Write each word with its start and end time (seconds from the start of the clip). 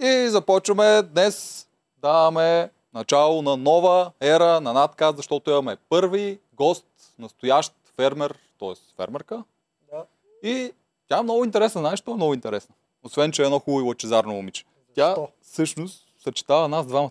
И 0.00 0.28
започваме 0.28 1.02
днес 1.02 1.66
даваме 1.98 2.70
начало 2.94 3.42
на 3.42 3.56
нова 3.56 4.12
ера 4.20 4.60
на 4.60 4.72
надказ, 4.72 5.16
защото 5.16 5.50
имаме 5.50 5.76
първи 5.88 6.38
гост, 6.54 6.86
настоящ 7.18 7.72
фермер, 7.96 8.38
т.е. 8.60 8.74
фермерка. 8.96 9.44
Да. 9.92 10.04
И 10.42 10.72
тя 11.08 11.18
е 11.18 11.22
много 11.22 11.44
интересна. 11.44 11.80
Знаеш, 11.80 11.98
що 11.98 12.10
е 12.10 12.14
много 12.14 12.34
интересна? 12.34 12.74
Освен, 13.04 13.32
че 13.32 13.42
е 13.42 13.44
едно 13.44 13.58
хубаво 13.58 13.80
и 13.80 13.88
лъчезарно 13.88 14.32
момиче. 14.32 14.64
Тя 14.94 15.08
Защо? 15.08 15.28
всъщност 15.42 16.06
съчетава 16.24 16.68
нас 16.68 16.86
двамата. 16.86 17.10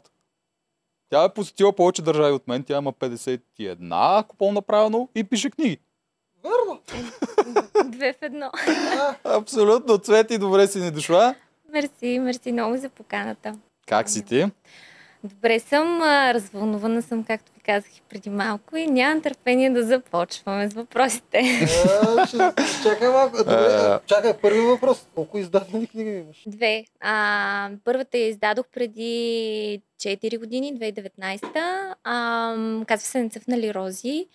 Тя 1.10 1.24
е 1.24 1.34
посетила 1.34 1.74
повече 1.74 2.02
държави 2.02 2.34
от 2.34 2.48
мен. 2.48 2.64
Тя 2.64 2.78
има 2.78 2.94
51, 2.94 4.20
ако 4.20 4.36
помня 4.36 4.62
правилно, 4.62 5.10
и 5.16 5.24
пише 5.24 5.50
книги. 5.50 5.80
Верно. 6.44 6.80
Две 7.86 8.14
в 8.14 8.22
едно. 8.22 8.52
Абсолютно, 9.24 9.98
Цвети, 9.98 10.38
добре 10.38 10.68
си 10.68 10.80
ни 10.80 10.92
дошла. 10.92 11.36
Мерси, 11.74 12.20
мерси 12.20 12.52
много 12.52 12.78
за 12.78 12.90
поканата. 12.90 13.56
Как 13.88 14.10
си 14.10 14.26
ти? 14.26 14.46
Добре 15.24 15.60
съм, 15.60 16.02
развълнувана 16.04 17.02
съм, 17.02 17.24
както 17.24 17.52
ви 17.54 17.60
казах 17.60 17.98
и 17.98 18.02
преди 18.10 18.30
малко 18.30 18.78
и 18.78 18.88
нямам 18.88 19.22
търпение 19.22 19.70
да 19.70 19.84
започваме 19.84 20.70
с 20.70 20.74
въпросите. 20.74 21.42
а, 22.18 22.28
ще, 22.28 22.38
чакай 22.84 23.10
малко. 23.10 23.38
Добре, 23.38 24.00
чакай, 24.06 24.34
първи 24.42 24.60
въпрос. 24.60 25.08
Колко 25.16 25.38
издадени 25.38 25.88
книги 25.88 26.10
имаш? 26.10 26.44
Две. 26.48 26.86
А, 27.00 27.70
първата 27.84 28.18
я 28.18 28.28
издадох 28.28 28.66
преди 28.74 29.82
4 30.00 30.40
години, 30.40 30.80
2019. 30.80 31.94
А, 32.04 32.56
казва 32.88 33.08
се 33.08 33.24
Нецъфнали 33.24 33.74
рози. 33.74 34.28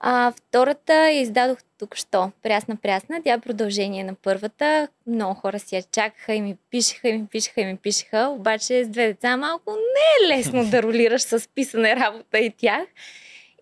А, 0.00 0.32
втората 0.36 1.10
я 1.10 1.20
издадох 1.20 1.58
току-що. 1.78 2.30
Прясна, 2.42 2.76
прясна. 2.76 3.22
Тя 3.24 3.32
е 3.32 3.40
продължение 3.40 4.04
на 4.04 4.14
първата. 4.14 4.88
Много 5.06 5.34
хора 5.34 5.58
си 5.58 5.76
я 5.76 5.82
чакаха 5.82 6.34
и 6.34 6.40
ми 6.40 6.56
пишеха, 6.70 7.08
и 7.08 7.18
ми 7.18 7.26
пишеха, 7.26 7.60
и 7.60 7.64
ми 7.64 7.76
пишеха. 7.76 8.28
Обаче 8.28 8.84
с 8.84 8.88
две 8.88 9.06
деца 9.06 9.36
малко 9.36 9.70
не 9.70 10.34
е 10.34 10.36
лесно 10.36 10.70
да 10.70 10.82
ролираш 10.82 11.22
с 11.22 11.48
писане 11.54 11.96
работа 11.96 12.38
и 12.38 12.50
тях. 12.50 12.86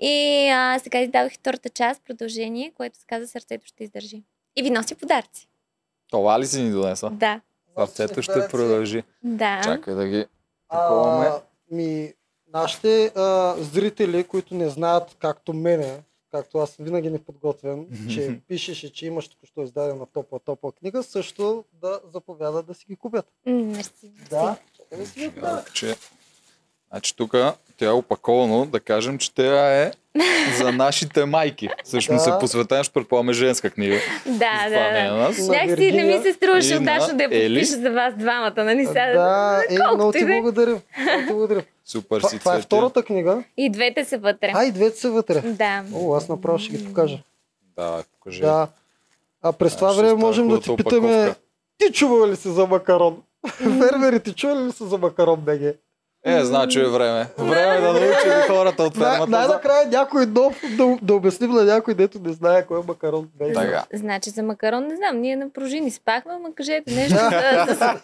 И 0.01 0.49
а, 0.49 0.79
сега 0.79 1.01
издадох 1.01 1.33
и 1.33 1.39
втората 1.39 1.69
част, 1.69 2.05
продължение, 2.05 2.73
което 2.77 2.99
се 2.99 3.07
казва 3.07 3.27
Сърцето 3.27 3.67
ще 3.67 3.85
издържи. 3.85 4.23
И 4.57 4.63
ви 4.63 4.71
носи 4.71 4.95
подаръци. 4.95 5.49
Това 6.11 6.41
ли 6.41 6.47
си 6.47 6.63
ни 6.63 6.71
донесла? 6.71 7.11
Да. 7.11 7.41
Сърцето 7.77 8.23
ще 8.23 8.49
продължи. 8.51 9.03
Да. 9.23 9.61
Чакай 9.65 9.95
да 9.95 10.07
ги 10.09 10.27
таковаме. 10.71 11.27
А, 11.27 11.41
ми, 11.71 12.13
нашите 12.55 13.13
а, 13.17 13.55
зрители, 13.59 14.25
които 14.25 14.55
не 14.55 14.69
знаят 14.69 15.17
както 15.19 15.53
мене, 15.53 15.99
както 16.33 16.59
аз 16.59 16.77
винаги 16.77 17.11
не 17.11 17.25
подготвям, 17.25 17.87
че 18.11 18.41
пишеш 18.49 18.85
и 18.85 18.93
че 18.93 19.07
имаш 19.07 19.29
току-що 19.29 19.63
издадена 19.63 20.07
топла, 20.07 20.41
топла 20.41 20.73
книга, 20.73 21.03
също 21.03 21.65
да 21.73 22.01
заповядат 22.13 22.67
да 22.67 22.75
си 22.75 22.85
ги 22.89 22.97
купят. 22.97 23.27
Мерси. 23.47 24.13
Да. 24.31 24.57
Че... 25.75 25.97
Значи 26.91 27.17
тук 27.17 27.35
тя 27.77 27.87
е 27.87 27.93
опаковано, 27.93 28.67
да 28.67 28.81
кажем, 28.81 29.19
че 29.19 29.35
тя 29.35 29.83
е 29.83 29.93
за 30.59 30.73
нашите 30.73 31.25
майки. 31.25 31.69
Всъщност 31.85 32.25
Да. 32.25 32.37
е 32.37 32.39
посветена, 32.39 32.85
ще 32.85 32.93
предполагаме 32.93 33.33
женска 33.33 33.71
книга. 33.71 33.97
Да, 34.27 34.69
не 34.69 34.77
е 34.77 35.11
да, 35.11 35.19
да. 35.19 35.53
Някакси 35.53 35.93
не 35.93 36.03
ми 36.03 36.23
се 36.23 36.33
струваше 36.33 36.77
удачно 36.77 37.17
да 37.17 37.23
я 37.23 37.31
подпиша 37.31 37.77
за 37.81 37.91
вас 37.91 38.15
двамата, 38.17 38.55
нали 38.57 38.87
сега? 38.87 39.13
Да, 39.13 39.63
е, 39.71 39.95
много 39.95 40.13
ти 40.13 40.21
да 40.21 40.27
благодаря. 40.27 40.81
Много 40.99 41.27
ти 41.27 41.33
благодаря. 41.33 41.63
Супер 41.85 42.21
си 42.21 42.39
това 42.39 42.57
е 42.57 42.61
втората 42.61 43.03
книга. 43.03 43.43
И 43.57 43.71
двете 43.71 44.05
са 44.05 44.19
вътре. 44.19 44.53
А, 44.55 44.65
и 44.65 44.73
двете 44.73 44.99
са 45.01 45.11
вътре. 45.11 45.41
Да. 45.41 45.85
О, 45.95 46.15
аз 46.15 46.29
направо 46.29 46.59
ще 46.59 46.77
ги 46.77 46.85
покажа. 46.85 47.19
Да, 47.77 48.03
покажи. 48.13 48.41
Да. 48.41 48.69
А 49.43 49.53
през 49.53 49.75
А, 49.75 49.77
това 49.77 49.93
време 49.93 50.15
можем 50.15 50.49
да 50.49 50.61
ти 50.61 50.77
питаме, 50.77 51.35
ти 51.79 51.93
чува 51.93 52.29
ли 52.29 52.37
си 52.37 52.49
за 52.49 52.67
макарон? 52.67 53.23
Фермерите 53.79 54.33
чували 54.33 54.67
ли 54.67 54.73
са 54.73 54.87
за 54.87 54.99
макарон 54.99 55.41
БГ? 55.41 55.61
Е, 56.25 56.45
значи 56.45 56.81
е 56.81 56.85
време. 56.85 57.27
Време 57.39 57.77
да 57.77 57.93
научим 57.93 58.31
хората 58.49 58.83
от 58.83 58.97
Най- 58.97 59.11
фермата. 59.11 59.31
за- 59.33 59.39
Най-накрая 59.39 59.89
някой 59.89 60.27
нов 60.27 60.61
да, 60.71 60.99
да 61.03 61.15
обясним 61.15 61.51
на 61.51 61.65
някой, 61.65 61.95
дето 61.95 62.19
не 62.19 62.33
знае 62.33 62.67
кой 62.67 62.81
е 62.81 62.87
макарон 62.89 63.29
БГ. 63.35 63.55
Така. 63.55 63.85
Значи 63.93 64.31
за 64.31 64.43
макарон 64.43 64.87
не 64.87 64.97
знам, 64.97 65.17
ние 65.17 65.37
на 65.37 65.51
пружини 65.51 65.91
спахме, 65.91 66.33
ама 66.35 66.55
кажете 66.55 66.95
нещо 66.95 67.17
за, 67.17 67.75
за, 67.75 67.95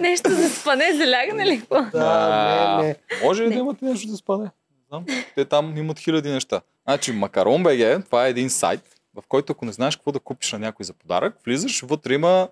нещо 0.00 0.30
за 0.30 0.48
спане, 0.50 0.92
за 0.94 1.06
лягане 1.06 1.46
ли? 1.46 1.62
Да, 1.92 2.76
не, 2.76 2.82
не. 2.82 2.96
Може 3.24 3.42
ли 3.42 3.48
да 3.48 3.54
Не. 3.54 3.60
имате 3.60 3.84
нещо 3.84 4.08
за 4.08 4.16
спане? 4.16 4.44
Не 4.44 4.50
Знам. 4.88 5.04
Те 5.34 5.44
там 5.44 5.76
имат 5.76 5.98
хиляди 5.98 6.30
неща. 6.30 6.60
Значи 6.84 7.12
Макарон 7.12 7.62
БГ, 7.62 8.04
това 8.04 8.26
е 8.26 8.30
един 8.30 8.50
сайт, 8.50 8.80
в 9.14 9.22
който 9.28 9.52
ако 9.52 9.64
не 9.64 9.72
знаеш 9.72 9.96
какво 9.96 10.12
да 10.12 10.20
купиш 10.20 10.52
на 10.52 10.58
някой 10.58 10.84
за 10.84 10.92
подарък, 10.92 11.34
влизаш, 11.44 11.80
вътре 11.82 12.14
има 12.14 12.48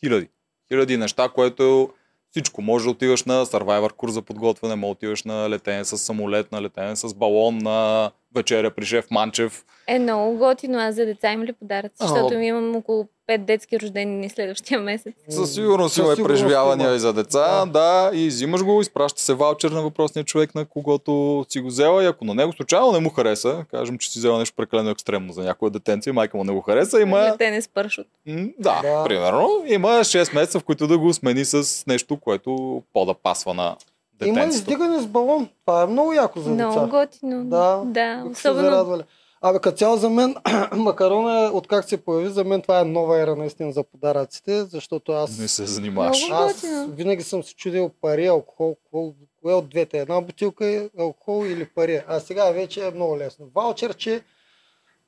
хиляди. 0.00 0.28
Хиляди 0.68 0.96
неща, 0.96 1.28
което 1.28 1.90
всичко. 2.34 2.62
Може 2.62 2.84
да 2.84 2.90
отиваш 2.90 3.24
на 3.24 3.46
Survivor 3.46 3.92
курс 3.92 4.12
за 4.12 4.22
подготвяне, 4.22 4.76
може 4.76 4.88
да 4.88 4.92
отиваш 4.92 5.22
на 5.22 5.50
летене 5.50 5.84
с 5.84 5.98
самолет, 5.98 6.52
на 6.52 6.62
летене 6.62 6.96
с 6.96 7.14
балон, 7.14 7.58
на 7.58 8.10
вечеря 8.34 8.70
при 8.70 8.84
шеф 8.86 9.10
Манчев. 9.10 9.64
Е 9.86 9.98
много 9.98 10.38
готино. 10.38 10.78
Аз 10.78 10.94
за 10.94 11.06
деца 11.06 11.32
им 11.32 11.42
ли 11.42 11.52
подаръци? 11.52 11.94
Защото 12.00 12.38
ми 12.38 12.46
имам 12.46 12.76
около 12.76 13.08
5 13.28 13.38
детски 13.38 13.80
рождени 13.80 14.30
следващия 14.30 14.80
месец. 14.80 15.14
Със 15.28 15.54
сигурност 15.54 15.96
има 15.98 16.16
преживявания 16.24 16.86
има. 16.86 16.96
и 16.96 16.98
за 16.98 17.12
деца, 17.12 17.66
да. 17.66 18.10
и 18.14 18.26
взимаш 18.28 18.62
го, 18.62 18.80
изпраща 18.80 19.22
се 19.22 19.34
ваучер 19.34 19.70
на 19.70 19.82
въпросния 19.82 20.24
човек, 20.24 20.54
на 20.54 20.64
когото 20.64 21.44
си 21.48 21.60
го 21.60 21.68
взела 21.68 22.04
и 22.04 22.06
ако 22.06 22.24
на 22.24 22.34
него 22.34 22.52
случайно 22.52 22.92
не 22.92 22.98
му 22.98 23.10
хареса, 23.10 23.64
кажем, 23.70 23.98
че 23.98 24.10
си 24.10 24.18
взела 24.18 24.38
нещо 24.38 24.56
прекалено 24.56 24.90
екстремно 24.90 25.32
за 25.32 25.42
някоя 25.42 25.70
детенция, 25.70 26.12
майка 26.12 26.36
му 26.36 26.44
не 26.44 26.52
го 26.52 26.60
хареса, 26.60 27.00
има, 27.00 27.18
Летене 27.32 27.62
с 27.62 27.68
парашут. 27.68 28.06
М, 28.26 28.46
да, 28.58 28.80
Да. 28.82 29.04
примерно, 29.04 29.62
има 29.66 29.88
6 29.88 30.34
месеца, 30.34 30.60
в 30.60 30.64
които 30.64 30.86
да 30.86 30.98
го 30.98 31.14
смени 31.14 31.44
с 31.44 31.86
нещо, 31.86 32.16
което 32.16 32.82
по-да 32.92 33.14
пасва 33.14 33.54
на 33.54 33.76
Има 34.24 34.30
и 34.30 34.40
детенцето. 34.40 34.60
издигане 34.60 35.00
с 35.00 35.06
балон. 35.06 35.48
Това 35.60 35.82
е 35.82 35.86
много 35.86 36.12
яко 36.12 36.40
за 36.40 36.50
Много 36.50 36.74
деца. 36.74 36.86
готино. 36.88 37.44
Да, 37.44 37.82
да 37.84 38.22
се 38.24 38.30
особено 38.50 38.70
зарадвали. 38.70 39.02
Абе, 39.42 39.58
като 39.58 39.76
цяло 39.76 39.96
за 39.96 40.10
мен, 40.10 40.34
макарона, 40.72 41.40
е, 41.40 41.48
откак 41.48 41.84
се 41.84 41.96
появи, 41.96 42.28
за 42.28 42.44
мен 42.44 42.62
това 42.62 42.80
е 42.80 42.84
нова 42.84 43.20
ера 43.20 43.36
наистина 43.36 43.72
за 43.72 43.82
подаръците, 43.82 44.64
защото 44.64 45.12
аз, 45.12 45.38
Не 45.38 45.48
се 45.48 45.66
занимаваш. 45.66 46.26
Много. 46.28 46.42
аз 46.44 46.64
винаги 46.88 47.22
съм 47.22 47.42
се 47.42 47.54
чудил 47.54 47.90
пари, 48.00 48.26
алкохол, 48.26 48.74
какво, 48.74 49.12
кое 49.42 49.54
от 49.54 49.68
двете, 49.68 49.98
една 49.98 50.20
бутилка 50.20 50.66
е 50.66 50.88
алкохол 50.98 51.46
или 51.46 51.66
пари. 51.66 52.02
А 52.08 52.20
сега 52.20 52.50
вече 52.50 52.86
е 52.86 52.90
много 52.90 53.18
лесно. 53.18 53.46
Ваучерче 53.54 54.20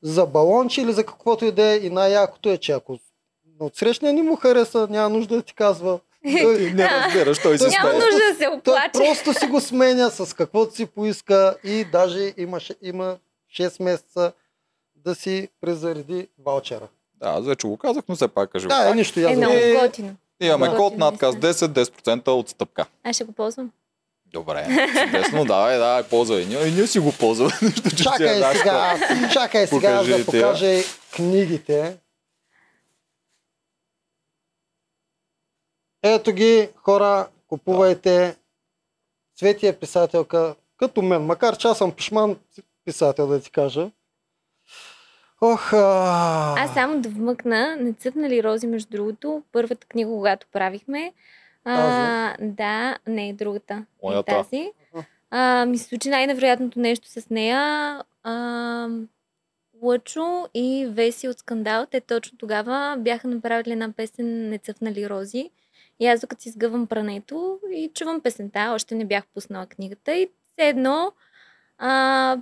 за 0.02 0.26
балонче 0.26 0.82
или 0.82 0.92
за 0.92 1.04
каквото 1.04 1.44
и 1.44 1.52
да 1.52 1.64
е 1.64 1.76
и 1.76 1.90
най-якото 1.90 2.48
е, 2.48 2.58
че 2.58 2.72
ако 2.72 2.98
от 3.60 3.76
срещния 3.76 4.12
ни 4.12 4.22
му 4.22 4.36
хареса, 4.36 4.86
няма 4.90 5.08
нужда 5.08 5.36
да 5.36 5.42
ти 5.42 5.54
казва. 5.54 5.98
Той, 6.32 6.70
Не 6.70 6.88
разбираш, 6.90 7.38
той 7.38 7.58
се 7.58 7.68
Няма 7.68 7.92
нужда 7.92 8.06
да 8.30 8.34
се 8.34 8.44
той 8.44 8.56
оплаче. 8.56 8.90
просто 8.94 9.34
си 9.34 9.46
го 9.46 9.60
сменя 9.60 10.10
с 10.10 10.34
каквото 10.34 10.74
си 10.74 10.86
поиска 10.86 11.56
и 11.64 11.84
даже 11.84 12.32
има, 12.36 12.56
ше- 12.58 12.76
има 12.82 13.16
6 13.52 13.82
месеца 13.82 14.32
да 14.96 15.14
си 15.14 15.48
презареди 15.60 16.28
ваучера. 16.38 16.88
Да, 17.14 17.40
вече 17.40 17.66
го 17.66 17.76
казах, 17.76 18.04
но 18.08 18.16
все 18.16 18.28
пак 18.28 18.50
кажи 18.50 18.64
го. 18.64 18.68
Да, 18.68 18.90
е 18.90 18.94
нищо. 18.94 19.20
Е, 19.20 19.24
Аз 19.24 19.36
много 19.36 19.54
Е, 19.54 19.72
готино. 19.74 20.14
Имаме 20.40 20.68
Да. 20.68 20.76
код 20.76 20.96
надказ 20.96 21.34
10, 21.34 21.52
10% 21.68 22.28
отстъпка. 22.30 22.86
Аз 23.04 23.16
ще 23.16 23.24
го 23.24 23.32
ползвам. 23.32 23.70
Добре, 24.26 24.66
чудесно, 25.04 25.44
давай, 25.44 25.78
давай, 25.78 26.02
ползвай. 26.02 26.40
И 26.40 26.46
ние, 26.46 26.66
и 26.66 26.72
ние 26.72 26.86
си 26.86 26.98
го 26.98 27.12
ползваме. 27.12 27.52
Нищо, 27.62 27.90
че 27.90 27.96
Чакай 27.96 28.40
е 28.40 28.54
сега, 28.54 28.98
чакай 29.32 29.66
сега 29.66 30.02
да 30.02 30.24
покажа 30.24 30.82
книгите. 31.16 31.96
Ето 36.02 36.32
ги, 36.32 36.68
хора, 36.76 37.28
купувайте. 37.48 38.36
Свети 39.36 39.66
е 39.66 39.78
писателка, 39.78 40.54
като 40.76 41.02
мен, 41.02 41.22
макар 41.22 41.56
че 41.56 41.68
аз 41.68 41.78
съм 41.78 41.92
пишман 41.92 42.36
писател, 42.84 43.26
да 43.26 43.40
ти 43.40 43.50
кажа. 43.50 43.90
Ох, 45.40 45.72
а... 45.72 46.54
Аз 46.58 46.74
само 46.74 47.00
да 47.00 47.08
вмъкна, 47.08 47.76
не 47.80 47.92
цъпнали 47.92 48.42
рози, 48.42 48.66
между 48.66 48.90
другото, 48.90 49.42
първата 49.52 49.86
книга, 49.86 50.10
когато 50.10 50.46
правихме. 50.52 51.12
А, 51.64 52.36
да, 52.40 52.98
не, 53.06 53.32
другата. 53.32 53.84
Моята. 54.02 54.32
тази. 54.32 54.72
А, 55.30 55.66
ми 55.66 55.78
се 55.78 55.84
случи 55.84 56.08
най-невероятното 56.08 56.80
нещо 56.80 57.08
с 57.08 57.30
нея. 57.30 57.58
А, 58.22 58.88
Лъчо 59.82 60.48
и 60.54 60.86
Веси 60.90 61.28
от 61.28 61.38
Скандал, 61.38 61.86
те 61.90 62.00
точно 62.00 62.38
тогава 62.38 62.96
бяха 62.98 63.28
направили 63.28 63.72
една 63.72 63.92
песен 63.92 64.48
Не 64.48 64.58
цъфнали 64.58 65.08
рози. 65.08 65.50
И 66.00 66.06
аз 66.06 66.20
докато 66.20 66.42
си 66.42 66.50
сгъвам 66.50 66.86
прането 66.86 67.60
и 67.72 67.90
чувам 67.94 68.20
песента, 68.20 68.72
още 68.74 68.94
не 68.94 69.04
бях 69.04 69.26
пуснала 69.26 69.66
книгата 69.66 70.14
и 70.16 70.30
все 70.46 70.68
едно 70.68 71.12
а, 71.78 72.38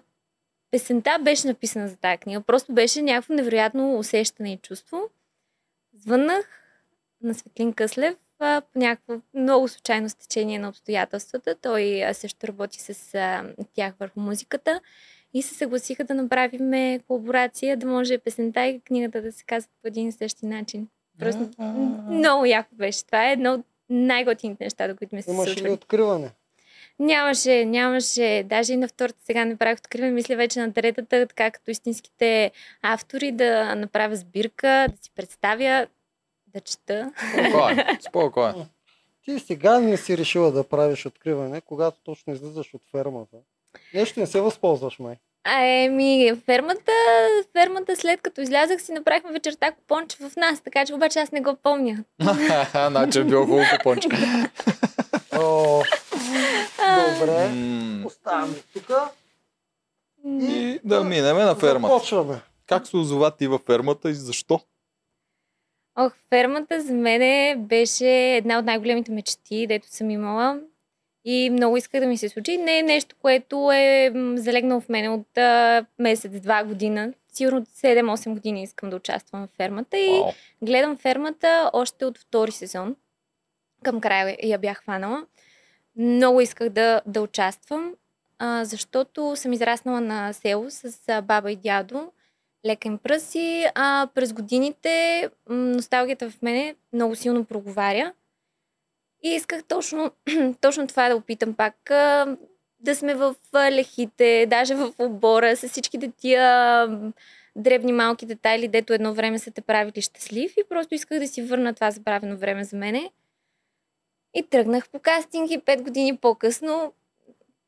песента 0.70 1.18
беше 1.20 1.46
написана 1.46 1.88
за 1.88 1.96
тази 1.96 2.18
книга. 2.18 2.40
Просто 2.40 2.72
беше 2.72 3.02
някакво 3.02 3.34
невероятно 3.34 3.98
усещане 3.98 4.52
и 4.52 4.58
чувство. 4.58 5.02
Звъннах 5.94 6.48
на 7.22 7.34
Светлин 7.34 7.72
Къслев 7.72 8.16
а, 8.38 8.62
по 8.72 8.78
някакво 8.78 9.14
много 9.34 9.68
случайно 9.68 10.08
стечение 10.08 10.58
на 10.58 10.68
обстоятелствата. 10.68 11.54
Той 11.54 12.04
също 12.12 12.46
работи 12.46 12.80
с 12.80 13.14
а, 13.14 13.54
тях 13.74 13.94
върху 14.00 14.20
музиката 14.20 14.80
и 15.34 15.42
се 15.42 15.54
съгласиха 15.54 16.04
да 16.04 16.14
направим 16.14 17.00
колаборация, 17.06 17.76
да 17.76 17.86
може 17.86 18.18
песента 18.18 18.66
и 18.66 18.80
книгата 18.80 19.22
да 19.22 19.32
се 19.32 19.44
казват 19.44 19.72
по 19.82 19.88
един 19.88 20.08
и 20.08 20.12
същи 20.12 20.46
начин. 20.46 20.88
Просто 21.18 21.50
много 22.08 22.44
яко 22.44 22.74
беше. 22.74 23.06
Това 23.06 23.28
е 23.28 23.32
едно 23.32 23.54
от 23.54 23.66
най-готините 23.90 24.64
неща, 24.64 24.88
до 24.88 24.96
които 24.96 25.14
ми 25.14 25.22
се 25.22 25.30
Имаш 25.30 25.46
ли 25.46 25.50
случвали. 25.50 25.72
откриване? 25.72 26.30
Нямаше, 26.98 27.64
нямаше. 27.64 28.44
Даже 28.46 28.72
и 28.72 28.76
на 28.76 28.88
втората 28.88 29.18
сега 29.24 29.44
не 29.44 29.56
правих 29.56 29.78
откриване. 29.78 30.12
Мисля 30.12 30.36
вече 30.36 30.60
на 30.60 30.72
третата, 30.72 31.26
така 31.26 31.50
като 31.50 31.70
истинските 31.70 32.50
автори, 32.82 33.32
да 33.32 33.74
направя 33.74 34.16
сбирка, 34.16 34.86
да 34.90 35.04
си 35.04 35.10
представя, 35.16 35.86
да 36.46 36.60
чета. 36.60 37.12
Спокойно, 37.32 37.82
спокойно. 38.08 38.66
Ти 39.24 39.38
сега 39.38 39.80
не 39.80 39.96
си 39.96 40.18
решила 40.18 40.52
да 40.52 40.68
правиш 40.68 41.06
откриване, 41.06 41.60
когато 41.60 41.96
точно 42.04 42.32
излизаш 42.32 42.74
от 42.74 42.82
фермата. 42.90 43.36
Нещо 43.94 44.20
не 44.20 44.26
се 44.26 44.40
възползваш, 44.40 44.98
май. 44.98 45.16
А, 45.44 45.64
Еми, 45.64 46.32
фермата, 46.46 46.92
фермата 47.52 47.96
след 47.96 48.20
като 48.20 48.40
излязах 48.40 48.82
си 48.82 48.92
направихме 48.92 49.32
вечерта 49.32 49.72
купонче 49.72 50.16
в 50.16 50.36
нас, 50.36 50.60
така 50.60 50.86
че 50.86 50.94
обаче 50.94 51.18
аз 51.18 51.32
не 51.32 51.40
го 51.40 51.56
помня. 51.62 52.04
Значи 52.90 53.18
е 53.18 53.24
било 53.24 53.44
хубаво 53.46 53.64
купонче. 53.76 54.08
Добре. 57.18 57.50
Оставаме 58.06 58.54
тук. 58.72 58.90
И 60.26 60.80
да 60.84 61.04
минеме 61.04 61.44
на 61.44 61.54
фермата. 61.54 61.94
Започваме. 61.94 62.40
Как 62.66 62.86
се 62.86 62.96
озова 62.96 63.30
ти 63.30 63.46
във 63.46 63.62
фермата 63.66 64.10
и 64.10 64.14
защо? 64.14 64.60
Ох, 65.98 66.12
фермата 66.28 66.80
за 66.80 66.92
мен 66.92 67.56
беше 67.66 68.06
една 68.36 68.58
от 68.58 68.64
най-големите 68.64 69.12
мечти, 69.12 69.66
дето 69.66 69.86
съм 69.90 70.10
имала. 70.10 70.60
И 71.24 71.50
много 71.50 71.76
исках 71.76 72.00
да 72.00 72.06
ми 72.06 72.18
се 72.18 72.28
случи. 72.28 72.56
Не 72.56 72.78
е 72.78 72.82
нещо, 72.82 73.16
което 73.22 73.72
е 73.72 74.12
залегнало 74.36 74.80
в 74.80 74.88
мен 74.88 75.12
от 75.12 75.38
а, 75.38 75.86
месец-два 75.98 76.64
година. 76.64 77.12
Сигурно 77.32 77.58
от 77.58 77.68
7-8 77.68 78.32
години 78.32 78.62
искам 78.62 78.90
да 78.90 78.96
участвам 78.96 79.46
в 79.46 79.56
фермата. 79.56 79.98
И 79.98 80.10
Вау. 80.10 80.32
гледам 80.62 80.96
фермата 80.96 81.70
още 81.72 82.04
от 82.04 82.18
втори 82.18 82.52
сезон. 82.52 82.96
Към 83.82 84.00
края 84.00 84.36
я 84.42 84.58
бях 84.58 84.78
хванала. 84.78 85.26
Много 85.96 86.40
исках 86.40 86.68
да, 86.68 87.00
да 87.06 87.20
участвам, 87.20 87.94
а, 88.38 88.64
защото 88.64 89.36
съм 89.36 89.52
израснала 89.52 90.00
на 90.00 90.32
село 90.32 90.70
с 90.70 91.08
а, 91.08 91.22
баба 91.22 91.52
и 91.52 91.56
дядо. 91.56 92.12
Лека 92.66 92.88
им 92.88 92.98
пръси. 92.98 93.66
А 93.74 94.08
през 94.14 94.32
годините 94.32 95.28
носталгията 95.48 96.30
в 96.30 96.42
мене 96.42 96.74
много 96.92 97.16
силно 97.16 97.44
проговаря. 97.44 98.12
И 99.24 99.28
исках 99.28 99.64
точно, 99.64 100.10
точно 100.60 100.86
това 100.86 101.08
да 101.08 101.16
опитам 101.16 101.54
пак. 101.54 101.76
Да 102.80 102.94
сме 102.94 103.14
в 103.14 103.34
лехите, 103.54 104.46
даже 104.50 104.74
в 104.74 104.92
обора, 104.98 105.56
с 105.56 105.68
всичките 105.68 106.12
тия 106.16 106.86
дребни 107.56 107.92
малки 107.92 108.26
детайли, 108.26 108.68
дето 108.68 108.92
едно 108.92 109.14
време 109.14 109.38
са 109.38 109.50
те 109.50 109.60
правили 109.60 110.00
щастлив 110.00 110.52
и 110.56 110.68
просто 110.68 110.94
исках 110.94 111.18
да 111.18 111.28
си 111.28 111.42
върна 111.42 111.74
това 111.74 111.90
забравено 111.90 112.36
време 112.36 112.64
за 112.64 112.76
мене. 112.76 113.10
И 114.34 114.42
тръгнах 114.42 114.88
по 114.88 114.98
кастинги 114.98 115.58
пет 115.58 115.82
години 115.82 116.16
по-късно. 116.16 116.92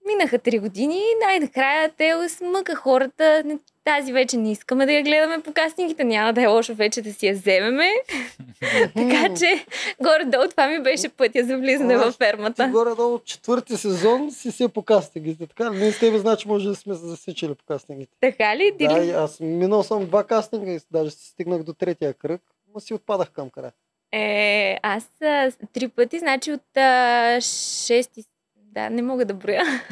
Минаха 0.06 0.38
три 0.38 0.58
години 0.58 0.98
и 0.98 1.24
най-накрая 1.26 1.92
те 1.96 2.28
смъка 2.28 2.74
хората. 2.74 3.42
Не- 3.44 3.58
Тази 3.86 4.12
вече 4.12 4.36
не 4.36 4.52
искаме 4.52 4.86
да 4.86 4.92
я 4.92 5.02
гледаме 5.02 5.42
по 5.42 5.52
кастингите. 5.52 6.04
Няма 6.04 6.32
да 6.32 6.42
е 6.42 6.46
лошо 6.46 6.74
вече 6.74 7.02
да 7.02 7.12
си 7.12 7.26
я 7.26 7.34
вземеме. 7.34 7.90
така 8.94 9.34
че 9.38 9.66
горе-долу 10.02 10.48
това 10.48 10.68
ми 10.68 10.82
беше 10.82 11.08
пътя 11.08 11.44
за 11.44 11.58
влизане 11.58 11.94
Ти 11.94 12.16
фермата. 12.16 12.68
горе-долу 12.68 13.18
четвърти 13.18 13.76
сезон 13.76 14.30
си 14.30 14.52
се 14.52 14.68
по 14.68 14.82
кастингите. 14.82 15.46
Така 15.46 15.72
ли? 15.72 15.78
Ние 15.78 15.92
с 15.92 15.98
тебе 15.98 16.18
значи 16.18 16.48
може 16.48 16.68
да 16.68 16.74
сме 16.74 16.94
се 16.94 17.06
засичали 17.06 17.54
по 17.54 17.64
кастингите. 17.64 18.12
Така 18.20 18.56
ли? 18.56 18.74
Ти 18.78 18.88
Да, 18.88 19.04
ли? 19.04 19.10
аз 19.10 19.40
минал 19.40 19.82
съм 19.82 20.06
два 20.06 20.24
кастинга 20.24 20.70
и 20.72 20.80
даже 20.90 21.10
си 21.10 21.28
стигнах 21.28 21.62
до 21.62 21.72
третия 21.72 22.14
кръг, 22.14 22.42
но 22.74 22.80
си 22.80 22.94
отпадах 22.94 23.30
към 23.30 23.50
края. 23.50 23.72
Е, 24.12 24.78
аз 24.82 25.08
а, 25.22 25.52
три 25.72 25.88
пъти, 25.88 26.18
значи 26.18 26.52
от 26.52 26.76
а, 26.76 27.40
шести, 27.40 28.24
да, 28.56 28.90
не 28.90 29.02
мога 29.02 29.24
да 29.24 29.34
броя. 29.34 29.62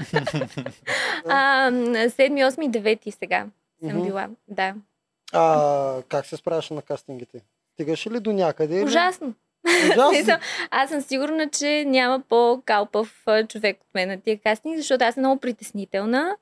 а, 1.29 1.71
седми, 2.11 2.45
осми 2.45 2.65
и 2.65 2.69
девети 2.69 3.11
сега 3.11 3.47
съм 3.89 3.99
Мгм. 3.99 4.07
била. 4.07 4.29
Да. 4.49 4.75
А 5.33 6.03
как 6.09 6.27
се 6.27 6.37
справяше 6.37 6.75
на 6.75 6.83
кастингите? 6.83 7.41
Стигаш 7.73 8.07
ли 8.07 8.21
до 8.21 8.33
някъде? 8.33 8.85
Ужасно. 8.85 9.35
Ужасно. 9.67 10.39
Аз 10.71 10.91
съм 10.91 11.01
сигурна, 11.01 11.51
че 11.51 11.85
няма 11.85 12.21
по-калпав 12.29 13.25
човек 13.49 13.81
от 13.81 13.95
мен 13.95 14.09
на 14.09 14.21
тия 14.21 14.39
кастинги, 14.39 14.79
защото 14.79 15.05
аз 15.05 15.15
съм 15.15 15.21
много 15.21 15.41
притеснителна. 15.41 16.37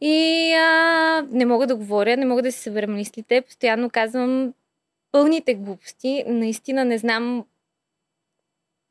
И 0.00 0.52
а, 0.52 1.22
не 1.30 1.46
мога 1.46 1.66
да 1.66 1.76
говоря, 1.76 2.16
не 2.16 2.26
мога 2.26 2.42
да 2.42 2.52
си 2.52 2.58
събера 2.58 2.86
мислите. 2.86 3.42
Постоянно 3.42 3.90
казвам 3.90 4.54
пълните 5.12 5.54
глупости. 5.54 6.24
Наистина 6.26 6.84
не 6.84 6.98
знам 6.98 7.44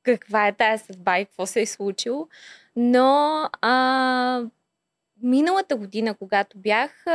каква 0.03 0.47
е 0.47 0.53
тая 0.53 0.79
съдба 0.79 1.19
и 1.19 1.25
какво 1.25 1.45
се 1.45 1.61
е 1.61 1.65
случило. 1.65 2.27
Но 2.75 3.41
а, 3.61 4.41
миналата 5.23 5.75
година, 5.75 6.13
когато 6.13 6.57
бях, 6.57 7.05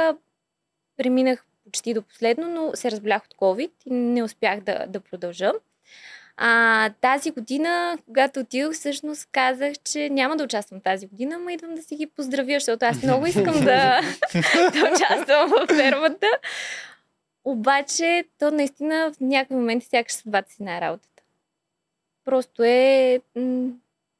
преминах 1.03 1.45
почти 1.65 1.95
до 1.95 2.03
последно, 2.03 2.49
но 2.51 2.71
се 2.75 2.91
разболях 2.91 3.23
от 3.25 3.35
COVID 3.35 3.71
и 3.87 3.95
не 3.95 4.23
успях 4.23 4.61
да, 4.61 4.87
да 4.89 5.01
продължа. 5.01 5.53
А, 6.37 6.91
тази 7.01 7.31
година, 7.31 7.99
когато 8.07 8.41
отидох, 8.41 8.73
всъщност 8.73 9.29
казах, 9.33 9.73
че 9.85 10.11
няма 10.11 10.37
да 10.37 10.45
участвам 10.45 10.81
тази 10.81 11.07
година, 11.07 11.39
но 11.39 11.51
идвам 11.51 11.75
да 11.75 11.83
си 11.83 11.97
ги 11.97 12.07
поздравя, 12.07 12.55
защото 12.55 12.85
аз 12.85 13.03
много 13.03 13.27
искам 13.27 13.55
да, 13.61 14.01
да 14.73 14.93
участвам 14.95 15.51
в 15.51 15.67
фермата. 15.67 16.27
Обаче, 17.45 18.25
то 18.39 18.51
наистина 18.51 19.13
в 19.13 19.21
някакви 19.21 19.55
моменти 19.55 19.87
сякаш 19.87 20.13
съдбата 20.13 20.53
си 20.53 20.63
на 20.63 20.81
работата. 20.81 21.23
Просто 22.25 22.63
е, 22.65 23.21
не 23.37 23.73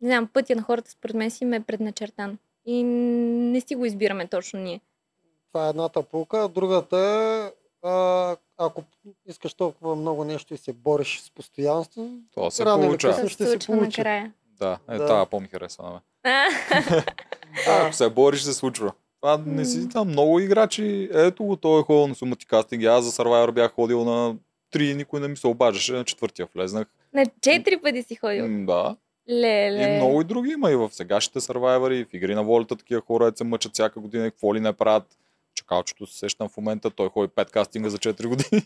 знам, 0.03 0.29
пътя 0.33 0.57
на 0.57 0.63
хората 0.63 0.91
според 0.91 1.17
мен 1.17 1.31
си 1.31 1.45
ме 1.45 1.57
е 1.57 1.61
предначертан. 1.61 2.39
И 2.67 2.83
не 2.83 3.61
си 3.61 3.75
го 3.75 3.85
избираме 3.85 4.27
точно 4.27 4.61
ние. 4.61 4.81
Това 5.53 5.67
е 5.67 5.71
едната 5.71 6.03
полка. 6.03 6.39
а 6.39 6.49
Другата 6.49 6.99
е, 6.99 7.53
а, 7.89 8.37
ако 8.59 8.83
искаш 9.27 9.55
толкова 9.55 9.97
много 9.97 10.25
нещо 10.25 10.55
и 10.55 10.59
се 10.59 10.73
бориш 10.73 11.21
с 11.21 11.31
постоянство, 11.31 12.09
Това 12.31 12.51
се 12.51 12.65
Рано 12.65 12.79
или 12.79 12.89
получава. 12.89 13.15
късно. 13.15 13.29
Това 13.29 13.47
ще 13.49 13.61
се 13.61 13.67
получи. 13.67 14.01
накрая. 14.01 14.33
Да, 14.51 14.79
е, 14.91 14.99
Да. 14.99 15.07
това 15.07 15.27
по-ми 15.27 15.49
харесва 15.49 15.85
на 15.85 15.91
мен. 15.91 16.01
Да. 17.67 17.73
Ако 17.77 17.93
се 17.93 18.11
бориш, 18.11 18.41
се 18.41 18.53
случва. 18.53 18.93
Това 19.21 19.41
не 19.47 19.65
си 19.65 19.89
там 19.89 20.09
много 20.09 20.41
играчи. 20.41 21.09
Ето 21.15 21.45
го, 21.45 21.57
той 21.57 21.81
е 21.81 21.85
ходил 21.85 22.07
на 22.07 22.15
сумати 22.15 22.47
кастинги. 22.47 22.87
Аз 22.87 23.05
за 23.05 23.11
Survivor 23.13 23.53
бях 23.53 23.73
ходил 23.73 24.05
на 24.05 24.35
три, 24.71 24.95
никой 24.95 25.21
не 25.21 25.29
ми 25.29 25.37
се 25.37 25.47
обаждаше. 25.47 25.93
На 25.93 26.05
четвъртия 26.05 26.49
влезнах. 26.55 26.87
на 27.15 27.27
четири 27.41 27.77
пъти 27.79 28.03
си 28.03 28.15
ходил. 28.15 28.49
М, 28.49 28.67
Да. 28.67 28.97
Леле. 29.31 29.83
И 29.85 29.97
много 29.97 30.21
и 30.21 30.25
други 30.25 30.51
има 30.51 30.71
и 30.71 30.77
в 30.77 30.91
сегашните 30.93 31.41
Survivor, 31.41 31.93
и 31.93 32.05
в 32.05 32.15
игри 32.15 32.35
на 32.35 32.43
волята 32.43 32.77
такива 32.77 33.01
хора, 33.01 33.33
се 33.37 33.45
мъчат 33.45 33.73
всяка 33.73 34.01
година 34.01 34.25
какво 34.25 34.55
ли 34.55 34.61
не 34.61 34.73
правят. 34.73 35.19
Чакалчето 35.55 36.07
се 36.07 36.19
сещам 36.19 36.49
в 36.49 36.57
момента, 36.57 36.91
той 36.91 37.09
ходи 37.09 37.29
5 37.29 37.51
кастинга 37.51 37.89
за 37.89 37.99
4 37.99 38.27
години. 38.27 38.63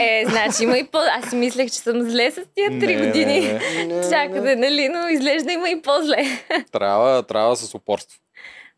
Е, 0.00 0.24
значи 0.28 0.62
има 0.62 0.78
и 0.78 0.84
по... 0.86 0.98
Аз 0.98 1.30
си 1.30 1.36
мислех, 1.36 1.70
че 1.70 1.78
съм 1.78 2.02
зле 2.10 2.30
с 2.30 2.46
тия 2.54 2.80
три 2.80 2.96
Не, 2.96 3.06
години. 3.06 3.40
Не, 3.40 3.84
не. 3.84 4.10
Чакате, 4.10 4.56
нали, 4.56 4.88
но 4.88 5.08
изглежда 5.08 5.52
има 5.52 5.70
и 5.70 5.82
по-зле. 5.82 6.24
Трябва, 6.72 7.22
трябва 7.22 7.56
с 7.56 7.74
упорство. 7.74 8.20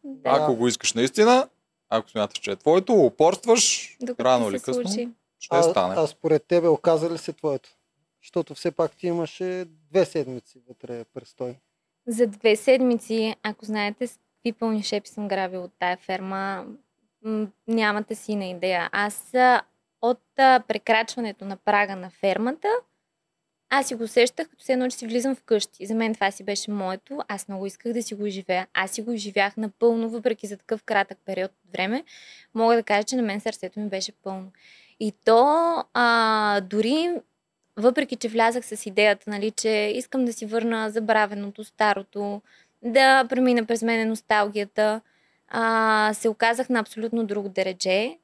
Да. 0.05 0.31
Ако 0.31 0.57
го 0.57 0.69
искаш 0.69 0.93
наистина, 0.93 1.49
ако 1.89 2.11
смяташ, 2.11 2.39
че 2.39 2.51
е 2.51 2.57
твоето, 2.57 2.93
упорстваш, 2.93 3.97
Докато 4.01 4.25
рано 4.25 4.49
или 4.51 4.61
късно, 4.61 4.89
случи. 4.89 5.09
ще 5.41 5.57
а, 5.57 5.63
стане. 5.63 5.95
а 5.99 6.07
според 6.07 6.45
тебе 6.49 6.69
оказа 6.69 7.11
ли 7.11 7.19
се 7.19 7.33
твоето? 7.33 7.69
Защото 8.23 8.55
все 8.55 8.71
пак 8.71 8.93
ти 8.97 9.07
имаше 9.07 9.65
две 9.91 10.05
седмици 10.05 10.59
вътре 10.69 11.05
престой. 11.15 11.55
За 12.07 12.27
две 12.27 12.57
седмици, 12.57 13.35
ако 13.43 13.65
знаете 13.65 14.07
с 14.07 14.19
какви 14.37 14.53
пълни 14.53 14.83
шепи 14.83 15.09
съм 15.09 15.29
грабил 15.29 15.63
от 15.65 15.73
тая 15.79 15.97
ферма, 15.97 16.65
нямате 17.69 18.15
си 18.15 18.37
на 18.37 18.45
идея. 18.45 18.89
Аз 18.93 19.35
от 20.03 20.23
прекрачването 20.37 21.45
на 21.45 21.57
прага 21.57 21.97
на 21.97 22.11
фермата, 22.11 22.69
аз 23.71 23.87
си 23.87 23.95
го 23.95 24.05
усещах, 24.05 24.49
като 24.49 24.65
се 24.65 24.73
едно, 24.73 24.89
че 24.89 24.97
си 24.97 25.07
влизам 25.07 25.35
вкъщи. 25.35 25.87
За 25.87 25.95
мен 25.95 26.15
това 26.15 26.31
си 26.31 26.45
беше 26.45 26.71
моето. 26.71 27.19
Аз 27.29 27.49
много 27.49 27.67
исках 27.67 27.93
да 27.93 28.03
си 28.03 28.15
го 28.15 28.27
изживея. 28.27 28.67
Аз 28.75 28.91
си 28.91 29.03
го 29.03 29.13
изживях 29.13 29.57
напълно, 29.57 30.09
въпреки 30.09 30.47
за 30.47 30.57
такъв 30.57 30.83
кратък 30.83 31.19
период 31.25 31.51
от 31.51 31.73
време. 31.73 32.05
Мога 32.55 32.77
да 32.77 32.83
кажа, 32.83 33.05
че 33.05 33.17
на 33.17 33.23
мен 33.23 33.41
сърцето 33.41 33.81
ми 33.81 33.89
беше 33.89 34.13
пълно. 34.13 34.53
И 35.01 35.13
то 35.25 35.85
а, 35.95 36.61
дори 36.61 37.15
въпреки 37.77 38.17
че 38.17 38.29
влязах 38.29 38.67
с 38.67 38.87
идеята, 38.87 39.31
нали, 39.31 39.51
че 39.51 39.93
искам 39.95 40.25
да 40.25 40.33
си 40.33 40.47
върна 40.47 40.91
забравеното, 40.91 41.65
старото, 41.65 42.43
да 42.83 43.25
премина 43.29 43.65
през 43.65 43.83
мене 43.83 44.05
носталгията, 44.05 45.01
а, 45.49 46.15
се 46.15 46.29
оказах 46.29 46.69
на 46.69 46.79
абсолютно 46.81 47.27
друго 47.27 47.49
дередже. 47.49 48.19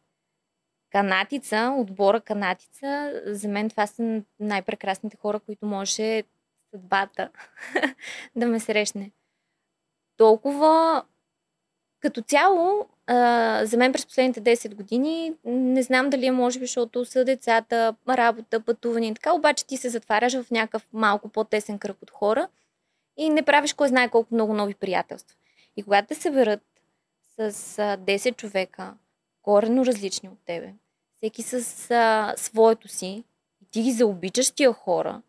Канатица, 0.90 1.74
отбора 1.78 2.20
Канатица, 2.20 3.22
за 3.26 3.48
мен 3.48 3.70
това 3.70 3.86
са 3.86 4.22
най-прекрасните 4.40 5.16
хора, 5.16 5.40
които 5.40 5.66
може 5.66 6.22
съдбата 6.70 7.30
да 8.36 8.46
ме 8.46 8.60
срещне. 8.60 9.10
Толкова 10.16 11.04
като 12.00 12.22
цяло, 12.22 12.88
а, 13.06 13.60
за 13.64 13.76
мен 13.76 13.92
през 13.92 14.06
последните 14.06 14.42
10 14.42 14.74
години, 14.74 15.34
не 15.44 15.82
знам 15.82 16.10
дали 16.10 16.26
е 16.26 16.32
може 16.32 16.58
би, 16.58 16.64
защото 16.66 17.04
са 17.04 17.24
децата, 17.24 17.94
работа, 18.08 18.60
пътуване 18.60 19.06
и 19.06 19.14
така, 19.14 19.32
обаче 19.32 19.66
ти 19.66 19.76
се 19.76 19.88
затваряш 19.88 20.32
в 20.34 20.50
някакъв 20.50 20.86
малко 20.92 21.28
по-тесен 21.28 21.78
кръг 21.78 21.96
от 22.02 22.10
хора 22.10 22.48
и 23.16 23.30
не 23.30 23.42
правиш 23.42 23.72
кой 23.72 23.88
знае 23.88 24.08
колко 24.08 24.34
много 24.34 24.54
нови 24.54 24.74
приятелства. 24.74 25.36
И 25.76 25.82
когато 25.82 26.08
те 26.08 26.14
съберат 26.14 26.60
с 27.32 27.40
а, 27.78 27.96
10 27.98 28.36
човека, 28.36 28.94
корено 29.42 29.86
различни 29.86 30.28
от 30.28 30.38
тебе, 30.46 30.72
всеки 31.16 31.42
с 31.42 31.54
а, 31.90 32.34
своето 32.36 32.88
си, 32.88 33.24
и 33.62 33.66
ти 33.70 33.82
ги 33.82 33.92
заобичаш 33.92 34.50
тия 34.50 34.72
хора 34.72 35.22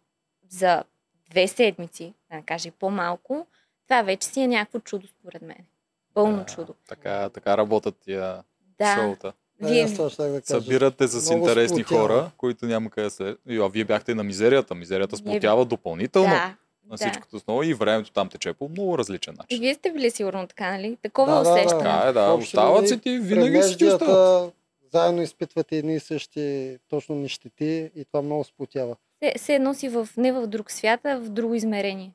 за 0.49 0.83
две 1.29 1.47
седмици, 1.47 2.13
да 2.31 2.35
не 2.35 2.43
кажа 2.43 2.67
и 2.67 2.71
по-малко, 2.71 3.47
това 3.87 4.01
вече 4.01 4.27
си 4.27 4.41
е 4.41 4.47
някакво 4.47 4.79
чудо 4.79 5.07
според 5.07 5.41
мен. 5.41 5.65
Пълно 6.13 6.37
Да, 6.37 6.45
чудо. 6.45 6.75
Така, 6.87 7.29
така 7.29 7.57
работят 7.57 7.95
тия 7.97 8.43
Да. 8.79 8.95
шоута. 8.95 9.33
Вие... 9.61 9.85
да. 9.85 10.41
Събирате 10.43 11.07
с 11.07 11.29
Много 11.29 11.47
интересни 11.47 11.83
сплотява. 11.83 12.07
хора, 12.07 12.31
които 12.37 12.65
няма 12.65 12.89
къде. 12.89 13.37
И, 13.47 13.57
А 13.57 13.67
вие 13.67 13.85
бяхте 13.85 14.15
на 14.15 14.23
мизерията. 14.23 14.75
Мизерията 14.75 15.17
сплотява 15.17 15.65
допълнително 15.65 16.29
Да, 16.29 16.55
на 16.83 16.89
да. 16.89 16.97
всичкото 16.97 17.35
основа 17.35 17.65
и 17.65 17.73
времето 17.73 18.11
там 18.11 18.29
тече 18.29 18.53
по 18.53 18.69
много 18.69 18.97
различен 18.97 19.33
И 19.33 19.37
начин. 19.37 19.59
вие 19.59 19.73
сте 19.73 19.91
били 19.91 20.11
сигурно 20.11 20.47
така, 20.47 20.71
нали? 20.71 20.97
Такова 21.01 21.31
Да, 21.33 21.37
да, 21.37 21.43
да. 21.43 21.51
усещане. 21.51 21.83
Така 21.83 22.07
е, 22.07 22.13
да. 22.13 22.21
Общо 22.23 22.47
Остават 22.47 22.87
си 22.89 22.99
ти 22.99 23.17
винаги 23.17 23.63
си 23.63 23.77
ти 23.77 23.85
остават. 23.85 23.99
премеждията, 24.01 24.51
заедно 24.93 25.21
изпитвате 25.21 25.77
едни 25.77 25.95
и 25.95 25.99
същи 25.99 26.77
точно 26.89 27.15
нищети 27.15 27.91
и 27.95 28.05
това 28.05 28.21
много 28.21 28.43
сплотява. 28.43 28.95
Се, 29.23 29.33
се 29.37 29.55
едно 29.55 29.73
си 29.73 29.89
в, 29.89 30.07
не 30.17 30.31
в 30.31 30.47
друг 30.47 30.71
свят, 30.71 30.99
а 31.03 31.15
в 31.15 31.29
друго 31.29 31.53
измерение. 31.55 32.11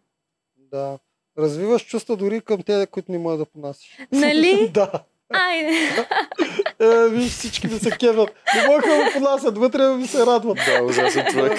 Да. 0.57 0.99
Развиваш 1.39 1.87
чувства 1.87 2.17
дори 2.17 2.41
към 2.41 2.63
те, 2.63 2.87
които 2.87 3.13
не 3.13 3.19
можеш 3.19 3.39
да 3.39 3.47
понасиш. 3.47 3.99
Нали? 4.13 4.69
да. 4.75 4.91
Айде! 5.31 5.73
Е, 6.81 7.09
виж, 7.09 7.31
всички 7.31 7.67
ми 7.67 7.79
се 7.79 7.91
кеват. 7.91 8.31
Не 8.57 8.67
могат 8.67 8.85
да 8.85 8.97
го 8.97 9.11
понасят, 9.13 9.59
вътре 9.59 9.89
ми 9.89 10.07
се 10.07 10.27
радват. 10.27 10.59
Да, 10.67 10.85
ужасен 10.85 11.27
човек. 11.27 11.59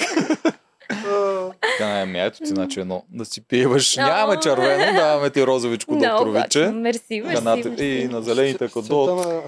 А, 1.40 1.52
Така 1.78 2.00
е, 2.00 2.26
ето 2.26 2.38
ти, 2.38 2.46
значи 2.46 2.80
едно. 2.80 3.04
Да 3.10 3.24
си 3.24 3.46
пиваш. 3.46 3.96
О. 3.98 4.00
Нямаме 4.00 4.40
червено, 4.40 4.98
даваме 4.98 5.30
ти 5.30 5.46
розовичко, 5.46 5.92
доктор 5.92 6.08
Много 6.08 6.30
Виче. 6.30 6.68
Мерси, 6.68 7.20
мерси, 7.20 7.84
и 7.84 8.08
на 8.08 8.22
зелените, 8.22 8.64
ако 8.64 8.78
на, 8.78 8.84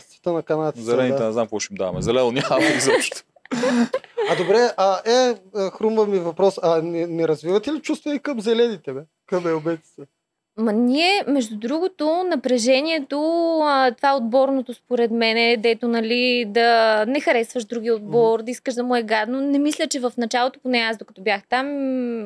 цвета 0.01 0.33
на 0.33 0.43
канатите. 0.43 0.85
Зелените 0.85 1.19
да. 1.19 1.27
не 1.27 1.33
знам 1.33 1.47
какво 1.47 1.61
ще 1.61 1.75
им 1.75 1.77
даваме. 1.77 2.03
Зелено 2.03 2.33
няма 2.33 2.65
изобщо. 2.77 3.23
А 4.31 4.37
добре, 4.37 4.71
а 4.77 5.01
е, 5.07 5.35
а, 5.55 5.71
хрумва 5.71 6.07
ми 6.07 6.19
въпрос. 6.19 6.59
А 6.63 6.83
не, 6.83 7.07
не 7.07 7.29
развивате 7.29 7.73
ли 7.73 7.81
чувства 7.81 8.15
и 8.15 8.19
към 8.19 8.41
зелените, 8.41 8.93
бе? 8.93 9.01
Към 9.27 9.47
елбетите? 9.47 10.03
Ма 10.57 10.73
ние, 10.73 11.25
между 11.27 11.57
другото, 11.57 12.25
напрежението, 12.25 13.21
а, 13.63 13.91
това 13.91 14.17
отборното 14.17 14.75
според 14.75 15.11
мен 15.11 15.37
е, 15.37 15.57
дето, 15.57 15.89
нали, 15.89 16.45
да 16.49 17.05
не 17.09 17.21
харесваш 17.21 17.65
други 17.65 17.91
отбор, 17.91 18.43
да 18.43 18.51
искаш 18.51 18.75
да 18.75 18.83
му 18.83 18.97
е 18.97 19.03
гадно. 19.03 19.41
Не 19.41 19.59
мисля, 19.59 19.87
че 19.87 20.01
в 20.01 20.13
началото, 20.19 20.61
поне 20.61 20.79
аз 20.79 20.97
докато 20.97 21.23
бях 21.23 21.43
там, 21.49 21.67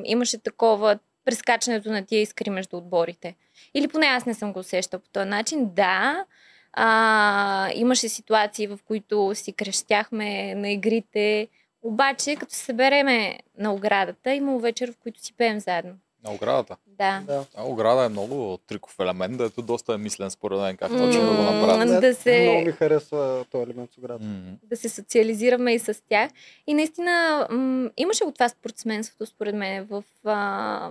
имаше 0.04 0.38
такова 0.38 0.98
прескачането 1.24 1.90
на 1.90 2.04
тия 2.04 2.20
искри 2.20 2.50
между 2.50 2.76
отборите. 2.76 3.34
Или 3.74 3.88
поне 3.88 4.06
аз 4.06 4.26
не 4.26 4.34
съм 4.34 4.52
го 4.52 4.58
усещал 4.58 5.00
по 5.00 5.08
този 5.08 5.28
начин. 5.28 5.70
Да, 5.74 6.24
а, 6.72 7.70
имаше 7.74 8.08
ситуации, 8.08 8.66
в 8.66 8.78
които 8.84 9.34
си 9.34 9.52
крещяхме 9.52 10.54
на 10.54 10.70
игрите, 10.70 11.48
обаче, 11.82 12.36
като 12.36 12.54
се 12.54 12.64
събереме 12.64 13.38
на 13.58 13.74
оградата, 13.74 14.34
има 14.34 14.58
вечер, 14.58 14.92
в 14.92 14.96
които 15.02 15.20
си 15.20 15.32
пеем 15.36 15.60
заедно. 15.60 15.92
На 16.24 16.32
оградата. 16.32 16.76
Да. 16.88 17.22
Да. 17.26 17.44
А, 17.56 17.64
ограда 17.64 18.04
е 18.04 18.08
много 18.08 18.58
триков 18.58 18.96
елемент, 19.00 19.38
дето 19.38 19.62
доста 19.62 19.94
е 19.94 19.98
мислен 19.98 20.30
според 20.30 20.58
мен 20.58 20.76
как 20.76 20.88
точно 20.90 21.20
да 21.22 21.26
го 21.28 21.42
направят. 21.44 22.00
Да 22.00 22.14
се- 22.14 22.42
Много 22.42 22.60
ми 22.60 22.72
харесва 22.72 23.44
този 23.50 23.62
елемент 23.62 23.92
с 23.92 23.98
оградата. 23.98 24.24
М. 24.24 24.56
да 24.62 24.76
се 24.76 24.88
социализираме 24.88 25.74
и 25.74 25.78
с 25.78 26.02
тях. 26.02 26.30
И 26.66 26.74
наистина 26.74 27.46
м- 27.50 27.90
имаше 27.96 28.24
го 28.24 28.32
това 28.32 28.48
спортсменството, 28.48 29.26
според 29.26 29.54
мен, 29.54 29.84
в 29.84 30.04
а, 30.24 30.90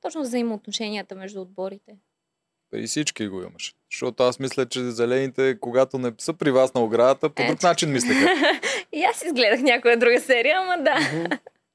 точно 0.00 0.22
взаимоотношенията 0.22 1.14
между 1.14 1.40
отборите. 1.40 1.96
И 2.74 2.86
всички 2.86 3.26
го 3.26 3.42
имаше. 3.42 3.72
Защото 3.90 4.22
аз 4.22 4.38
мисля, 4.38 4.66
че 4.66 4.80
зелените, 4.82 5.56
когато 5.60 5.98
не 5.98 6.12
са 6.18 6.32
при 6.32 6.50
вас 6.50 6.74
на 6.74 6.80
оградата, 6.80 7.30
по 7.30 7.42
друг 7.42 7.52
Ето. 7.52 7.66
начин 7.66 7.92
мислеха. 7.92 8.28
и 8.92 9.02
аз 9.04 9.24
изгледах 9.24 9.60
някоя 9.60 9.96
друга 9.98 10.20
серия, 10.20 10.56
ама 10.58 10.82
да. 10.84 10.98
Мгм. 11.14 11.26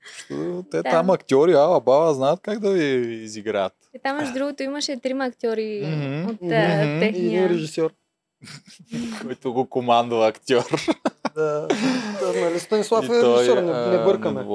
Защото 0.07 0.65
Те 0.71 0.77
Да. 0.77 0.83
там 0.83 1.09
актьори, 1.09 1.53
ала 1.53 1.79
баба, 1.81 2.13
знаят 2.13 2.39
как 2.41 2.59
да 2.59 2.71
ви 2.71 2.83
изиграят. 3.13 3.74
И 3.95 4.00
там, 4.00 4.17
между 4.17 4.33
другото, 4.33 4.63
имаше 4.63 5.00
трима 5.00 5.25
актьори 5.25 5.81
Мгм. 5.85 6.29
от 6.29 6.38
а, 6.41 6.45
Мгм. 6.45 6.53
И 6.53 6.85
един 6.85 7.00
техния... 7.00 7.50
режисьор. 7.50 7.91
който 9.21 9.53
го 9.53 9.69
командва 9.69 10.27
актьор. 10.27 10.63
Да, 11.35 11.67
да, 12.21 12.41
нали 12.41 12.59
Станислав 12.59 13.05
е 13.05 13.13
режисьор, 13.13 13.57
не, 13.57 13.97
не 13.97 14.03
бъркаме. 14.03 14.45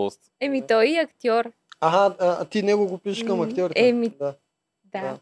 Еми, 0.40 0.66
той 0.66 0.86
и 0.86 0.96
актьор. 0.96 1.50
Ага, 1.80 2.14
а, 2.20 2.44
ти 2.44 2.62
него 2.62 2.86
го 2.86 2.98
пишеш 2.98 3.24
към 3.24 3.40
актьорите. 3.40 3.88
еми, 3.88 4.08
да. 4.08 4.34
Да, 4.92 5.18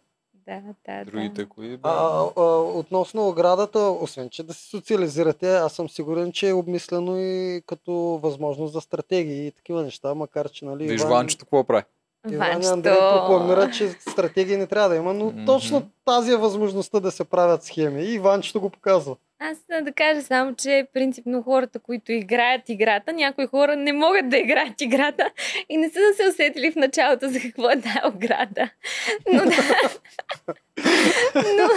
Да. 0.49 0.55
да, 0.55 0.75
да. 0.87 1.05
да. 1.05 1.11
Другите 1.11 1.45
кои? 1.49 1.69
бе? 1.69 1.79
А, 1.83 2.25
а, 2.37 2.43
относно 2.57 3.29
оградата, 3.29 3.79
освен 3.79 4.31
че 4.31 4.43
да 4.43 4.55
се 4.55 4.69
социализирате, 4.69 5.57
аз 5.57 5.73
съм 5.73 5.89
сигурен, 5.89 6.33
че 6.33 6.49
е 6.49 6.53
обмислено 6.53 7.17
и 7.19 7.63
като 7.67 7.93
възможност 8.23 8.73
за 8.73 8.81
стратегии 8.81 9.47
и 9.47 9.53
такива 9.53 9.83
неща, 9.83 10.15
макар 10.15 10.49
че 10.49 10.65
нали, 10.65 10.89
Виж 10.89 11.01
Иван, 11.01 11.11
Ванчето 11.13 11.45
какво 11.45 11.65
прави? 11.65 11.85
Иван. 12.31 12.65
Андрей 12.65 12.99
прокламира, 12.99 13.71
че 13.71 13.89
стратегии 13.89 14.57
не 14.57 14.67
трябва 14.67 14.89
да 14.89 14.97
има, 14.97 15.15
но 15.15 15.25
Мгм. 15.25 15.45
точно 15.45 15.91
тази 16.05 16.33
е 16.33 16.37
възможността 16.37 17.01
да 17.01 17.11
се 17.11 17.25
правят 17.25 17.65
схеми 17.65 18.03
и 18.03 18.15
Иванчето 18.15 18.61
го 18.61 18.71
показва. 18.71 19.17
Аз 19.41 19.59
да 19.83 19.93
кажа 19.93 20.23
само, 20.23 20.55
че 20.55 20.87
принципно 20.93 21.43
хората, 21.43 21.79
които 21.79 22.13
играят 22.13 22.69
играта, 22.69 23.13
някои 23.13 23.47
хора 23.47 23.77
не 23.77 23.93
могат 23.93 24.29
да 24.29 24.37
играят 24.37 24.81
играта 24.81 25.31
и 25.69 25.77
не 25.77 25.89
са 25.89 25.99
да 25.99 26.15
се 26.15 26.29
усетили 26.29 26.71
в 26.71 26.77
началото 26.77 27.29
за 27.29 27.41
какво 27.41 27.71
е 27.71 27.81
тая 27.81 28.09
ограда. 28.09 28.71
Но 29.33 29.45
да. 29.45 29.91
но, 31.35 31.69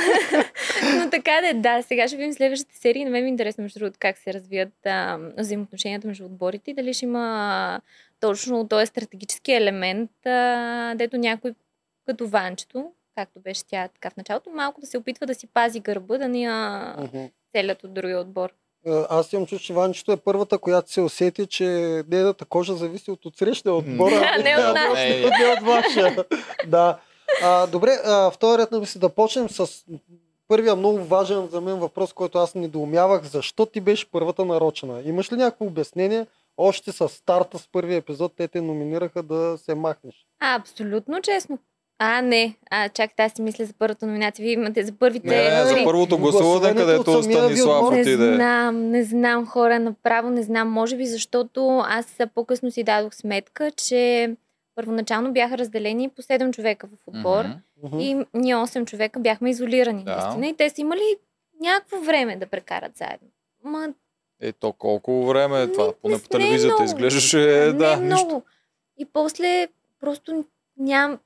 но 0.96 1.10
така 1.10 1.42
да 1.42 1.48
е, 1.48 1.54
да. 1.54 1.82
Сега 1.82 2.08
ще 2.08 2.18
видим 2.18 2.34
следващата 2.34 2.78
серия. 2.78 3.02
и 3.02 3.06
На 3.06 3.12
мен 3.12 3.24
ми 3.24 3.28
е 3.28 3.32
интересно, 3.32 3.62
между 3.62 3.80
другото, 3.80 3.98
как 4.00 4.18
се 4.18 4.34
развият 4.34 4.86
а, 4.86 5.18
взаимоотношенията 5.38 6.08
между 6.08 6.26
отборите 6.26 6.72
и 6.72 6.74
дали 6.74 6.94
ще 6.94 7.06
има 7.06 7.82
точно 8.20 8.68
този 8.68 8.86
стратегически 8.86 9.52
елемент, 9.52 10.26
а, 10.26 10.96
дето 10.96 11.18
някой 11.18 11.54
като 12.06 12.28
Ванчето, 12.28 12.92
както 13.16 13.40
беше 13.40 13.66
тя 13.66 13.88
така 13.88 14.10
в 14.10 14.18
началото, 14.18 14.50
малко 14.50 14.82
да 14.82 14.88
се 14.88 14.98
опитва 14.98 15.26
да 15.26 15.36
си 15.36 15.48
пази 15.48 15.80
гърба, 15.80 16.18
да 16.18 16.28
ни 16.28 16.44
я 16.44 16.96
Мгм. 17.00 17.26
Целят 17.52 17.84
от 17.84 17.94
другия 17.94 18.20
отбор. 18.20 18.50
Аз 19.10 19.34
имам 19.34 19.46
чувство, 19.46 19.66
че 19.66 19.74
Ванчето 19.74 20.12
е 20.12 20.18
първата, 20.18 20.58
която 20.58 20.92
се 20.92 21.02
усети, 21.02 21.48
че 21.48 21.66
нейната 22.08 22.46
кожа 22.46 22.74
зависи 22.74 23.12
от 23.12 23.26
отсрещния 23.26 23.74
отбора. 23.76 24.16
Да, 24.16 24.44
не 24.44 24.58
от 24.58 24.76
нас. 24.76 24.94
Не, 24.94 25.54
от 25.58 25.66
вашия. 25.66 26.26
да. 26.68 27.00
А, 27.44 27.68
добре, 27.68 27.92
а, 28.06 28.32
вторият 28.32 28.72
на 28.72 28.80
мисли 28.80 29.00
да 29.00 29.10
почнем 29.10 29.50
с 29.50 29.86
първия 30.48 30.76
много 30.76 30.98
важен 31.04 31.48
за 31.48 31.62
мен 31.62 31.80
въпрос, 31.80 32.14
който 32.14 32.38
аз 32.38 32.56
недоумявах. 32.56 33.24
Защо 33.24 33.66
ти 33.66 33.82
беше 33.82 34.12
първата 34.12 34.46
нарочена? 34.46 35.02
Имаш 35.06 35.32
ли 35.32 35.36
някакво 35.36 35.66
обяснение? 35.66 36.26
Още 36.58 36.92
с 36.92 37.10
старта 37.10 37.60
с 37.60 37.68
първия 37.72 37.98
епизод 37.98 38.34
те 38.38 38.48
те 38.48 38.62
номинираха 38.62 39.24
да 39.24 39.58
се 39.58 39.76
махнеш. 39.76 40.26
А, 40.40 40.56
абсолютно 40.56 41.22
честно. 41.22 41.60
А, 42.04 42.22
не. 42.22 42.56
А, 42.70 42.90
чакайте, 42.90 43.24
аз 43.24 43.34
си 43.34 43.42
мисля 43.42 43.66
за 43.66 43.74
първата 43.74 44.08
номинация. 44.08 44.44
Вие 44.44 44.54
имате 44.54 44.84
за 44.84 44.92
първите 44.92 45.28
Не, 45.28 45.50
не, 45.50 45.66
за 45.66 45.84
първото 45.84 46.18
гласуване, 46.18 46.76
където 46.76 47.24
Станислав 47.24 47.78
отбор. 47.78 47.94
Не 47.94 48.02
отиде. 48.02 48.36
знам, 48.36 48.90
не 48.90 49.04
знам 49.04 49.46
хора, 49.48 49.80
направо 49.80 50.30
не 50.30 50.44
знам. 50.44 50.70
Може 50.70 50.98
би 50.98 51.06
защото 51.06 51.82
аз 51.86 52.18
по-късно 52.36 52.72
си 52.72 52.84
дадох 52.84 53.14
сметка, 53.14 53.72
че 53.72 54.30
първоначално 54.76 55.34
бяха 55.34 55.58
разделени 55.58 56.10
по 56.10 56.22
7 56.22 56.52
човека 56.52 56.88
в 56.88 57.08
отбор. 57.08 57.46
Мгм. 57.84 58.00
и 58.00 58.26
ние 58.34 58.56
8 58.56 58.86
човека 58.86 59.20
бяхме 59.20 59.50
изолирани. 59.50 60.04
Да. 60.04 60.16
Наистина. 60.16 60.48
И 60.48 60.54
те 60.54 60.70
са 60.70 60.82
имали 60.82 61.16
някакво 61.62 62.00
време 62.00 62.36
да 62.36 62.46
прекарат 62.46 62.98
заедно. 62.98 63.28
Ма, 63.64 63.94
Е, 64.42 64.52
то 64.52 64.74
колко 64.74 65.26
време 65.26 65.62
е 65.62 65.72
това? 65.72 65.86
Не, 65.86 65.94
Поне 66.02 66.16
не 66.16 66.22
по 66.22 66.30
телевизията 66.30 66.68
много. 66.74 66.84
изглеждаше, 66.84 67.38
не 67.38 67.74
да, 67.74 67.98
много. 67.98 68.14
нищо. 68.14 68.42
И 68.98 69.06
после 69.06 69.68
просто 70.00 70.44
ням... 70.78 71.20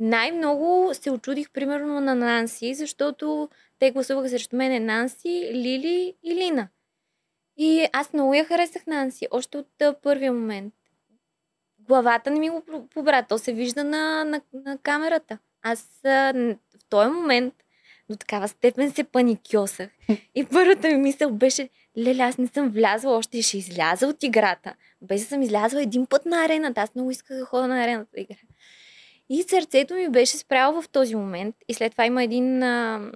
Най-много 0.00 0.90
се 0.92 1.10
очудих 1.10 1.50
примерно 1.50 2.00
на 2.00 2.14
Нанси, 2.14 2.74
защото 2.74 3.48
те 3.78 3.90
гласуваха 3.90 4.28
срещу 4.28 4.56
мен 4.56 4.86
Нанси, 4.86 5.50
Лили 5.52 6.14
и 6.22 6.34
Лина. 6.34 6.68
И 7.56 7.88
аз 7.92 8.12
много 8.12 8.34
я 8.34 8.44
харесах 8.44 8.86
Нанси, 8.86 9.28
още 9.30 9.58
от 9.58 10.02
първия 10.02 10.32
момент. 10.32 10.74
Главата 11.78 12.30
не 12.30 12.40
ми 12.40 12.50
го 12.50 12.62
побра, 12.94 13.22
то 13.28 13.38
се 13.38 13.52
вижда 13.52 13.84
на, 13.84 14.24
на, 14.24 14.40
на 14.52 14.78
камерата. 14.78 15.38
Аз 15.62 16.00
в 16.02 16.56
този 16.88 17.10
момент 17.10 17.54
до 18.10 18.16
такава 18.16 18.48
степен 18.48 18.92
се 18.92 19.04
паникьосах. 19.04 19.90
И 20.34 20.44
първата 20.44 20.88
ми 20.88 20.96
мисъл 20.96 21.30
беше, 21.30 21.68
леле, 21.98 22.22
аз 22.22 22.38
не 22.38 22.46
съм 22.46 22.68
влязла 22.68 23.16
още 23.16 23.38
и 23.38 23.42
ще 23.42 23.58
изляза 23.58 24.06
от 24.06 24.22
играта. 24.22 24.74
Без 25.02 25.20
да 25.20 25.28
съм 25.28 25.42
излязла 25.42 25.82
един 25.82 26.06
път 26.06 26.26
на 26.26 26.44
арената. 26.44 26.80
Аз 26.80 26.94
много 26.94 27.10
исках 27.10 27.38
да 27.38 27.44
ходя 27.44 27.68
на 27.68 27.84
арената 27.84 28.10
да 28.14 28.20
игра. 28.20 28.34
И 29.28 29.42
сърцето 29.42 29.94
ми 29.94 30.08
беше 30.08 30.36
спряло 30.36 30.82
в 30.82 30.88
този 30.88 31.14
момент. 31.14 31.56
И 31.68 31.74
след 31.74 31.92
това 31.92 32.06
има 32.06 32.22
един 32.22 32.62
а, 32.62 33.10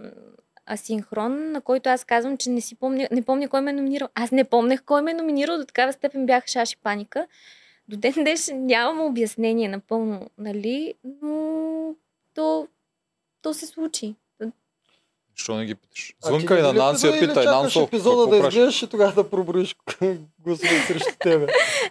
асинхрон, 0.70 1.52
на 1.52 1.60
който 1.60 1.88
аз 1.88 2.04
казвам, 2.04 2.36
че 2.36 2.50
не 2.50 2.60
си 2.60 2.74
помня, 2.74 3.08
не 3.10 3.22
помня 3.22 3.48
кой 3.48 3.60
ме 3.60 3.70
е 3.70 3.74
номинирал. 3.74 4.08
Аз 4.14 4.30
не 4.30 4.44
помнях 4.44 4.84
кой 4.84 5.02
ме 5.02 5.10
е 5.10 5.14
номинирал, 5.14 5.58
до 5.58 5.64
такава 5.64 5.92
степен 5.92 6.26
бях 6.26 6.46
шаш 6.46 6.72
и 6.72 6.76
паника. 6.76 7.26
До 7.88 7.96
ден 7.96 8.12
днешен 8.16 8.66
нямам 8.66 9.06
обяснение 9.06 9.68
напълно, 9.68 10.30
нали, 10.38 10.94
но 11.22 11.94
то, 12.34 12.68
то 13.42 13.54
се 13.54 13.66
случи. 13.66 14.14
Защо 15.38 15.56
не 15.56 15.64
ги 15.64 15.74
питаш? 15.74 16.14
Звънка 16.24 16.58
и 16.58 16.62
на 16.62 16.72
Нанси 16.72 17.06
я 17.06 17.20
питай. 17.20 17.44
Нансо, 17.44 17.82
епизода 17.82 18.26
да 18.26 18.36
изгледаш 18.36 18.82
и 18.82 18.86
тогава 18.86 19.12
да 19.12 19.30
проброиш 19.30 19.76
гласове 20.38 20.82
срещу 20.86 21.12
тебе. 21.20 21.46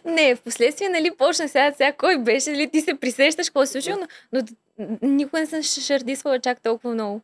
Не, 0.05 0.35
в 0.35 0.41
последствие, 0.41 0.89
нали, 0.89 1.11
почна 1.17 1.47
сега, 1.47 1.73
сега 1.77 1.91
кой 1.91 2.17
беше, 2.17 2.51
нали, 2.51 2.69
ти 2.71 2.81
се 2.81 2.93
присещаш, 2.93 3.49
какво 3.49 3.65
се 3.65 3.71
случило, 3.71 3.97
но, 4.31 4.41
но 4.79 4.97
никога 5.01 5.39
не 5.39 5.45
съм 5.45 5.63
шардисвала 5.63 6.39
чак 6.39 6.61
толкова 6.61 6.93
много. 6.93 7.21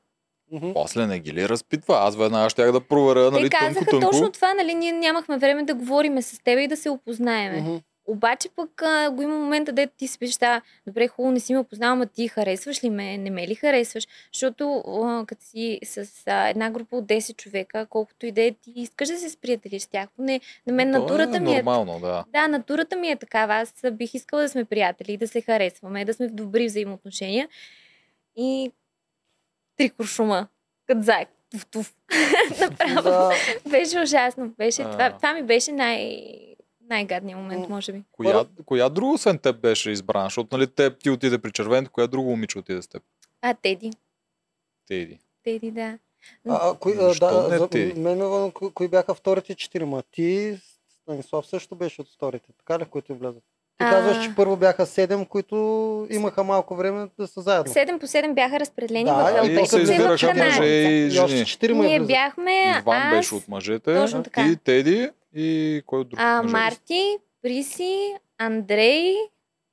Мгм. 0.52 0.74
После 0.74 1.08
не 1.08 1.20
ги 1.20 1.34
ли 1.34 1.50
разпитва? 1.50 1.96
Аз 2.00 2.16
веднага 2.16 2.50
щях 2.50 2.72
да 2.72 2.80
проверя, 2.82 3.32
нали, 3.32 3.44
Те 3.44 3.50
казаха 3.50 3.86
тънко-тънко. 3.86 4.12
точно 4.12 4.32
това, 4.32 4.54
нали, 4.54 4.74
ние 4.74 4.92
нямахме 4.92 5.38
време 5.38 5.64
да 5.64 5.74
говориме 5.74 6.22
с 6.22 6.40
теб 6.44 6.60
и 6.60 6.68
да 6.68 6.78
се 6.78 6.90
опознаеме. 6.90 7.62
Мгм. 7.62 7.76
Обаче 8.06 8.50
пък 8.56 8.82
а, 8.82 9.12
го 9.12 9.22
има 9.22 9.38
момента, 9.38 9.72
дето 9.72 9.94
ти 9.98 10.08
си 10.08 10.20
пишеш, 10.20 10.36
да, 10.38 10.62
добре, 10.88 11.08
хубаво, 11.08 11.32
не 11.32 11.40
си 11.40 11.54
ме 11.54 11.60
опознавам, 11.60 12.02
а 12.02 12.06
ти 12.06 12.28
харесваш 12.28 12.84
ли 12.84 12.90
ме, 12.90 13.18
не 13.18 13.30
ме 13.30 13.48
ли 13.48 13.56
харесваш? 13.56 14.08
Защото 14.34 14.84
а, 14.88 15.26
като 15.28 15.44
си 15.46 15.80
с 15.84 16.08
а, 16.28 16.50
една 16.50 16.70
група 16.72 16.96
от 16.96 17.06
10 17.06 17.36
човека, 17.36 17.86
колкото 17.90 18.26
и 18.26 18.32
да 18.32 18.42
е, 18.42 18.52
ти 18.52 18.74
искаш 18.76 19.08
да 19.10 19.18
се 19.18 19.30
сприятелиш 19.30 19.82
с 19.82 19.88
тях. 19.88 20.10
Поне 20.16 20.42
на 20.68 20.74
мен 20.74 20.92
То 20.94 21.00
натурата 21.00 21.38
е 21.38 21.40
ми 21.40 21.52
е 21.52 21.56
нормално, 21.56 22.00
да. 22.00 22.24
Да, 22.28 22.48
натурата 22.48 22.96
ми 22.96 23.10
е 23.10 23.16
такава. 23.16 23.56
Аз 23.56 23.74
бих 23.92 24.14
искала 24.14 24.42
да 24.42 24.50
сме 24.50 24.66
приятели, 24.66 25.18
да 25.18 25.28
се 25.28 25.42
харесваме, 25.42 26.06
да 26.06 26.14
сме 26.14 26.28
в 26.28 26.34
добри 26.34 26.66
взаимоотношения. 26.66 27.48
И 28.36 28.72
три 29.78 29.90
куршума, 29.90 30.48
като 30.88 31.02
заек. 31.02 31.30
Туф, 31.52 31.66
туф. 31.66 31.94
Направо. 32.62 33.02
Да, 33.04 33.32
Беше 33.70 34.00
ужасно. 34.00 34.50
Беше, 34.58 34.82
А. 34.82 34.92
това, 34.92 35.12
това 35.12 35.34
ми 35.34 35.44
беше 35.44 35.72
най- 35.72 36.53
най-гадният 36.94 37.40
момент, 37.40 37.70
може 37.70 37.92
би. 37.94 38.04
Коя, 38.12 38.46
коя 38.66 38.90
друга 38.90 39.14
освен 39.14 39.38
теб 39.38 39.58
беше 39.58 39.92
избрана? 39.92 40.26
Защото 40.26 40.58
нали 40.58 40.68
теб 40.68 41.00
ти 41.00 41.10
отиде 41.10 41.38
при 41.38 41.52
червеното, 41.52 41.92
коя 41.92 42.08
друго 42.08 42.30
момиче 42.30 42.60
отиде 42.60 42.82
с 42.82 42.88
теб? 42.88 43.04
А, 43.42 43.54
Теди. 43.54 43.92
Теди. 44.88 45.20
Теди, 45.44 45.72
да. 45.72 45.98
а, 46.50 46.74
кои, 46.76 46.94
а, 46.94 47.14
да, 47.14 47.48
не 47.50 47.58
за, 47.58 47.68
ти? 47.68 47.94
мен 47.98 48.18
ме 48.18 48.24
вълнува 48.24 48.52
кои, 48.52 48.72
кои 48.72 48.88
бяха 48.88 49.14
вторите 49.14 49.56
четирима. 49.56 50.04
Ти, 50.12 50.58
Станислав 51.02 51.48
също 51.48 51.76
беше 51.76 52.02
от 52.02 52.08
вторите, 52.08 52.50
така 52.58 52.80
ли, 52.80 52.86
които 52.86 53.16
влязат? 53.16 53.44
Ти 53.78 53.86
А. 53.86 53.90
казваш, 53.90 54.26
че 54.26 54.36
първо 54.36 54.58
бяха 54.58 54.86
седем, 54.86 55.26
които 55.26 55.56
имаха 56.10 56.44
малко 56.44 56.76
време 56.76 57.08
да 57.20 57.28
са 57.28 57.42
заедно. 57.42 57.74
7 57.74 58.00
по 58.00 58.08
7 58.08 58.34
бяха 58.34 58.60
разпределени 58.60 59.06
Да, 59.06 59.14
в 59.44 59.48
и 59.48 59.62
И 59.62 59.66
се 59.66 59.80
и 59.80 59.82
избираха 59.82 60.34
мъже 60.36 60.64
и 60.66 61.06
И 61.06 61.20
още 61.20 61.28
жени. 61.28 61.46
четирима 61.46 61.84
Ние 61.84 62.00
влизат. 62.00 62.08
бяхме 62.08 62.82
Иван 62.82 62.98
аз, 62.98 63.16
беше 63.16 63.36
от 63.36 63.48
мъжете. 63.48 63.96
Точно 63.96 64.24
така. 64.24 64.44
Ти, 64.44 64.56
Теди 64.58 65.10
и 65.34 65.82
кой 65.86 66.00
от 66.00 66.10
друг? 66.10 66.20
а? 66.20 66.44
Марти, 66.44 67.18
Приси, 67.42 68.16
Андрей, 68.38 69.16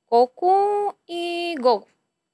Коко 0.05 0.55
и 1.07 1.55
Гого. 1.59 1.85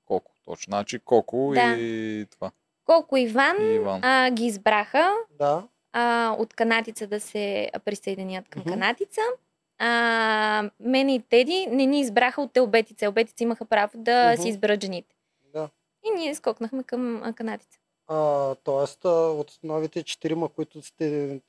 Коко, 0.06 0.32
точно. 0.46 0.72
Значи 0.72 1.00
Коко 1.00 1.52
Да. 1.56 1.76
и 1.78 2.26
това. 2.32 2.52
Колко 2.86 3.18
Иван 3.18 3.58
И 3.62 3.76
Иван. 3.76 4.00
а, 4.04 4.32
ги 4.32 4.46
избраха 4.46 5.14
Да. 5.32 5.68
а, 5.94 6.36
от 6.40 6.54
канатица 6.54 7.08
да 7.08 7.20
се 7.20 7.72
присъединят 7.86 8.50
към 8.50 8.60
Мгм. 8.62 8.70
канатица. 8.72 9.22
А, 9.80 10.70
мен 10.80 11.10
и 11.10 11.22
Теди 11.22 11.68
не 11.68 11.86
ни 11.86 12.00
избраха 12.00 12.42
от 12.42 12.58
Елбетица. 12.58 13.06
Елбетица 13.06 13.44
имаха 13.44 13.66
право 13.66 13.92
да 13.96 14.32
Мгм. 14.32 14.42
си 14.42 14.50
изберат 14.50 14.84
жените. 14.84 15.16
Да. 15.46 15.70
И 16.04 16.12
ние 16.12 16.36
скокнахме 16.36 16.84
към 16.84 17.24
а, 17.24 17.34
канатица. 17.34 17.80
А, 18.08 18.56
тоест, 18.56 19.06
а, 19.06 19.10
от 19.10 19.60
новите 19.64 20.04
четирима, 20.04 20.50
които 20.50 20.82
сте 20.82 21.40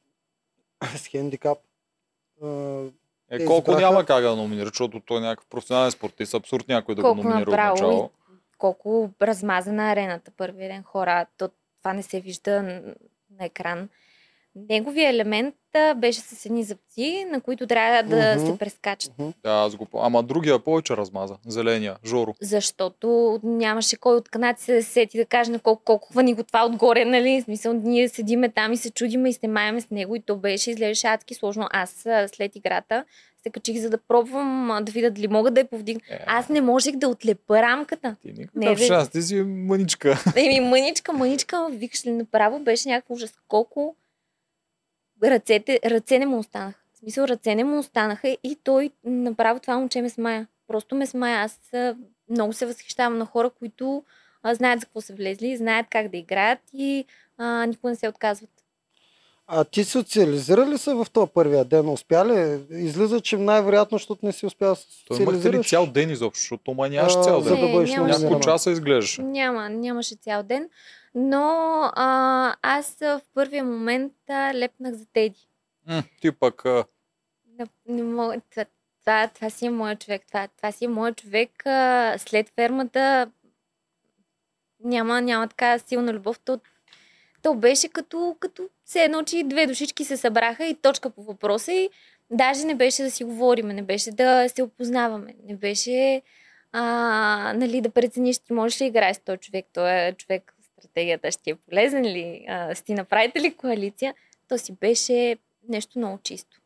с 0.96 1.06
хендикап, 1.06 1.58
Е, 3.30 3.44
колко 3.44 3.70
избраха- 3.70 3.80
няма 3.80 4.04
как 4.04 4.22
да 4.22 4.36
номинира, 4.36 4.66
защото 4.66 5.00
той 5.00 5.18
е 5.18 5.20
някакъв 5.20 5.46
професионален 5.46 5.90
спортист. 5.90 6.34
Абсурд 6.34 6.68
някой 6.68 6.94
да 6.94 7.02
Колко 7.02 7.16
го 7.16 7.22
номинира 7.22 7.42
от 7.42 7.50
направо 7.50 7.74
начало. 7.74 8.10
Колко 8.58 9.10
размазана 9.22 9.90
арената 9.90 10.30
първия 10.30 10.68
ден 10.68 10.82
хора. 10.82 11.26
То, 11.38 11.50
това 11.78 11.92
не 11.92 12.02
се 12.02 12.20
вижда 12.20 12.62
на 13.30 13.44
екран. 13.44 13.88
Неговия 14.68 15.10
елемент 15.10 15.54
беше 15.96 16.20
с 16.20 16.46
едни 16.46 16.64
зъбци, 16.64 17.26
на 17.30 17.40
които 17.40 17.66
трябва 17.66 18.02
да 18.02 18.34
Мгм. 18.36 18.46
се 18.46 18.58
прескачат. 18.58 19.12
мгм. 19.18 19.30
Да, 19.44 19.50
аз 19.52 19.76
го 19.76 19.86
Ама 19.94 20.22
другия 20.22 20.58
повече 20.58 20.96
размаза. 20.96 21.36
Зеления, 21.46 21.96
Жоро. 22.04 22.34
защото 22.40 23.08
нямаше 23.42 23.96
кой 23.96 24.16
от 24.16 24.28
канадци 24.28 24.72
да 24.72 24.82
се 24.82 24.90
сети 24.90 25.18
да 25.18 25.24
каже 25.24 25.50
на 25.50 25.58
колко, 25.58 25.82
колко 25.84 26.08
хвани 26.08 26.34
го 26.34 26.42
това 26.42 26.66
отгоре, 26.66 27.04
нали? 27.04 27.40
В 27.40 27.44
смисъл, 27.44 27.72
ние 27.74 28.08
седиме 28.08 28.48
там 28.48 28.72
и 28.72 28.76
се 28.76 28.90
чудиме 28.90 29.28
и 29.28 29.32
снимаеме 29.32 29.80
с 29.80 29.90
него 29.90 30.16
и 30.16 30.20
то 30.20 30.36
беше, 30.36 30.70
изглеждаше 30.70 31.06
адски 31.06 31.34
сложно. 31.34 31.68
Аз 31.70 31.90
след 32.28 32.56
играта 32.56 33.04
се 33.42 33.50
качих 33.50 33.76
за 33.76 33.90
да 33.90 33.98
пробвам 33.98 34.80
да 34.82 34.92
видя 34.92 35.10
дали 35.10 35.28
мога 35.28 35.50
да 35.50 35.60
я 35.60 35.66
повдигна. 35.66 36.00
Е, 36.10 36.18
Аз 36.26 36.48
не 36.48 36.60
можех 36.60 36.96
да 36.96 37.08
отлепа 37.08 37.62
рамката. 37.62 38.16
Ти 38.22 38.28
никакъв 38.28 38.54
Не, 38.54 38.74
бе. 38.74 38.86
шанс, 38.86 39.08
ти 39.08 39.22
си 39.22 39.34
мъничка. 39.42 40.18
Еми, 40.36 40.60
мъничка, 40.60 41.12
мъничка, 41.12 41.68
викаш 41.70 42.06
ли, 42.06 42.10
направо 42.12 42.58
беше 42.58 42.88
някакво 42.88 43.14
ужас. 43.14 43.32
Колко 43.48 43.96
ръцете, 45.24 45.80
ръце 45.84 46.18
не 46.18 46.26
му 46.26 46.38
останаха. 46.38 46.78
В 46.94 46.98
смисъл, 46.98 47.24
ръце 47.24 47.54
не 47.54 47.64
му 47.64 47.78
останаха 47.78 48.28
и 48.44 48.58
той 48.64 48.90
направо 49.04 49.60
това 49.60 49.78
момче 49.78 50.02
ме 50.02 50.10
смая. 50.10 50.46
Просто 50.68 50.94
ме 50.94 51.06
смая. 51.06 51.38
Аз 51.38 51.60
много 52.30 52.52
се 52.52 52.66
възхищавам 52.66 53.18
на 53.18 53.24
хора, 53.26 53.50
които 53.50 54.02
а, 54.42 54.54
знаят 54.54 54.80
за 54.80 54.86
какво 54.86 55.00
са 55.00 55.14
влезли, 55.14 55.56
знаят 55.56 55.86
как 55.90 56.08
да 56.08 56.16
играят 56.16 56.58
и 56.72 57.04
а, 57.38 57.66
никога 57.66 57.90
не 57.90 57.96
се 57.96 58.08
отказват. 58.08 58.50
А 59.46 59.64
ти 59.64 59.84
социализира 59.84 60.66
ли 60.66 60.78
се 60.78 60.94
в 60.94 61.06
този 61.12 61.30
първия 61.30 61.64
ден? 61.64 61.88
Успя 61.88 62.26
ли? 62.26 62.60
Излиза, 62.78 63.20
че 63.20 63.36
най-вероятно, 63.36 63.98
защото 63.98 64.26
не 64.26 64.32
си 64.32 64.46
успял 64.46 64.70
да 64.70 64.76
се 64.76 64.86
Той 65.08 65.16
ли 65.16 65.20
социализираш. 65.20 65.68
цял 65.68 65.86
ден 65.86 66.10
изобщо, 66.10 66.40
защото 66.40 66.62
тома 66.64 66.88
нямаш 66.88 67.12
А, 67.12 67.22
цял 67.22 67.40
за 67.40 67.50
ден. 67.50 67.60
да 67.60 67.66
Не, 67.66 67.72
бъдеш 67.72 67.90
нямаше. 67.90 67.98
номинирана. 68.00 68.24
Няколко 68.24 68.44
часа 68.44 68.70
изглеждаше. 68.70 69.22
Няма, 69.22 69.68
нямаше 69.68 70.14
цял 70.14 70.42
ден. 70.42 70.68
Но 71.20 71.80
а, 71.94 72.56
аз 72.62 72.96
в 73.00 73.20
първия 73.34 73.64
момент 73.64 74.12
а, 74.28 74.54
лепнах 74.54 74.94
за 74.94 75.06
Теди. 75.06 75.48
М, 75.86 76.02
ти 76.20 76.32
пък 76.32 76.64
а, 76.64 76.84
Не, 77.58 77.66
не 77.88 78.02
мога. 78.02 78.40
Това, 78.50 78.64
това, 79.04 79.28
това 79.28 79.50
си 79.50 79.66
е 79.66 79.70
моят 79.70 80.00
човек. 80.00 80.22
Това, 80.28 80.48
това 80.48 80.72
си 80.72 80.84
е 80.84 80.88
моят 80.88 81.16
човек. 81.16 81.66
А, 81.66 82.14
след 82.18 82.48
фермата 82.48 83.30
няма, 84.84 85.20
няма 85.20 85.48
така 85.48 85.78
силна 85.78 86.12
любов. 86.12 86.40
То, 86.40 86.60
то 87.42 87.54
беше 87.54 87.88
като, 87.88 88.36
като 88.40 88.68
се 88.84 89.04
едно, 89.04 89.22
че 89.22 89.44
две 89.44 89.66
душички 89.66 90.04
се 90.04 90.16
събраха 90.16 90.64
и 90.64 90.74
точка 90.74 91.10
по 91.10 91.22
въпроса 91.22 91.72
и 91.72 91.90
даже 92.30 92.64
не 92.64 92.74
беше 92.74 93.02
да 93.02 93.10
си 93.10 93.24
говорим, 93.24 93.68
не 93.68 93.82
беше 93.82 94.10
да 94.10 94.48
се 94.48 94.62
опознаваме, 94.62 95.34
не 95.44 95.56
беше 95.56 96.22
а, 96.72 97.52
нали, 97.56 97.80
да 97.80 97.90
прецениш, 97.90 98.38
ти 98.38 98.52
можеш 98.52 98.80
ли 98.80 98.86
играеш 98.86 99.16
с 99.16 99.20
този 99.20 99.38
човек, 99.38 99.66
той 99.72 99.90
е 99.90 100.12
човек 100.12 100.54
стратегията, 100.78 101.30
ще 101.30 101.42
ти 101.42 101.50
е 101.50 101.54
полезен 101.54 102.04
ли, 102.04 102.44
а, 102.48 102.74
ти 102.74 102.94
направите 102.94 103.40
ли 103.40 103.54
коалиция, 103.54 104.14
то 104.48 104.58
си 104.58 104.72
беше 104.72 105.36
нещо 105.68 105.98
много 105.98 106.18
чисто 106.22 106.58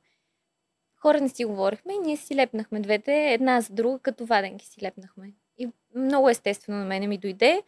хора 1.02 1.20
не 1.20 1.28
си 1.28 1.44
говорихме 1.44 1.94
и 1.94 1.98
ние 1.98 2.16
си 2.16 2.36
лепнахме 2.36 2.80
двете, 2.80 3.32
една 3.32 3.60
за 3.60 3.72
друга, 3.72 3.98
като 3.98 4.24
ваденки 4.26 4.66
си 4.66 4.82
лепнахме. 4.82 5.32
И 5.58 5.68
много 5.96 6.28
естествено 6.28 6.78
на 6.78 6.84
мене 6.84 7.06
ми 7.06 7.18
дойде. 7.18 7.62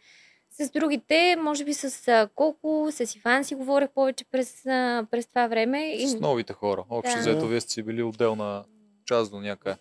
С 0.51 0.69
другите, 0.69 1.35
може 1.35 1.65
би 1.65 1.73
с 1.73 2.07
а, 2.07 2.29
колко, 2.35 2.87
с 2.91 3.15
Иван 3.15 3.43
си 3.43 3.55
говорех 3.55 3.89
повече 3.89 4.25
през, 4.25 4.65
а, 4.65 5.07
през 5.11 5.27
това 5.27 5.47
време. 5.47 5.93
И... 5.93 6.07
с 6.07 6.19
новите 6.19 6.53
хора. 6.53 6.83
Общо 6.89 7.15
Да. 7.15 7.19
взето, 7.21 7.47
вие 7.47 7.61
сте 7.61 7.73
си 7.73 7.83
били 7.83 8.03
отделна 8.03 8.63
част 9.05 9.31
до 9.31 9.39
някъде. 9.39 9.77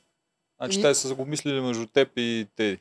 Значи 0.61 0.79
И- 0.79 0.83
те 0.83 0.95
са 0.95 1.15
го 1.15 1.25
мислили 1.25 1.61
между 1.61 1.87
теб 1.87 2.09
и 2.17 2.47
Теди. 2.57 2.79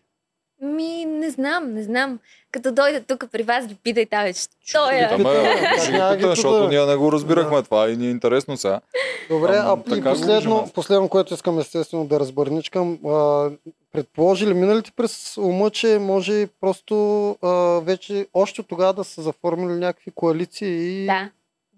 Ми, 0.62 1.06
не 1.06 1.30
знам, 1.30 1.74
не 1.74 1.84
знам. 1.84 2.20
Като 2.52 2.72
дойда 2.72 3.02
тук 3.04 3.26
при 3.32 3.44
вас, 3.44 3.68
ги 3.68 3.76
питай 3.76 4.06
там, 4.06 4.28
що 4.66 4.90
е. 4.90 5.10
Питаме, 5.10 5.60
Как 5.62 5.82
ще 5.82 5.92
ги 5.92 5.98
няма 5.98 6.12
ги 6.12 6.18
питам, 6.18 6.30
защото 6.30 6.54
питаме? 6.54 6.70
ние 6.70 6.86
не 6.86 6.96
го 6.96 7.12
разбирахме 7.12 7.64
това 7.64 7.90
и 7.90 7.98
ни 7.98 8.08
е 8.08 8.12
интересно 8.12 8.58
сега. 8.58 8.82
Добре, 9.30 9.58
Ама, 9.58 9.84
а 9.92 9.98
и 9.98 10.04
последно, 10.04 10.72
последно, 10.74 11.10
което 11.10 11.34
искам 11.34 11.60
естествено 11.60 12.06
да 12.06 12.20
разбърничкам, 12.20 13.00
а, 13.06 13.50
предположи 13.92 14.48
ли 14.48 14.54
миналите 14.54 14.92
през 14.92 15.38
ума, 15.38 15.70
че 15.70 16.00
може 16.00 16.48
просто 16.62 17.30
а, 17.42 17.50
вече 17.80 18.28
още 18.34 18.64
тогава 18.64 18.94
да 18.94 19.04
са 19.04 19.22
заформили 19.22 19.80
някакви 19.80 20.12
коалиции 20.12 21.04
и... 21.04 21.06
Да, 21.06 21.30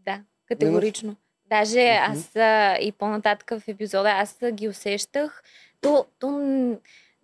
да, 0.06 0.20
категорично. 0.48 1.16
Даже 1.50 1.80
Мгм. 1.82 2.12
аз 2.12 2.36
а, 2.36 2.78
и 2.82 2.92
по-нататък 2.92 3.50
в 3.60 3.68
епизода, 3.68 4.10
аз 4.10 4.38
а, 4.44 4.52
ги 4.52 4.70
усещах. 4.70 5.44
То, 5.82 6.06
то 6.20 6.30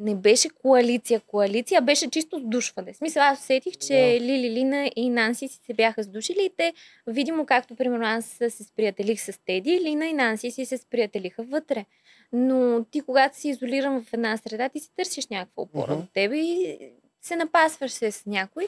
не 0.02 0.16
беше 0.16 0.50
коалиция, 0.50 1.20
коалиция, 1.20 1.82
беше 1.82 2.10
чисто 2.10 2.40
сдушване. 2.40 2.94
В 2.94 2.98
смисъл, 2.98 3.24
аз 3.24 3.40
усетих, 3.40 3.78
че 3.78 3.94
Да. 4.20 4.26
Лили, 4.26 4.50
Лина 4.50 4.92
и 4.96 5.10
Нанси 5.10 5.48
си 5.48 5.60
се 5.66 5.74
бяха 5.74 6.04
сдушили 6.04 6.44
и 6.46 6.52
те, 6.58 6.74
видимо, 7.08 7.46
както 7.46 7.76
примерно 7.76 8.06
аз 8.06 8.26
се 8.26 8.64
сприятелих 8.64 9.22
с 9.22 9.40
Теди, 9.46 9.80
Лина 9.82 10.06
и 10.06 10.14
Нанси 10.14 10.52
си 10.52 10.66
се 10.66 10.78
сприятелиха 10.78 11.44
вътре. 11.44 11.86
Но 12.34 12.84
ти, 12.84 13.02
когато 13.02 13.38
си 13.38 13.50
изолиран 13.50 14.04
в 14.04 14.14
една 14.14 14.38
среда, 14.38 14.70
ти 14.70 14.80
си 14.80 14.90
търсиш 14.96 15.28
някаква 15.28 15.64
опора 15.64 15.92
Мгм. 15.94 16.02
от 16.02 16.14
тебе 16.14 16.38
и 16.38 16.78
се 17.22 17.36
напасваш 17.36 17.92
се 17.92 18.12
с 18.12 18.26
някой. 18.26 18.68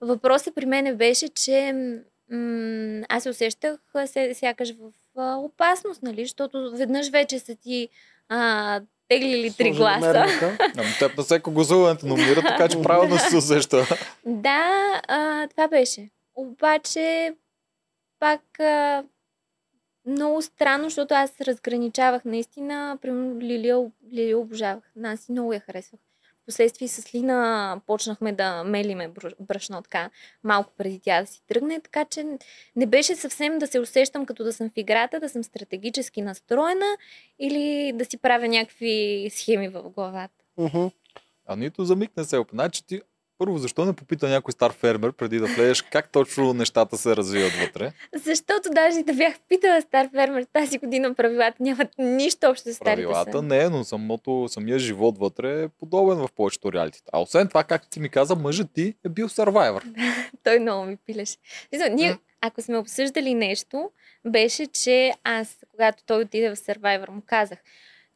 Въпросът 0.00 0.54
при 0.54 0.66
мен 0.66 0.96
беше, 0.96 1.28
че 1.28 1.72
м- 2.30 3.02
аз 3.08 3.22
се 3.22 3.30
усещах 3.30 3.80
сякаш 4.32 4.74
в 4.76 4.92
опасност, 5.16 6.02
нали? 6.02 6.24
Защото 6.24 6.72
веднъж 6.76 7.10
вече 7.10 7.38
са 7.38 7.54
ти 7.54 7.88
а, 8.28 8.80
теглили 9.12 9.50
три 9.50 9.70
гласа. 9.72 10.26
Ами 10.76 10.88
теб 10.98 11.16
на 11.16 11.22
всеко 11.22 11.50
гласуване 11.50 11.98
те 11.98 12.06
номинира, 12.06 12.42
така 12.42 12.68
че 12.68 12.82
правилно 12.82 13.18
се 13.18 13.36
усеща. 13.36 13.86
Да, 14.26 15.00
а, 15.08 15.48
това 15.48 15.68
беше. 15.68 16.08
Обаче, 16.34 17.34
пак 18.20 18.60
а, 18.60 19.04
много 20.06 20.42
странно, 20.42 20.84
защото 20.84 21.14
аз 21.14 21.40
разграничавах 21.40 22.24
наистина. 22.24 22.98
Примерно 23.02 23.40
Лилия, 23.40 23.78
Лилия 24.12 24.38
обожавах. 24.38 24.84
Наси 24.96 25.32
много 25.32 25.52
я 25.52 25.60
харесвах. 25.60 26.00
Впоследствие 26.52 26.88
с 26.88 27.14
Лина 27.14 27.80
почнахме 27.86 28.32
да 28.32 28.64
мелиме 28.64 29.08
бр- 29.08 29.34
брашно 29.40 29.82
така 29.82 30.10
малко 30.44 30.72
преди 30.78 31.00
тя 31.00 31.20
да 31.20 31.26
си 31.26 31.42
тръгне, 31.46 31.80
така 31.80 32.04
че 32.04 32.24
не 32.76 32.86
беше 32.86 33.16
съвсем 33.16 33.58
да 33.58 33.66
се 33.66 33.80
усещам 33.80 34.26
като 34.26 34.44
да 34.44 34.52
съм 34.52 34.70
в 34.70 34.72
играта, 34.76 35.20
да 35.20 35.28
съм 35.28 35.44
стратегически 35.44 36.22
настроена 36.22 36.96
или 37.38 37.92
да 37.94 38.04
си 38.04 38.16
правя 38.16 38.48
някакви 38.48 39.28
схеми 39.34 39.68
в 39.68 39.82
главата. 39.82 40.44
Мгм. 40.58 40.86
А 41.46 41.56
нито 41.56 41.84
за 41.84 41.96
миг 41.96 42.10
не 42.16 42.24
се 42.24 42.36
опна, 42.38 42.70
че 42.70 42.86
ти 42.86 43.00
първо, 43.38 43.58
защо 43.58 43.84
не 43.84 43.92
попита 43.92 44.28
някой 44.28 44.52
стар 44.52 44.72
фермер 44.72 45.12
преди 45.12 45.38
да 45.38 45.46
влезеш 45.46 45.82
как 45.82 46.12
точно 46.12 46.54
нещата 46.54 46.98
се 46.98 47.16
развиват 47.16 47.52
вътре? 47.52 47.92
Защото 48.14 48.70
даже 48.70 49.02
да 49.02 49.14
бях 49.14 49.34
питала 49.48 49.80
стар 49.80 50.08
фермер 50.10 50.46
тази 50.52 50.78
година, 50.78 51.14
правилата 51.14 51.56
нямат 51.60 51.88
нищо 51.98 52.46
общо 52.46 52.72
с 52.72 52.74
старите 52.74 53.02
Правилата 53.02 53.32
са. 53.38 53.42
не, 53.42 53.68
но 53.68 53.84
самото, 53.84 54.48
самия 54.48 54.78
живот 54.78 55.18
вътре 55.18 55.62
е 55.62 55.68
подобен 55.68 56.18
в 56.18 56.28
повечето 56.36 56.72
реалитета. 56.72 57.10
А 57.12 57.20
освен 57.20 57.48
това, 57.48 57.64
както 57.64 57.88
ти 57.88 58.00
ми 58.00 58.08
каза, 58.08 58.36
мъжът 58.36 58.72
ти 58.72 58.94
е 59.04 59.08
бил 59.08 59.28
сървайвър. 59.28 59.84
Той 60.44 60.58
много 60.58 60.84
ми 60.84 60.96
пилеше. 60.96 61.36
Ние, 61.90 62.18
ако 62.40 62.62
сме 62.62 62.78
обсъждали 62.78 63.34
нещо, 63.34 63.90
беше, 64.26 64.66
че 64.66 65.12
аз, 65.24 65.58
когато 65.70 66.04
той 66.06 66.22
отиде 66.22 66.50
в 66.50 66.56
Survivor, 66.56 67.08
му 67.10 67.22
казах, 67.26 67.58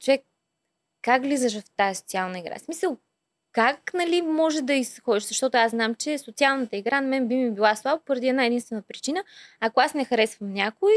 човек, 0.00 0.20
как 1.02 1.22
влизаш 1.22 1.60
в 1.60 1.64
тази 1.76 1.98
социална 1.98 2.38
игра? 2.38 2.58
В 2.58 2.60
Смисъл, 2.60 2.96
как 3.56 3.94
нали, 3.94 4.22
може 4.22 4.62
да 4.62 4.72
изходиш? 4.72 5.24
Защото 5.24 5.58
аз 5.58 5.70
знам, 5.70 5.94
че 5.94 6.18
социалната 6.18 6.76
игра 6.76 7.00
на 7.00 7.08
мен 7.08 7.28
би 7.28 7.34
ми 7.34 7.50
била 7.50 7.76
слаба 7.76 8.02
поради 8.06 8.28
една 8.28 8.44
единствена 8.44 8.82
причина. 8.82 9.24
Ако 9.60 9.80
аз 9.80 9.94
не 9.94 10.04
харесвам 10.04 10.52
някой, 10.52 10.92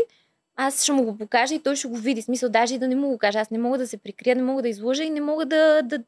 аз 0.56 0.84
ще 0.84 0.92
му 0.92 1.04
го 1.04 1.18
покажа 1.18 1.56
и 1.56 1.64
той 1.64 1.76
ще 1.76 1.88
го 1.88 1.96
види. 1.96 2.22
Смисъл, 2.22 2.50
даже 2.50 2.76
и 2.76 2.80
да 2.80 2.88
не 2.88 2.96
му 2.96 3.08
го 3.08 3.18
кажа. 3.18 3.40
Аз 3.40 3.52
не 3.52 3.58
мога 3.58 3.78
да 3.78 3.88
се 3.88 3.98
прикрия, 3.98 4.36
не 4.36 4.42
мога 4.42 4.62
да 4.62 4.70
излъжа 4.70 5.04
и 5.04 5.10
не 5.10 5.22
мога 5.22 5.46
да, 5.46 5.82
да, 5.84 6.00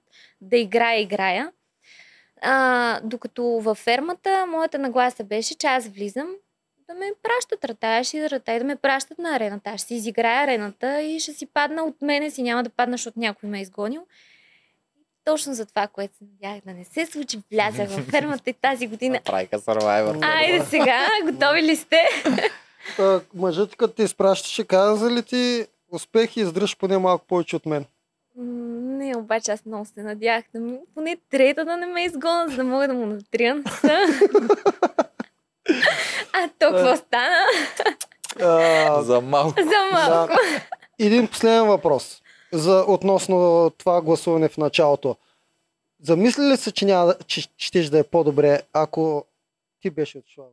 да 0.41 0.57
играя, 0.57 1.01
играя. 1.01 1.51
А, 2.41 2.99
докато 3.03 3.43
във 3.43 3.77
фермата, 3.77 4.45
моята 4.47 4.79
нагласа 4.79 5.23
беше, 5.23 5.55
че 5.55 5.67
аз 5.67 5.87
влизам 5.87 6.27
да 6.87 6.93
ме 6.93 7.11
пращат 7.23 7.65
рата, 7.65 7.87
аз 7.87 8.07
ще 8.07 8.29
рата 8.29 8.53
и 8.53 8.59
да 8.59 8.65
ме 8.65 8.75
пращат 8.75 9.19
на 9.19 9.35
арената. 9.35 9.69
Аз 9.69 9.79
ще 9.79 9.87
си 9.87 9.95
изиграя 9.95 10.43
арената 10.43 11.01
и 11.01 11.19
ще 11.19 11.33
си 11.33 11.45
падна 11.45 11.83
от 11.83 12.01
мене 12.01 12.31
си, 12.31 12.43
няма 12.43 12.63
да 12.63 12.69
падна, 12.69 12.93
защото 12.93 13.19
някой 13.19 13.49
ме 13.49 13.59
е 13.59 13.61
изгонил. 13.61 14.05
Точно 15.23 15.53
за 15.53 15.65
това, 15.65 15.87
което 15.87 16.17
се 16.17 16.23
надявах 16.23 16.61
да 16.65 16.73
не 16.73 16.85
се 16.85 17.05
случи, 17.05 17.39
влязах 17.51 17.89
във 17.89 18.05
фермата 18.05 18.49
и 18.49 18.53
тази 18.53 18.87
година. 18.87 19.13
Направиха 19.13 19.59
сървайвър. 19.59 20.17
Айде 20.21 20.65
сега, 20.65 21.07
готови 21.25 21.63
ли 21.63 21.75
сте? 21.75 22.01
Та, 22.97 23.21
мъжът 23.33 23.69
ти, 23.69 23.77
като 23.77 23.93
те 23.93 24.03
изпращаше, 24.03 24.63
каза 24.63 25.11
ли 25.11 25.23
ти 25.23 25.65
успех 25.91 26.37
и 26.37 26.41
издръж 26.41 26.77
поне 26.77 26.97
малко 26.97 27.25
повече 27.25 27.55
от 27.55 27.65
мен? 27.65 27.85
Не, 28.35 29.17
обаче 29.17 29.51
аз 29.51 29.65
много 29.65 29.85
се 29.85 30.03
надявах 30.03 30.43
да 30.53 30.59
ми, 30.59 30.79
поне 30.95 31.17
трета 31.29 31.65
да 31.65 31.77
не 31.77 31.85
ме 31.85 32.03
изгона, 32.03 32.45
за 32.49 32.55
да 32.55 32.63
мога 32.63 32.87
да 32.87 32.93
му 32.93 33.05
натрия. 33.05 33.63
А 36.33 36.49
то 36.59 36.71
какво 36.71 36.95
стана? 36.95 37.45
За 39.03 39.21
малко. 39.21 39.53
За 39.61 39.91
малко. 39.91 40.33
Един 40.99 41.27
последен 41.27 41.67
въпрос 41.67 42.20
за, 42.53 42.85
относно 42.87 43.69
това 43.77 44.01
гласуване 44.01 44.49
в 44.49 44.57
началото. 44.57 45.15
Замисли 46.01 46.43
ли 46.43 46.57
се, 46.57 46.71
че, 46.71 46.85
няма, 46.85 47.15
че 47.27 47.49
щеш 47.57 47.89
да 47.89 47.99
е 47.99 48.03
по-добре, 48.03 48.61
ако 48.73 49.25
ти 49.81 49.89
беше 49.89 50.17
отшла? 50.17 50.45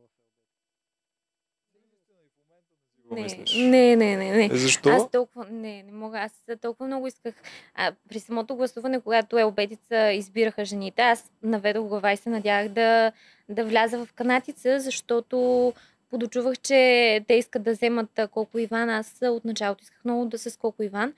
Не, 3.11 3.21
Мислиш. 3.21 3.55
не, 3.55 3.95
не, 3.95 4.17
не, 4.17 4.31
не. 4.31 4.45
Е, 4.45 4.57
Защо? 4.57 4.89
Аз 4.89 5.11
толкова, 5.11 5.45
не, 5.51 5.83
не 5.83 5.91
мога, 5.91 6.19
аз 6.19 6.31
толкова 6.61 6.87
много 6.87 7.07
исках. 7.07 7.33
А, 7.75 7.91
при 8.09 8.19
самото 8.19 8.55
гласуване, 8.55 9.01
когато 9.01 9.37
Елбетица 9.37 10.11
избираха 10.11 10.65
жените, 10.65 11.01
аз 11.01 11.31
наведох 11.43 11.87
глава 11.87 12.11
и 12.11 12.17
се 12.17 12.29
надявах 12.29 12.69
да, 12.69 13.11
да 13.49 13.65
вляза 13.65 14.05
в 14.05 14.13
канатица, 14.13 14.79
защото 14.79 15.73
подочувах, 16.09 16.59
че 16.59 17.21
те 17.27 17.33
искат 17.33 17.63
да 17.63 17.71
вземат 17.71 18.19
колко 18.31 18.59
Иван. 18.59 18.89
Аз 18.89 19.17
от 19.21 19.45
началото 19.45 19.83
исках 19.83 20.05
много 20.05 20.25
да 20.25 20.37
се 20.37 20.49
с 20.49 20.57
колко 20.57 20.83
Иван. 20.83 21.13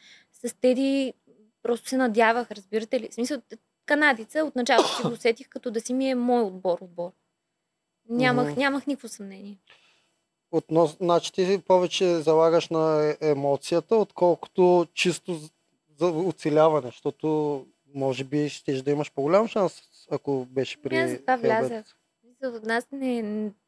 С 0.45 0.53
Теди 0.61 1.13
просто 1.63 1.89
се 1.89 1.97
надявах, 1.97 2.51
разбирате 2.51 2.99
ли? 2.99 3.09
В 3.09 3.13
смисъл, 3.13 3.41
канатица 3.85 4.39
от 4.39 4.55
началото 4.55 4.95
си 4.95 5.03
го 5.03 5.09
усетих, 5.09 5.49
като 5.49 5.71
да 5.71 5.81
си 5.81 5.93
ми 5.93 6.09
е 6.09 6.15
мой 6.15 6.41
отбор, 6.43 6.77
отбор. 6.81 7.11
Нямах, 8.09 8.51
Мгм. 8.51 8.59
нямах 8.59 8.87
никакво 8.87 9.07
съмнение. 9.07 9.57
Относ, 10.51 10.97
значи 10.97 11.31
ти 11.33 11.61
повече 11.67 12.15
залагаш 12.15 12.69
на 12.69 13.15
емоцията, 13.21 13.95
отколкото 13.95 14.87
чисто 14.93 15.39
за 15.99 16.07
оцеляване, 16.07 16.87
защото 16.87 17.65
може 17.93 18.23
би 18.23 18.49
ще 18.49 18.81
да 18.81 18.91
имаш 18.91 19.11
по-голям 19.11 19.47
шанс, 19.47 19.81
ако 20.11 20.45
беше 20.45 20.81
при 20.81 20.97
аз 20.97 21.09
затова 21.11 21.33
Елбет. 21.33 21.49
влязах. 21.49 21.97
Мисъл, 22.23 22.61
Аз 22.69 22.87
не, 22.91 23.21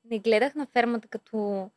не 0.06 0.20
гледах 0.20 0.56
на 0.56 0.66
фермата 0.66 1.08
като 1.08 1.70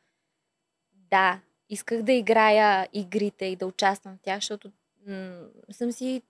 да, 1.10 1.40
исках 1.68 2.02
да 2.02 2.12
играя 2.12 2.88
игрите 2.92 3.44
и 3.44 3.56
да 3.56 3.66
участвам 3.66 4.16
в 4.16 4.22
тях, 4.22 4.36
защото 4.36 4.70
м- 5.06 5.40
съм 5.70 5.92
си 5.92 6.22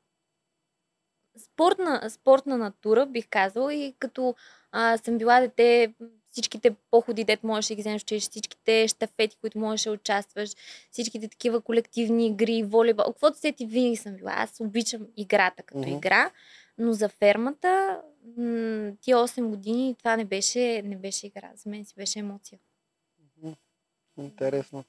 спортна, 1.39 2.11
спортна 2.11 2.57
натура, 2.59 3.07
бих 3.07 3.29
казала, 3.29 3.75
и 3.75 3.95
като 3.99 4.35
а, 4.73 4.99
съм 4.99 5.19
била 5.19 5.41
дете, 5.41 5.95
всичките 6.27 6.75
походи, 6.91 7.25
дет 7.25 7.43
можеш 7.45 7.69
да 7.69 7.75
ги 7.75 7.83
вземеш, 7.83 8.03
че 8.03 8.21
всичките 8.21 8.89
щафети, 8.89 9.37
които 9.37 9.59
можеш 9.59 9.85
да 9.85 9.91
участваш, 9.93 10.51
всичките 10.91 11.29
такива 11.29 11.61
колективни 11.61 12.27
игри, 12.27 12.63
волейбол, 12.63 13.05
каквото 13.05 13.39
се 13.39 13.53
ти 13.53 13.67
винаги 13.67 13.97
съм 13.97 14.17
била. 14.17 14.33
Аз 14.37 14.61
обичам 14.61 15.07
играта 15.17 15.63
като 15.63 15.79
Мгм. 15.79 15.89
игра, 15.91 16.31
но 16.79 16.93
за 16.93 17.09
фермата 17.09 18.03
м- 18.37 18.93
тия 19.01 19.17
8 19.17 19.49
години 19.49 19.95
това 19.99 20.17
не 20.17 20.25
беше, 20.25 20.83
не 20.83 20.97
беше 20.97 21.27
игра. 21.27 21.51
За 21.55 21.71
мен 21.71 21.85
си 21.85 21.95
беше 21.95 22.19
емоция. 22.19 22.59
Интересно. 24.19 24.85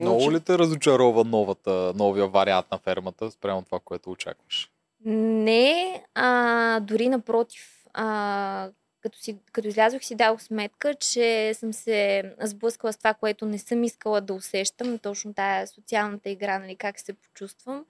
Много 0.00 0.32
ли 0.32 0.40
те 0.40 0.58
разочарова 0.58 1.24
новата, 1.24 1.92
новия 1.96 2.28
вариант 2.28 2.66
на 2.72 2.78
фермата 2.78 3.30
спрямо 3.30 3.62
това, 3.62 3.80
което 3.84 4.10
очакваш? 4.10 4.70
Не, 5.04 6.04
а, 6.14 6.80
дори 6.80 7.08
напротив. 7.08 7.86
А, 7.94 8.70
като, 9.00 9.18
си, 9.18 9.38
като 9.52 9.68
излязох 9.68 10.02
си 10.02 10.14
дадох 10.14 10.42
сметка, 10.42 10.94
че 10.94 11.54
съм 11.54 11.72
се 11.72 12.22
сблъскала 12.40 12.92
с 12.92 12.98
това, 12.98 13.14
което 13.14 13.46
не 13.46 13.58
съм 13.58 13.84
искала 13.84 14.20
да 14.20 14.34
усещам, 14.34 14.98
точно 14.98 15.34
тая 15.34 15.66
социалната 15.66 16.30
игра, 16.30 16.58
нали, 16.58 16.76
как 16.76 17.00
се 17.00 17.12
почувствам. 17.12 17.84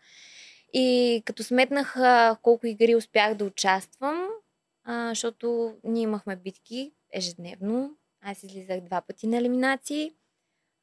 И 0.72 1.22
като 1.24 1.42
сметнах 1.42 1.96
а, 1.96 2.36
колко 2.42 2.66
игри 2.66 2.94
успях 2.94 3.34
да 3.34 3.44
участвам, 3.44 4.26
а, 4.84 5.08
защото 5.08 5.74
ние 5.84 6.02
имахме 6.02 6.36
битки 6.36 6.92
ежедневно, 7.12 7.96
аз 8.22 8.42
излизах 8.42 8.80
два 8.80 9.00
пъти 9.00 9.26
на 9.26 9.36
елиминации, 9.36 10.12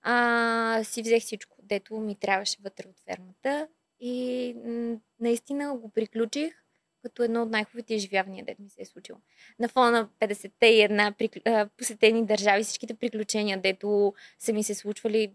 а, 0.01 0.83
си 0.83 1.01
взех 1.01 1.23
всичко, 1.23 1.57
дето 1.63 1.97
ми 1.97 2.15
трябваше 2.15 2.57
вътре 2.63 2.85
от 2.89 2.99
фермата 2.99 3.67
и 3.99 4.55
м, 4.65 4.97
наистина 5.19 5.77
го 5.77 5.89
приключих 5.89 6.53
като 7.01 7.23
едно 7.23 7.43
от 7.43 7.49
най-хубавите 7.49 7.93
изживявания, 7.93 8.45
дето 8.45 8.61
ми 8.61 8.69
се 8.69 8.81
е 8.81 8.85
случило. 8.85 9.19
На 9.59 9.67
фона 9.67 9.91
на 9.91 10.09
51 10.27 11.13
приклю... 11.13 11.41
а, 11.45 11.69
посетени 11.77 12.25
държави, 12.25 12.63
всичките 12.63 12.93
приключения, 12.93 13.61
дето 13.61 14.13
са 14.39 14.53
ми 14.53 14.63
се 14.63 14.75
случвали, 14.75 15.33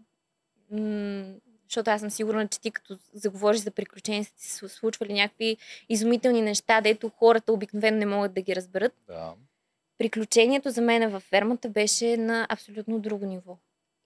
м- 0.71 1.33
защото 1.63 1.91
аз 1.91 2.01
съм 2.01 2.09
сигурна, 2.09 2.47
че 2.47 2.59
ти 2.59 2.71
като 2.71 2.97
заговориш 3.13 3.61
за 3.61 3.71
приключения, 3.71 4.23
са 4.23 4.35
ти 4.35 4.45
се 4.45 4.69
случвали 4.69 5.13
някакви 5.13 5.57
изумителни 5.89 6.41
неща, 6.41 6.81
дето 6.81 7.09
хората 7.09 7.53
обикновено 7.53 7.97
не 7.97 8.05
могат 8.05 8.33
да 8.33 8.41
ги 8.41 8.55
разберат. 8.55 8.93
Да. 9.07 9.33
Приключението 9.97 10.69
за 10.69 10.81
мен 10.81 11.11
във 11.11 11.23
фермата 11.23 11.69
беше 11.69 12.17
на 12.17 12.47
абсолютно 12.49 12.99
друго 12.99 13.25
ниво. 13.25 13.57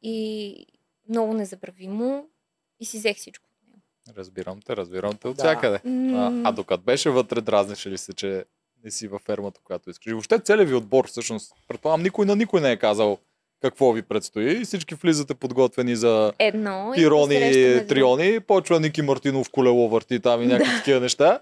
И 0.02 0.66
много 1.10 1.34
незабравимо 1.34 2.26
и 2.80 2.86
си 2.86 2.98
взех 2.98 3.18
всичко. 3.18 3.46
Разбирам 4.18 4.60
те, 4.66 4.76
разбирам 4.76 5.18
те 5.18 5.28
от 5.28 5.38
Да. 5.38 5.44
всякъде. 5.44 5.80
А, 6.16 6.42
а 6.44 6.52
докато 6.52 6.84
беше 6.84 7.10
вътре, 7.10 7.42
дразнеше 7.42 7.90
ли 7.90 7.98
се, 7.98 8.14
че 8.14 8.46
не 8.84 8.92
си 8.92 9.08
във 9.08 9.22
фермата, 9.22 9.60
която 9.64 9.90
искаш? 9.90 10.06
И 10.06 10.14
въобще 10.14 10.40
целият 10.40 10.70
ви 10.70 10.76
отбор, 10.76 11.08
всъщност, 11.08 11.54
предполагам, 11.68 12.04
никой 12.04 12.26
на 12.26 12.36
никой 12.36 12.62
не 12.62 12.72
е 12.72 12.78
казал 12.78 13.18
какво 13.62 13.92
ви 13.92 14.02
предстои 14.02 14.52
и 14.52 14.66
всички 14.66 14.96
влизате 14.96 15.34
подготвени 15.34 15.96
за 15.96 16.34
Едно. 16.40 16.92
и 16.96 16.98
тирони, 17.00 17.36
посрещаме 17.36 17.88
триони, 17.88 18.40
почва 18.40 18.80
Ники 18.80 19.02
Мартинов 19.02 19.50
колело 19.52 19.90
върти 19.90 20.20
там 20.20 20.42
и 20.42 20.46
някакви 20.46 20.78
такива 20.78 21.00
неща. 21.00 21.40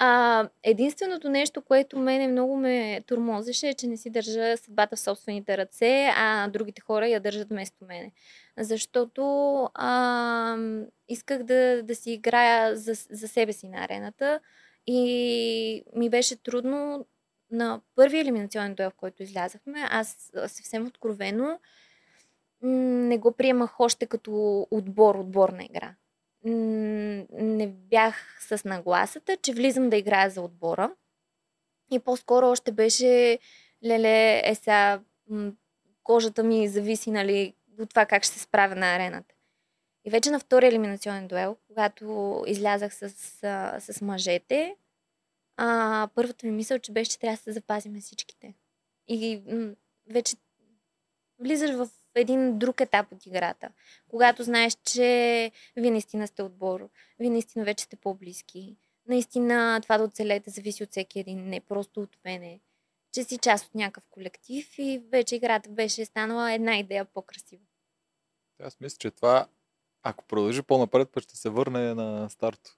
А, 0.00 0.48
единственото 0.62 1.28
нещо, 1.28 1.62
което 1.62 1.98
мене 1.98 2.28
много 2.28 2.56
ме 2.56 3.02
турмозеше, 3.06 3.68
е, 3.68 3.74
че 3.74 3.86
не 3.86 3.96
си 3.96 4.10
държа 4.10 4.56
съдбата 4.56 4.96
в 4.96 5.00
собствените 5.00 5.58
ръце, 5.58 6.12
а 6.16 6.48
другите 6.48 6.80
хора 6.80 7.08
я 7.08 7.20
държат 7.20 7.48
вместо 7.48 7.84
мене. 7.84 8.12
Защото 8.58 9.22
а, 9.74 10.56
исках 11.08 11.42
да, 11.42 11.82
да 11.82 11.94
си 11.94 12.12
играя 12.12 12.76
за, 12.76 12.94
за 13.10 13.28
себе 13.28 13.52
си 13.52 13.68
на 13.68 13.84
арената 13.84 14.40
и 14.86 15.82
ми 15.96 16.10
беше 16.10 16.42
трудно 16.42 17.06
на 17.50 17.80
първия 17.94 18.20
елиминационен 18.20 18.74
дуел, 18.74 18.90
в 18.90 18.96
който 18.96 19.22
излязахме, 19.22 19.86
аз 19.90 20.30
съвсем 20.46 20.86
откровено 20.86 21.58
не 22.62 23.18
го 23.18 23.32
приемах 23.32 23.80
още 23.80 24.06
като 24.06 24.66
отбор, 24.70 25.14
отборна 25.14 25.64
игра. 25.64 25.94
Не 26.48 27.66
бях 27.66 28.38
с 28.40 28.64
нагласата, 28.64 29.36
че 29.36 29.52
влизам 29.52 29.90
да 29.90 29.96
играя 29.96 30.30
за 30.30 30.42
отбора. 30.42 30.94
И 31.90 31.98
по-скоро 31.98 32.46
още 32.46 32.72
беше, 32.72 33.38
леле, 33.84 34.42
е 34.44 34.54
сега, 34.54 35.00
кожата 36.02 36.42
ми 36.42 36.68
зависи, 36.68 37.10
нали, 37.10 37.54
от 37.80 37.90
това 37.90 38.06
как 38.06 38.24
ще 38.24 38.34
се 38.34 38.40
справя 38.40 38.74
на 38.74 38.94
арената. 38.94 39.34
И 40.04 40.10
вече 40.10 40.30
на 40.30 40.40
втория 40.40 40.68
елиминационен 40.68 41.28
дуел, 41.28 41.56
когато 41.66 42.44
излязах 42.46 42.94
с, 42.94 43.10
с, 43.80 44.00
мъжете, 44.00 44.76
а, 45.56 46.08
първата 46.14 46.46
ми 46.46 46.52
мисъл, 46.52 46.78
че 46.78 46.92
беше, 46.92 47.10
че 47.10 47.18
трябва 47.18 47.36
да 47.36 47.42
се 47.42 47.52
запазим 47.52 48.00
всичките. 48.00 48.54
И 49.08 49.42
м- 49.46 49.74
вече 50.10 50.36
влизаш 51.38 51.70
в 51.70 51.88
един 52.14 52.58
друг 52.58 52.80
етап 52.80 53.12
от 53.12 53.26
играта. 53.26 53.68
Когато 54.08 54.42
знаеш, 54.42 54.76
че 54.84 55.52
вие 55.76 55.90
наистина 55.90 56.26
сте 56.26 56.42
отбор, 56.42 56.88
вие 57.18 57.30
наистина 57.30 57.64
вече 57.64 57.84
сте 57.84 57.96
по-близки. 57.96 58.76
Наистина 59.06 59.80
това 59.82 59.98
да 59.98 60.04
оцелете 60.04 60.50
зависи 60.50 60.82
от 60.82 60.90
всеки 60.90 61.20
един, 61.20 61.48
не 61.48 61.60
просто 61.60 62.00
от 62.00 62.16
мене. 62.24 62.60
Че 63.12 63.24
си 63.24 63.38
част 63.38 63.66
от 63.66 63.74
някакъв 63.74 64.04
колектив 64.10 64.78
и 64.78 65.02
вече 65.08 65.36
играта 65.36 65.70
беше 65.70 66.04
станала 66.04 66.52
една 66.52 66.78
идея 66.78 67.04
по-красива. 67.04 67.62
Аз 68.62 68.80
мисля, 68.80 68.96
че 68.98 69.10
това, 69.10 69.46
ако 70.02 70.24
продължи 70.24 70.62
по-напред, 70.62 71.08
пък 71.12 71.22
ще 71.22 71.36
се 71.36 71.50
върне 71.50 71.94
на 71.94 72.28
старто. 72.30 72.70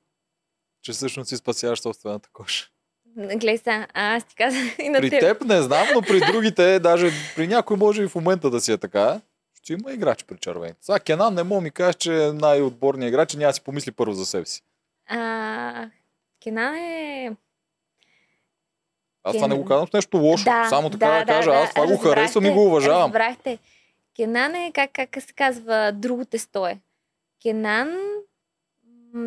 Че 0.83 0.93
всъщност 0.93 1.29
си 1.29 1.37
спасяваш 1.37 1.81
собствената 1.81 2.29
коша. 2.33 2.71
Гледай 3.16 3.59
са, 3.59 3.87
а 3.94 4.16
аз 4.16 4.25
ти 4.25 4.35
казах 4.35 4.79
и 4.79 4.88
на 4.88 5.01
При 5.01 5.11
теб. 5.11 5.20
теб 5.20 5.44
не 5.44 5.62
знам, 5.62 5.87
но 5.94 6.03
при 6.03 6.20
другите, 6.33 6.79
даже 6.79 7.11
при 7.37 7.46
някой 7.46 7.77
може 7.77 8.03
и 8.03 8.09
в 8.09 8.14
момента 8.14 8.51
да 8.51 8.61
си 8.61 8.73
е 8.73 8.77
така. 8.79 9.20
Ще 9.62 9.73
има 9.73 9.92
играч 9.92 10.25
при 10.25 10.37
червените. 10.38 10.79
Сега 10.81 11.01
Кенан 11.01 11.35
не 11.35 11.42
мога 11.42 11.61
ми 11.61 11.70
каже, 11.70 11.94
че 11.94 12.27
е 12.27 12.33
най-отборният 12.33 13.09
играч 13.09 13.35
няма 13.35 13.53
си 13.53 13.61
помисли 13.61 13.92
първо 13.92 14.12
за 14.12 14.27
себе 14.27 14.46
си. 14.46 14.62
А, 15.09 15.90
Кенан 16.42 16.75
е... 16.75 17.37
Аз 19.25 19.35
това 19.35 19.49
не 19.49 19.55
го 19.55 19.64
казвам 19.64 19.88
с 19.88 19.92
нещо 19.92 20.16
лошо. 20.16 20.44
Да, 20.44 20.66
Само 20.68 20.90
така 20.90 21.07
да, 21.07 21.18
да, 21.18 21.25
кажа, 21.25 21.51
да, 21.51 21.57
аз 21.57 21.75
това 21.75 21.87
го 21.87 21.96
харесвам 21.96 22.46
и 22.46 22.51
го 22.51 22.66
уважавам. 22.66 23.03
Разбрахте. 23.03 23.59
Кенан 24.16 24.55
е, 24.55 24.73
как, 24.75 24.90
как 24.92 25.23
се 25.23 25.33
казва, 25.33 25.92
друго 25.94 26.25
тесто 26.25 26.66
е. 26.66 26.79
Кенан, 27.42 27.99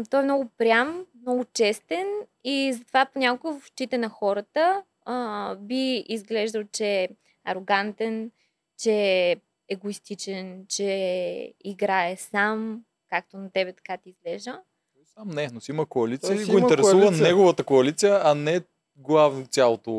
той 0.09 0.19
е 0.19 0.23
много 0.23 0.49
прям, 0.57 1.05
много 1.25 1.45
честен 1.53 2.07
и 2.43 2.73
затова 2.73 3.05
понякога 3.05 3.59
в 3.59 3.67
очите 3.67 3.97
на 3.97 4.09
хората 4.09 4.83
а, 5.05 5.55
би 5.55 6.05
изглеждал, 6.07 6.63
че 6.71 6.85
е 6.85 7.09
арогантен, 7.43 8.31
че 8.77 8.91
е 8.91 9.35
егоистичен, 9.69 10.65
че 10.69 11.53
играе 11.63 12.15
сам, 12.15 12.83
както 13.09 13.37
на 13.37 13.51
тебе 13.51 13.73
така 13.73 13.97
ти 13.97 14.09
изглежда. 14.09 14.61
Сам 15.13 15.29
не, 15.29 15.49
но 15.53 15.61
си 15.61 15.71
има 15.71 15.85
коалиция 15.85 16.41
и 16.41 16.45
го 16.45 16.57
интересува 16.57 17.01
коалиция. 17.01 17.27
неговата 17.27 17.63
коалиция, 17.63 18.21
а 18.23 18.35
не 18.35 18.61
главно 18.95 19.45
цялото 19.45 19.91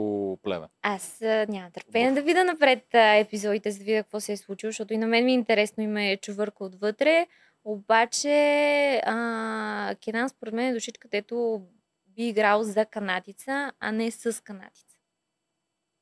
племе. 0.42 0.66
Аз 0.82 1.18
няма 1.48 1.70
търпение 1.70 2.12
да 2.12 2.22
видя 2.22 2.44
напред 2.44 2.84
а, 2.94 3.14
епизодите, 3.14 3.70
за 3.70 3.78
да 3.78 3.84
видя 3.84 4.02
какво 4.02 4.20
се 4.20 4.32
е 4.32 4.36
случило, 4.36 4.68
защото 4.68 4.94
и 4.94 4.98
на 4.98 5.06
мен 5.06 5.24
ми 5.24 5.30
е 5.30 5.34
интересно 5.34 5.82
и 5.82 5.86
ме 5.86 6.16
чувърка 6.16 6.64
отвътре. 6.64 7.26
Обаче 7.64 9.00
а, 9.04 9.94
Кенан 10.04 10.28
според 10.28 10.54
мен 10.54 10.66
е 10.66 10.74
душичка, 10.74 11.08
където 11.08 11.62
би 12.06 12.28
играл 12.28 12.62
за 12.62 12.86
канатица, 12.86 13.72
а 13.80 13.92
не 13.92 14.10
с 14.10 14.42
канатица. 14.44 14.96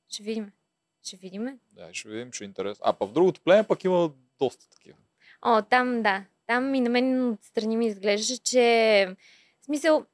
Ще 0.08 0.22
видим. 0.22 0.52
Ще 1.02 1.16
видим. 1.16 1.58
Да, 1.72 1.94
ще 1.94 2.08
видим, 2.08 2.32
ще 2.32 2.44
е 2.44 2.46
интересно. 2.46 2.82
А 2.84 2.92
па 2.92 3.06
в 3.06 3.12
другото 3.12 3.40
племе 3.40 3.64
пък 3.68 3.84
има 3.84 4.12
доста 4.38 4.68
такива. 4.70 4.98
О, 5.42 5.62
там 5.62 6.02
да. 6.02 6.24
Там 6.46 6.74
и 6.74 6.80
на 6.80 6.90
мен 6.90 7.30
отстрани 7.30 7.76
ми 7.76 7.86
изглеждаше, 7.86 8.42
че 8.42 9.16
в 9.60 9.64
смисъл, 9.64 10.06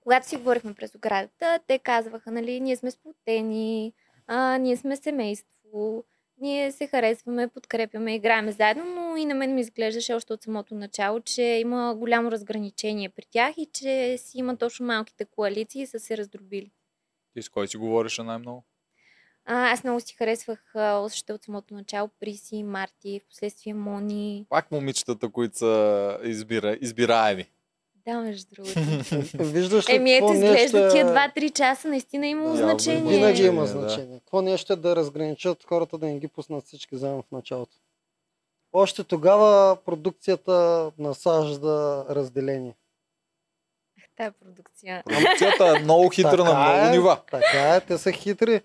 когато 0.00 0.28
си 0.28 0.36
говорихме 0.36 0.74
през 0.74 0.94
оградата, 0.94 1.60
те 1.66 1.78
казваха, 1.78 2.30
нали, 2.30 2.60
ние 2.60 2.76
сме 2.76 2.90
сплотени, 2.90 3.92
а, 4.26 4.58
ние 4.58 4.76
сме 4.76 4.96
семейство, 4.96 6.04
ние 6.40 6.72
се 6.72 6.86
харесваме, 6.86 7.48
подкрепяме, 7.48 8.14
играем 8.14 8.50
заедно, 8.50 8.84
но 8.84 9.16
и 9.16 9.24
на 9.24 9.34
мен 9.34 9.54
ми 9.54 9.60
изглеждаше 9.60 10.14
още 10.14 10.32
от 10.32 10.42
самото 10.42 10.74
начало, 10.74 11.20
че 11.20 11.42
има 11.42 11.94
голямо 11.98 12.30
разграничение 12.30 13.08
при 13.08 13.24
тях 13.30 13.54
и 13.56 13.66
че 13.72 14.16
си 14.18 14.38
има 14.38 14.56
точно 14.56 14.86
малките 14.86 15.24
коалиции 15.24 15.82
и 15.82 15.86
са 15.86 15.98
се 15.98 16.16
раздробили. 16.16 16.70
Ти 17.34 17.42
с 17.42 17.48
кой 17.48 17.68
си 17.68 17.76
говореше 17.76 18.22
най-много? 18.22 18.64
А, 19.44 19.72
аз 19.72 19.84
много 19.84 20.00
си 20.00 20.14
харесвах 20.14 20.72
още 20.76 21.32
от 21.32 21.44
самото 21.44 21.74
начало 21.74 22.08
Приси, 22.20 22.62
Марти, 22.62 23.20
в 23.24 23.28
последствие 23.28 23.74
Мони. 23.74 24.46
Пак 24.48 24.70
момичетата, 24.70 25.28
които 25.28 25.58
са 25.58 26.18
избира, 26.24 26.78
избираеми. 26.80 27.46
Да, 28.06 28.14
между 28.14 28.54
другото. 28.54 28.80
Виждаш 29.44 29.88
ли 29.88 29.94
Еми 29.94 30.12
ето, 30.12 30.24
изглежда 30.26 30.52
нещо 30.52 30.76
е- 30.78 30.88
тия 30.88 31.06
2-3 31.06 31.52
часа 31.52 31.88
наистина 31.88 32.26
има 32.26 32.44
Да, 32.46 32.56
значение. 32.56 33.10
Винаги 33.10 33.42
има 33.42 33.60
Да. 33.60 33.66
значение. 33.68 34.18
Какво 34.18 34.42
нещо 34.42 34.72
е 34.72 34.76
да 34.76 34.96
разграничат 34.96 35.64
хората, 35.64 35.98
да 35.98 36.06
не 36.06 36.18
ги 36.18 36.28
пуснат 36.28 36.64
всички 36.64 36.96
заедно 36.96 37.22
в 37.22 37.32
началото. 37.32 37.76
Още 38.72 39.04
тогава 39.04 39.76
продукцията 39.76 40.52
насажда 40.98 41.66
разделение. 42.10 42.74
Тая 44.16 44.32
продукция. 44.34 45.02
Продукцията 45.06 45.66
е 45.68 45.82
много 45.82 46.10
хитра 46.10 46.36
на 46.36 46.54
много 46.54 46.86
е, 46.86 46.90
нива. 46.90 47.18
Така 47.30 47.74
е, 47.74 47.80
те 47.80 47.98
са 47.98 48.12
хитри. 48.12 48.60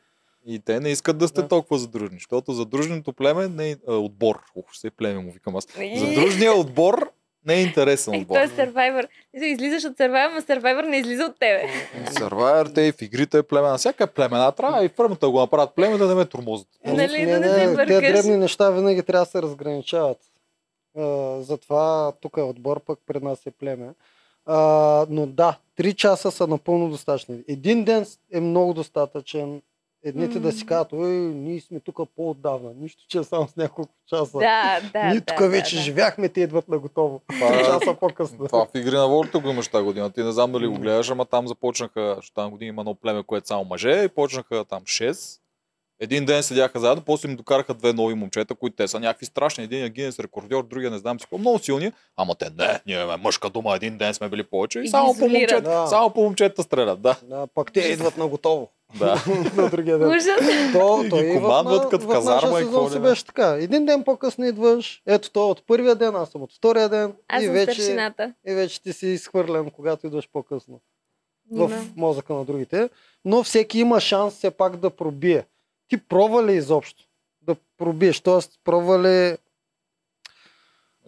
И 0.45 0.59
те 0.59 0.79
не 0.79 0.89
искат 0.89 1.17
да 1.17 1.27
сте 1.27 1.41
Да. 1.41 1.47
толкова 1.47 1.77
задружни, 1.77 2.15
защото 2.15 2.53
задружното 2.53 3.13
племе 3.13 3.47
не 3.47 3.69
е 3.71 3.75
отбор. 3.87 4.41
Ух, 4.55 4.65
ще 4.71 4.79
се 4.79 4.91
племе 4.91 5.19
му 5.19 5.31
викам 5.31 5.55
аз. 5.55 5.67
И- 5.81 5.99
Задружният 5.99 6.55
отбор 6.57 7.11
не 7.45 7.53
е 7.53 7.61
интересен 7.61 8.15
отбор. 8.15 8.35
той 8.35 8.43
е 8.43 8.47
Survivor. 8.47 9.07
Излизаш 9.33 9.83
от 9.83 9.97
Survivor, 9.97 10.33
но 10.33 10.41
Survivor 10.41 10.89
не 10.89 10.97
излиза 10.97 11.23
от 11.23 11.39
тебе. 11.39 11.69
Survivor, 12.05 12.75
те 12.75 12.81
и 12.81 12.91
в 12.91 13.01
игрите 13.01 13.37
е 13.37 13.43
племе. 13.43 13.67
На 13.67 13.77
всяка 13.77 14.03
е 14.03 14.07
племена. 14.07 14.51
Трябва 14.51 14.85
и 14.85 14.89
фърмата 14.89 15.25
да 15.25 15.31
го 15.31 15.39
направят 15.39 15.75
племе, 15.75 15.97
да 15.97 16.07
не 16.07 16.15
ме 16.15 16.25
тормозят. 16.25 16.67
Нали, 16.85 17.25
не, 17.25 17.31
да 17.31 17.39
не 17.39 17.53
се 17.53 17.67
не, 17.67 17.75
бъркаш. 17.75 17.99
те 17.99 18.11
дребни 18.11 18.37
неща 18.37 18.69
винаги 18.69 19.03
трябва 19.03 19.25
да 19.25 19.31
се 19.31 19.41
разграничават. 19.41 20.17
А, 20.97 21.37
затова 21.41 22.11
тук 22.21 22.37
е 22.37 22.41
отбор, 22.41 22.79
пък 22.79 22.99
пред 23.07 23.23
нас 23.23 23.45
е 23.45 23.51
племе. 23.51 23.89
А, 24.45 24.59
но 25.09 25.25
да, 25.25 25.57
три 25.75 25.93
часа 25.93 26.31
са 26.31 26.47
напълно 26.47 26.89
достатъчни. 26.89 27.43
Един 27.47 27.83
ден 27.83 28.05
е 28.33 28.39
много 28.39 28.73
достатъчен. 28.73 29.61
Едните 30.07 30.39
да 30.39 30.51
си 30.51 30.65
казват, 30.65 30.93
ой, 30.93 31.09
ние 31.11 31.61
сме 31.61 31.79
тук 31.79 31.99
по-отдавна. 32.15 32.71
Нищо, 32.75 33.03
че 33.09 33.23
само 33.23 33.47
с 33.47 33.55
няколко 33.55 33.93
часа. 34.07 34.37
Да, 34.37 34.79
да. 34.93 35.03
ние 35.03 35.19
да, 35.19 35.25
тук 35.25 35.39
да, 35.39 35.49
вече 35.49 35.75
да. 35.75 35.81
живяхме, 35.81 36.29
те 36.29 36.41
идват 36.41 36.67
на 36.67 36.79
готово. 36.79 37.21
Това 37.29 37.47
Три 37.47 37.59
е- 37.59 37.63
часа 37.65 37.95
по-късно. 37.99 38.47
Това 38.47 38.65
в 38.65 38.77
игри 38.77 38.95
на 38.95 39.07
волята 39.07 39.39
го 39.39 39.49
имаш 39.49 39.67
тази 39.67 39.83
година. 39.85 40.09
Ти 40.11 40.23
не 40.23 40.31
знам 40.31 40.51
дали 40.51 40.67
го 40.67 40.75
гледаш, 40.75 41.09
ама 41.09 41.25
там 41.25 41.47
започнаха, 41.47 42.13
защото 42.15 42.33
там 42.33 42.51
година 42.51 42.69
има 42.69 42.81
едно 42.81 42.95
племе, 42.95 43.23
което 43.23 43.43
е 43.43 43.47
само 43.47 43.63
мъже, 43.65 44.03
и 44.03 44.09
почнаха 44.09 44.65
там 44.65 44.83
6. 44.83 45.39
Един 45.99 46.25
ден 46.25 46.43
седяха 46.43 46.79
заедно, 46.79 47.03
после 47.05 47.29
им 47.29 47.35
докараха 47.35 47.73
две 47.73 47.93
нови 47.93 48.13
момчета, 48.13 48.55
които 48.55 48.75
те 48.75 48.87
са 48.87 48.99
някакви 48.99 49.25
страшни. 49.25 49.63
Един 49.63 49.85
е 49.85 49.89
Гинес 49.89 50.19
рекордьор, 50.19 50.63
другия 50.63 50.91
не 50.91 50.97
знам 50.97 51.19
си 51.19 51.23
какво, 51.23 51.37
много 51.37 51.59
силни. 51.59 51.91
Ама 52.17 52.35
те 52.35 52.49
не, 52.57 52.79
ние 52.87 52.95
имаме 52.95 53.17
мъжка 53.17 53.49
дума, 53.49 53.75
един 53.75 53.97
ден 53.97 54.13
сме 54.13 54.29
били 54.29 54.43
повече 54.43 54.79
и, 54.79 54.83
И 54.83 54.87
само 54.87 55.15
по, 55.15 55.27
момчета, 55.29 55.61
Да. 55.61 55.87
само 55.87 56.09
по 56.09 56.21
момчета 56.21 56.63
стрелят. 56.63 57.01
Да, 57.01 57.15
Да, 57.23 57.47
пак 57.47 57.73
те 57.73 57.79
идват 57.79 58.17
на 58.17 58.27
готово. 58.27 58.69
Да. 58.93 59.23
на 59.55 59.69
другия 59.69 59.99
ден. 59.99 60.07
Ужас. 60.07 60.39
То, 60.73 61.03
И 61.03 61.09
то 61.09 61.17
ги 61.17 61.33
командват 61.33 61.83
на- 61.83 61.89
като 61.89 62.07
казарма 62.07 62.59
и 62.59 62.63
сезон 62.63 62.83
какво 62.83 62.89
не. 62.95 62.99
беше 62.99 63.25
така. 63.25 63.47
Един 63.49 63.85
ден 63.85 64.03
по-късно 64.03 64.45
идваш, 64.45 65.01
ето 65.05 65.31
то 65.31 65.49
от 65.49 65.63
първия 65.67 65.95
ден, 65.95 66.15
аз 66.15 66.29
съм 66.29 66.41
от 66.41 66.53
втория 66.53 66.89
ден 66.89 67.13
Аз 67.27 67.41
и 67.41 67.45
съм 67.45 67.53
вече, 67.53 67.73
старшината. 67.73 68.33
и 68.47 68.53
вече 68.53 68.81
ти 68.81 68.93
си 68.93 69.07
изхвърлен, 69.07 69.69
когато 69.69 70.07
идваш 70.07 70.29
по-късно 70.33 70.79
в 71.51 71.71
мозъка 71.95 72.33
на 72.33 72.45
другите. 72.45 72.89
Но 73.25 73.43
всеки 73.43 73.79
има 73.79 73.99
шанс 73.99 74.33
все 74.33 74.51
пак 74.51 74.77
да 74.77 74.89
пробие. 74.89 75.45
Ти 75.87 75.97
пробва 75.97 76.45
ли 76.45 76.53
изобщо 76.53 77.03
да 77.41 77.55
пробиеш? 77.77 78.19
Тоест, 78.19 78.51
пробва 78.63 78.99
ли... 78.99 79.37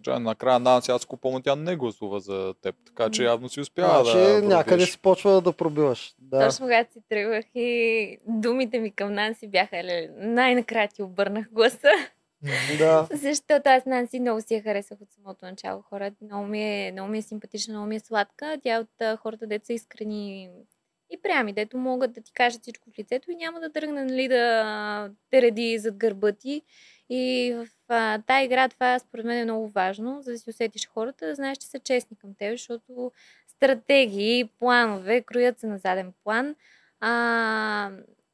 Значи, 0.04 0.24
накрая 0.24 0.60
Нанси, 0.60 0.92
аз 0.92 1.08
помня, 1.22 1.42
тя 1.42 1.56
не 1.56 1.76
гласува 1.76 2.20
за 2.20 2.54
теб, 2.62 2.76
така 2.86 3.10
че 3.10 3.24
явно 3.24 3.50
си 3.50 3.62
успява 3.62 4.06
Значи, 4.06 4.18
да 4.18 4.42
някъде 4.42 4.86
си 4.86 4.98
почва 4.98 5.42
да 5.42 5.54
пробиваш. 5.54 6.16
Да. 6.20 6.48
Точно 6.48 6.66
когато 6.66 6.94
си 6.94 7.00
тръгвах 7.10 7.46
и 7.56 8.18
думите 8.28 8.80
ми 8.80 8.92
към 8.92 9.14
Нанси 9.14 9.48
бяха, 9.48 9.84
ле, 9.84 10.08
най-накрая 10.18 10.88
ти 10.88 11.04
обърнах 11.04 11.52
гласа. 11.52 11.92
да. 12.78 13.08
Защото 13.14 13.70
аз 13.70 13.86
Нанси 13.86 14.20
много 14.20 14.42
си 14.42 14.54
я 14.54 14.64
харесах 14.64 15.02
от 15.02 15.12
самото 15.12 15.46
начало. 15.46 15.82
Хора, 15.82 16.12
много 16.22 16.46
ми 16.46 16.64
е, 16.64 16.92
много 16.92 17.10
ми 17.10 17.18
е 17.18 17.22
симпатична, 17.22 17.74
много 17.74 17.88
ми 17.88 17.96
е 17.96 18.00
сладка. 18.00 18.58
Тя 18.64 18.76
е 18.76 18.80
от 18.80 19.20
хората, 19.20 19.48
деца 19.48 19.74
искрени 19.74 20.50
и 21.10 21.22
прями, 21.22 21.54
дето 21.54 21.78
могат 21.78 22.14
да 22.14 22.22
ти 22.22 22.34
кажат 22.34 22.62
всичко 22.62 22.90
в 22.90 23.00
лицето 23.00 23.32
и 23.32 23.36
няма 23.36 23.60
да 23.60 23.72
тръгне 23.72 24.04
нали, 24.04 24.28
да 24.28 25.12
те 25.30 25.42
реди 25.42 25.78
зад 25.78 25.98
гърба 25.98 26.32
ти. 26.32 26.62
И 27.10 27.54
в 27.56 27.68
а, 27.88 28.21
тази 28.21 28.45
игра 28.45 28.69
това 28.69 29.00
според 29.00 29.26
мен 29.26 29.38
е 29.38 29.43
много 29.43 29.69
важно, 29.69 30.21
за 30.21 30.32
да 30.32 30.39
си 30.39 30.50
усетиш 30.50 30.88
хората, 30.88 31.28
да 31.28 31.36
знаеш, 31.36 31.58
че 31.58 31.67
са 31.67 31.80
честни 31.80 32.17
към 32.17 32.34
теб, 32.34 32.52
защото 32.52 33.12
стратегии, 33.47 34.50
планове 34.60 35.21
кроят 35.21 35.60
се 35.60 35.67
на 35.67 35.78
заден 35.78 36.13
план. 36.23 36.56
А, 37.00 37.91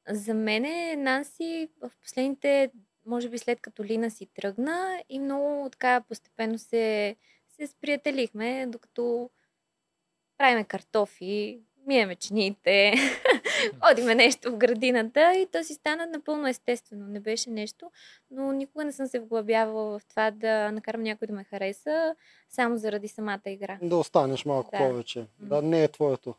за 0.09 0.33
мен 0.33 0.63
Нанси 1.03 1.69
в 1.81 1.91
последните, 2.01 2.71
може 3.05 3.29
би 3.29 3.37
след 3.37 3.61
като 3.61 3.83
Лина 3.83 4.11
си 4.11 4.27
тръгна 4.35 5.03
и 5.09 5.19
много 5.19 5.69
така 5.69 6.01
постепенно 6.01 6.57
се, 6.57 7.15
се 7.49 7.67
сприятелихме, 7.67 8.65
докато 8.67 9.29
правиме 10.37 10.63
картофи, 10.63 11.61
миеме 11.87 12.15
чините, 12.15 12.93
ходиме 13.81 14.15
нещо 14.15 14.51
в 14.51 14.57
градината 14.57 15.33
и 15.33 15.47
то 15.51 15.63
си 15.63 15.73
стана 15.73 16.05
напълно 16.05 16.47
естествено. 16.47 17.07
Не 17.07 17.19
беше 17.19 17.49
нещо, 17.49 17.91
но 18.31 18.51
никога 18.51 18.85
не 18.85 18.91
съм 18.91 19.07
се 19.07 19.19
вглъбявала 19.19 19.99
в 19.99 20.05
това 20.05 20.31
да 20.31 20.71
накарам 20.71 21.03
някой 21.03 21.27
да 21.27 21.33
ме 21.33 21.43
хареса 21.43 22.15
само 22.49 22.77
заради 22.77 23.07
самата 23.07 23.41
игра. 23.45 23.77
Да 23.81 23.97
останеш 23.97 24.45
малко 24.45 24.69
Да. 24.71 24.77
повече. 24.77 25.25
Да, 25.39 25.61
не 25.61 25.83
е 25.83 25.87
твоето. 25.87 26.35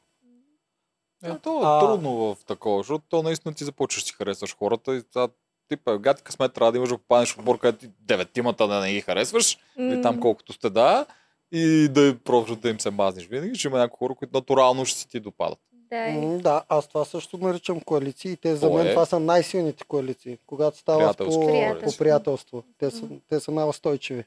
Е, 1.25 1.39
то 1.39 1.57
е 1.57 1.63
А- 1.65 1.81
трудно 1.81 2.35
в 2.35 2.45
такова, 2.45 2.79
защото 2.79 3.05
то 3.09 3.23
наистина 3.23 3.55
ти 3.55 3.65
започваш 3.65 4.03
да 4.03 4.07
си 4.07 4.13
харесваш 4.13 4.57
хората 4.57 4.97
и 4.97 5.03
това 5.03 5.29
типа 5.69 5.99
гад 5.99 6.23
късмет 6.23 6.53
трябва 6.53 6.73
да 6.73 6.79
имаш 6.79 6.89
да 6.89 6.99
попаднеш 6.99 7.33
в 7.33 7.39
отбор, 7.39 7.59
където 7.59 7.79
ти 7.79 7.91
деветимата 8.01 8.69
да 8.69 8.81
не 8.81 8.93
ги 8.93 9.01
харесваш, 9.01 9.59
или 9.79 10.03
там 10.03 10.21
колкото 10.21 10.53
сте 10.53 10.71
да, 10.71 11.07
и 11.55 11.88
да 11.88 12.17
просто 12.25 12.57
да 12.57 12.69
им 12.69 12.81
се 12.81 12.90
мазниш. 12.90 13.27
Винаги 13.27 13.55
ще 13.55 13.69
има 13.69 13.79
някои 13.79 13.99
хора, 13.99 14.14
които 14.14 14.37
натурално 14.37 14.85
ще 14.85 14.99
си 14.99 15.09
ти 15.09 15.21
допадат. 15.21 15.59
Да, 15.90 16.07
и- 16.07 16.12
М, 16.12 16.38
Да, 16.38 16.62
аз 16.69 16.88
това 16.88 17.05
също 17.05 17.38
наричам 17.38 17.81
коалиции 17.81 18.33
и 18.33 18.37
те 18.37 18.57
за 18.57 18.71
мен 18.71 18.87
е. 18.87 18.90
това 18.90 19.07
са 19.07 19.21
най-силните 19.21 19.85
коалиции, 19.85 20.38
когато 20.47 20.79
става 20.79 21.14
по, 21.14 21.25
коалиции. 21.25 21.85
по 21.85 21.97
приятелство. 21.99 22.64
Те 22.79 22.90
са, 22.90 23.03
те 23.29 23.40
са 23.40 23.51
най-устойчиви. 23.51 24.25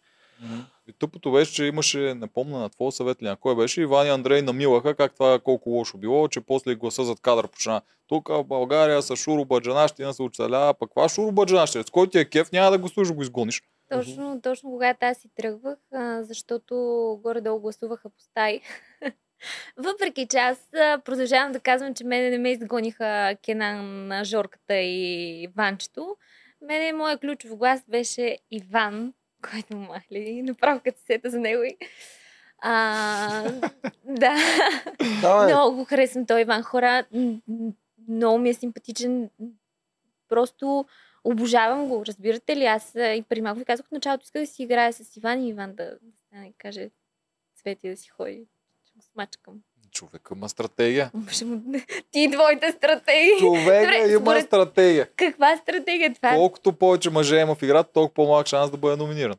И 0.87 0.93
тъпото 0.99 1.31
беше, 1.31 1.53
че 1.53 1.65
имаше, 1.65 2.13
не 2.13 2.27
помня 2.27 2.59
на 2.59 2.69
твоя 2.69 2.91
съвет 2.91 3.23
ли 3.23 3.35
кой 3.41 3.55
беше, 3.55 3.81
Иван 3.81 4.07
и 4.07 4.09
Андрей 4.09 4.41
намилаха 4.41 4.95
как 4.95 5.13
това 5.13 5.33
е 5.33 5.39
колко 5.39 5.69
лошо 5.69 5.97
било, 5.97 6.27
че 6.27 6.41
после 6.41 6.75
гласа 6.75 7.03
зад 7.03 7.19
кадър 7.19 7.47
почна. 7.47 7.81
Тук 8.07 8.27
в 8.29 8.43
България 8.43 9.01
са 9.01 9.15
шурубаджана, 9.15 9.87
ще 9.87 10.13
се 10.13 10.23
оцелява, 10.23 10.73
пък 10.73 10.89
каква 10.89 11.09
шурубаджана 11.09 11.67
ще 11.67 11.79
е? 11.79 11.83
С 11.83 11.89
кой 11.89 12.09
ти 12.09 12.19
е 12.19 12.25
кеф, 12.25 12.51
няма 12.51 12.71
да 12.71 12.77
го 12.77 12.89
служи, 12.89 13.13
го 13.13 13.21
изгониш. 13.21 13.63
Точно, 13.89 14.41
точно 14.41 14.69
когато 14.69 15.05
аз 15.05 15.17
си 15.17 15.29
тръгвах, 15.35 15.77
а, 15.93 16.23
защото 16.23 16.75
горе-долу 17.23 17.59
гласуваха 17.59 18.09
по 18.09 18.19
стаи. 18.21 18.61
Въпреки 19.77 20.27
че 20.27 20.37
аз 20.37 20.67
продължавам 20.99 21.51
да 21.51 21.59
казвам, 21.59 21.93
че 21.93 22.03
мене 22.03 22.29
не 22.29 22.37
ме 22.37 22.51
изгониха 22.51 23.35
Кенан, 23.45 23.83
Жорката 24.23 24.75
и 24.75 25.47
Ванчето. 25.55 26.17
Мене 26.61 26.93
моят 26.93 27.21
ключов 27.21 27.55
глас 27.55 27.83
беше 27.87 28.37
Иван, 28.51 29.13
който 29.51 29.75
махли. 29.77 30.41
Направо 30.41 30.81
като 30.85 30.99
се 30.99 31.05
сета 31.05 31.29
за 31.29 31.39
него. 31.39 31.63
и- 31.63 31.77
А, 32.61 33.43
да. 34.05 34.35
Давай, 35.21 35.47
Много 35.47 35.75
го 35.75 35.85
харесвам 35.85 36.25
той 36.25 36.41
Иван. 36.41 36.63
Хора, 36.63 37.05
много 38.09 38.37
ми 38.37 38.49
е 38.49 38.53
симпатичен. 38.53 39.29
Просто 40.29 40.85
обожавам 41.27 41.87
го, 41.87 42.05
разбирате 42.05 42.55
ли? 42.55 42.65
Аз 42.65 42.91
и 42.95 43.23
преди 43.29 43.41
малко 43.41 43.59
ви 43.59 43.65
казах 43.65 43.85
в 43.87 43.91
началото, 43.91 44.23
исках 44.23 44.41
да 44.41 44.47
си 44.47 44.63
играя 44.63 44.93
с 44.93 45.17
Иван 45.17 45.41
и 45.41 45.49
Иван 45.49 45.75
да, 45.75 45.83
да 45.85 46.17
стане 46.19 46.47
и 46.47 46.53
каже 46.53 46.89
Цвети 47.55 47.89
да 47.89 47.97
си 47.97 48.09
ходи. 48.09 48.45
Ще 48.85 48.93
го 48.95 49.03
смачкам. 49.03 49.53
Човека 49.91 50.33
има 50.35 50.49
стратегия. 50.49 51.11
Ти 52.11 52.19
и 52.19 52.31
твоите 52.31 52.71
стратегии. 52.71 53.39
Човека 53.39 53.81
Добре, 53.81 54.11
има 54.11 54.21
според- 54.21 54.45
стратегия. 54.45 55.07
Каква 55.07 55.57
стратегия 55.57 56.13
това? 56.13 56.31
Колкото 56.31 56.73
повече 56.73 57.09
мъже 57.09 57.35
има 57.35 57.55
в 57.55 57.61
играта, 57.63 57.93
толкова 57.93 58.13
по-малък 58.15 58.47
шанс 58.47 58.71
да 58.71 58.77
бъде 58.77 58.95
номиниран. 58.95 59.35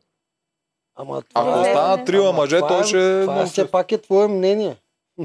ама 0.95 1.23
Ако 1.33 1.49
Добре, 1.49 1.59
остана 1.61 1.97
не. 1.97 2.05
трима 2.05 2.31
мъже, 2.31 2.55
това 2.57 2.67
той 2.67 2.81
е- 2.81 2.83
ще... 2.83 3.21
Това 3.21 3.33
много 3.33 3.49
все 3.49 3.71
пак 3.71 3.91
е 3.91 3.97
твое 3.97 4.27
мнение. 4.27 4.75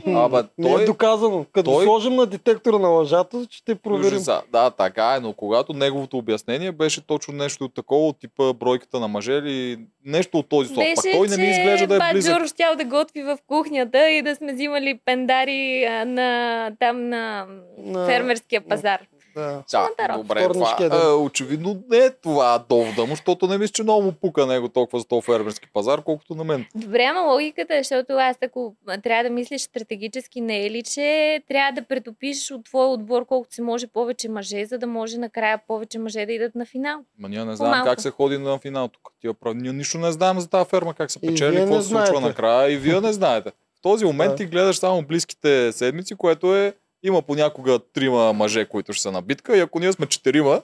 Абе, 0.06 0.42
Не 0.58 0.70
той- 0.70 0.82
е 0.82 0.86
доказано. 0.86 1.46
Като 1.52 1.70
той- 1.70 1.84
сложим 1.84 2.14
на 2.14 2.26
детектора 2.26 2.78
на 2.78 2.88
лъжата, 2.88 3.46
ще 3.50 3.74
проверим. 3.74 4.06
Ужаса. 4.06 4.42
Да, 4.52 4.70
така 4.70 5.14
е, 5.14 5.20
но 5.20 5.32
когато 5.32 5.72
неговото 5.72 6.18
обяснение 6.18 6.72
беше 6.72 7.00
точно 7.00 7.34
нещо 7.34 7.64
от 7.64 7.74
такова, 7.74 8.08
от 8.08 8.18
типа 8.20 8.52
бройката 8.52 9.00
на 9.00 9.08
мъже 9.08 9.32
или 9.32 9.78
нещо 10.04 10.38
от 10.38 10.48
този 10.48 10.68
сорт. 10.68 10.76
Пак 10.94 11.04
Беше, 11.04 11.16
той 11.16 11.28
не 11.28 11.36
ми 11.36 11.50
изглежда 11.50 11.86
да 11.86 11.96
е 11.96 12.12
близък. 12.12 12.32
Жоро 12.34 12.46
щял 12.48 12.76
да 12.76 12.84
готви 12.84 13.22
в 13.22 13.38
кухнята 13.46 14.10
и 14.10 14.22
да 14.22 14.34
сме 14.36 14.52
взимали 14.52 15.00
пендари 15.04 15.84
а, 15.84 16.04
на, 16.04 16.70
там 16.80 17.08
на, 17.08 17.46
На- 17.78 18.06
фермерския 18.06 18.60
пазар. 18.60 19.00
Да. 19.34 19.62
Натарал. 19.72 20.18
добре, 20.22 20.48
това, 20.48 20.76
ден. 20.80 20.92
е, 20.92 21.06
очевидно 21.06 21.82
не 21.90 21.98
е 21.98 22.10
това 22.10 22.64
довода 22.68 23.06
му, 23.06 23.10
защото 23.16 23.46
не 23.46 23.58
мисля, 23.58 23.72
че 23.72 23.82
много 23.82 24.02
му 24.02 24.12
пука 24.12 24.46
него 24.46 24.68
толкова 24.68 24.98
за 24.98 25.04
този 25.08 25.22
фермерски 25.22 25.68
пазар, 25.72 26.02
колкото 26.02 26.34
на 26.34 26.44
мен. 26.44 26.66
Добре, 26.74 27.04
ама 27.04 27.20
логиката 27.20 27.74
е, 27.74 27.82
защото 27.82 28.12
аз 28.12 28.36
ако 28.42 28.74
а, 28.86 29.00
трябва 29.00 29.24
да 29.24 29.30
мислиш 29.30 29.60
стратегически, 29.62 30.40
не 30.40 30.66
е 30.66 30.70
ли, 30.70 30.82
че 30.82 31.40
трябва 31.48 31.72
да 31.72 31.88
претопиш 31.88 32.50
от 32.50 32.64
твоя 32.64 32.88
отбор 32.88 33.26
колкото 33.26 33.54
се 33.54 33.62
може 33.62 33.86
повече 33.86 34.28
мъже, 34.28 34.64
за 34.64 34.78
да 34.78 34.86
може 34.86 35.18
накрая 35.18 35.60
повече 35.68 35.98
мъже 35.98 36.26
да 36.26 36.32
идат 36.32 36.54
на 36.54 36.66
финал. 36.66 36.98
Ма 37.18 37.28
ние 37.28 37.44
не 37.44 37.56
знаем 37.56 37.72
По-малко. 37.72 37.90
как 37.90 38.00
се 38.00 38.10
ходи 38.10 38.38
на 38.38 38.58
финал 38.58 38.88
тук. 38.88 39.02
Тия 39.20 39.34
прави. 39.34 39.56
Ние 39.56 39.72
нищо 39.72 39.98
не 39.98 40.12
знаем 40.12 40.40
за 40.40 40.48
тази 40.50 40.68
ферма, 40.68 40.94
как 40.94 41.10
се 41.10 41.20
печели, 41.20 41.56
какво 41.56 41.82
се 41.82 41.88
случва 41.88 42.20
накрая 42.20 42.72
и 42.72 42.76
вие 42.76 43.00
не 43.00 43.12
знаете. 43.12 43.50
В 43.50 43.82
този 43.82 44.04
момент 44.04 44.30
Да. 44.30 44.36
ти 44.36 44.46
гледаш 44.46 44.76
само 44.76 45.02
близките 45.02 45.72
седмици, 45.72 46.14
което 46.14 46.56
е 46.56 46.74
има 47.04 47.22
понякога 47.22 47.78
трима 47.78 48.32
мъже, 48.32 48.68
които 48.68 48.92
ще 48.92 49.02
са 49.02 49.12
на 49.12 49.22
битка 49.22 49.56
и 49.56 49.60
ако 49.60 49.78
ние 49.78 49.92
сме 49.92 50.06
четирима, 50.06 50.62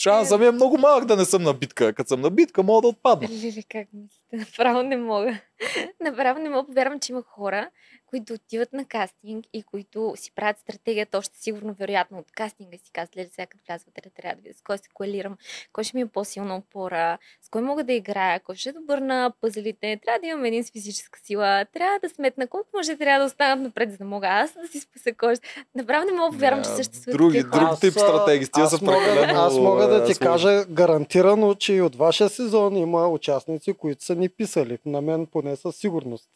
шансът 0.00 0.40
ми 0.40 0.46
е 0.46 0.50
много 0.50 0.78
малък 0.78 1.04
да 1.04 1.16
не 1.16 1.24
съм 1.24 1.42
на 1.42 1.54
битка. 1.54 1.92
Като 1.92 2.08
съм 2.08 2.20
на 2.20 2.30
битка, 2.30 2.62
мога 2.62 2.80
да 2.80 2.88
отпадна. 2.88 3.28
Лили, 3.28 3.64
как 3.68 3.88
мислите? 3.92 4.36
Направо 4.36 4.82
не 4.82 4.96
мога. 4.96 5.40
Направо 6.00 6.40
не 6.40 6.48
мога 6.48 6.66
повярвам, 6.66 7.00
че 7.00 7.12
има 7.12 7.22
хора, 7.22 7.70
които 8.12 8.34
отиват 8.34 8.72
на 8.72 8.84
кастинг 8.84 9.46
и 9.52 9.62
които 9.62 10.12
си 10.16 10.32
правят 10.34 10.58
стратегията 10.58 11.18
още 11.18 11.38
сигурно, 11.38 11.74
вероятно, 11.78 12.18
от 12.18 12.32
кастинга 12.32 12.76
си 12.84 12.90
казват, 12.92 13.16
леле, 13.16 13.28
сега 13.32 13.46
като 13.46 13.64
вляза 13.68 13.84
вътре, 13.86 14.10
трябва 14.10 14.36
да 14.36 14.42
видя 14.42 14.58
с 14.58 14.62
кой 14.62 14.78
се 14.78 14.88
коалирам, 14.94 15.36
кой 15.72 15.84
ще 15.84 15.96
ми 15.96 16.00
е 16.00 16.06
по-силна 16.06 16.56
опора, 16.56 17.18
с 17.42 17.48
кой 17.48 17.62
мога 17.62 17.84
да 17.84 17.92
играя, 17.92 18.40
кой 18.40 18.56
ще 18.56 18.68
е 18.68 18.72
добър 18.72 18.98
на 18.98 19.32
пъзелите, 19.40 20.00
трябва 20.04 20.20
да 20.20 20.26
имам 20.26 20.44
един 20.44 20.64
с 20.64 20.70
физическа 20.70 21.20
сила, 21.24 21.64
трябва 21.72 21.98
да 22.02 22.08
сметна 22.08 22.46
колко 22.46 22.68
мъже 22.76 22.96
трябва 22.96 23.18
да 23.18 23.26
останат 23.26 23.60
напред, 23.60 23.90
за 23.90 23.98
да 23.98 24.04
мога 24.04 24.26
аз 24.26 24.52
да 24.52 24.68
си 24.68 24.80
спаса 24.80 25.12
кожа. 25.12 25.40
Направо 25.74 26.06
не 26.06 26.12
мога 26.12 26.30
да 26.30 26.36
повярвам, 26.36 26.64
че 26.64 26.70
съществуват 26.70 27.18
други- 27.18 27.42
друг 27.42 27.80
тип 27.80 27.92
стратеги, 27.92 28.48
тия 28.48 28.64
аз 28.64 28.70
са 28.70 28.84
мога, 28.84 29.32
Аз 29.34 29.54
мога 29.54 29.86
да 29.86 30.04
ти 30.04 30.18
кажа 30.18 30.64
гарантирано, 30.64 31.54
че 31.54 31.74
и 31.74 31.82
от 31.82 31.96
вашия 31.96 32.28
сезон 32.28 32.76
има 32.76 33.08
участници, 33.08 33.72
които 33.72 34.04
са 34.04 34.14
ни 34.14 34.28
писали. 34.28 34.78
На 34.86 35.00
мен 35.00 35.26
поне 35.26 35.56
със 35.56 35.76
сигурност. 35.76 36.28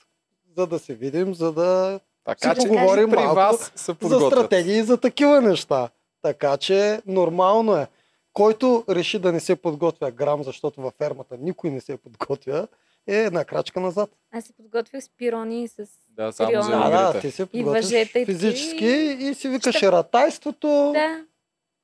За 0.57 0.67
да 0.67 0.79
се 0.79 0.95
видим, 0.95 1.35
за 1.35 1.53
да 1.53 2.01
Така 2.25 2.55
си 2.55 2.61
че 2.61 2.69
поговорим 2.69 3.11
при 3.11 3.17
малко 3.17 3.35
вас 3.35 3.73
се 3.77 3.95
за 4.03 4.21
стратегии 4.21 4.79
и 4.79 4.83
за 4.83 4.97
такива 4.97 5.41
неща. 5.41 5.89
Така 6.23 6.57
че 6.57 7.01
нормално 7.07 7.77
е. 7.77 7.87
Който 8.33 8.85
реши 8.89 9.19
да 9.19 9.33
не 9.33 9.41
се 9.41 9.57
подготвя 9.57 10.11
грам, 10.11 10.43
защото 10.43 10.83
във 10.83 10.95
фермата 10.99 11.37
никой 11.41 11.71
не 11.71 11.81
се 11.81 11.97
подготвя, 11.97 12.69
е 13.07 13.17
една 13.17 13.45
крачка 13.45 13.81
назад. 13.81 14.11
Аз 14.33 14.45
се 14.45 14.53
подготвих 14.53 15.03
с 15.05 15.11
пирони 15.17 15.63
и 15.63 15.69
с 15.69 15.87
Да, 16.17 16.33
само 16.33 16.63
за 16.63 16.71
Да, 16.71 17.13
да, 17.13 17.21
ти 17.21 17.31
се 17.31 17.47
подготвяш 17.47 17.91
и 17.93 18.25
физически 18.25 18.87
и 19.21 19.35
си 19.35 19.49
викаш 19.49 19.77
Ще- 19.77 19.93
ратайството. 19.93 20.91
Да, 20.95 21.25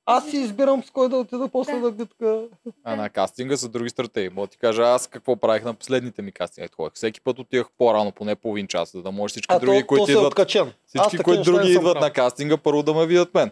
Аз 0.07 0.31
си 0.31 0.37
избирам 0.37 0.83
с 0.85 0.91
кой 0.91 1.09
да 1.09 1.17
отида 1.17 1.49
после 1.49 1.81
Да. 1.81 1.91
битка. 1.93 2.45
А 2.85 2.97
на 2.97 3.11
кастинга 3.11 3.57
са 3.57 3.69
други 3.69 3.91
стратегии. 3.91 4.29
Мога 4.29 4.47
да 4.47 4.51
ти 4.51 4.59
кажа 4.59 4.83
аз 4.83 5.07
какво 5.07 5.37
правих 5.37 5.65
на 5.65 5.75
последните 5.75 6.23
ми 6.23 6.33
кастинги. 6.33 6.65
Ето, 6.65 6.77
ходех. 6.77 6.93
Всеки 6.95 7.21
път 7.21 7.38
отивах 7.38 7.67
по-рано, 7.79 8.12
поне 8.12 8.35
половин 8.35 8.67
час, 8.67 8.93
за 8.93 9.03
да 9.03 9.11
може 9.12 9.33
всички 9.33 9.55
А 9.55 9.59
други, 9.59 9.81
то, 9.81 9.87
които 9.87 10.05
то 10.05 10.11
идват, 10.11 10.27
откачен. 10.27 10.73
Всички, 10.87 11.19
които 11.19 11.43
други 11.43 11.69
идват 11.71 11.85
правил. 11.95 12.01
на 12.01 12.12
кастинга, 12.12 12.57
първо 12.57 12.83
да 12.83 12.95
ме 12.95 13.07
видят 13.07 13.35
мен. 13.35 13.51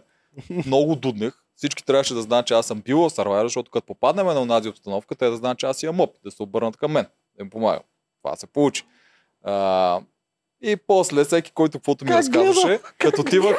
Много 0.67 0.97
дуднех. 0.97 1.35
Всички 1.57 1.85
трябваше 1.85 2.15
да 2.15 2.23
знаят, 2.23 2.47
че 2.47 2.55
аз 2.55 2.67
съм 2.67 2.81
бил 2.81 2.99
в 2.99 3.11
Survivor, 3.11 3.43
защото 3.43 3.71
като 3.71 3.87
попаднем 3.87 4.27
на 4.27 4.41
онази 4.43 4.69
обстановка, 4.69 5.15
те 5.15 5.27
да 5.31 5.37
знаят, 5.37 5.59
че 5.59 5.67
аз 5.67 5.83
имам 5.83 6.01
опит, 6.01 6.21
да 6.25 6.31
се 6.31 6.43
обърнат 6.43 6.77
към 6.77 6.93
мен, 6.93 7.07
да 7.37 7.43
им 7.43 7.51
помагам. 7.51 7.83
Това 8.23 8.37
се 8.37 8.47
получи. 8.47 8.85
А, 9.45 10.01
и 10.63 10.77
после 10.77 11.25
всеки, 11.25 11.51
който 11.51 11.79
каквото 11.79 12.05
ми 12.05 12.11
разказваше, 12.11 12.81
като 12.99 13.21
отивах. 13.21 13.57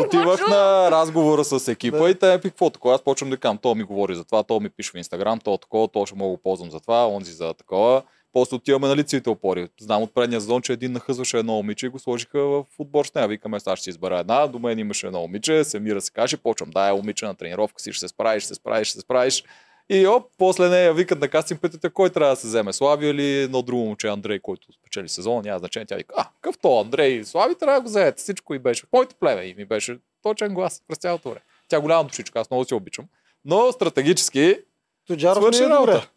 Отивах 0.00 0.48
на 0.48 0.90
разговора 0.90 1.44
с 1.44 1.68
екипа 1.68 1.98
Да. 1.98 2.10
и 2.10 2.14
те 2.14 2.40
пи 2.40 2.48
какво 2.48 2.70
такова. 2.70 2.94
Аз 2.94 3.02
почвам 3.02 3.30
да 3.30 3.36
кажам, 3.36 3.58
то 3.58 3.74
ми 3.74 3.82
говори 3.82 4.14
за 4.14 4.24
това, 4.24 4.42
то 4.42 4.60
ми 4.60 4.70
пише 4.70 4.90
в 4.90 4.94
Инстаграм, 4.94 5.38
то 5.38 5.58
такова, 5.58 5.88
то 5.88 6.06
ще 6.06 6.16
мога 6.16 6.30
го 6.30 6.42
ползвам 6.42 6.70
за 6.70 6.80
това, 6.80 7.08
онзи 7.08 7.32
за 7.32 7.54
такова. 7.54 8.02
После 8.32 8.56
отиваме 8.56 8.88
на 8.88 8.96
лицевите 8.96 9.30
опори. 9.30 9.68
Знам 9.80 10.02
от 10.02 10.14
предния 10.14 10.40
сезон, 10.40 10.62
че 10.62 10.72
един 10.72 10.92
нахъзваше 10.92 11.38
едно 11.38 11.52
момиче 11.52 11.86
и 11.86 11.88
го 11.88 11.98
сложиха 11.98 12.40
в 12.40 12.64
отбор 12.78 13.04
с 13.04 13.14
нея. 13.14 13.28
Викаме, 13.28 13.60
сега 13.60 13.76
ще 13.76 13.84
си 13.84 13.90
избера 13.90 14.18
една. 14.18 14.46
До 14.46 14.58
мен 14.58 14.78
имаше 14.78 15.06
едно 15.06 15.20
момиче, 15.20 15.64
се 15.64 15.80
мира 15.80 16.00
се 16.00 16.12
каже, 16.12 16.36
почвам, 16.36 16.70
да, 16.70 16.88
е 16.88 16.92
момиче 16.92 17.26
на 17.26 17.34
тренировка 17.34 17.82
си, 17.82 17.92
ще 17.92 18.00
се 18.00 18.08
справиш, 18.08 18.42
ще 18.42 18.48
се 18.48 18.54
справиш, 18.54 18.88
ще 18.88 18.94
се 18.94 19.00
справиш. 19.00 19.44
И 19.90 20.06
оп, 20.06 20.32
после 20.38 20.68
нея 20.68 20.94
викат 20.94 21.20
на 21.20 21.28
кастинг, 21.28 21.60
питате 21.60 21.90
кой 21.90 22.10
трябва 22.10 22.32
да 22.32 22.40
се 22.40 22.46
вземе. 22.46 22.72
Слави 22.72 23.08
или 23.08 23.42
едно 23.42 23.62
друго 23.62 23.84
момче, 23.84 24.08
Андрей, 24.08 24.38
който 24.38 24.72
спечели 24.72 25.08
сезон, 25.08 25.42
няма 25.44 25.58
значение. 25.58 25.86
Тя 25.86 25.96
вика, 25.96 26.14
а, 26.16 26.24
какъв 26.24 26.58
то 26.58 26.80
Андрей, 26.80 27.24
Слави 27.24 27.54
трябва 27.54 27.74
да 27.74 27.82
го 27.82 27.88
вземете. 27.88 28.22
Всичко 28.22 28.54
и 28.54 28.58
беше 28.58 28.86
моето 28.92 29.14
племе 29.20 29.42
и 29.42 29.54
ми 29.54 29.64
беше 29.64 29.98
точен 30.22 30.54
глас 30.54 30.82
през 30.88 30.98
цялото 30.98 31.28
време. 31.30 31.44
Тя 31.68 31.80
голяма 31.80 32.04
душичка, 32.04 32.40
аз 32.40 32.50
много 32.50 32.64
си 32.64 32.74
обичам. 32.74 33.04
Но 33.44 33.72
стратегически, 33.72 34.58
Тоджаров 35.06 35.50
не 35.50 35.58
е 35.58 35.60
добре. 35.60 35.74
работа. 35.74 36.10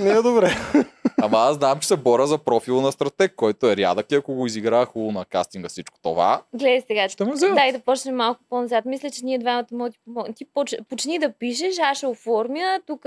Не 0.00 0.10
е 0.10 0.22
добре. 0.22 0.56
ама 1.24 1.38
аз 1.38 1.56
знам, 1.56 1.80
че 1.80 1.88
се 1.88 1.96
боря 1.96 2.26
за 2.26 2.38
профила 2.38 2.82
на 2.82 2.92
стратег, 2.92 3.32
който 3.36 3.66
е 3.66 3.76
рядък 3.76 4.12
и 4.12 4.14
ако 4.14 4.34
го 4.34 4.46
изиграя 4.46 4.86
хубаво 4.86 5.12
на 5.12 5.24
кастинга 5.24 5.68
всичко 5.68 5.98
това, 6.02 6.42
Гледай 6.54 6.82
сега. 6.82 7.08
ще 7.08 7.24
ме 7.24 7.32
вземат. 7.32 7.56
Дай 7.56 7.72
да 7.72 7.78
почнем 7.78 8.16
малко 8.16 8.40
по-назад. 8.50 8.84
Мисля, 8.84 9.10
че 9.10 9.24
ние 9.24 9.38
двамата 9.38 9.64
може 9.72 9.92
да 10.06 10.24
ти. 10.24 10.34
Ти 10.34 10.44
поч... 10.44 10.74
почни 10.88 11.18
да 11.18 11.30
пишеш, 11.30 11.74
аз 11.80 11.96
ще 11.96 12.06
оформя. 12.06 12.80
Тук 12.86 13.00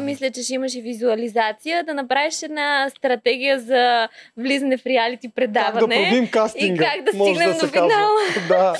мисля, 0.00 0.30
че 0.30 0.42
ще 0.42 0.54
имаш 0.54 0.74
и 0.74 0.80
визуализация. 0.82 1.84
Да 1.84 1.94
направиш 1.94 2.42
една 2.42 2.90
стратегия 2.90 3.60
за 3.60 4.08
влизане 4.36 4.78
в 4.78 4.86
реалити 4.86 5.26
Как 5.26 5.30
да 5.30 5.34
предаване. 5.36 6.08
пробим 6.08 6.28
кастинга. 6.28 6.84
и 6.84 6.86
как 6.86 7.04
да 7.04 7.10
стигнем 7.10 7.52
се 7.54 7.60
до 7.60 7.72
финала. 7.72 8.18
Да. 8.48 8.74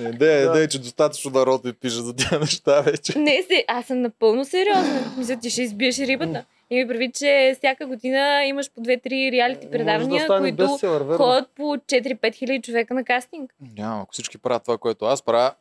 Не, 0.00 0.12
де, 0.12 0.40
Да. 0.40 0.52
де, 0.52 0.68
че 0.68 0.78
достатъчно 0.78 1.30
народ 1.30 1.64
ми 1.64 1.72
пише 1.72 1.94
за 1.96 2.14
тия 2.14 2.40
неща 2.40 2.80
вече. 2.80 3.18
Не, 3.18 3.42
се, 3.42 3.64
аз 3.68 3.86
съм 3.86 4.02
напълно 4.02 4.44
сериозна. 4.44 5.12
Мисля, 5.18 5.36
ти 5.36 5.50
ще 5.50 5.62
избиеш 5.62 5.98
рибата. 5.98 6.44
И 6.70 6.76
ми 6.76 6.88
прави, 6.88 7.12
че 7.12 7.54
всяка 7.58 7.86
година 7.86 8.44
имаш 8.44 8.70
по 8.70 8.80
2-3 8.80 9.32
реалити 9.32 9.66
да 9.66 9.70
предавания, 9.70 10.24
стане 10.24 10.40
които 10.40 10.72
бестселър, 10.72 11.16
ходят 11.16 11.50
по 11.56 11.62
4-5 11.62 12.34
хиляди 12.34 12.62
човека 12.62 12.94
на 12.94 13.04
кастинг. 13.04 13.54
Няма, 13.76 14.02
ако 14.02 14.12
всички 14.12 14.38
правят 14.38 14.62
това, 14.62 14.78
което 14.78 15.04
аз 15.04 15.22
правя, 15.22 15.54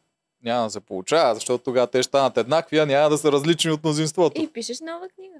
няма 0.44 0.64
да 0.64 0.70
се 0.70 0.80
получава, 0.80 1.36
защото 1.36 1.64
тогава 1.64 1.88
те 1.88 1.98
ще 1.98 2.04
станат 2.04 2.38
еднакви, 2.38 2.78
а 2.78 2.86
няма 2.86 3.10
да 3.10 3.18
са 3.18 3.32
различни 3.32 3.72
от 3.72 3.84
мнозинството. 3.84 4.42
И 4.42 4.48
пишеш 4.48 4.80
нова 4.82 5.08
книга. 5.16 5.36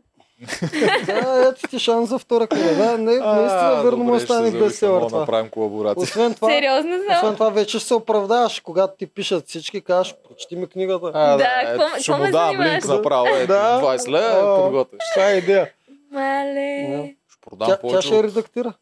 Да, 1.06 1.46
ето 1.48 1.68
ти 1.68 1.80
шанс 1.80 2.10
за 2.10 2.20
втора. 2.20 2.48
Да, 2.48 2.58
не, 2.90 3.04
наистина 3.06 3.82
верно 3.84 4.12
да 4.12 4.20
стане 4.20 4.52
бестселър 4.52 5.02
Да 5.02 5.08
това. 5.08 5.20
направим 5.20 5.50
колаборация. 5.50 6.04
Освен 6.04 6.34
това, 6.34 6.50
Сериозно 6.50 6.96
освен 6.96 7.20
съм. 7.20 7.34
това 7.34 7.50
вече 7.50 7.70
ще 7.72 7.88
се 7.88 7.94
оправдаваш, 7.94 8.60
когато 8.60 8.94
ти 8.96 9.08
пишат 9.08 9.48
всички, 9.48 9.82
кажеш, 9.82 10.16
прочети 10.20 10.56
ми 10.56 10.68
книгата. 10.68 11.12
А, 11.14 11.38
Да, 11.38 11.48
ето, 11.64 11.80
какво- 11.80 12.00
ще 12.00 12.12
му 12.12 12.18
ме 12.18 12.32
дам 12.32 12.46
занимаваш? 12.48 12.74
линк 12.74 12.88
направо, 12.88 13.28
ето, 13.30 13.48
Да. 13.48 13.80
20 13.80 14.08
лева, 14.10 14.54
О. 14.54 14.64
подготвиш. 14.64 15.00
Това 15.14 15.28
е 15.28 15.34
идея. 15.34 15.70
Мале. 16.12 17.16
Ще 17.30 17.42
продам 17.42 17.68
Тя, 17.68 17.76
тя 17.76 17.82
повече, 17.82 18.08
ще 18.08 18.24
редактира. 18.24 18.74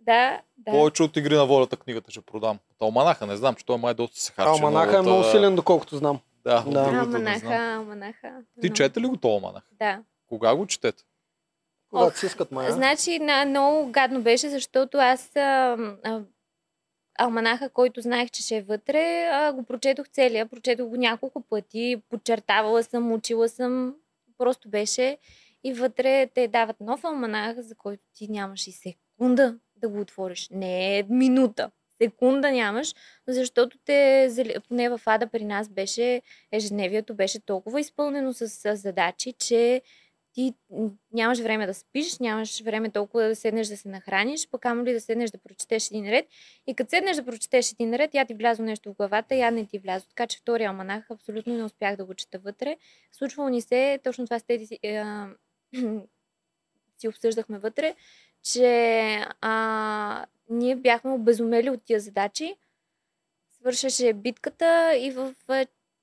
Да, 0.00 0.38
да. 0.58 0.72
повече 0.72 1.02
от 1.02 1.16
игри 1.16 1.34
на 1.34 1.46
волята 1.46 1.76
книгата 1.76 2.10
ще 2.10 2.20
продам. 2.22 2.58
От 2.70 2.82
Алманаха 2.82 3.26
не 3.26 3.36
знам, 3.36 3.54
че 3.54 3.66
той 3.66 3.78
май 3.78 3.94
доста 3.94 4.20
се 4.20 4.32
харчи. 4.32 4.48
Алманаха 4.50 4.98
е 4.98 5.02
много 5.02 5.24
силен, 5.24 5.54
доколкото 5.56 5.96
знам. 5.96 6.18
Да, 6.44 6.64
Да. 6.66 6.80
Алманаха, 6.80 7.38
знам. 7.38 7.78
алманаха. 7.78 8.28
Ти 8.60 8.70
чете 8.70 9.00
ли 9.00 9.06
го 9.06 9.16
то 9.16 9.28
Алманах? 9.28 9.62
Да. 9.72 9.98
Кога 10.34 10.54
го 10.54 10.66
четете? 10.66 11.04
Когато 11.90 12.18
си 12.18 12.26
искат 12.26 12.52
мая. 12.52 12.72
Значи, 12.72 13.18
на, 13.18 13.44
много 13.44 13.90
гадно 13.90 14.22
беше, 14.22 14.48
защото 14.48 14.98
аз 14.98 15.36
а, 15.36 15.76
а, 16.04 16.20
алманаха, 17.18 17.68
който 17.68 18.00
знаех, 18.00 18.30
че 18.30 18.42
ще 18.42 18.56
е 18.56 18.62
вътре, 18.62 19.28
а, 19.32 19.52
го 19.52 19.62
прочетох 19.62 20.08
целия. 20.08 20.46
Прочетох 20.46 20.88
го 20.88 20.96
няколко 20.96 21.40
пъти, 21.40 22.02
подчертавала 22.08 22.82
съм, 22.82 23.12
учила 23.12 23.48
съм. 23.48 23.94
Просто 24.38 24.68
беше. 24.68 25.18
И 25.64 25.72
вътре 25.72 26.26
те 26.34 26.48
дават 26.48 26.80
нов 26.80 27.04
алманах, 27.04 27.60
за 27.60 27.74
който 27.74 28.02
ти 28.14 28.28
нямаш 28.28 28.66
и 28.66 28.72
секунда 28.72 29.58
да 29.76 29.88
го 29.88 30.00
отвориш. 30.00 30.48
Не 30.50 30.98
е 30.98 31.02
минута. 31.02 31.70
Секунда 32.02 32.52
нямаш, 32.52 32.94
защото 33.28 33.78
те, 33.84 34.60
поне 34.68 34.88
в 34.88 35.00
Ада 35.06 35.26
при 35.26 35.44
нас 35.44 35.68
беше, 35.68 36.22
ежедневието 36.52 37.14
беше 37.14 37.40
толкова 37.40 37.80
изпълнено 37.80 38.32
с, 38.32 38.48
с 38.48 38.76
задачи, 38.76 39.32
че 39.32 39.82
ти 40.34 40.54
нямаш 41.12 41.40
време 41.40 41.66
да 41.66 41.74
спиш, 41.74 42.18
нямаш 42.18 42.62
време 42.62 42.90
толкова 42.90 43.28
да 43.28 43.36
седнеш 43.36 43.68
да 43.68 43.76
се 43.76 43.88
нахраниш, 43.88 44.48
пък 44.50 44.66
ли 44.66 44.92
да 44.92 45.00
седнеш 45.00 45.30
да 45.30 45.38
прочетеш 45.38 45.86
един 45.86 46.10
ред. 46.10 46.28
И 46.66 46.74
като 46.74 46.90
седнеш 46.90 47.16
да 47.16 47.24
прочетеш 47.24 47.72
един 47.72 47.94
ред, 47.94 48.14
я 48.14 48.24
ти 48.24 48.34
влязло 48.34 48.64
нещо 48.64 48.92
в 48.92 48.96
главата, 48.96 49.34
я 49.34 49.50
не 49.50 49.66
ти 49.66 49.78
влязло. 49.78 50.08
Така 50.08 50.26
че 50.26 50.38
втория 50.38 50.68
алманах 50.70 51.10
абсолютно 51.10 51.54
не 51.54 51.64
успях 51.64 51.96
да 51.96 52.04
го 52.04 52.14
чета 52.14 52.38
вътре. 52.38 52.76
Случвало 53.12 53.48
ни 53.48 53.60
се, 53.60 54.00
точно 54.04 54.24
това 54.26 54.38
с 54.38 54.42
тези 54.42 54.66
си, 54.66 54.78
си 56.98 57.08
обсъждахме 57.08 57.58
вътре, 57.58 57.94
че 58.42 59.26
а, 59.40 60.26
ние 60.50 60.76
бяхме 60.76 61.10
обезумели 61.10 61.70
от 61.70 61.84
тия 61.84 62.00
задачи. 62.00 62.56
Свършеше 63.52 64.12
битката 64.12 64.96
и 64.96 65.10
в 65.10 65.34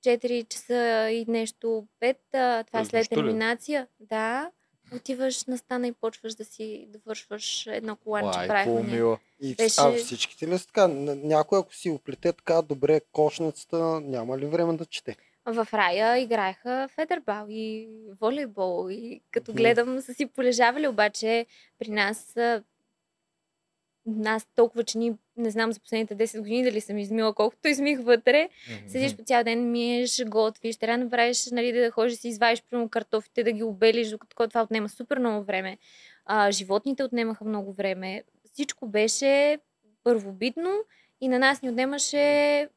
4 0.03 0.47
часа 0.47 1.09
и 1.11 1.25
нещо 1.27 1.87
5, 2.01 2.15
а, 2.33 2.63
това 2.63 2.79
е 2.79 2.85
след 2.85 3.09
терминация. 3.09 3.87
Да, 3.99 4.51
отиваш 4.95 5.45
на 5.45 5.57
стана 5.57 5.87
и 5.87 5.91
почваш 5.91 6.35
да 6.35 6.45
си 6.45 6.87
довършваш 6.89 7.67
едно 7.67 7.95
коланче. 7.95 8.39
Лай, 8.39 8.47
правихме. 8.47 9.17
И, 9.41 9.55
Беше- 9.55 9.81
А 9.81 9.91
всичките 9.93 10.47
ли 10.47 10.57
са 10.57 10.67
така? 10.67 10.87
Някой 10.87 11.59
ако 11.59 11.75
си 11.75 11.89
оплете 11.89 12.33
така 12.33 12.61
добре 12.61 13.01
кошницата, 13.11 14.01
няма 14.01 14.37
ли 14.37 14.45
време 14.45 14.77
да 14.77 14.85
чете? 14.85 15.15
В 15.45 15.67
рая 15.73 16.17
играеха 16.17 16.89
федербал 16.95 17.45
и 17.49 17.89
волейбол 18.21 18.89
и 18.91 19.21
като 19.31 19.53
гледам 19.53 20.01
са 20.01 20.13
си 20.13 20.25
полежавали, 20.25 20.87
обаче 20.87 21.45
при 21.79 21.89
нас 21.89 22.35
нас 24.05 24.47
толкова, 24.55 24.83
че 24.83 24.97
ни, 24.97 25.13
не 25.41 25.49
знам 25.49 25.71
за 25.71 25.79
последните 25.79 26.15
10 26.15 26.39
години 26.39 26.63
дали 26.63 26.81
съм 26.81 26.97
измила 26.97 27.33
колкото 27.33 27.67
измих 27.67 28.01
вътре. 28.01 28.49
Седиш 28.87 29.15
по 29.15 29.23
цял 29.23 29.43
ден, 29.43 29.71
миеш, 29.71 30.23
готвиш, 30.25 30.77
трябва 30.77 30.97
да 30.97 31.03
направиш, 31.03 31.51
нали, 31.51 31.71
да 31.71 31.91
ходиш 31.91 32.13
да 32.13 32.17
си 32.17 32.27
извадиш 32.27 32.63
примерно 32.69 32.89
картофите, 32.89 33.43
да 33.43 33.51
ги 33.51 33.63
обелиш, 33.63 34.09
докато 34.09 34.47
това 34.47 34.61
отнема 34.61 34.89
супер 34.89 35.19
много 35.19 35.45
време. 35.45 35.77
А, 36.25 36.51
животните 36.51 37.03
отнемаха 37.03 37.45
много 37.45 37.73
време. 37.73 38.23
Всичко 38.53 38.87
беше 38.87 39.57
първобитно 40.03 40.69
и 41.21 41.27
на 41.27 41.39
нас 41.39 41.61
ни 41.61 41.69
отнемаше 41.69 42.67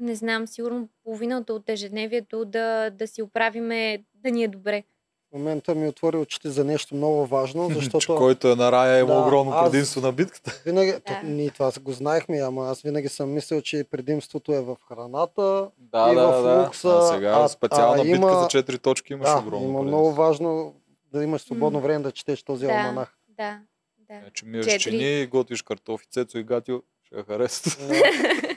не 0.00 0.14
знам, 0.14 0.46
сигурно 0.46 0.88
половината 1.04 1.54
от 1.54 1.68
ежедневието 1.68 2.44
да, 2.44 2.90
да 2.90 3.06
си 3.06 3.22
оправиме 3.22 4.04
да 4.14 4.30
ни 4.30 4.44
е 4.44 4.48
добре. 4.48 4.82
В 5.30 5.34
момента 5.34 5.74
ми 5.74 5.88
отвори 5.88 6.16
очите 6.16 6.50
за 6.50 6.64
нещо 6.64 6.94
много 6.94 7.26
важно, 7.26 7.68
Че 7.70 7.74
защото 7.74 8.14
който 8.16 8.48
е 8.48 8.56
на 8.56 8.72
рая 8.72 9.00
има 9.00 9.14
Да, 9.14 9.20
огромно 9.20 9.52
аз- 9.52 9.64
предимство 9.64 10.00
на 10.00 10.12
битката. 10.12 10.62
винаги, 10.66 10.90
Да. 10.90 11.00
то, 11.00 11.12
ние 11.24 11.50
това 11.50 11.72
го 11.80 11.92
знаехме, 11.92 12.38
ама 12.38 12.66
аз 12.66 12.82
винаги 12.82 13.08
съм 13.08 13.32
мислил, 13.32 13.60
че 13.60 13.84
предимството 13.84 14.52
е 14.52 14.60
в 14.60 14.76
храната. 14.88 15.42
Да, 15.78 16.08
И 16.12 16.14
да, 16.14 16.26
в 16.28 16.42
да. 16.44 16.62
лукса, 16.62 16.88
а 16.90 17.02
сега 17.04 17.30
а- 17.34 17.48
специална 17.48 17.94
а 17.94 18.04
битка 18.04 18.16
има- 18.16 18.34
за 18.34 18.48
4 18.48 18.78
точки 18.78 19.12
имаш 19.12 19.28
Да, 19.28 19.38
огромно 19.38 19.56
има 19.58 19.66
предимство. 19.70 19.82
много 19.88 20.12
важно 20.12 20.74
да 21.12 21.22
имаш 21.22 21.42
свободно 21.42 21.80
време 21.80 21.98
да 22.00 22.12
четеш 22.12 22.42
този 22.42 22.66
Да. 22.66 22.72
алманах. 22.72 23.14
Да, 23.28 23.58
да. 24.00 24.18
Значи 24.20 24.44
миеш 24.46 24.66
Четири. 24.66 24.80
чини, 24.92 25.26
готвиш 25.26 25.62
картофи, 25.62 26.06
цецо 26.06 26.38
и 26.38 26.44
гатио, 26.44 26.76
ще 27.02 27.16
я 27.16 27.24
харесат. 27.24 27.80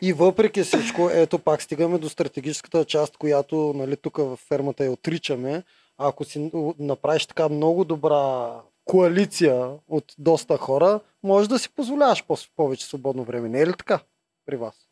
И 0.01 0.13
въпреки 0.13 0.63
всичко, 0.63 1.09
ето 1.09 1.39
пак 1.39 1.61
стигаме 1.61 1.97
до 1.97 2.09
стратегическата 2.09 2.85
част, 2.85 3.17
която 3.17 3.73
нали, 3.75 3.95
тук 3.95 4.17
в 4.17 4.37
фермата 4.37 4.85
я 4.85 4.91
отричаме. 4.91 5.63
Ако 5.97 6.23
си 6.23 6.51
направиш 6.79 7.25
така 7.25 7.49
много 7.49 7.83
добра 7.85 8.53
коалиция 8.85 9.69
от 9.87 10.15
доста 10.17 10.57
хора, 10.57 10.99
може 11.23 11.49
да 11.49 11.59
си 11.59 11.69
позволяваш 11.69 12.25
по- 12.25 12.37
повече 12.55 12.85
свободно 12.85 13.23
време. 13.23 13.49
Не 13.49 13.61
е 13.61 13.67
ли 13.67 13.73
така 13.77 13.99
при 14.45 14.55
вас? 14.55 14.89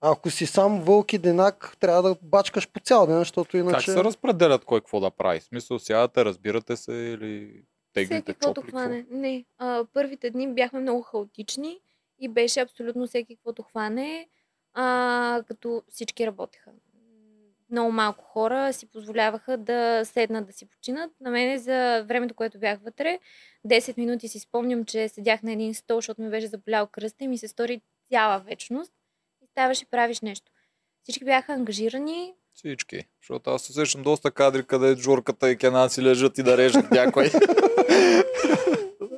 Ако 0.00 0.30
си 0.30 0.46
сам 0.46 0.80
вълк 0.80 1.12
и 1.12 1.18
денак, 1.18 1.76
трябва 1.80 2.02
да 2.02 2.16
бачкаш 2.22 2.68
по 2.68 2.80
цял 2.80 3.06
ден, 3.06 3.18
защото 3.18 3.50
Как 3.50 3.54
иначе... 3.60 3.90
се 3.90 4.04
разпределят 4.04 4.64
кой 4.64 4.80
какво 4.80 5.00
да 5.00 5.10
прави? 5.10 5.40
В 5.40 5.44
смисъл, 5.44 5.78
сядате, 5.78 6.24
разбирате 6.24 6.76
се 6.76 6.92
или 6.92 7.62
теглите 7.92 8.14
Всеки 8.14 8.24
каквото 8.24 8.60
чопли? 8.60 8.70
хване. 8.70 9.06
Не. 9.10 9.44
А, 9.58 9.84
първите 9.92 10.30
дни 10.30 10.54
бяхме 10.54 10.80
много 10.80 11.02
хаотични 11.02 11.78
и 12.18 12.28
беше 12.28 12.60
абсолютно 12.60 13.06
всеки 13.06 13.36
каквото 13.36 13.62
хване, 13.62 14.28
а, 14.74 15.42
като 15.48 15.82
всички 15.88 16.26
работеха. 16.26 16.70
Много 17.70 17.92
малко 17.92 18.24
хора 18.24 18.72
си 18.72 18.86
позволяваха 18.86 19.56
да 19.56 20.02
седнат 20.04 20.46
да 20.46 20.52
си 20.52 20.66
починат. 20.66 21.10
На 21.20 21.30
мене 21.30 21.58
за 21.58 22.04
времето, 22.08 22.34
което 22.34 22.58
бях 22.58 22.78
вътре, 22.84 23.18
10 23.66 23.98
минути 23.98 24.28
си 24.28 24.38
спомням, 24.38 24.84
че 24.84 25.08
седях 25.08 25.42
на 25.42 25.52
един 25.52 25.74
стол, 25.74 25.96
защото 25.96 26.22
ми 26.22 26.30
беше 26.30 26.46
заболял 26.46 26.86
кръста 26.86 27.24
и 27.24 27.28
ми 27.28 27.38
се 27.38 27.48
стори 27.48 27.80
цяла 28.12 28.38
вечност. 28.38 28.92
И 29.42 29.46
ставаш 29.46 29.82
и 29.82 29.86
правиш 29.86 30.20
нещо. 30.20 30.52
Всички 31.02 31.24
бяха 31.24 31.52
ангажирани, 31.52 32.34
Всички. 32.54 33.04
Защото 33.22 33.50
аз 33.50 33.62
се 33.62 33.72
сещам 33.72 34.02
доста 34.02 34.30
кадри, 34.30 34.66
къде 34.66 34.96
Жорката 34.96 35.50
и 35.50 35.56
Кенан 35.56 35.90
си 35.90 36.02
лежат 36.02 36.38
и 36.38 36.42
да 36.42 36.56
режат 36.56 36.90
някой. 36.90 37.30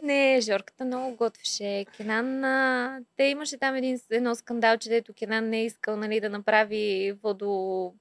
Не, 0.03 0.41
Жорката 0.41 0.85
много 0.85 1.17
готвеше. 1.17 1.87
Кенан, 1.97 2.45
а, 2.45 3.01
те 3.17 3.25
имаше 3.25 3.59
там 3.59 3.75
един, 3.75 4.01
едно 4.11 4.35
скандал, 4.35 4.77
че 4.77 4.89
дето 4.89 5.13
Кенан 5.19 5.49
не 5.49 5.61
е 5.61 5.65
искал 5.65 5.97
нали, 5.97 6.21
да 6.21 6.31
направи 6.31 7.13
водо, 7.23 7.93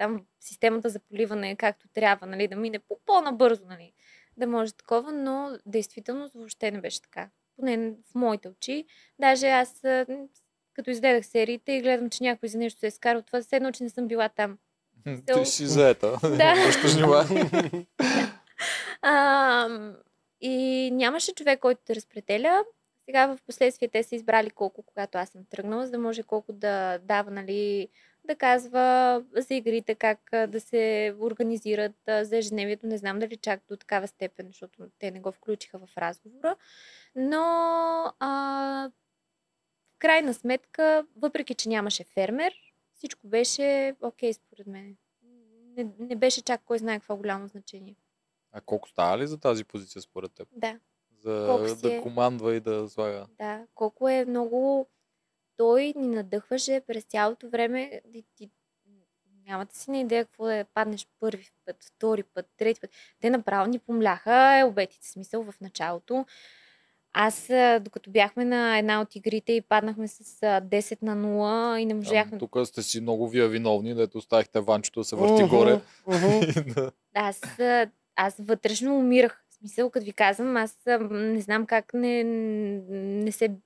там 0.00 0.24
системата 0.40 0.88
за 0.88 0.98
поливане 0.98 1.56
както 1.56 1.88
трябва, 1.88 2.26
нали, 2.26 2.48
да 2.48 2.56
мине 2.56 2.78
по- 2.78 2.98
по-набързо, 3.06 3.62
нали, 3.66 3.92
да 4.36 4.46
може 4.46 4.72
такова, 4.72 5.12
но 5.12 5.58
действително 5.66 6.30
въобще 6.34 6.70
не 6.70 6.80
беше 6.80 7.02
така. 7.02 7.28
Поне 7.56 7.90
в 7.90 8.14
моите 8.14 8.48
очи. 8.48 8.84
Даже 9.18 9.46
аз, 9.48 9.80
като 10.72 10.90
изгледах 10.90 11.26
сериите 11.26 11.72
и 11.72 11.82
гледам, 11.82 12.10
че 12.10 12.22
някой 12.22 12.48
за 12.48 12.58
нещо 12.58 12.80
се 12.80 12.86
е 12.86 12.90
скарал, 12.90 13.22
това 13.22 13.42
все 13.42 13.56
едно, 13.56 13.72
че 13.72 13.82
не 13.82 13.90
съм 13.90 14.08
била 14.08 14.28
там. 14.28 14.58
Ти 15.34 15.46
си 15.46 15.66
заета. 15.66 16.18
Да. 16.22 16.54
А, 19.02 19.68
и 20.40 20.90
нямаше 20.92 21.34
човек, 21.34 21.60
който 21.60 21.80
да 21.86 21.94
разпределя. 21.94 22.64
Сега 23.04 23.26
в 23.26 23.38
последствие 23.46 23.88
те 23.88 24.02
са 24.02 24.14
избрали 24.14 24.50
колко, 24.50 24.82
когато 24.82 25.18
аз 25.18 25.28
съм 25.28 25.44
тръгнала, 25.50 25.86
за 25.86 25.90
да 25.90 25.98
може 25.98 26.22
колко 26.22 26.52
да 26.52 26.98
дава, 26.98 27.30
нали, 27.30 27.88
да 28.24 28.36
казва 28.36 29.24
за 29.36 29.54
игрите, 29.54 29.94
как 29.94 30.20
да 30.32 30.60
се 30.60 31.14
организират 31.20 31.96
за 32.06 32.36
ежедневието. 32.36 32.86
Не 32.86 32.98
знам 32.98 33.18
дали 33.18 33.36
чак 33.36 33.60
до 33.68 33.76
такава 33.76 34.08
степен, 34.08 34.46
защото 34.46 34.88
те 34.98 35.10
не 35.10 35.20
го 35.20 35.32
включиха 35.32 35.78
в 35.78 35.98
разговора. 35.98 36.56
Но 37.14 37.42
а, 38.18 38.90
в 39.94 39.98
крайна 39.98 40.34
сметка, 40.34 41.06
въпреки 41.16 41.54
че 41.54 41.68
нямаше 41.68 42.04
фермер, 42.04 42.54
всичко 42.94 43.26
беше 43.26 43.96
окей 44.00 44.32
според 44.32 44.66
мен. 44.66 44.96
Не, 45.76 45.86
не 45.98 46.16
беше 46.16 46.42
чак 46.42 46.60
кой 46.64 46.78
знае 46.78 46.98
какво 46.98 47.16
голямо 47.16 47.46
значение. 47.48 47.96
А 48.52 48.60
колко 48.60 48.88
става 48.88 49.18
ли 49.18 49.26
за 49.26 49.40
тази 49.40 49.64
позиция 49.64 50.02
според 50.02 50.32
теб? 50.32 50.48
Да. 50.52 50.78
За 51.18 51.46
Колко 51.48 51.82
да 51.82 51.94
е? 51.94 52.00
командва 52.02 52.54
и 52.54 52.60
да 52.60 52.88
слага. 52.88 53.26
Да, 53.38 53.66
колко 53.74 54.08
е 54.08 54.24
много... 54.24 54.86
Той 55.60 55.92
ни 55.96 56.06
надъхваше 56.06 56.80
през 56.86 57.04
цялото 57.04 57.50
време. 57.50 58.00
Ти, 58.12 58.24
ти, 58.36 58.50
нямате 59.46 59.78
си 59.78 59.90
на 59.90 59.98
идея 59.98 60.24
какво 60.24 60.50
е 60.50 60.64
паднеш 60.74 61.06
първи 61.20 61.48
път, 61.66 61.76
втори 61.84 62.22
път, 62.22 62.46
трети 62.56 62.80
път. 62.80 62.90
Те 63.20 63.30
направо 63.30 63.70
ни 63.70 63.78
помляха 63.78 64.58
е, 64.58 64.64
обетите, 64.64 65.08
смисъл 65.08 65.42
в 65.42 65.60
началото. 65.60 66.26
Аз, 67.12 67.50
докато 67.80 68.10
бяхме 68.10 68.44
на 68.44 68.78
една 68.78 69.00
от 69.00 69.16
игрите 69.16 69.52
и 69.52 69.60
паднахме 69.60 70.08
с 70.08 70.42
а, 70.42 70.60
10 70.60 71.02
на 71.02 71.16
0 71.16 71.76
и 71.76 71.84
не 71.84 71.94
можахме... 71.94 72.38
Тук 72.38 72.56
сте 72.64 72.82
си 72.82 73.00
много 73.00 73.28
вие 73.28 73.48
виновни, 73.48 73.94
дето 73.94 74.18
оставихте 74.18 74.60
ванчето 74.60 75.00
да 75.00 75.04
се 75.04 75.16
върти 75.16 75.42
горе. 75.42 75.80
Мгм. 76.06 76.40
Да. 76.74 76.90
Аз, 77.14 77.40
аз 78.16 78.36
вътрешно 78.38 78.98
умирах. 78.98 79.44
В 79.50 79.54
смисъл, 79.54 79.90
като 79.90 80.04
ви 80.06 80.12
казвам, 80.12 80.56
аз 80.56 80.78
не 81.10 81.40
знам 81.40 81.66
как 81.66 81.94
не, 81.94 82.24
не 82.24 83.32
се... 83.32 83.56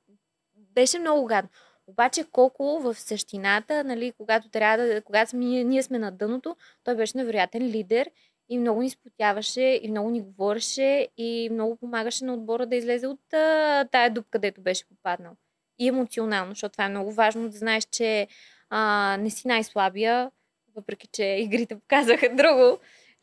Беше 0.75 0.99
много 0.99 1.27
гадно. 1.27 1.51
Обаче 1.87 2.25
колко 2.33 2.81
в 2.81 2.95
същината, 2.95 3.85
нали, 3.85 4.13
когато 4.13 4.49
трябва 4.49 4.87
да, 4.87 5.03
когато 5.03 5.37
ние, 5.37 5.65
ние 5.65 5.83
сме 5.83 5.99
на 5.99 6.13
дъното, 6.13 6.57
той 6.85 6.95
беше 6.95 7.19
невероятен 7.19 7.63
лидер 7.63 8.11
и 8.49 8.59
много 8.59 8.83
ни 8.83 8.91
спотяваше 8.91 9.81
и 9.83 9.89
много 9.91 10.11
ни 10.11 10.21
говореше 10.21 11.09
и 11.17 11.49
много 11.53 11.77
помагаше 11.77 12.25
на 12.25 12.35
отбора 12.35 12.67
да 12.67 12.77
излезе 12.77 13.07
от 13.07 13.35
а, 13.35 13.85
тая 13.91 14.11
дупка, 14.11 14.31
където 14.31 14.61
беше 14.61 14.89
попаднал. 14.89 15.33
И 15.79 15.89
емоционално, 15.89 16.51
защото 16.51 16.73
това 16.73 16.85
е 16.85 16.89
много 16.89 17.13
важно 17.13 17.49
да 17.49 17.59
знаеш, 17.59 17.85
че 17.85 18.29
а, 18.71 19.17
не 19.21 19.31
си 19.31 19.49
най-слабия, 19.49 20.31
въпреки 20.77 21.07
че 21.07 21.25
игрите 21.25 21.79
показаха 21.79 22.29
друго, 22.35 22.79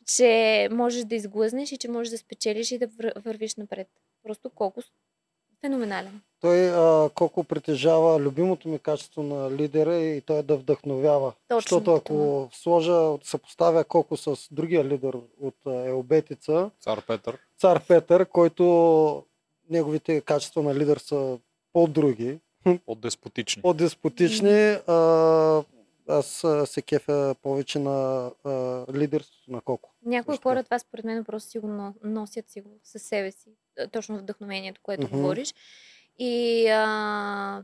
че 0.06 0.68
можеш 0.72 1.04
да 1.04 1.14
изглъзнеш 1.14 1.72
и 1.72 1.78
че 1.78 1.90
можеш 1.90 2.10
да 2.10 2.18
спечелиш 2.18 2.70
и 2.72 2.78
да 2.78 2.88
вър- 2.88 3.22
вървиш 3.24 3.56
напред. 3.56 3.88
Просто 4.22 4.50
колко 4.50 4.82
феноменален. 5.66 6.20
Той 6.40 6.70
а, 6.70 7.10
колко 7.14 7.44
притежава 7.44 8.20
любимото 8.20 8.68
ми 8.68 8.78
качество 8.78 9.22
на 9.22 9.50
лидера 9.50 9.96
и 9.96 10.20
той 10.20 10.38
е 10.38 10.42
да 10.42 10.56
вдъхновява. 10.56 11.32
Точно 11.48 11.60
Защото 11.60 11.94
ако 11.94 12.48
сложа, 12.52 13.12
съпоставя 13.22 13.84
колко 13.84 14.16
с 14.16 14.36
другия 14.50 14.84
лидер 14.84 15.14
от 15.40 15.54
Елбетица, 15.66 16.70
Цар 16.80 17.00
Петър. 17.06 17.38
цар 17.58 17.82
Петър, 17.88 18.26
който 18.26 19.24
неговите 19.70 20.20
качества 20.20 20.62
на 20.62 20.74
лидер 20.74 20.96
са 20.96 21.38
по-други, 21.72 22.38
По-деспотични. 22.86 23.62
по-деспотични, 23.62 24.50
а, 24.86 25.62
аз 26.08 26.44
а, 26.44 26.66
се 26.66 26.82
кефя 26.82 27.34
повече 27.42 27.78
на 27.78 28.26
а, 28.44 28.50
лидерството 28.94 29.52
на 29.52 29.60
Коко. 29.60 29.90
Някои 30.04 30.32
Защо? 30.34 30.48
хора 30.48 30.64
това 30.64 30.78
според 30.78 31.04
мен 31.04 31.24
просто 31.24 31.50
си 31.50 31.58
го 31.58 31.66
но- 31.66 31.94
носят 32.04 32.50
си 32.50 32.60
го 32.60 32.70
със 32.84 33.02
себе 33.02 33.30
си. 33.30 33.50
Точно 33.92 34.18
вдъхновението, 34.18 34.80
което 34.82 35.02
Мгм. 35.02 35.16
говориш. 35.16 35.54
И 36.18 36.68
а, 36.68 37.62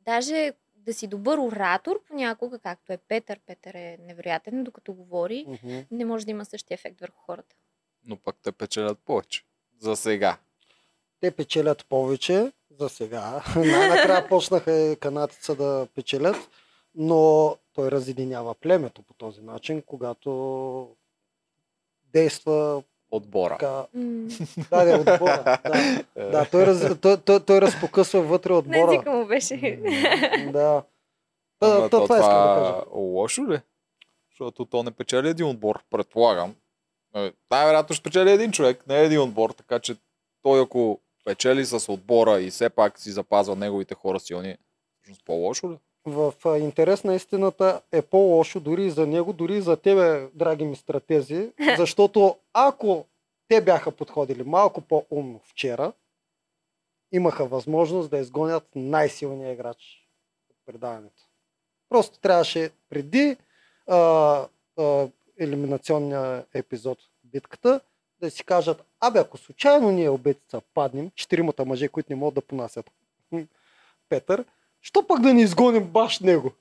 даже 0.00 0.52
да 0.74 0.94
си 0.94 1.06
добър 1.06 1.38
оратор 1.38 2.00
понякога, 2.04 2.58
както 2.58 2.92
е 2.92 2.96
Петър. 2.98 3.40
Петър 3.46 3.74
е 3.74 3.98
невероятен, 4.00 4.64
докато 4.64 4.92
говори, 4.92 5.44
Мгм. 5.48 5.78
не 5.90 6.04
може 6.04 6.24
да 6.24 6.30
има 6.30 6.44
същия 6.44 6.74
ефект 6.74 7.00
върху 7.00 7.20
хората. 7.20 7.56
Но 8.04 8.16
пък 8.16 8.36
те 8.42 8.52
печелят 8.52 8.98
повече. 8.98 9.42
За 9.78 9.96
сега. 9.96 10.36
Те 11.20 11.30
печелят 11.30 11.86
повече 11.86 12.52
за 12.70 12.88
сега. 12.88 13.42
Най-накрая 13.56 14.28
почнаха 14.28 14.96
канатица 14.96 15.54
да 15.54 15.86
печелят, 15.94 16.36
но 16.94 17.56
той 17.74 17.90
разединява 17.90 18.54
племето 18.54 19.02
по 19.02 19.14
този 19.14 19.40
начин, 19.40 19.82
когато 19.82 20.88
действа 22.12 22.82
Отбора. 23.10 23.52
така. 23.58 23.86
Да, 24.70 24.84
да, 24.84 24.96
отбора. 25.12 25.58
Да, 25.64 26.04
Е, 26.16 26.24
да 26.24 26.48
той, 26.50 26.66
раз, 26.66 27.00
той, 27.00 27.16
той, 27.16 27.40
той 27.40 27.60
разпокъсва 27.60 28.22
вътре 28.22 28.52
отбора. 28.52 28.94
езика 28.94 29.10
му 29.12 29.26
беше. 29.26 29.80
Да. 30.52 30.82
Та, 31.58 31.80
та, 31.80 31.88
то 31.88 32.02
това 32.02 32.16
искам 32.18 32.32
да 32.32 32.54
кажа. 32.62 32.84
лошо 32.98 33.48
ли? 33.48 33.60
Защото 34.30 34.64
то 34.64 34.82
не 34.82 34.90
печели 34.90 35.28
един 35.28 35.46
отбор, 35.46 35.82
предполагам. 35.90 36.54
Е, 37.14 37.32
Най-вероятно 37.50 37.94
ще 37.94 38.02
печели 38.02 38.30
един 38.30 38.52
човек, 38.52 38.86
не 38.86 39.00
един 39.00 39.20
отбор, 39.20 39.50
така 39.50 39.78
че 39.78 39.96
той 40.42 40.60
ако 40.62 41.00
печели 41.24 41.64
с 41.66 41.92
отбора 41.92 42.40
и 42.40 42.50
все 42.50 42.70
пак 42.70 42.98
си 42.98 43.10
запазва 43.10 43.56
неговите 43.56 43.94
хора 43.94 44.20
силни, 44.20 44.56
всъщност 44.96 45.24
по-лошо 45.24 45.70
ли? 45.72 45.76
В 46.04 46.34
интерес 46.58 47.04
на 47.04 47.14
истината 47.14 47.80
е 47.92 48.02
по-лошо 48.02 48.60
дори 48.60 48.90
за 48.90 49.06
него, 49.06 49.32
дори 49.32 49.60
за 49.60 49.76
тебе, 49.76 50.28
драги 50.34 50.64
ми 50.64 50.76
стратези, 50.76 51.52
защото 51.76 52.36
ако 52.52 53.06
те 53.48 53.60
бяха 53.60 53.90
подходили 53.90 54.42
малко 54.42 54.80
по-умно 54.80 55.40
вчера, 55.44 55.92
имаха 57.12 57.46
възможност 57.46 58.10
да 58.10 58.18
изгонят 58.18 58.68
най-силния 58.74 59.52
играч 59.52 60.08
от 60.50 60.56
предаването. 60.66 61.22
Просто 61.88 62.18
трябваше 62.18 62.70
преди 62.90 63.36
а, 63.86 63.96
а, 64.78 65.08
елиминационния 65.38 66.44
епизод 66.54 66.98
битката 67.24 67.80
да 68.20 68.30
си 68.30 68.44
кажат, 68.44 68.84
абе 69.00 69.18
ако 69.18 69.38
случайно 69.38 69.90
ние 69.90 70.10
обетица 70.10 70.60
паднем, 70.74 71.10
четиримата 71.14 71.64
мъже, 71.64 71.88
които 71.88 72.12
не 72.12 72.16
могат 72.16 72.34
да 72.34 72.40
понасят 72.40 72.90
Петър, 74.08 74.44
що 74.82 75.06
пък 75.06 75.20
да 75.20 75.34
не 75.34 75.42
изгоним 75.42 75.84
баш 75.84 76.20
него? 76.20 76.52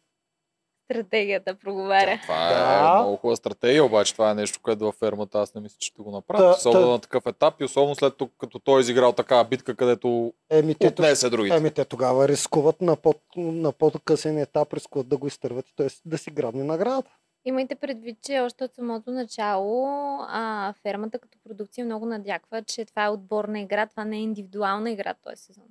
Стратегията 0.86 1.56
проговаря. 1.56 2.20
Това 2.22 2.50
Да. 2.50 2.90
е 2.90 3.00
много 3.00 3.18
хубава 3.18 3.36
стратегия, 3.36 3.86
обаче 3.86 4.14
това 4.14 4.32
е 4.32 4.36
нещо, 4.36 4.60
което 4.62 4.84
във 4.84 4.96
фермата 4.96 5.40
аз 5.40 5.56
не 5.56 5.62
мисля, 5.62 5.76
че 5.80 5.88
ще 5.88 6.02
го 6.02 6.12
направя. 6.12 6.44
Та- 6.44 6.50
особено 6.52 6.86
та- 6.86 6.92
на 6.92 7.00
такъв 7.00 7.26
етап 7.26 7.62
и 7.62 7.64
особено 7.64 7.96
след 7.96 8.18
тук, 8.18 8.32
като 8.38 8.60
той 8.60 8.80
е 8.80 8.82
изиграл 8.82 9.14
такава 9.14 9.46
битка, 9.46 9.76
където 9.76 10.34
Еми, 10.50 10.76
те, 10.76 10.88
отнесе 10.88 11.30
другите. 11.30 11.56
еми, 11.56 11.72
те 11.72 11.86
тогава 11.86 12.28
рискуват 12.28 12.82
на, 12.82 12.96
по, 12.96 13.14
на 13.36 13.72
по-късен 13.72 14.38
етап, 14.38 14.74
рискуват 14.74 15.10
да 15.10 15.18
го 15.18 15.28
изтърват 15.28 15.70
и 15.70 15.76
той 15.76 15.88
да 16.06 16.18
си 16.18 16.32
грабне 16.32 16.64
награда. 16.64 17.04
Имайте 17.46 17.76
предвид, 17.76 18.18
че 18.22 18.40
още 18.40 18.64
от 18.64 18.74
самото 18.74 19.12
начало 19.12 19.88
а, 20.22 20.74
фермата 20.74 21.20
като 21.20 21.38
продукция 21.44 21.86
много 21.86 22.06
надяква, 22.06 22.64
че 22.64 22.86
това 22.86 23.06
е 23.06 23.10
отборна 23.10 23.60
игра, 23.60 23.88
това 23.88 24.06
не 24.06 24.18
е 24.18 24.22
индивидуална 24.22 24.92
игра 24.92 25.14
този 25.14 25.36
сезон. 25.38 25.66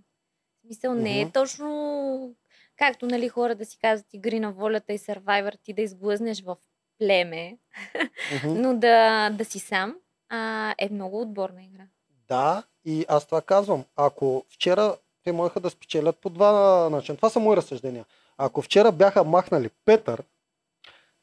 В 0.70 0.72
смисъл 0.72 0.94
не 0.94 1.20
е 1.20 1.30
точно 1.30 2.34
както 2.76 3.06
нали, 3.06 3.28
хора 3.28 3.54
да 3.54 3.64
си 3.64 3.78
казват 3.78 4.14
игри 4.14 4.40
на 4.40 4.52
волята 4.52 4.92
и 4.92 4.98
Survivor, 4.98 5.58
ти 5.62 5.72
да 5.72 5.82
изглъзнеш 5.82 6.42
в 6.42 6.56
племе, 6.98 7.58
но 8.44 8.76
да, 8.76 9.30
да 9.30 9.44
си 9.44 9.58
сам, 9.58 9.96
а, 10.28 10.74
е 10.78 10.88
много 10.90 11.20
отборна 11.20 11.64
игра. 11.64 11.82
Да, 12.28 12.62
и 12.84 13.04
аз 13.08 13.26
това 13.26 13.42
казвам. 13.42 13.84
Ако 13.96 14.44
вчера 14.48 14.96
те 15.24 15.32
можеха 15.32 15.60
да 15.60 15.70
спечелят 15.70 16.16
по 16.16 16.30
два 16.30 16.88
начина, 16.90 17.16
това 17.16 17.30
са 17.30 17.40
мои 17.40 17.56
разсъждения. 17.56 18.04
Ако 18.38 18.62
вчера 18.62 18.92
бяха 18.92 19.24
махнали 19.24 19.70
Петър, 19.84 20.22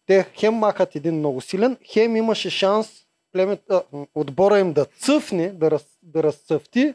те 0.06 0.32
хем 0.34 0.54
махат 0.54 0.96
един 0.96 1.16
много 1.16 1.42
силен, 1.42 1.78
хем 1.94 2.16
имаше 2.16 2.50
шанс 2.50 3.06
племето, 3.32 3.64
а, 3.74 3.82
отбора 4.16 4.60
им 4.60 4.74
да 4.74 4.86
цъфне, 4.86 5.50
да, 5.50 5.72
раз, 5.72 5.86
да 6.04 6.24
разцъфти, 6.24 6.94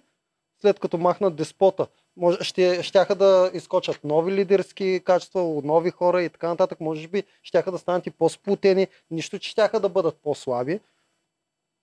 след 0.61 0.79
като 0.79 0.99
махнат 0.99 1.37
деспота. 1.37 1.87
Може, 2.17 2.39
ще, 2.41 2.83
щяха 2.83 3.15
да 3.15 3.51
изкочат 3.55 4.05
нови 4.05 4.33
лидерски 4.33 5.01
качества, 5.05 5.61
нови 5.65 5.91
хора 5.91 6.23
и 6.23 6.29
така 6.29 6.49
нататък. 6.49 6.81
Може 6.81 7.09
би 7.09 7.23
щяха 7.43 7.73
да 7.73 7.79
станат 7.79 8.07
и 8.07 8.11
по-сплутени, 8.11 8.87
нищо, 9.11 9.39
че 9.39 9.51
щяха 9.51 9.81
да 9.81 9.89
бъдат 9.89 10.17
по-слаби. 10.23 10.81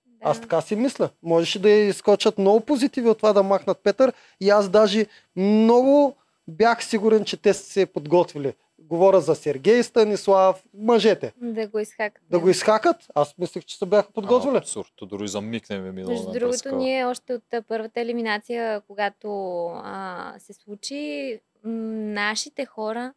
Да. 0.06 0.28
Аз 0.30 0.40
така 0.40 0.60
си 0.60 0.76
мисля. 0.76 1.10
Можеше 1.22 1.58
да 1.58 1.70
изкочат 1.70 2.38
много 2.38 2.60
позитиви 2.60 3.08
от 3.08 3.18
това 3.18 3.32
да 3.32 3.42
махнат 3.42 3.78
Петър 3.78 4.12
и 4.40 4.50
аз 4.50 4.68
даже 4.68 5.06
много 5.36 6.16
бях 6.48 6.84
сигурен, 6.84 7.24
че 7.24 7.36
те 7.36 7.54
са 7.54 7.64
се 7.64 7.86
подготвили. 7.86 8.54
Говоря 8.90 9.20
за 9.20 9.34
Сергей 9.34 9.82
Станислав, 9.82 10.64
мъжете. 10.74 11.32
Да 11.36 11.68
го 11.68 11.78
изхакат. 11.78 12.22
Да 12.30 12.40
го 12.40 12.48
изхакат, 12.48 12.96
аз 13.14 13.38
мислех, 13.38 13.64
че 13.64 13.78
се 13.78 13.86
бяха 13.86 14.12
подготвили. 14.12 14.54
А, 14.54 14.58
абсурд. 14.58 14.88
То 14.96 15.06
дори 15.06 15.28
за 15.28 15.40
миг 15.40 15.70
не 15.70 15.78
ми 15.78 15.88
е 15.88 15.92
минало. 15.92 16.12
Между 16.12 16.26
другото, 16.26 16.50
пръскала. 16.50 16.78
ние 16.78 17.04
още 17.04 17.34
от 17.34 17.54
първата 17.68 18.00
елиминация, 18.00 18.80
когато 18.80 19.66
а, 19.66 20.34
се 20.38 20.52
случи, 20.52 21.40
нашите 21.64 22.64
хора 22.64 23.12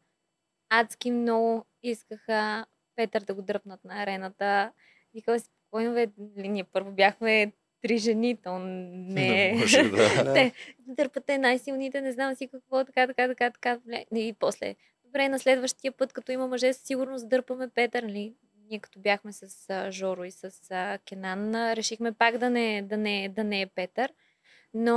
адски 0.69 1.11
много 1.11 1.65
искаха 1.83 2.65
Петър 2.95 3.21
да 3.21 3.33
го 3.33 3.41
дръпнат 3.41 3.83
на 3.83 4.01
арената. 4.03 4.71
Викала 5.13 5.39
си, 5.39 5.45
спокойно, 5.45 5.93
бе, 5.93 6.07
нали, 6.35 6.47
ние 6.47 6.63
първо 6.63 6.91
бяхме 6.91 7.51
три 7.81 7.97
жени, 7.97 8.37
то 8.43 8.59
не 8.59 9.49
е... 9.49 9.53
може 9.53 9.83
да. 9.83 10.23
Да. 10.23 10.33
Те 10.33 10.51
дърпате 10.87 11.37
най-силните, 11.37 12.01
не 12.01 12.11
знам 12.11 12.35
си 12.35 12.47
какво, 12.47 12.85
така, 12.85 13.07
така, 13.07 13.27
така, 13.27 13.51
така. 13.51 13.79
И 14.15 14.35
после, 14.39 14.75
добре, 15.13 15.29
на 15.29 15.39
следващия 15.39 15.91
път, 15.91 16.13
като 16.13 16.31
има 16.31 16.47
мъже, 16.47 16.73
със 16.73 16.83
сигурност 16.83 17.29
дърпаме 17.29 17.69
Петър, 17.69 18.03
нали? 18.03 18.33
Ние 18.69 18.79
като 18.79 18.99
бяхме 18.99 19.33
с 19.33 19.69
а, 19.69 19.91
Жоро 19.91 20.23
и 20.23 20.31
с 20.31 20.71
а, 20.71 20.97
Кенан, 20.97 21.55
а, 21.55 21.75
решихме 21.75 22.11
пак 22.11 22.37
да 22.37 22.49
не, 22.49 22.81
да, 22.81 22.97
не, 22.97 23.29
да 23.29 23.43
не 23.43 23.61
е 23.61 23.67
Петър. 23.67 24.13
Но 24.73 24.93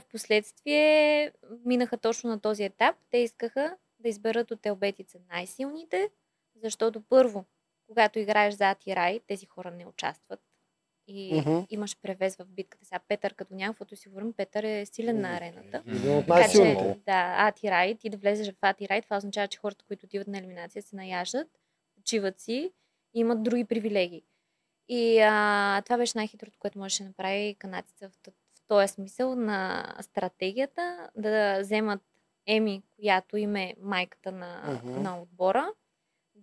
в 0.00 0.02
последствие 0.10 1.32
минаха 1.64 1.98
точно 1.98 2.30
на 2.30 2.40
този 2.40 2.64
етап. 2.64 2.96
Те 3.10 3.18
искаха 3.18 3.76
да 3.98 4.08
изберат 4.08 4.50
от 4.50 4.66
Елбетица 4.66 5.18
най-силните, 5.32 6.10
защото 6.62 7.02
първо, 7.08 7.44
когато 7.86 8.18
играеш 8.18 8.54
за 8.54 8.70
Атирай, 8.70 9.20
тези 9.26 9.46
хора 9.46 9.70
не 9.70 9.86
участват. 9.86 10.40
И 11.06 11.40
Мгм. 11.40 11.58
имаш 11.70 11.96
превес 12.02 12.36
в 12.36 12.44
битката. 12.44 12.84
Сега 12.84 12.98
Петър, 13.08 13.34
като 13.34 13.54
няма 13.54 13.74
говорим, 14.08 14.32
Петър 14.32 14.62
е 14.62 14.86
силен 14.86 15.20
на 15.20 15.36
арената. 15.36 15.82
От 16.08 16.26
Така 16.26 16.48
че, 16.52 16.96
да, 17.06 17.34
Атирай, 17.38 17.94
ти 17.94 18.08
да 18.08 18.16
влезеш 18.16 18.48
в 18.50 18.56
Атирай, 18.62 19.02
това 19.02 19.16
означава, 19.16 19.48
че 19.48 19.58
хората, 19.58 19.84
които 19.84 20.06
отиват 20.06 20.28
на 20.28 20.38
елиминация, 20.38 20.82
се 20.82 20.96
наяждат, 20.96 21.48
почиват 21.94 22.40
си 22.40 22.72
и 23.14 23.20
имат 23.20 23.42
други 23.42 23.64
привилегии. 23.64 24.22
И 24.88 25.20
а, 25.20 25.82
това 25.84 25.96
беше 25.96 26.18
най-хитрото, 26.18 26.58
което 26.58 26.78
можеше 26.78 27.02
да 27.02 27.08
направи 27.08 27.56
канадците 27.58 28.08
в, 28.08 28.12
в 28.54 28.60
този 28.68 28.88
смисъл 28.92 29.34
на 29.34 29.92
стратегията, 30.00 31.10
да 31.16 31.58
вземат 31.60 32.00
Еми, 32.46 32.82
която 32.96 33.36
им 33.36 33.56
е 33.56 33.74
майката 33.80 34.32
на, 34.32 34.80
Мгм. 34.84 35.02
на 35.02 35.20
отбора, 35.22 35.68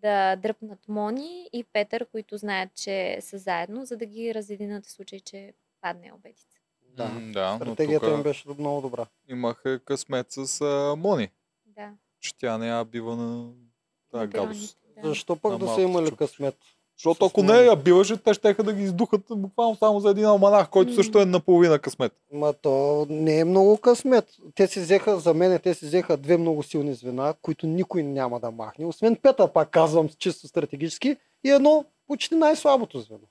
да 0.01 0.35
дръпнат 0.35 0.87
Мони 0.87 1.49
и 1.53 1.63
Петър, 1.63 2.05
които 2.05 2.37
знаят, 2.37 2.75
че 2.75 3.17
са 3.21 3.37
заедно, 3.37 3.85
за 3.85 3.97
да 3.97 4.05
ги 4.05 4.33
разединят 4.33 4.85
в 4.85 4.91
случай, 4.91 5.19
че 5.19 5.53
падне 5.81 6.11
обетица. 6.13 6.57
Да. 6.89 7.05
М, 7.05 7.31
да, 7.31 7.55
Стратегията 7.55 8.11
им 8.11 8.23
беше 8.23 8.49
много 8.49 8.81
добра. 8.81 9.05
имаха 9.27 9.79
късмет 9.79 10.27
с 10.29 10.61
а, 10.61 10.95
Мони, 10.97 11.29
Да. 11.65 11.93
че 12.19 12.37
тя 12.37 12.57
не 12.57 12.67
я 12.67 12.85
бива 12.85 13.15
на 13.15 13.51
тази 14.11 14.27
гадост. 14.27 14.77
да. 14.95 15.07
Защо 15.09 15.35
пък 15.35 15.51
На 15.51 15.59
да 15.59 15.67
са 15.67 15.81
имали 15.81 16.15
късмет? 16.15 16.55
Защото 17.01 17.25
ако 17.25 17.43
не 17.43 17.53
я 17.53 17.75
биваше, 17.75 18.17
те 18.17 18.33
ще 18.33 18.53
да 18.53 18.73
ги 18.73 18.83
издухат 18.83 19.21
буквално 19.29 19.75
само 19.75 19.99
за 19.99 20.09
един 20.09 20.25
алманах, 20.25 20.69
който 20.69 20.93
също 20.93 21.19
е 21.19 21.25
наполовина 21.25 21.79
късмет. 21.79 22.13
Ма 22.33 22.53
то 22.53 23.07
не 23.09 23.39
е 23.39 23.45
много 23.45 23.77
късмет. 23.77 24.25
Те 24.55 24.67
си 24.67 24.79
взеха, 24.79 25.19
за 25.19 25.33
мен 25.33 25.59
те 25.63 25.73
си 25.73 25.85
взеха 25.85 26.17
две 26.17 26.37
много 26.37 26.63
силни 26.63 26.93
звена, 26.93 27.33
които 27.41 27.67
никой 27.67 28.03
няма 28.03 28.39
да 28.39 28.51
махне. 28.51 28.85
Освен 28.85 29.15
Пета, 29.15 29.53
пак 29.53 29.69
казвам, 29.69 30.09
чисто 30.19 30.47
стратегически, 30.47 31.17
и 31.43 31.49
едно 31.49 31.85
почти 32.07 32.35
най-слабото 32.35 32.99
звено. 32.99 33.27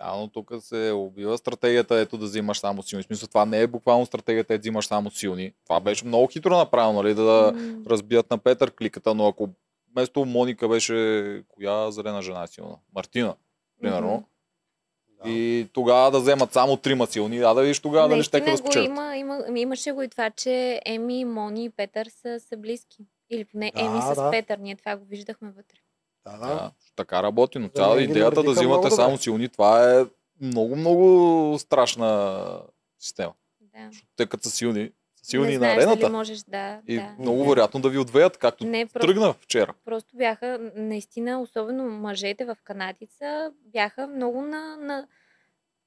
Да, 0.00 0.16
но 0.16 0.28
тук 0.28 0.52
се 0.60 0.92
убива 0.94 1.38
стратегията, 1.38 1.96
ето 1.96 2.18
да 2.18 2.24
взимаш 2.24 2.58
само 2.58 2.82
силни. 2.82 3.02
В 3.02 3.06
смисъл, 3.06 3.28
това 3.28 3.44
не 3.44 3.60
е 3.60 3.66
буквално 3.66 4.06
стратегията, 4.06 4.54
е 4.54 4.58
да 4.58 4.60
взимаш 4.60 4.86
само 4.86 5.10
силни. 5.10 5.52
Това 5.64 5.80
беше 5.80 6.06
много 6.06 6.26
хитро 6.26 6.56
направено, 6.56 7.02
нали, 7.02 7.14
да 7.14 7.52
М. 7.54 7.82
разбият 7.86 8.30
на 8.30 8.38
Петър 8.38 8.70
кликата, 8.70 9.14
но 9.14 9.26
ако 9.26 9.48
вместо 9.96 10.24
Моника 10.24 10.68
беше 10.68 11.42
коя 11.48 11.90
зелена 11.90 12.22
жена 12.22 12.42
е 12.42 12.46
силна? 12.46 12.76
Мартина, 12.94 13.34
примерно. 13.80 14.12
Мгм. 14.12 15.30
И 15.30 15.68
тогава 15.72 16.10
да 16.10 16.20
вземат 16.20 16.52
само 16.52 16.76
трима 16.76 17.06
силни, 17.06 17.38
да, 17.38 17.54
да 17.54 17.62
видиш 17.62 17.80
тогава 17.80 18.08
дали 18.08 18.22
ще 18.22 18.40
да 18.40 18.56
спечелят. 18.56 18.86
има, 18.86 19.16
има, 19.16 19.44
имаше 19.56 19.92
го 19.92 20.02
и 20.02 20.08
това, 20.08 20.30
че 20.30 20.80
Еми, 20.86 21.24
Мони 21.24 21.64
и 21.64 21.70
Петър 21.70 22.06
са, 22.06 22.40
са 22.40 22.56
близки. 22.56 22.98
Или 23.30 23.44
поне 23.44 23.72
Да, 23.74 23.80
Еми 23.80 24.00
с 24.02 24.14
да. 24.14 24.30
Петър. 24.30 24.58
Ние 24.58 24.76
това 24.76 24.96
го 24.96 25.04
виждахме 25.04 25.50
вътре. 25.50 25.78
Да, 26.26 26.38
Да, 26.38 26.70
така 26.96 27.22
работи, 27.22 27.58
но 27.58 27.68
цяла 27.68 28.02
идеята 28.02 28.42
да 28.42 28.50
взимате 28.52 28.90
само 28.90 29.10
добре. 29.10 29.22
силни, 29.22 29.48
това 29.48 30.00
е 30.00 30.04
много, 30.40 30.76
много 30.76 31.58
страшна 31.58 32.60
система. 32.98 33.32
Да. 33.60 33.90
Те 34.16 34.26
като 34.26 34.44
са 34.44 34.50
силни, 34.50 34.90
силни 35.24 35.46
не 35.46 35.52
на 35.52 35.58
знаеш 35.58 35.76
арената. 35.76 36.00
дали 36.00 36.12
можеш 36.12 36.38
да. 36.38 36.80
И 36.88 36.96
да. 36.96 37.14
много 37.18 37.48
вероятно 37.48 37.80
да 37.80 37.88
ви 37.88 37.98
отвеят, 37.98 38.36
както 38.36 38.66
Не, 38.66 38.86
просто, 38.86 39.06
тръгна 39.06 39.32
вчера. 39.32 39.74
просто 39.84 40.16
бяха, 40.16 40.70
наистина, 40.76 41.40
особено 41.40 41.84
мъжете 41.84 42.44
в 42.44 42.56
канадица, 42.64 43.52
бяха 43.72 44.06
много 44.06 44.42
на, 44.42 44.76
на 44.76 45.06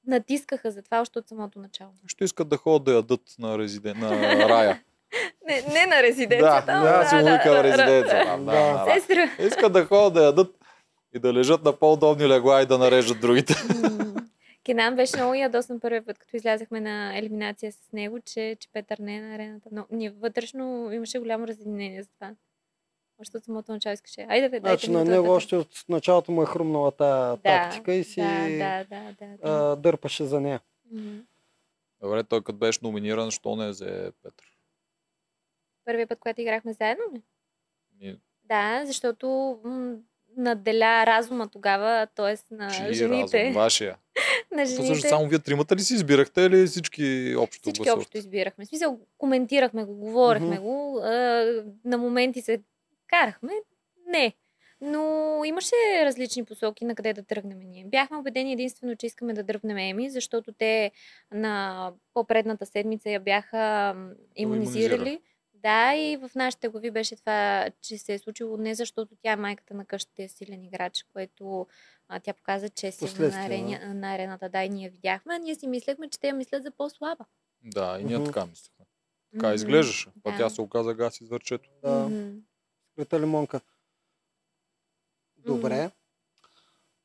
натискаха 0.07 0.71
за 0.71 0.81
това 0.81 1.01
още 1.01 1.19
от 1.19 1.27
самото 1.27 1.59
начало. 1.59 1.91
Ще 2.07 2.23
искат 2.23 2.49
да 2.49 2.57
ходят 2.57 2.83
да 2.83 2.93
ядат 2.93 3.21
на, 3.39 3.57
резиден... 3.59 3.99
на 3.99 4.49
рая. 4.49 4.81
Не, 5.47 5.61
не 5.73 5.85
на 5.85 6.03
резиденцията. 6.03 6.65
да, 6.65 6.71
ама 6.73 6.87
да, 6.87 7.05
си 7.09 7.15
го 7.15 7.21
вика 7.21 7.51
да, 7.51 7.63
резиденция. 7.63 8.25
да, 8.25 8.37
Да, 8.37 8.37
Да. 8.37 8.85
да, 9.09 9.35
да. 9.37 9.45
Искат 9.47 9.73
да 9.73 9.85
ходят 9.85 10.13
да 10.13 10.23
ядат 10.23 10.55
и 11.15 11.19
да 11.19 11.33
лежат 11.33 11.63
на 11.63 11.73
по-удобни 11.73 12.27
легла 12.27 12.61
и 12.61 12.65
да 12.65 12.77
нарежат 12.77 13.21
другите. 13.21 13.55
Кенан 14.67 14.95
беше 14.95 15.17
много 15.17 15.33
ядосан 15.33 15.79
първият 15.79 16.05
път, 16.05 16.17
като 16.17 16.35
излязахме 16.35 16.81
на 16.81 17.17
елиминация 17.17 17.71
с 17.71 17.91
него, 17.93 18.19
че, 18.19 18.57
че 18.59 18.69
Петър 18.73 18.97
не 18.97 19.15
е 19.15 19.21
на 19.21 19.35
арената. 19.35 19.69
Но 19.71 19.85
ние 19.91 20.09
вътрешно 20.09 20.91
имаше 20.91 21.19
голямо 21.19 21.47
разединение 21.47 22.03
за 22.03 22.09
това. 22.09 22.35
Още 23.21 23.37
от 23.37 23.43
самото 23.43 23.71
начало 23.71 23.93
искаше. 23.93 24.25
Айде, 24.29 24.49
бе, 24.49 24.59
Значи 24.59 24.91
на 24.91 25.05
него 25.05 25.29
още 25.29 25.55
от 25.55 25.85
началото 25.89 26.31
му 26.31 26.43
е 26.43 26.45
хрумнала 26.45 26.91
тая 26.91 27.37
тактика 27.37 27.93
и 27.93 28.03
си 28.03 28.21
Да, 28.21 28.47
да, 28.49 28.85
да, 28.89 29.15
да. 29.19 29.37
да. 29.37 29.37
а, 29.43 29.75
дърпаше 29.75 30.25
за 30.25 30.41
нея. 30.41 30.61
Добре, 32.01 32.23
той 32.23 32.43
като 32.43 32.57
беше 32.57 32.79
номиниран, 32.83 33.31
що 33.31 33.55
не 33.55 33.69
взе 33.69 34.11
Петър? 34.23 34.45
Първият 35.85 36.09
път, 36.09 36.19
когато 36.19 36.41
играхме 36.41 36.73
заедно 36.73 37.03
ли? 37.15 37.21
Да, 38.43 38.85
защото 38.85 39.59
м- 39.63 39.95
наделя 40.37 41.05
разума 41.05 41.47
тогава, 41.47 42.07
т.е. 42.15 42.55
на 42.55 42.71
чии 42.71 42.93
жените. 42.93 43.43
разум, 43.43 43.53
вашия. 43.53 43.97
На 44.57 44.65
жените. 44.65 45.09
само 45.09 45.27
вие 45.27 45.39
тримата 45.39 45.75
ли 45.75 45.81
си 45.81 45.93
избирахте 45.93 46.41
или 46.41 46.67
всички 46.67 47.35
общо 47.37 47.61
Всички 47.61 47.79
гласувахте? 47.79 47.99
общо 47.99 48.17
избирахме. 48.17 48.65
В 48.65 48.67
смисъл, 48.67 48.99
коментирахме 49.17 49.83
го, 49.83 49.93
говорихме 49.93 50.55
Мгм. 50.55 50.61
го, 50.61 50.99
а, 51.03 51.09
на 51.85 51.97
моменти 51.97 52.41
се 52.41 52.59
карахме. 53.07 53.51
Не. 54.07 54.33
Но 54.81 55.01
имаше 55.45 55.75
различни 56.05 56.45
посоки 56.45 56.85
на 56.85 56.95
къде 56.95 57.13
да 57.13 57.23
тръгнем 57.23 57.59
ние. 57.59 57.85
Бяхме 57.85 58.17
убедени 58.17 58.53
единствено, 58.53 58.95
че 58.95 59.05
искаме 59.05 59.33
да 59.33 59.43
дръпнем 59.43 59.77
Еми, 59.77 60.09
защото 60.09 60.51
те 60.51 60.91
на 61.31 61.91
по-предната 62.13 62.65
седмица 62.65 63.09
я 63.09 63.19
бяха 63.19 63.95
иммунизирали. 64.35 65.19
Да, 65.63 65.95
и 65.95 66.17
в 66.17 66.31
нашите 66.35 66.67
глави 66.67 66.91
беше 66.91 67.15
това, 67.15 67.69
че 67.81 67.97
се 67.97 68.13
е 68.13 68.19
случило 68.19 68.57
не 68.57 68.75
защото 68.75 69.15
тя 69.21 69.31
е 69.31 69.35
майката 69.35 69.73
на 69.73 69.85
къщата 69.85 70.23
е 70.23 70.27
силен 70.27 70.63
играч, 70.63 71.05
което 71.13 71.67
а, 72.07 72.19
тя 72.19 72.33
показа, 72.33 72.69
че 72.69 72.87
е 72.87 72.91
силна 72.91 73.29
на, 73.29 73.45
арени, 73.45 73.77
на 73.83 74.13
арената. 74.13 74.49
Да, 74.49 74.63
и 74.63 74.69
ние 74.69 74.89
видяхме. 74.89 75.35
А 75.35 75.37
ние 75.37 75.55
си 75.55 75.67
мислехме, 75.67 76.09
че 76.09 76.19
те 76.19 76.27
я 76.27 76.33
мислят 76.33 76.63
за 76.63 76.71
по-слаба. 76.71 77.25
Да, 77.63 77.97
и 77.99 78.03
ние 78.03 78.17
Мгм. 78.17 78.25
така 78.25 78.45
мислехме. 78.45 78.85
Така 79.31 79.47
Мгм. 79.47 79.55
изглеждаше. 79.55 80.09
А 80.25 80.31
Да. 80.31 80.37
тя 80.37 80.49
се 80.49 80.61
оказа 80.61 80.93
газ 80.93 81.21
из 81.21 81.29
върчето. 81.29 81.69
Да, 81.83 82.11
скрита 82.91 83.19
лимонка. 83.19 83.61
Добре. 85.37 85.91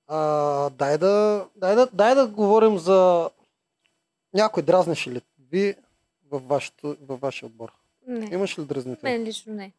А, 0.07 0.71
дай, 0.71 0.99
да, 0.99 1.49
дай, 1.57 1.75
да, 1.75 1.89
дай 1.93 2.15
да 2.15 2.27
говорим 2.29 2.79
за 2.79 3.31
някой 4.35 4.63
дразнеше 4.63 5.11
ли 5.11 5.23
ви 5.39 5.77
във, 6.31 6.47
вашето, 6.49 6.97
във 7.01 7.21
вашия 7.21 7.47
отбор? 7.47 7.73
Не. 8.07 8.35
Имаш 8.35 8.59
ли 8.59 8.65
дразнител? 8.65 9.11
Мен 9.11 9.23
лично 9.23 9.55
не. 9.55 9.73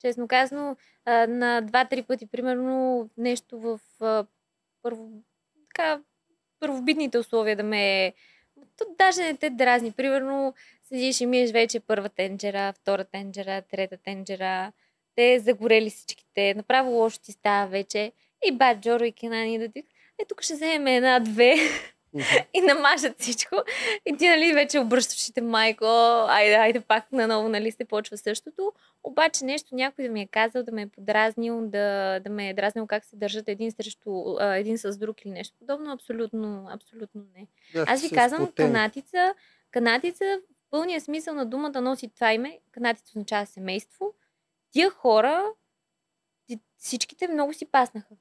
Честно 0.00 0.28
казано, 0.28 0.76
на 1.28 1.60
два-три 1.60 2.02
пъти, 2.02 2.26
примерно, 2.26 3.08
нещо 3.16 3.58
в 3.58 3.80
първо, 4.82 5.10
така, 5.68 6.00
първобитните 6.60 7.18
условия 7.18 7.56
да 7.56 7.62
ме... 7.62 8.14
То 8.76 8.84
даже 8.98 9.22
не 9.22 9.36
те 9.36 9.50
дразни. 9.50 9.92
Примерно, 9.92 10.54
седиш 10.82 11.20
и 11.20 11.26
миеш 11.26 11.50
вече 11.50 11.80
първа 11.80 12.08
тенджера, 12.08 12.72
втора 12.72 13.04
тенджера, 13.04 13.62
трета 13.62 13.96
тенджера. 13.96 14.72
Те 15.14 15.38
загорели 15.38 15.90
всичките. 15.90 16.54
Направо 16.54 16.90
лошо 16.90 17.20
ти 17.20 17.32
става 17.32 17.66
вече. 17.66 18.12
И 18.48 18.52
бат 18.52 18.80
Джоро 18.80 19.04
и 19.04 19.12
Кенани 19.12 19.58
да 19.58 19.68
ти... 19.68 19.78
Е, 20.18 20.24
тук 20.28 20.42
ще 20.42 20.54
вземем 20.54 20.86
една-две 20.86 21.54
Мгм. 22.14 22.24
и 22.54 22.60
намажат 22.60 23.20
всичко. 23.20 23.56
И 24.06 24.16
ти, 24.16 24.28
нали, 24.28 24.52
вече 24.52 24.78
обръщаш 24.78 25.30
те, 25.34 25.40
майко, 25.40 25.84
айде, 26.28 26.54
айде 26.54 26.80
пак 26.80 27.12
наново, 27.12 27.48
нали, 27.48 27.72
се 27.72 27.84
почва 27.84 28.16
същото. 28.16 28.72
Обаче 29.04 29.44
нещо 29.44 29.74
някой 29.74 30.04
да 30.04 30.10
ми 30.10 30.20
е 30.20 30.26
казал, 30.26 30.62
да 30.62 30.72
ме 30.72 30.82
е 30.82 30.86
подразнил, 30.86 31.60
да, 31.66 32.20
да 32.20 32.30
ме 32.30 32.48
е 32.48 32.54
дразнил 32.54 32.86
как 32.86 33.04
се 33.04 33.16
държат 33.16 33.48
един 33.48 33.72
срещу 33.72 34.36
а, 34.40 34.56
един 34.56 34.78
с 34.78 34.96
друг 34.96 35.24
или 35.24 35.30
нещо 35.30 35.56
подобно, 35.58 35.92
абсолютно, 35.92 36.68
абсолютно 36.70 37.22
не. 37.36 37.46
Бяхте 37.72 37.92
Аз 37.92 38.02
ви 38.02 38.10
казвам, 38.10 38.42
сплотени. 38.42 38.68
канатица, 38.68 39.34
канатица 39.70 40.40
в 40.50 40.70
пълния 40.70 41.00
смисъл 41.00 41.34
на 41.34 41.46
думата 41.46 41.80
носи 41.80 42.08
това 42.08 42.32
име. 42.32 42.58
Канатица 42.72 43.10
означава 43.10 43.46
семейство. 43.46 44.14
Тия 44.70 44.90
хора, 44.90 45.44
всичките 46.78 47.28
много 47.28 47.54
си 47.54 47.66
паснаха. 47.66 48.14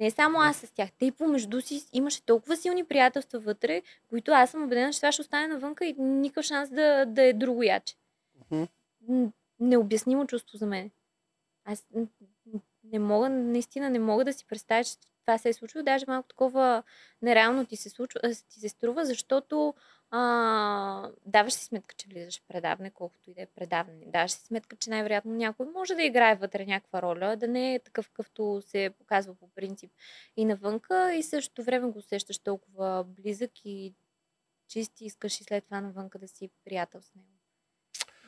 Не 0.00 0.10
само 0.10 0.38
аз 0.40 0.56
с 0.56 0.70
тях. 0.70 0.90
Те 0.98 1.06
и 1.06 1.12
помежду 1.12 1.60
си 1.60 1.86
имаше 1.92 2.22
толкова 2.22 2.56
силни 2.56 2.84
приятелства 2.84 3.38
вътре, 3.38 3.82
които 4.08 4.32
аз 4.32 4.50
съм 4.50 4.64
убедена, 4.64 4.92
че 4.92 4.98
това 4.98 5.12
ще 5.12 5.22
остане 5.22 5.46
навънка 5.46 5.84
и 5.84 5.94
никакъв 5.98 6.44
шанс 6.44 6.70
да, 6.70 7.04
да 7.06 7.22
е 7.22 7.32
друго 7.32 7.62
яче. 7.62 7.94
Необяснимо 9.60 10.26
чувство 10.26 10.58
за 10.58 10.66
мен. 10.66 10.90
Аз 11.64 11.84
не 12.84 12.98
мога, 12.98 13.28
наистина 13.28 13.90
не 13.90 13.98
мога 13.98 14.24
да 14.24 14.32
си 14.32 14.46
представя, 14.46 14.84
че 14.84 14.96
това 15.20 15.38
се 15.38 15.48
е 15.48 15.52
случило. 15.52 15.84
Даже 15.84 16.04
малко 16.08 16.28
такова 16.28 16.82
нереално 17.22 17.66
ти 17.66 17.76
се, 17.76 17.90
случва, 17.90 18.20
ти 18.48 18.60
се 18.60 18.68
струва, 18.68 19.04
защото 19.04 19.74
а, 20.16 21.10
даваш 21.26 21.52
си 21.52 21.64
сметка, 21.64 21.94
че 21.94 22.08
влизаш 22.08 22.40
в 22.40 22.42
предаване, 22.48 22.90
колкото 22.90 23.30
и 23.30 23.34
да 23.34 23.42
е 23.42 23.46
предаване. 23.46 24.04
Даваш 24.06 24.30
си 24.32 24.46
сметка, 24.46 24.76
че 24.76 24.90
най-вероятно 24.90 25.32
някой 25.32 25.66
може 25.66 25.94
да 25.94 26.02
играе 26.02 26.34
вътре 26.34 26.66
някаква 26.66 27.02
роля, 27.02 27.36
да 27.36 27.48
не 27.48 27.74
е 27.74 27.78
такъв, 27.78 28.08
какъвто 28.08 28.62
се 28.66 28.90
показва 28.98 29.34
по 29.34 29.48
принцип 29.48 29.90
и 30.36 30.44
навънка, 30.44 31.14
и 31.14 31.22
същото 31.22 31.62
време 31.62 31.90
го 31.90 31.98
усещаш 31.98 32.38
толкова 32.38 33.04
близък 33.04 33.50
и 33.64 33.94
чист 34.68 35.00
и 35.00 35.04
искаш 35.04 35.40
и 35.40 35.44
след 35.44 35.64
това 35.64 35.80
навънка 35.80 36.18
да 36.18 36.28
си 36.28 36.50
приятел 36.64 37.00
с 37.02 37.14
него. 37.14 37.28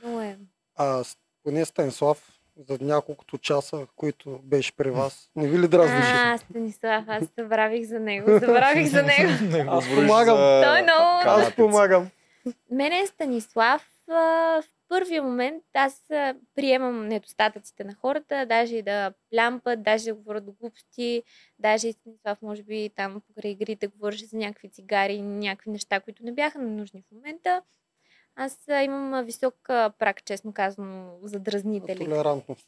Много 0.03 0.21
е. 0.21 0.39
А 0.75 1.05
поне 1.43 1.65
Станислав 1.65 2.36
за 2.59 2.79
няколкото 2.81 3.39
часа, 3.39 3.87
които 3.97 4.41
беше 4.43 4.77
при 4.77 4.91
вас, 4.91 5.31
не 5.37 5.49
ви 5.49 5.59
ли 5.59 5.69
дразнеше? 5.69 6.13
А, 6.15 6.39
Станислав, 6.39 7.05
аз 7.09 7.25
забравих 7.39 7.85
за 7.85 8.01
него. 8.01 8.31
Забравих 8.31 8.87
за 8.87 9.03
него. 9.03 9.31
Не 9.51 9.65
го 9.65 9.71
Аз 9.71 9.85
помагам. 9.87 10.37
за 10.37 10.63
Той 10.65 10.79
е 10.79 10.83
много- 10.83 11.31
Аз 11.41 11.55
помагам. 11.55 12.11
Мене 12.71 13.07
Станислав 13.07 13.87
в 14.09 14.63
първия 14.89 15.23
момент 15.23 15.65
аз 15.75 16.03
приемам 16.55 17.07
недостатъците 17.09 17.85
на 17.85 17.95
хората, 17.95 18.47
даже 18.47 18.77
и 18.77 18.83
да 18.83 19.13
плямпат, 19.31 19.83
даже 19.83 20.05
да 20.05 20.15
говорят 20.15 20.45
глупости, 20.45 21.23
даже 21.59 21.89
и 21.89 21.93
Станислав 21.93 22.43
може 22.43 22.63
би 22.63 22.91
там 22.97 23.23
покрай 23.27 23.51
игрите 23.51 23.87
говореше 23.87 24.25
за 24.25 24.37
някакви 24.37 24.69
цигари, 24.69 25.23
някакви 25.23 25.71
неща, 25.71 26.01
които 26.01 26.25
не 26.25 26.33
бяха 26.33 26.59
нужни 26.59 27.03
в 27.03 27.15
момента. 27.15 27.63
Аз 28.37 28.59
имам 28.69 29.25
висок 29.25 29.55
прак, 29.69 30.25
честно 30.25 30.53
казано, 30.53 31.19
за 31.23 31.39
дразнители. 31.41 32.05
Толерантност. 32.05 32.67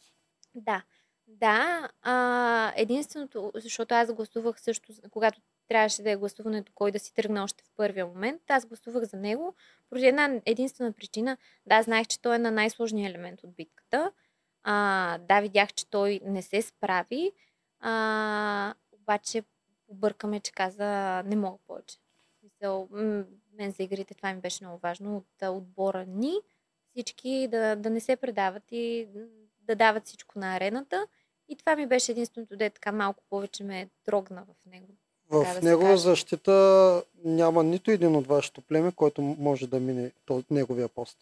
Да. 0.54 0.82
Да, 1.30 1.88
а, 2.02 2.72
единственото, 2.76 3.52
защото 3.54 3.94
аз 3.94 4.12
гласувах 4.12 4.60
също, 4.60 4.92
когато 5.10 5.40
трябваше 5.68 6.02
да 6.02 6.10
е 6.10 6.16
гласуването, 6.16 6.72
кой 6.74 6.92
да 6.92 6.98
си 6.98 7.14
тръгне 7.14 7.40
още 7.40 7.64
в 7.64 7.70
първия 7.76 8.06
момент, 8.06 8.42
аз 8.48 8.66
гласувах 8.66 9.04
за 9.04 9.16
него, 9.16 9.54
поради 9.88 10.06
една 10.06 10.40
единствена 10.46 10.92
причина. 10.92 11.36
Да, 11.66 11.82
знаех, 11.82 12.06
че 12.06 12.20
той 12.20 12.34
е 12.34 12.38
на 12.38 12.50
най-сложния 12.50 13.10
елемент 13.10 13.42
от 13.42 13.54
битката. 13.54 14.12
А, 14.62 15.18
да, 15.18 15.40
видях, 15.40 15.72
че 15.72 15.90
той 15.90 16.20
не 16.24 16.42
се 16.42 16.62
справи, 16.62 17.32
а, 17.80 18.74
обаче 18.92 19.42
объркаме, 19.88 20.40
че 20.40 20.52
каза 20.52 21.22
не 21.22 21.36
мога 21.36 21.58
повече. 21.66 21.98
Мисъл, 22.42 22.88
мен 23.58 23.70
за 23.70 23.82
игрите 23.82 24.14
това 24.14 24.34
ми 24.34 24.40
беше 24.40 24.64
много 24.64 24.78
важно 24.78 25.16
от 25.16 25.48
отбора 25.48 26.04
ни 26.08 26.32
всички 26.90 27.48
да, 27.50 27.76
да 27.76 27.90
не 27.90 28.00
се 28.00 28.16
предават 28.16 28.62
и 28.70 29.08
да 29.60 29.76
дават 29.76 30.06
всичко 30.06 30.38
на 30.38 30.56
арената. 30.56 31.06
И 31.48 31.56
това 31.56 31.76
ми 31.76 31.86
беше 31.86 32.12
единственото, 32.12 32.56
де 32.56 32.70
така 32.70 32.92
малко 32.92 33.22
повече 33.30 33.64
ме 33.64 33.88
трогна 34.04 34.44
в 34.44 34.70
него. 34.70 34.88
да 35.30 35.44
В 35.44 35.54
се 35.54 35.60
негова 35.60 35.96
защита 35.96 37.02
няма 37.24 37.64
нито 37.64 37.90
един 37.90 38.16
от 38.16 38.26
вашето 38.26 38.60
племе, 38.60 38.92
който 38.92 39.22
може 39.22 39.66
да 39.66 39.80
мине 39.80 40.12
неговия 40.50 40.88
пост. 40.88 41.18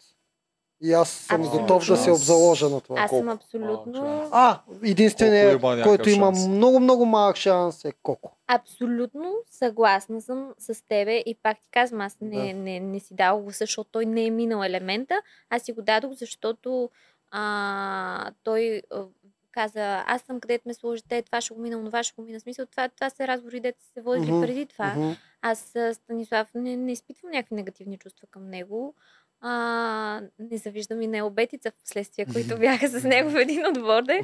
И 0.81 0.93
аз 0.93 1.09
съм 1.09 1.41
Абсолютно. 1.41 1.61
готов 1.61 1.87
да 1.87 1.97
се 1.97 2.11
обзаложа 2.11 2.69
на 2.69 2.81
това. 2.81 3.01
Аз 3.01 3.11
съм 3.11 3.29
абсолютно. 3.29 4.29
А, 4.31 4.59
единственият, 4.83 5.61
има 5.61 5.83
който 5.83 6.09
има 6.09 6.25
шанс? 6.25 6.47
много, 6.47 6.79
много 6.79 7.05
малък 7.05 7.35
шанс 7.35 7.85
е 7.85 7.91
Коко. 7.93 8.31
абсолютно 8.47 9.33
съгласна 9.51 10.21
съм 10.21 10.53
с 10.59 10.83
тебе 10.87 11.23
и 11.25 11.35
пак 11.43 11.57
ти 11.57 11.67
казвам, 11.71 12.01
аз 12.01 12.17
не, 12.21 12.47
Да. 12.47 12.59
не, 12.59 12.79
не 12.79 12.99
си 12.99 13.13
дал 13.13 13.39
го, 13.39 13.51
защото 13.51 13.89
той 13.91 14.05
не 14.05 14.25
е 14.25 14.31
минал 14.31 14.63
елемента. 14.63 15.21
Аз 15.49 15.61
си 15.63 15.73
го 15.73 15.81
дадох, 15.81 16.11
защото 16.13 16.89
а, 17.31 18.31
той 18.43 18.81
а, 18.91 19.03
каза, 19.51 20.03
аз 20.07 20.21
съм 20.21 20.39
където 20.39 20.67
ме 20.67 20.73
сложите, 20.73 21.21
това 21.21 21.41
ще 21.41 21.53
го 21.53 21.61
мина, 21.61 21.85
това 21.85 22.03
ще 22.03 22.13
го 22.15 22.21
мина. 22.21 22.39
Смисъл, 22.39 22.65
това, 22.65 22.89
това 22.89 23.09
са 23.09 23.27
разговори, 23.27 23.59
дете 23.59 23.83
са 23.83 23.93
се 23.93 24.01
водили 24.01 24.41
преди 24.41 24.65
това. 24.65 24.93
Мгм. 24.97 25.11
Аз 25.41 25.75
а, 25.75 25.93
Станислав 25.93 26.47
не, 26.55 26.75
не 26.77 26.91
изпитвам 26.91 27.31
някакви 27.31 27.55
негативни 27.55 27.97
чувства 27.97 28.27
към 28.31 28.49
него. 28.49 28.93
А, 29.41 30.21
не 30.39 30.57
завиждам 30.57 31.01
и 31.01 31.07
необетица 31.07 31.71
в 31.71 31.75
последствия, 31.75 32.27
които 32.33 32.57
бяха 32.59 32.87
с 32.87 33.03
него 33.03 33.29
в 33.29 33.41
един 33.41 33.65
отбор. 33.67 34.03
де. 34.03 34.21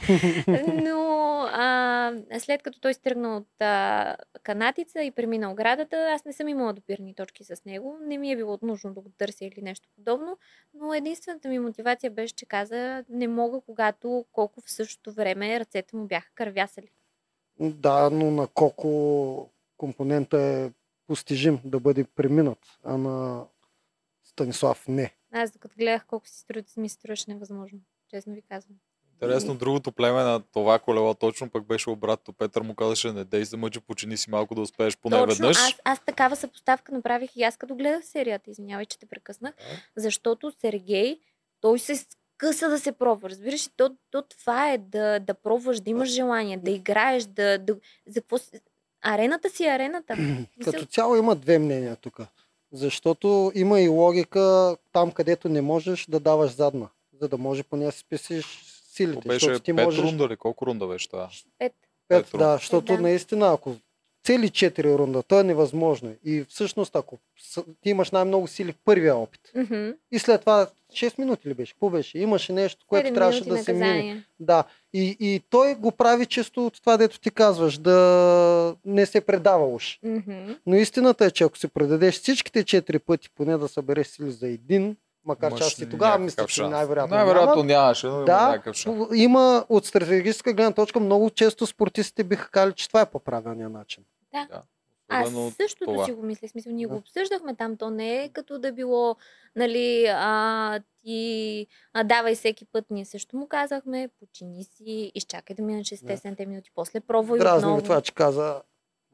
Но 0.84 1.24
а, 1.52 2.14
след 2.40 2.64
като 2.64 2.80
той 2.80 2.94
стръгна 2.94 3.38
от 3.38 3.62
а, 3.62 4.16
канатица 4.44 5.02
и 5.02 5.12
премина 5.12 5.52
оградата, 5.52 6.12
аз 6.16 6.26
не 6.26 6.34
съм 6.34 6.48
имала 6.48 6.74
допирни 6.74 7.16
точки 7.16 7.44
с 7.44 7.66
него. 7.66 7.98
Не 8.02 8.18
ми 8.18 8.32
е 8.32 8.36
било 8.36 8.60
нужно 8.62 8.94
да 8.94 9.02
го 9.02 9.12
търся 9.18 9.46
или 9.46 9.62
нещо 9.62 9.90
подобно. 9.96 10.38
Но 10.74 10.94
единствената 10.94 11.50
ми 11.50 11.60
мотивация 11.60 12.12
беше, 12.12 12.36
че 12.36 12.46
каза, 12.46 13.04
не 13.10 13.28
мога, 13.28 13.62
когато 13.66 14.26
колко 14.32 14.62
в 14.62 14.72
същото 14.72 15.14
време 15.14 15.60
ръцете 15.60 15.96
му 15.96 16.06
бяха 16.06 16.30
кървясали. 16.36 16.88
Да, 17.60 18.10
но 18.10 18.32
на 18.32 18.48
Коко 18.48 19.50
компонента 19.78 20.38
е 20.42 20.72
постижим 21.08 21.60
да 21.66 21.80
бъде 21.80 22.04
преминат, 22.04 22.60
а 22.84 22.98
на 22.98 23.46
Станислав 24.34 24.88
не. 24.88 25.14
Аз 25.32 25.52
докато 25.52 25.76
гледах 25.78 26.06
колко 26.06 26.28
си 26.28 26.40
струва, 26.40 26.64
ми 26.78 26.90
се 26.90 26.94
струваше 26.94 27.26
невъзможно. 27.28 27.80
Честно 28.10 28.34
ви 28.34 28.42
казвам. 28.42 28.78
Интересно, 29.14 29.56
другото 29.56 29.92
племе 29.92 30.24
на 30.24 30.40
това 30.40 30.80
колело 30.80 31.14
точно 31.14 31.50
пък 31.50 31.66
беше 31.66 31.90
обратно. 31.90 32.34
Петър 32.34 32.62
му 32.62 32.76
казаше, 32.76 33.12
не 33.12 33.24
дей 33.24 33.46
се 33.46 33.58
мъчи, 33.58 33.80
почини 33.80 34.18
си 34.18 34.30
малко 34.30 34.56
да 34.56 34.62
успееш 34.62 34.98
поне 34.98 35.18
Точно, 35.18 35.28
веднъж. 35.28 35.58
аз, 35.58 35.74
аз 35.84 36.00
такава 36.06 36.36
съпоставка 36.36 36.92
направих 36.92 37.36
и 37.36 37.44
аз 37.44 37.58
като 37.58 37.76
гледах 37.76 38.06
серията. 38.06 38.52
Извинявай, 38.52 38.86
че 38.86 39.00
те 39.00 39.06
прекъснах. 39.06 39.54
Защото 39.96 40.52
Сергей, 40.62 41.20
той 41.62 41.80
се 41.80 41.96
скъса 41.96 42.70
да 42.70 42.80
се 42.80 42.92
пробва. 42.92 43.30
Разбираш 43.30 43.68
ли? 43.68 43.72
То, 43.78 43.96
то 44.12 44.22
това 44.22 44.72
е 44.72 44.78
да, 44.78 45.20
да 45.20 45.34
пробваш, 45.34 45.80
да 45.80 45.90
имаш 45.90 46.10
желание, 46.10 46.58
да 46.58 46.72
играеш, 46.72 47.24
да... 47.24 47.60
да 47.60 47.76
за 48.08 48.22
какво... 48.22 48.38
Арената 49.02 49.50
си 49.50 49.66
е 49.66 49.70
арената. 49.70 50.16
Като 50.64 50.86
цяло 50.86 51.16
има 51.16 51.36
две 51.36 51.60
мнения 51.60 51.96
тук. 51.96 52.20
Защото 52.74 53.52
има 53.56 53.82
и 53.82 53.88
логика 53.88 54.76
там, 54.94 55.12
където 55.12 55.50
не 55.50 55.62
можеш 55.62 56.06
да 56.06 56.20
даваш 56.20 56.52
задна, 56.52 56.88
за 57.22 57.28
да 57.28 57.38
може 57.38 57.64
поне 57.64 57.86
да 57.86 57.92
си 57.92 58.00
спесиш 58.00 58.46
То 58.46 58.96
силите. 58.96 59.28
беше 59.28 59.46
защото 59.46 59.64
ти 59.64 59.76
пет 59.76 59.86
можеш... 59.86 60.02
рунда 60.02 60.28
ли? 60.28 60.38
Колко 60.38 60.66
рунда 60.66 60.88
беше 60.88 61.10
това? 61.10 61.30
пет. 61.60 61.74
Пет, 62.08 62.26
Пет 62.32 62.40
да, 62.40 62.54
защото 62.54 62.94
Да. 62.96 63.02
наистина, 63.02 63.54
ако 63.54 63.76
цели 64.24 64.50
4 64.50 64.98
рунда, 64.98 65.24
то 65.24 65.40
е 65.40 65.44
невъзможно. 65.44 66.16
И 66.24 66.46
всъщност, 66.50 66.96
ако 66.96 67.20
ти 67.82 67.90
имаш 67.90 68.12
най-много 68.12 68.48
сили 68.48 68.72
в 68.72 68.78
първия 68.86 69.16
опит 69.16 69.42
Мгм. 69.56 69.90
и 70.12 70.20
след 70.20 70.42
това 70.42 70.68
6 70.94 71.20
минути 71.20 71.50
ли 71.50 71.54
беше? 71.54 71.74
Какво 71.74 71.90
беше? 71.90 72.20
Имаше 72.20 72.54
нещо, 72.54 72.86
което 72.88 73.14
трябваше 73.14 73.46
да 73.46 73.58
се 73.58 73.74
мине. 73.74 74.24
Да. 74.40 74.64
И, 74.94 75.18
и 75.20 75.42
той 75.50 75.76
го 75.76 75.92
прави 75.92 76.26
често 76.26 76.66
от 76.66 76.82
това, 76.82 76.98
дето 76.98 77.20
ти 77.20 77.32
казваш, 77.32 77.78
да 77.78 78.76
не 78.86 79.06
се 79.06 79.22
предава 79.22 79.68
уж. 79.68 80.00
Мгм. 80.04 80.52
Но 80.66 80.76
истината 80.76 81.26
е, 81.26 81.32
че 81.32 81.44
ако 81.44 81.58
се 81.58 81.68
предадеш 81.68 82.16
всичките 82.16 82.64
4 82.64 83.00
пъти, 83.00 83.30
поне 83.30 83.58
да 83.58 83.68
събереш 83.68 84.08
сили 84.08 84.32
за 84.32 84.48
един, 84.48 84.96
макар 85.26 85.56
че 85.56 85.64
аз 85.64 85.80
и 85.80 85.90
тогава 85.90 86.18
мисля, 86.18 86.46
че 86.46 86.64
най-вероятно, 86.64 87.16
Най-вероятно 87.16 87.64
няма. 87.64 87.82
нямаше, 87.82 88.08
но 88.08 88.16
има 88.16 88.26
Да, 88.26 88.62
шанс. 88.74 88.86
има 89.16 89.66
от 89.70 89.86
стратегическа 89.86 90.54
гледна 90.54 90.72
точка 90.72 91.00
много 91.00 91.30
често 91.30 91.68
спортистите 91.68 92.24
биха 92.24 92.50
казали, 92.52 92.74
че 92.74 92.88
това 92.88 93.02
е 93.02 93.06
по-правилният 93.06 93.72
начин. 93.72 94.04
Аз 95.14 95.30
същото 95.52 95.86
това. 95.86 96.06
си 96.06 96.12
го 96.12 96.24
мисля. 96.24 96.48
Смисъл, 96.48 96.72
ние 96.72 96.86
го 96.86 96.94
Да. 96.94 97.00
обсъждахме 97.00 97.56
там. 97.56 97.78
То 97.78 97.90
не 97.90 98.16
е 98.16 98.30
като 98.30 98.60
да 98.60 98.72
било, 98.72 99.16
нали, 99.56 100.06
а, 100.10 100.80
ти 100.98 101.68
а, 101.94 102.04
давай 102.04 102.36
всеки 102.36 102.66
път. 102.66 102.86
Ние 102.90 103.06
също 103.06 103.38
му 103.38 103.48
казахме, 103.48 104.10
почини 104.20 104.64
си, 104.66 105.12
изчакай 105.16 105.56
да 105.56 105.62
минат 105.62 105.84
6-7 105.84 106.46
минути, 106.46 106.72
после 106.76 107.00
пробвай 107.00 107.40
Дразни 107.40 107.58
отново. 107.60 107.76
ми 107.78 107.84
това, 107.84 108.02
че 108.02 108.14
каза 108.14 108.62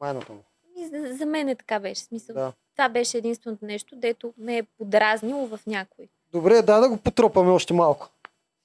майната 0.00 0.32
му. 0.32 0.42
И 0.76 0.86
за, 0.86 1.14
за 1.14 1.26
мен 1.26 1.48
е 1.48 1.54
така 1.54 1.80
беше. 1.80 2.02
Смисъл, 2.02 2.34
Да. 2.34 2.52
Това 2.72 2.88
беше 2.88 3.18
единственото 3.18 3.64
нещо, 3.64 3.96
дето 3.96 4.34
ме 4.38 4.58
е 4.58 4.62
подразнило 4.62 5.46
в 5.46 5.60
някой. 5.66 6.08
Добре, 6.32 6.54
да 6.54 6.80
да 6.80 6.88
го 6.88 6.96
потропаме 6.96 7.50
още 7.50 7.74
малко. 7.74 8.08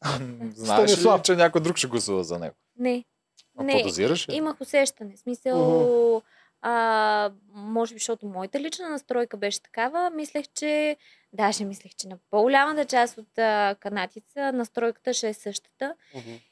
Знаеш 0.53 0.81
ли, 0.81 0.88
Станислав. 0.88 1.21
че 1.21 1.36
някой 1.36 1.61
друг 1.61 1.77
ще 1.77 1.88
гласува 1.88 2.23
за 2.23 2.39
него? 2.39 2.55
Не. 2.77 3.03
А 3.57 3.63
Не, 3.63 3.73
подозираш 3.73 4.29
ли? 4.29 4.36
имах 4.36 4.61
усещане. 4.61 5.17
Смисъл, 5.17 6.21
а, 6.68 7.32
може 7.53 7.93
би, 7.93 7.99
защото 7.99 8.26
моята 8.28 8.59
лична 8.59 8.89
настройка 8.89 9.38
беше 9.38 9.61
такава, 9.61 10.09
мислех, 10.09 10.45
че, 10.55 10.97
даже 11.34 11.66
мислех, 11.66 11.91
че 11.95 12.07
на 12.07 12.18
по-голямата 12.30 12.86
част 12.86 13.18
от 13.18 13.38
а, 13.38 13.76
канатица 13.80 14.51
настройката 14.51 15.13
ще 15.13 15.30
е 15.30 15.34
същата. 15.34 15.95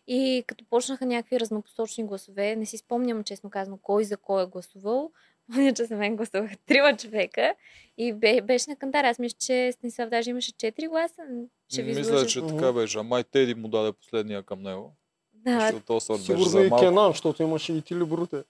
И 0.08 0.44
като 0.48 0.66
почнаха 0.70 1.06
някакви 1.06 1.40
разнопосочни 1.40 2.06
гласове, 2.06 2.56
не 2.56 2.66
си 2.66 2.78
спомням, 2.78 3.24
честно 3.24 3.50
казано, 3.50 3.78
кой 3.82 4.04
за 4.04 4.18
кой 4.18 4.44
е 4.44 4.48
гласувал. 4.48 5.12
Помня, 5.54 5.74
че 5.74 5.86
за 5.86 5.96
мен 5.96 6.16
гласуваха 6.16 6.56
трима 6.66 6.98
човека 6.98 7.56
и 7.98 8.14
бе, 8.14 8.42
беше 8.42 8.70
на 8.70 8.76
кантар. 8.76 9.04
Аз 9.04 9.20
мисля, 9.20 9.38
че 9.40 9.72
Станислав 9.74 10.10
даже 10.10 10.30
имаше 10.30 10.52
четири 10.58 10.88
гласа. 10.88 11.22
Ще 11.70 11.82
ви 11.82 11.94
Мисля, 11.94 12.26
че 12.26 12.42
Мгм. 12.42 12.56
така 12.58 12.72
беше. 12.74 12.98
А 12.98 13.04
май 13.04 13.24
Теди 13.24 13.56
му 13.56 13.68
даде 13.68 13.92
последния 13.92 14.44
към 14.44 14.62
него. 14.62 14.96
Да, 15.34 15.60
Защото 15.60 16.00
Сигурно 16.18 16.62
и 16.62 16.70
малко. 16.70 16.86
Кенан, 16.86 17.12
защото 17.12 17.44
имаше 17.44 17.74
и 17.74 17.82
Тили 17.82 18.06
Бруте. 18.06 18.36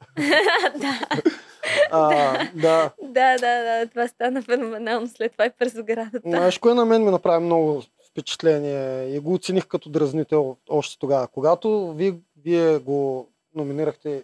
да, 0.78 1.00
А, 1.92 2.38
да. 2.56 2.92
да, 3.02 3.38
да, 3.38 3.64
да, 3.64 3.88
това 3.90 4.08
стана 4.08 4.42
феноменално 4.42 5.08
след 5.08 5.32
това 5.32 5.46
и 5.46 5.50
през 5.50 5.76
оградата. 5.76 6.30
Знаеш, 6.30 6.58
кое 6.58 6.74
на 6.74 6.86
мен 6.86 7.04
ми 7.04 7.12
направи 7.12 7.46
много 7.46 7.84
впечатление 8.10 9.16
и 9.16 9.20
го 9.20 9.34
оцених 9.34 9.68
като 9.68 9.90
дразнител 9.90 10.58
още 10.70 11.00
тогава. 11.00 11.28
Когато 11.28 11.94
вие, 11.94 12.14
вие 12.44 12.78
го 12.78 13.30
номинирахте, 13.56 14.24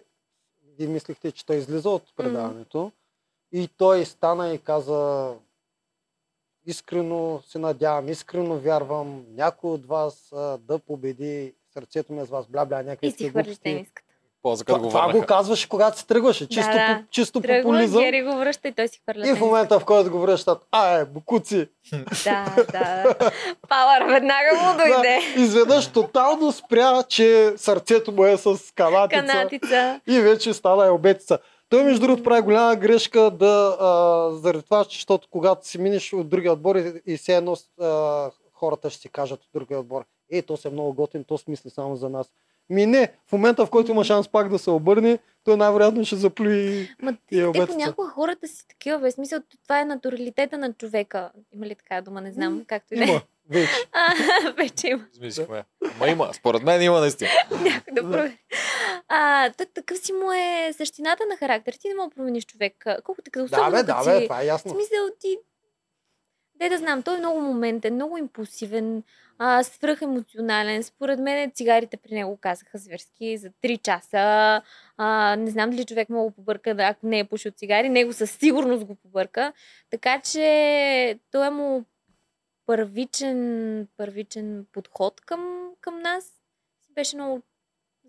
вие 0.78 0.88
мислихте, 0.88 1.32
че 1.32 1.46
той 1.46 1.56
излиза 1.56 1.90
от 1.90 2.02
предаването. 2.16 2.92
И 3.52 3.68
той 3.76 4.04
стана 4.04 4.54
и 4.54 4.58
каза, 4.58 5.32
искрено 6.66 7.42
се 7.46 7.58
надявам, 7.58 8.08
искрено 8.08 8.58
вярвам 8.58 9.24
някой 9.30 9.70
от 9.70 9.86
вас 9.86 10.32
а, 10.32 10.58
да 10.58 10.78
победи 10.78 11.54
сърцето 11.72 12.12
ми 12.12 12.26
с 12.26 12.30
вас, 12.30 12.46
бля, 12.46 12.64
бля, 12.64 12.82
някакви 12.82 13.06
И 13.06 13.10
си 13.10 13.28
хвърлиш 13.28 13.58
тениската. 13.58 14.09
После 14.42 14.64
Това, 14.64 14.76
като 14.76 14.84
го 14.84 14.88
това 14.88 15.00
го 15.00 15.06
върнаха. 15.06 15.26
казваше, 15.26 15.68
когато 15.68 15.98
се 15.98 16.06
тръгваше. 16.06 16.48
Чисто, 16.48 16.72
да. 16.72 17.00
по, 17.02 17.10
чисто 17.10 17.40
Тръгва, 17.40 17.62
популизъм. 17.62 18.02
Гери 18.02 18.22
го 18.22 18.36
връща 18.36 18.68
и 18.68 18.72
той 18.72 18.88
си 18.88 19.00
хвърля 19.02 19.28
И 19.28 19.34
в 19.34 19.40
момента, 19.40 19.80
в 19.80 19.84
който 19.84 20.10
го 20.10 20.18
връщат, 20.18 20.66
а, 20.72 20.88
е, 20.94 21.04
букуци. 21.04 21.68
Да, 22.24 22.56
да. 22.72 23.14
Пауър 23.68 24.02
веднага 24.12 24.54
му 24.54 24.76
дойде. 24.78 25.18
Да, 25.34 25.40
изведнъж 25.42 25.86
тотално 25.86 26.52
спря, 26.52 27.02
че 27.02 27.52
сърцето 27.56 28.12
му 28.12 28.24
е 28.24 28.36
с 28.36 28.58
канатица. 28.74 29.26
Канатица. 29.26 30.00
И 30.06 30.20
вече 30.20 30.54
стана 30.54 30.86
е 30.86 30.90
обетица. 30.90 31.38
Той, 31.68 31.84
между 31.84 32.00
другото, 32.00 32.22
прави 32.22 32.42
голяма 32.42 32.76
грешка 32.76 33.30
да, 33.30 33.76
а, 33.80 34.30
заради 34.32 34.64
това, 34.64 34.84
че- 34.84 34.96
защото 34.96 35.28
когато 35.30 35.68
си 35.68 35.78
минеш 35.78 36.12
от 36.12 36.28
другия 36.28 36.52
отбор 36.52 36.76
и, 36.76 36.92
и 37.06 37.16
все 37.16 37.36
едно 37.36 37.56
а, 37.80 38.30
хората 38.52 38.90
ще 38.90 39.00
си 39.00 39.08
кажат 39.08 39.40
от 39.40 39.48
другия 39.54 39.80
отбор, 39.80 40.04
е, 40.32 40.42
то 40.42 40.56
се 40.56 40.68
е 40.68 40.70
много 40.70 40.92
готин, 40.92 41.24
то 41.24 41.38
смисли 41.38 41.70
само 41.70 41.96
за 41.96 42.08
нас. 42.08 42.26
Ми 42.70 42.86
не, 42.86 43.12
в 43.26 43.32
момента, 43.32 43.66
в 43.66 43.70
който 43.70 43.90
има 43.90 44.04
шанс 44.04 44.28
пак 44.28 44.48
да 44.48 44.58
се 44.58 44.70
обърне, 44.70 45.18
той 45.44 45.56
най-вероятно 45.56 46.04
ще 46.04 46.16
заплюи 46.16 46.88
Ма 47.02 47.10
и 47.30 47.36
те 47.36 47.44
обетица. 47.44 47.66
понякога 47.68 48.08
хората 48.08 48.48
си 48.48 48.68
такива, 48.68 48.98
бе. 48.98 49.10
Смисъл, 49.10 49.38
това 49.62 49.80
е 49.80 49.84
натуралитета 49.84 50.58
на 50.58 50.72
човека. 50.72 51.30
Има 51.54 51.66
ли 51.66 51.74
така 51.74 52.00
дума? 52.00 52.20
Не 52.20 52.32
знам. 52.32 52.64
Както 52.66 52.94
и 52.94 52.96
да 52.96 53.04
е. 53.04 53.06
Има, 53.06 53.20
вече. 53.48 53.72
А, 53.92 54.12
вече 54.52 54.88
има. 54.88 55.04
Измислихме. 55.14 55.64
Ма 56.00 56.08
има, 56.08 56.30
според 56.34 56.62
мен 56.62 56.82
има 56.82 57.00
наистина. 57.00 57.30
Някой 57.50 57.92
да 57.92 58.02
провери. 58.02 58.38
А, 59.08 59.50
так, 59.50 59.68
такъв 59.74 59.98
си 59.98 60.12
му 60.12 60.32
е 60.32 60.72
същината 60.76 61.26
на 61.26 61.36
характер. 61.36 61.74
Ти 61.80 61.88
не 61.88 61.94
мога 61.94 62.08
да 62.08 62.14
промениш 62.14 62.46
човек. 62.46 62.84
Колкото 63.04 63.30
като 63.30 63.46
Да, 63.46 63.56
особено 63.56 63.70
бе, 63.70 63.82
да, 63.82 64.04
бе, 64.04 64.24
това 64.24 64.40
е 64.40 64.44
В 64.44 64.46
ясно. 64.46 64.70
смисъл 64.70 65.06
ти... 65.20 65.38
Де 66.60 66.68
да 66.68 66.78
знам, 66.78 67.02
той 67.02 67.16
е 67.16 67.18
много 67.18 67.40
моментен, 67.40 67.94
много 67.94 68.18
импулсивен, 68.18 69.02
а, 69.38 69.62
свръх 69.62 70.02
емоционален. 70.02 70.82
Според 70.82 71.18
мен 71.18 71.50
цигарите 71.50 71.96
при 71.96 72.14
него 72.14 72.36
казаха 72.36 72.78
зверски 72.78 73.36
за 73.38 73.50
3 73.50 73.82
часа. 73.82 74.62
А, 74.96 75.36
не 75.36 75.50
знам 75.50 75.70
дали 75.70 75.84
човек 75.84 76.08
мога 76.08 76.22
да 76.22 76.30
го 76.30 76.34
побърка, 76.34 76.74
да, 76.74 76.82
ако 76.82 77.06
не 77.06 77.18
е 77.18 77.24
пушил 77.24 77.52
цигари. 77.52 77.88
Него 77.88 78.12
със 78.12 78.30
сигурност 78.30 78.84
го 78.84 78.94
побърка. 78.94 79.52
Така 79.90 80.20
че 80.20 81.18
той 81.30 81.46
е 81.46 81.50
му 81.50 81.84
първичен, 82.66 83.88
първичен 83.96 84.66
подход 84.72 85.20
към, 85.20 85.70
към 85.80 86.00
нас. 86.00 86.32
Беше 86.94 87.16
много 87.16 87.42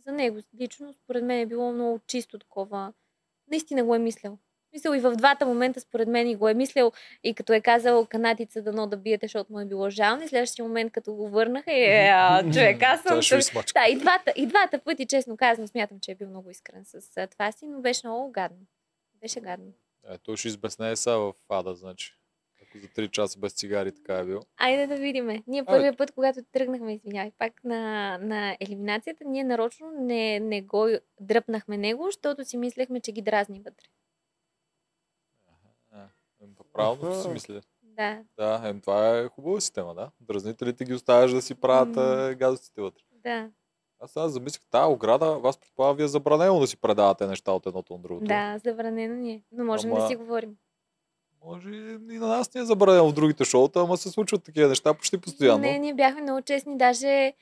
за 0.06 0.12
него 0.12 0.38
лично, 0.60 0.94
според 0.94 1.24
мен 1.24 1.40
е 1.40 1.46
било 1.46 1.72
много 1.72 2.00
чисто 2.08 2.40
такова. 2.40 2.94
Наистина 3.52 3.84
го 3.84 3.96
е 3.96 4.00
мислял. 4.00 4.38
Мисля 4.74 4.98
и 4.98 5.00
в 5.00 5.16
двата 5.16 5.46
момента, 5.46 5.80
според 5.80 6.08
мен, 6.08 6.28
и 6.28 6.36
го 6.36 6.50
е 6.50 6.54
мислял 6.54 6.92
и 7.24 7.34
като 7.34 7.54
е 7.54 7.62
казал 7.62 8.06
канатица 8.06 8.62
дано 8.62 8.88
да 8.88 8.98
биете, 8.98 9.26
защото 9.26 9.54
му 9.54 9.60
е 9.60 9.66
било 9.66 9.90
жално. 9.90 10.24
И 10.24 10.28
следващия 10.28 10.66
момент, 10.66 10.92
като 10.92 11.14
го 11.14 11.30
върнаха, 11.30 11.72
е, 11.72 12.10
а, 12.14 12.44
човек, 12.44 12.84
аз 12.84 13.02
съм... 13.02 13.20
Да, 13.74 13.88
и 13.90 13.96
двата, 13.96 14.34
и 14.36 14.46
двата 14.46 14.80
пъти, 14.80 15.06
честно 15.06 15.38
казано, 15.38 15.68
смятам, 15.68 16.00
че 16.00 16.12
е 16.12 16.16
бил 16.16 16.30
много 16.30 16.50
искрен 16.50 16.86
с 16.86 17.28
това 17.28 17.52
си, 17.52 17.68
но 17.68 17.82
беше 17.82 18.08
много 18.08 18.32
гадно. 18.32 18.66
Беше 19.22 19.40
гадно. 19.40 19.74
Е, 20.10 20.18
той 20.18 20.38
ще 20.38 20.48
избеснее 20.48 20.96
сега 20.96 21.16
в 21.16 21.34
ада, 21.50 21.76
значи. 21.76 22.14
Ако 22.64 22.78
за 22.78 22.88
3 22.88 23.12
часа 23.12 23.40
без 23.40 23.54
цигари 23.54 23.92
така 23.92 24.18
е 24.18 24.26
бил. 24.26 24.42
Айде 24.58 24.88
да 24.88 24.96
видиме. 24.96 25.44
Ние 25.48 25.66
първия 25.66 25.98
път, 25.98 26.12
когато 26.12 26.40
тръгнахме, 26.52 26.94
извинявай, 26.94 27.32
пак 27.38 27.64
на, 27.64 28.18
на 28.22 28.58
елиминацията, 28.60 29.24
ние 29.26 29.44
нарочно 29.44 29.92
не, 30.00 30.40
не 30.40 30.62
го 30.62 30.88
дръпнахме 31.20 31.78
него, 31.78 32.06
защото 32.06 32.46
си 32.46 32.58
мислехме, 32.58 33.00
че 33.02 33.12
ги 33.12 33.22
дразни 33.22 33.60
вътре. 33.60 33.86
Правилно 36.74 37.16
си 37.16 37.30
мисля. 37.30 37.62
Да, 37.84 38.20
Да, 38.38 38.62
е, 38.66 38.74
това 38.76 39.10
е 39.10 39.28
хубава 39.28 39.62
система, 39.62 39.96
да. 39.96 40.12
Дразнителите 40.22 40.86
ги 40.86 40.94
оставяш 40.94 41.32
да 41.32 41.42
си 41.42 41.56
правят 41.56 41.98
е, 42.30 42.36
гадостите 42.36 42.82
вътре. 42.82 43.04
да, 43.14 43.50
Аз 44.00 44.12
сега 44.12 44.30
замислих, 44.30 44.62
тази 44.66 44.86
ограда, 44.86 45.26
вас 45.32 45.58
предполагам, 45.58 45.98
ви 45.98 46.04
е 46.04 46.08
забранено 46.08 46.60
да 46.60 46.68
си 46.68 46.78
предавате 46.78 47.28
неща 47.28 47.52
от 47.52 47.66
едното 47.66 47.94
на 47.94 48.00
другото. 48.00 48.26
да, 48.26 48.58
забранено 48.60 49.16
ни 49.16 49.32
е. 49.32 49.42
Но 49.52 49.66
можем 49.66 49.92
Ама- 49.92 50.02
да 50.02 50.08
си 50.08 50.16
говорим. 50.16 50.56
Може 51.46 51.70
и 51.70 52.18
на 52.18 52.28
нас 52.28 52.54
не 52.54 52.62
е 52.62 52.66
забранено 52.66 53.10
в 53.10 53.14
другите 53.14 53.46
шоута, 53.46 53.80
ама 53.80 53.98
се 53.98 54.10
случват 54.10 54.44
такива 54.44 54.70
неща 54.70 54.94
почти 54.94 55.18
постоянно. 55.18 55.60
Не, 55.60 55.80
ние 55.80 55.94
бяхме 55.94 56.22
много 56.22 56.42
честни, 56.42 56.78
даже 56.78 57.34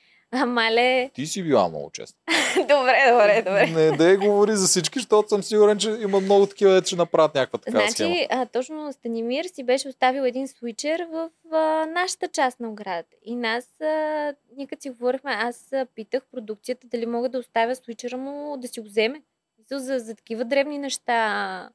мале... 0.46 1.10
Ти 1.14 1.26
си 1.26 1.42
била 1.42 1.68
много 1.68 1.90
честна. 1.90 2.18
добре, 2.56 3.10
добре, 3.10 3.42
добре. 3.46 3.66
Не, 3.66 3.96
да 3.96 4.18
говори 4.18 4.56
за 4.56 4.66
всички, 4.66 4.98
защото 4.98 5.28
съм 5.28 5.42
сигурен, 5.42 5.78
че 5.78 5.90
има 5.90 6.20
много 6.20 6.46
такива, 6.46 6.82
ще 6.86 6.96
направят 6.96 7.34
някаква 7.34 7.58
така 7.58 7.90
схема. 7.90 8.14
Значи, 8.14 8.26
а, 8.30 8.46
точно 8.46 8.92
Станимир 8.92 9.44
си 9.44 9.64
беше 9.64 9.88
оставил 9.88 10.22
един 10.22 10.48
свичер 10.48 11.06
в 11.12 11.30
а, 11.52 11.86
нашата 11.86 12.28
част 12.28 12.60
на 12.60 12.70
оградата. 12.70 13.16
И 13.24 13.36
нас, 13.36 13.80
а, 13.80 14.34
ние 14.56 14.66
като 14.66 14.82
си 14.82 14.90
говорихме, 14.90 15.32
аз 15.32 15.72
а, 15.72 15.86
питах 15.94 16.22
продукцията 16.32 16.86
дали 16.86 17.06
мога 17.06 17.28
да 17.28 17.38
оставя 17.38 17.76
свичера 17.76 18.16
му 18.16 18.56
да 18.56 18.68
си 18.68 18.80
го 18.80 18.86
вземе. 18.86 19.22
Мисъл, 19.58 19.78
За, 19.78 19.98
за 19.98 20.14
такива 20.14 20.44
древни 20.44 20.78
неща, 20.78 21.70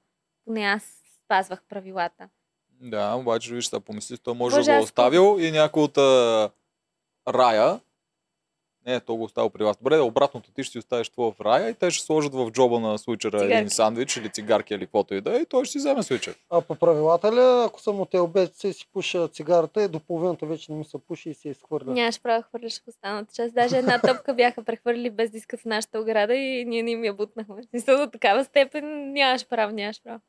поне 0.46 0.62
аз 0.62 0.84
спазвах 1.26 1.64
правилата. 1.70 2.30
Да, 2.82 3.16
обаче 3.16 3.54
виж, 3.54 3.66
сега 3.66 3.80
помисли, 3.80 4.18
той 4.18 4.34
може 4.34 4.56
да 4.62 4.78
го 4.78 4.84
оставил 4.84 5.38
и 5.40 5.52
някой 5.52 5.84
от 5.84 5.98
а, 5.98 6.50
рая. 7.28 7.80
Не, 8.86 9.00
то 9.00 9.16
го 9.16 9.24
оставил 9.24 9.50
при 9.50 9.64
вас. 9.64 9.78
Добре, 9.78 9.96
да, 9.96 10.04
обратното 10.04 10.52
ти 10.52 10.64
ще 10.64 10.72
си 10.72 10.80
оставиш 10.80 11.10
това 11.10 11.32
в 11.32 11.42
рая 11.42 11.70
и 11.70 11.74
те 11.74 11.92
ще 11.92 12.06
сложат 12.06 12.34
в 12.34 12.52
джоба 12.52 12.80
на 12.80 12.98
свичера 12.98 13.38
един 13.38 13.50
Цигарки. 13.50 13.70
сандвич 13.70 14.18
или 14.18 14.30
цигарки 14.30 14.74
или 14.74 14.86
каквото 14.86 15.14
и 15.14 15.22
да 15.22 15.38
е 15.38 15.42
и 15.42 15.46
той 15.46 15.66
ще 15.66 15.72
си 15.72 15.78
вземе 15.78 16.04
свичер. 16.04 16.36
А 16.50 16.62
по 16.62 16.76
правилата 16.76 17.32
ли, 17.32 17.66
ако 17.66 17.82
съм 17.82 18.00
от 18.02 18.14
обедица 18.14 18.68
и 18.68 18.74
си 18.74 18.88
пуша 18.94 19.28
цигарата 19.28 19.84
и 19.84 19.88
до 19.88 20.00
половината 20.00 20.46
вече 20.46 20.72
не 20.72 20.78
ми 20.78 20.86
се 20.86 20.98
пуши 20.98 21.30
и 21.30 21.34
се 21.34 21.50
изхвърля? 21.50 21.92
Нямаш 21.92 22.22
право 22.22 22.40
да 22.40 22.48
хвърляш 22.48 22.74
в 22.76 22.88
останалата 22.88 23.34
част. 23.34 23.54
Даже 23.54 23.78
една 23.78 24.00
топка 24.00 24.34
бяха 24.34 24.64
прехвърли 24.64 25.10
без 25.10 25.30
да 25.30 25.38
искат 25.38 25.60
в 25.60 25.66
нашата 25.66 26.00
ограда 26.00 26.36
и 26.36 26.66
ние 26.66 26.84
не 26.84 26.92
им 26.92 27.04
я 27.04 27.14
бутнахме. 27.14 27.56
Смисъл 27.64 27.98
до 27.98 28.08
такава 28.08 28.44
степен 28.46 29.12
нямаш 29.14 29.48
право, 29.48 29.74
нямаш 29.74 30.04
право. 30.04 30.20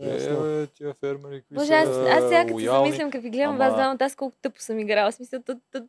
Е, 0.00 0.06
бе, 0.28 0.66
тия 0.66 0.94
фермери, 0.94 1.40
какви 1.40 1.54
Боже, 1.54 1.66
са 1.66 1.74
аз, 1.74 1.88
аз 1.88 2.24
сега 2.24 2.46
като 2.46 2.58
се 2.60 2.64
замислям, 2.66 3.10
като 3.10 3.22
ви 3.22 3.30
гледам 3.30 3.48
Ама- 3.50 3.58
вас 3.58 3.74
двамата, 3.74 3.96
аз 4.00 4.16
колко 4.16 4.36
тъпо 4.42 4.60
съм 4.60 4.78
играла. 4.78 5.12
Смисъл, 5.12 5.42
то, 5.46 5.56
то, 5.72 5.82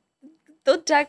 то 0.67 0.77
чак... 0.77 1.07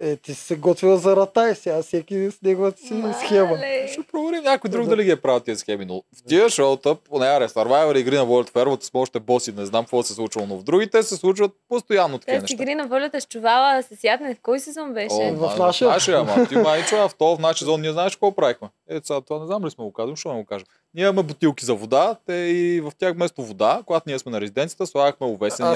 Е, 0.00 0.16
ти 0.16 0.34
си 0.34 0.40
се 0.40 0.56
готвила 0.56 0.96
за 0.96 1.16
ратай 1.16 1.54
сега, 1.54 1.82
всеки 1.82 2.30
с 2.30 2.42
неговата 2.42 2.78
си 2.78 3.02
схема. 3.16 3.46
Мале. 3.46 3.88
Ще 3.88 4.02
проверим 4.02 4.42
някой 4.44 4.70
друг 4.70 4.84
Да. 4.84 4.90
дали 4.90 5.04
ги 5.04 5.10
е 5.10 5.16
правил 5.16 5.40
тези 5.40 5.58
схеми, 5.58 5.84
но 5.84 6.02
в 6.12 6.22
тия 6.22 6.50
шоута, 6.50 6.94
поне 6.94 7.26
аре, 7.26 7.48
Survivor 7.48 7.98
игри 7.98 8.16
на 8.16 8.24
волята 8.24 8.52
фермата 8.52 8.86
с 8.86 8.90
още 8.94 9.20
боси, 9.20 9.52
не 9.52 9.66
знам 9.66 9.84
какво 9.84 10.02
се 10.02 10.12
е 10.12 10.16
случвало, 10.16 10.46
но 10.46 10.56
в 10.56 10.62
другите 10.62 11.02
се 11.02 11.16
случват 11.16 11.52
постоянно 11.68 12.18
такива 12.18 12.36
Те 12.36 12.42
неща. 12.42 12.54
игри 12.54 12.74
на 12.74 12.86
волята 12.86 13.20
с 13.20 13.26
чувала 13.26 13.82
се 13.82 13.96
сядне. 13.96 14.34
В 14.34 14.40
кой 14.40 14.60
сезон 14.60 14.94
беше? 14.94 15.14
О, 15.14 15.34
В 15.34 15.48
в 15.48 15.58
нашия. 15.58 15.88
нашия. 15.88 16.18
ама 16.18 16.46
ти 16.48 16.56
май 16.56 16.84
чува, 16.84 17.08
в 17.08 17.14
този 17.14 17.36
в 17.36 17.40
нашия 17.40 17.66
зон 17.66 17.80
ние 17.80 17.92
знаеш 17.92 18.12
какво 18.12 18.32
правихме. 18.32 18.68
Е, 18.88 19.00
сега 19.04 19.20
това 19.20 19.40
не 19.40 19.46
знам 19.46 19.64
ли 19.64 19.70
сме 19.70 19.84
го 19.84 19.92
казали, 19.92 20.12
защо 20.12 20.32
не 20.32 20.40
го 20.40 20.46
кажем. 20.46 20.66
Ние 20.94 21.04
имаме 21.04 21.22
бутилки 21.22 21.64
за 21.64 21.74
вода, 21.74 22.16
те 22.26 22.32
и 22.32 22.80
в 22.80 22.92
тях 22.98 23.14
вместо 23.14 23.42
вода, 23.42 23.82
когато 23.86 24.04
ние 24.06 24.18
сме 24.18 24.32
на 24.32 24.40
резиденцията, 24.40 24.86
слагахме 24.86 25.26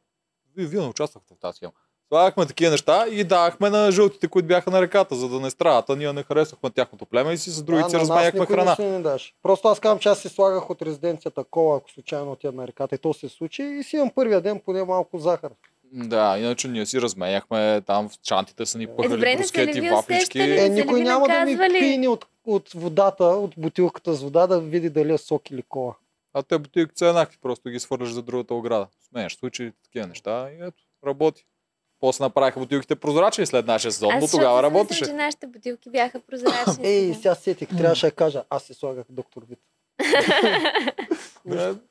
вие, 0.57 0.65
вие 0.65 0.81
не 0.81 0.87
участвахте 0.87 1.33
в 1.33 1.39
тази 1.39 1.55
схема. 1.55 1.71
Слагахме 2.07 2.45
такива 2.45 2.71
неща 2.71 3.05
и 3.11 3.23
давахме 3.23 3.69
на 3.69 3.91
жълтите, 3.91 4.27
които 4.27 4.47
бяха 4.47 4.71
на 4.71 4.81
реката, 4.81 5.15
за 5.15 5.29
да 5.29 5.39
не 5.39 5.49
страдат. 5.49 5.89
А 5.89 5.95
ние 5.95 6.13
не 6.13 6.23
харесвахме 6.23 6.69
тяхното 6.69 7.05
племе 7.05 7.33
и 7.33 7.37
си 7.37 7.51
с 7.51 7.63
другите 7.63 7.85
А, 7.85 7.89
си 7.89 7.95
на 7.95 8.01
нас 8.01 8.09
разменяхме 8.09 8.45
храна. 8.45 8.75
не 8.79 8.97
ни 8.97 9.03
даш. 9.03 9.33
Просто 9.43 9.67
аз 9.67 9.79
казвам, 9.79 9.99
че 9.99 10.09
аз 10.09 10.19
си 10.19 10.29
слагах 10.29 10.69
от 10.69 10.81
резиденцията 10.81 11.43
кола, 11.43 11.77
ако 11.77 11.91
случайно 11.91 12.31
отида 12.31 12.53
на 12.53 12.67
реката 12.67 12.95
и 12.95 12.97
то 12.97 13.13
се 13.13 13.29
случи 13.29 13.63
и 13.63 13.83
си 13.83 13.95
имам 13.95 14.11
първия 14.15 14.41
ден 14.41 14.61
поне 14.65 14.83
малко 14.83 15.17
захар. 15.17 15.49
Да, 15.93 16.37
иначе 16.39 16.67
ние 16.67 16.85
си 16.85 17.01
разменяхме 17.01 17.81
там 17.87 18.09
в 18.09 18.13
чантите 18.23 18.65
са 18.65 18.77
ни 18.77 18.87
пъхали 18.87 19.21
не 19.21 19.37
брускети, 19.37 19.89
вафлички. 19.89 20.39
Е, 20.39 20.69
никой 20.69 21.01
няма 21.01 21.27
да 21.27 21.45
ми 21.45 21.57
пине 21.79 22.07
от, 22.07 22.25
от 22.45 22.69
водата, 22.73 23.25
от 23.25 23.53
бутилката 23.57 24.13
с 24.13 24.23
вода, 24.23 24.47
да 24.47 24.59
види 24.59 24.89
дали 24.89 25.13
е 25.13 25.17
сок 25.17 25.51
или 25.51 25.61
кола. 25.61 25.93
А 26.37 26.43
те 26.43 26.57
бутилките 26.57 26.99
са 26.99 27.07
еднакви, 27.07 27.37
просто 27.41 27.69
ги 27.69 27.79
свърляш 27.79 28.09
за 28.09 28.21
другата 28.21 28.53
ограда. 28.53 28.87
Сменяш 29.09 29.35
случаи 29.35 29.71
такива 29.83 30.07
неща 30.07 30.49
и 30.51 30.65
ето, 30.65 30.83
работи. 31.07 31.45
После 31.99 32.23
направиха 32.23 32.59
бутилките 32.59 32.95
прозрачни 32.95 33.45
след 33.45 33.67
нашия 33.67 33.91
сезон, 33.91 34.11
Аз 34.13 34.21
но 34.21 34.37
тогава 34.39 34.63
работеше. 34.63 35.05
че 35.05 35.13
нашите 35.13 35.47
бутилки 35.47 35.89
бяха 35.89 36.19
прозрачни. 36.19 36.87
Ей, 36.87 37.13
сега. 37.13 37.35
сетих, 37.35 37.69
трябваше 37.69 38.05
да 38.05 38.11
кажа, 38.11 38.43
аз 38.49 38.63
си 38.63 38.73
слагах 38.73 39.05
доктор 39.09 39.43
Вит. 39.49 39.59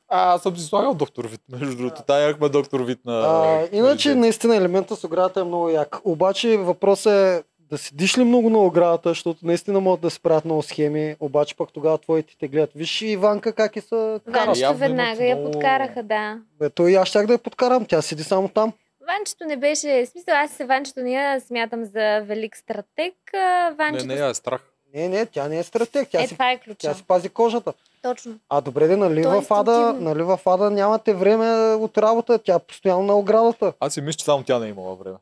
А, 0.09 0.35
аз 0.35 0.43
съм 0.43 0.57
си 0.57 0.67
слагал 0.67 0.95
доктор 0.95 1.25
Вит, 1.25 1.41
между 1.53 1.77
другото. 1.77 2.03
Тая 2.07 2.29
имахме 2.29 2.49
доктор 2.49 2.81
Вит 2.81 3.05
на... 3.05 3.21
А, 3.21 3.69
иначе, 3.73 4.09
на 4.09 4.15
наистина, 4.15 4.57
елемента 4.57 4.97
с 4.97 5.05
оградата 5.05 5.41
е 5.41 5.45
много 5.45 5.69
як. 5.69 6.01
Обаче 6.05 6.57
въпросът 6.57 7.13
е 7.13 7.43
да 7.71 7.79
седиш 7.79 8.19
ли 8.19 8.25
много 8.25 8.51
на 8.51 8.59
оградата, 8.59 9.09
защото 9.09 9.47
наистина 9.47 9.81
могат 9.81 10.01
да 10.01 10.11
се 10.11 10.21
правят 10.21 10.45
много 10.45 10.63
схеми, 10.63 11.17
обаче 11.21 11.57
пък 11.57 11.73
тогава 11.73 11.99
твоите 11.99 12.37
те 12.41 12.49
гледат. 12.49 12.71
Виж 12.75 13.03
и 13.03 13.07
Иванка 13.07 13.53
как 13.53 13.77
и 13.77 13.81
са 13.81 14.21
карат. 14.33 14.47
Ванчето 14.47 14.75
веднага 14.75 15.25
я 15.25 15.37
много- 15.37 15.53
подкараха, 15.53 16.03
да. 16.03 16.39
Бе, 16.59 16.71
той 16.71 16.91
и 16.91 16.95
аз 16.95 17.09
щях 17.09 17.27
да 17.27 17.33
я 17.33 17.39
подкарам, 17.39 17.85
тя 17.85 18.03
седи 18.03 18.23
само 18.25 18.49
там. 18.49 18.73
Ванчето 19.09 19.45
не 19.45 19.57
беше, 19.57 20.05
в 20.07 20.09
смисъл 20.09 20.35
аз 20.35 20.51
се 20.51 20.65
Ванчето 20.65 21.01
не 21.01 21.13
я 21.13 21.41
смятам 21.41 21.85
за 21.85 22.21
велик 22.21 22.57
стратег. 22.57 23.15
Не, 23.35 23.75
Ванчето... 23.79 24.07
не, 24.07 24.15
я 24.15 24.29
е 24.29 24.35
страх. 24.35 24.61
Не, 24.95 25.09
не, 25.09 25.27
тя 25.27 25.49
не 25.49 25.59
е 25.59 25.63
стратег, 25.63 26.09
тя, 26.11 26.23
е, 26.23 26.27
си, 26.27 26.35
това 26.35 26.53
е 26.53 26.59
тя 26.59 26.65
ключа. 26.65 26.95
си 26.95 27.03
пази 27.03 27.29
кожата. 27.29 27.73
Точно. 28.03 28.35
А 28.49 28.61
добре, 28.61 28.87
де, 28.87 28.97
нали 28.97 29.21
е 29.21 29.27
в 29.27 29.45
ада, 29.51 29.97
нали 30.01 30.23
в 30.23 30.41
ада 30.47 30.71
нямате 30.71 31.15
време 31.15 31.75
от 31.75 31.99
работа, 31.99 32.39
тя 32.39 32.55
е 32.55 32.59
постоянно 32.59 33.03
на 33.03 33.15
оградата. 33.19 33.73
Аз 33.81 33.95
си 33.95 34.01
мисля, 34.01 34.17
че 34.19 34.25
само 34.25 34.45
тя 34.45 34.59
не 34.59 34.67
е 34.67 34.69
имала 34.69 34.95
време. 34.95 35.17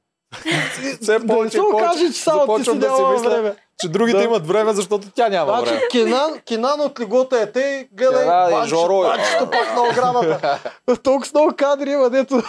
Да 1.02 1.18
не 1.18 1.26
повече 1.26 1.50
се 1.50 1.58
и 1.58 1.60
повече 1.60 1.60
окаже, 1.60 2.06
че 2.06 2.20
само 2.20 2.56
ти 2.56 2.64
си 2.64 2.78
да 2.78 2.96
си 2.96 3.02
мисля, 3.12 3.30
време. 3.30 3.54
Че 3.80 3.88
другите 3.88 4.18
Да. 4.18 4.24
имат 4.24 4.46
време, 4.46 4.72
защото 4.72 5.08
тя 5.14 5.28
няма 5.28 5.52
Значи 5.52 5.70
време. 5.70 5.82
Кинан, 5.90 6.40
Кинан 6.40 6.80
от 6.80 7.00
легота 7.00 7.38
е 7.38 7.52
те, 7.52 7.88
гледай, 7.92 8.22
е, 8.22 8.26
бачето, 8.26 8.76
Жоро. 8.76 9.02
бачето 9.02 9.50
пак 9.50 9.74
на 9.76 9.82
оградата. 9.82 10.58
Толкова 11.02 11.26
с 11.26 11.34
много 11.34 11.52
кадри 11.56 11.90
има, 11.90 12.10
дето 12.10 12.36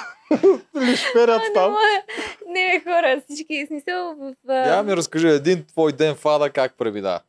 ли 0.77 0.95
шперят 0.97 1.41
А, 1.41 1.47
не, 1.47 1.53
там. 1.53 1.75
не, 2.47 2.81
хора, 2.83 3.21
всички 3.29 3.65
смисъл 3.67 4.15
в... 4.19 4.33
Я 4.49 4.83
ми 4.83 4.95
разкажи 4.97 5.27
един 5.27 5.65
твой 5.65 5.91
ден 5.91 6.15
в 6.15 6.25
ада 6.25 6.49
как 6.49 6.73
премина. 6.77 7.19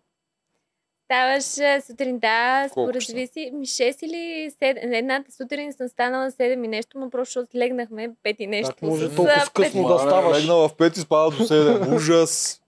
Ставаш 1.05 1.45
сутринта, 1.87 2.67
според 2.71 3.03
зависи, 3.03 3.51
ми 3.55 3.67
6 3.67 4.05
или 4.05 4.51
7. 4.51 4.99
Едната 4.99 5.33
сутрин 5.33 5.73
съм 5.73 5.89
станала 5.89 6.31
7 6.31 6.65
и 6.65 6.69
нещо, 6.69 6.99
но 6.99 7.11
просто 7.11 7.31
защото 7.41 7.59
легнахме 7.59 8.09
5 8.09 8.37
и 8.39 8.47
нещо. 8.47 8.75
Как 8.75 8.83
може 8.83 9.09
с, 9.09 9.15
толкова 9.17 9.47
късно 9.55 9.89
да 9.89 9.99
ставаш? 9.99 10.39
Легнала 10.39 10.69
в 10.69 10.75
5 10.75 10.97
и 10.97 11.01
спава 11.01 11.31
до 11.31 11.37
7. 11.37 11.95
Ужас. 11.97 12.61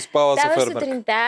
Спава 0.00 0.36
се 0.36 0.40
Ставаш 0.40 0.64
фермер. 0.64 0.80
сутринта, 0.80 1.22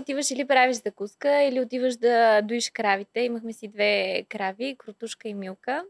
отиваш 0.00 0.30
или 0.30 0.44
правиш 0.46 0.76
закуска, 0.76 1.42
или 1.42 1.60
отиваш 1.60 1.96
да 1.96 2.42
доиш 2.42 2.70
кравите. 2.70 3.20
Имахме 3.20 3.52
си 3.52 3.68
две 3.68 4.24
крави, 4.28 4.76
крутушка 4.78 5.28
и 5.28 5.34
милка. 5.34 5.84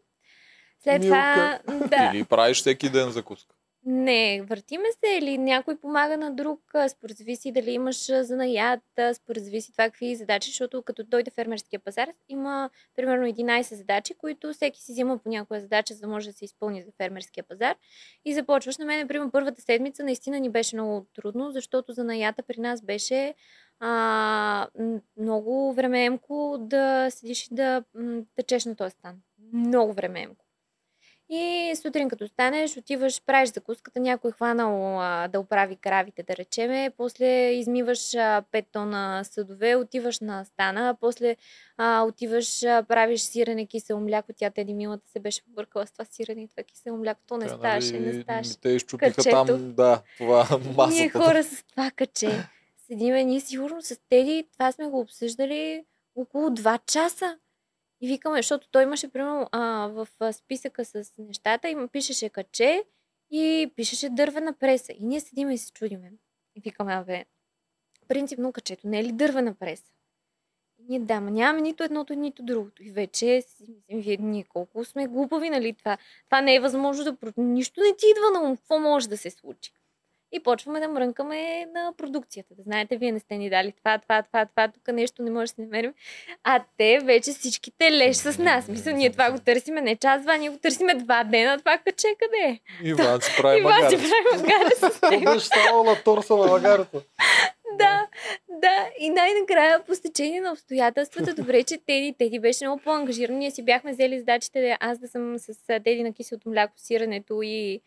След 0.82 1.02
това, 1.02 1.58
да, 1.66 2.10
Или 2.14 2.24
правиш 2.24 2.60
всеки 2.60 2.88
ден 2.88 3.10
закуска. 3.10 3.54
Не, 3.85 4.43
въртиме 4.43 4.85
се 4.93 5.16
или 5.18 5.39
някой 5.39 5.76
помага 5.76 6.16
на 6.16 6.31
друг, 6.35 6.61
според 6.89 7.16
зависи 7.16 7.53
дали 7.53 7.70
имаш 7.70 8.07
занаят, 8.22 8.81
според 9.14 9.45
зависи 9.45 9.72
това 9.72 9.85
какви 9.85 10.16
задачи, 10.16 10.51
защото 10.51 10.83
като 10.83 11.05
дойде 11.05 11.31
фермерския 11.31 11.81
пазар, 11.81 12.09
има 12.29 12.70
примерно 12.97 13.26
11 13.26 13.74
задачи, 13.74 14.14
които 14.14 14.53
всеки 14.53 14.83
си 14.83 14.93
взима 14.93 15.18
по 15.18 15.29
някоя 15.29 15.61
задача, 15.61 15.95
за 15.95 16.01
да 16.01 16.09
може 16.09 16.31
да 16.31 16.33
се 16.33 16.45
изпълни 16.45 16.83
за 16.83 16.93
фермерския 16.97 17.45
пазар. 17.45 17.76
И 18.24 18.35
започваш. 18.35 18.79
На 18.79 18.85
мен, 18.85 19.01
например, 19.01 19.31
първата 19.33 19.62
седмица 19.62 20.05
наистина 20.05 20.41
ни 20.41 20.51
беше 20.51 20.76
много 20.76 21.07
трудно, 21.14 21.51
защото 21.51 21.93
занаята 21.93 22.43
при 22.43 22.61
нас 22.61 22.83
беше 22.83 23.35
а, 23.81 24.68
много 25.16 25.72
времеемко 25.72 26.57
да 26.61 27.07
седиш 27.11 27.47
и 27.47 27.55
да 27.55 27.85
течеш 28.37 28.64
на 28.64 28.76
този 28.76 28.91
стан. 28.91 29.16
Много 29.53 29.93
времеемко. 29.93 30.47
И 31.31 31.72
сутрин 31.83 32.09
като 32.09 32.29
станеш, 32.29 32.76
отиваш, 32.76 33.22
правиш 33.26 33.53
закуската, 33.53 34.01
някой 34.01 34.29
е 34.29 34.33
хванал 34.33 35.01
а, 35.01 35.29
да 35.29 35.41
оправи 35.41 35.76
кравите, 35.76 36.22
да 36.22 36.37
речеме, 36.37 36.91
после 36.97 37.51
измиваш 37.51 38.14
а, 38.14 38.43
5 38.53 38.64
тона 38.72 39.24
съдове, 39.24 39.76
отиваш 39.76 40.20
на 40.20 40.45
стана, 40.45 40.97
после 41.01 41.37
а, 41.76 42.03
отиваш, 42.03 42.62
а, 42.62 42.83
правиш 42.83 43.20
сирене, 43.20 43.66
кисело 43.66 44.01
мляко, 44.01 44.33
тя 44.37 44.51
Теди 44.51 44.74
Милата 44.74 45.11
се 45.11 45.20
беше 45.20 45.45
побъркала 45.45 45.87
с 45.87 45.93
това 45.93 46.05
сирене 46.05 46.43
и 46.43 46.49
това 46.49 46.62
кисело 46.62 46.97
мляко, 46.97 47.20
то 47.26 47.37
не 47.37 47.49
ставаше, 47.49 47.93
нали, 47.93 48.16
не 48.16 48.22
ставаше. 48.22 48.61
Те 48.61 48.68
изчупиха 48.68 49.14
Качето. 49.14 49.47
там, 49.47 49.74
да, 49.74 50.03
това 50.18 50.49
масата. 50.76 51.01
Ние 51.01 51.09
хора 51.09 51.45
с 51.45 51.64
това 51.70 51.91
каче. 51.91 52.49
Седиме, 52.87 53.24
ние 53.24 53.41
сигурно 53.41 53.83
с 53.83 54.01
Теди, 54.09 54.47
това 54.53 54.72
сме 54.72 54.87
го 54.87 55.01
обсъждали 55.01 55.85
около 56.16 56.49
2 56.49 56.81
часа. 56.87 57.39
И 58.01 58.09
викаме, 58.09 58.38
защото 58.38 58.68
той 58.70 58.82
имаше, 58.82 59.09
примерно, 59.09 59.49
а, 59.53 59.88
в 59.88 60.09
списъка 60.32 60.84
с 60.84 61.12
нещата, 61.18 61.68
им 61.68 61.88
пишеше 61.88 62.28
каче 62.28 62.84
и 63.30 63.72
пишеше 63.76 64.09
дървена 64.09 64.53
преса. 64.53 64.92
И 64.92 64.99
ние 65.01 65.20
седиме 65.20 65.55
и 65.55 65.59
се 65.59 65.72
чудиме. 65.72 66.12
И 66.55 66.61
викаме, 66.61 66.92
абе, 66.92 67.24
принципно 68.09 68.53
качето 68.53 68.88
не 68.88 69.01
е 69.01 69.05
ли 69.05 69.12
дървена 69.12 69.55
преса? 69.55 69.92
И 70.78 70.84
ние 70.88 71.01
да, 71.01 71.20
ма 71.20 71.30
нямаме 71.30 71.61
нито 71.61 71.84
едното, 71.84 72.14
нито 72.14 72.42
другото. 72.42 72.82
И 72.82 72.90
вече 72.90 73.42
си 73.42 73.64
мислим, 73.68 74.01
вие 74.01 74.16
ние 74.20 74.44
колко 74.44 74.84
сме 74.84 75.07
глупави, 75.07 75.51
нали? 75.51 75.72
Това, 75.72 75.99
това 76.24 76.40
не 76.40 76.55
е 76.55 76.61
възможно 76.61 77.05
да... 77.05 77.16
Нищо 77.36 77.80
не 77.80 77.96
ти 77.96 78.07
идва 78.11 78.40
на 78.40 78.49
ум. 78.49 78.57
Какво 78.57 78.78
може 78.78 79.09
да 79.09 79.16
се 79.16 79.30
случи? 79.30 79.72
И 80.33 80.41
почваме 80.41 80.81
да 80.81 80.89
мрънкаме 80.89 81.66
на 81.74 81.93
продукцията. 81.97 82.55
Да 82.55 82.62
знаете, 82.62 82.97
вие 82.97 83.12
не 83.12 83.18
сте 83.18 83.37
ни 83.37 83.51
дали 83.51 83.72
това, 83.72 83.99
това, 83.99 84.22
това, 84.22 84.47
това, 84.47 84.68
тук 84.68 84.89
нещо 84.89 85.22
не 85.22 85.31
може 85.31 85.53
да 85.53 85.55
се 85.55 85.61
намерим. 85.61 85.95
А 86.45 86.64
те 86.79 86.99
вече 87.05 87.31
всичките 87.31 87.93
леж 87.93 88.16
с 88.16 88.39
нас. 88.39 88.68
Мисля, 88.68 88.93
ние 88.93 89.11
това 89.11 89.31
го 89.31 89.39
търсиме 89.39 89.81
не 89.81 89.97
час, 89.97 90.22
два, 90.22 90.37
ние 90.37 90.51
го 90.51 90.59
търсиме 90.59 90.95
два 90.95 91.24
дена. 91.24 91.59
Това 91.59 91.79
каче 91.79 92.09
къде 92.18 92.37
е? 92.53 92.61
Иван 92.89 93.20
си 93.20 93.33
прави 93.37 93.59
Иван 93.61 93.91
си 93.91 93.97
магаре. 93.97 94.11
прави 94.11 94.43
магаре 94.43 94.74
с 94.74 95.11
него. 95.11 95.85
на 95.85 96.03
торса 96.05 96.37
на 96.37 96.51
лагарата? 96.51 97.01
Да, 97.79 98.07
да. 98.49 98.89
И 98.99 99.11
най-накрая 99.11 99.85
по 99.85 99.95
стечение 99.95 100.41
на 100.41 100.53
обстоятелствата, 100.53 101.35
добре, 101.35 101.64
че 101.64 101.79
Теди, 101.87 102.14
Теди 102.18 102.39
беше 102.39 102.64
много 102.64 102.83
по-ангажиран. 102.83 103.39
Ние 103.39 103.51
си 103.51 103.62
бяхме 103.64 103.93
взели 103.93 104.18
задачите 104.18 104.61
да 104.61 104.76
аз 104.81 104.99
да 104.99 105.09
съм 105.09 105.39
с 105.39 105.81
Теди 105.85 106.03
на 106.03 106.12
киселото 106.12 106.49
мляко, 106.49 106.72
сирането 106.76 107.43
и 107.43 107.81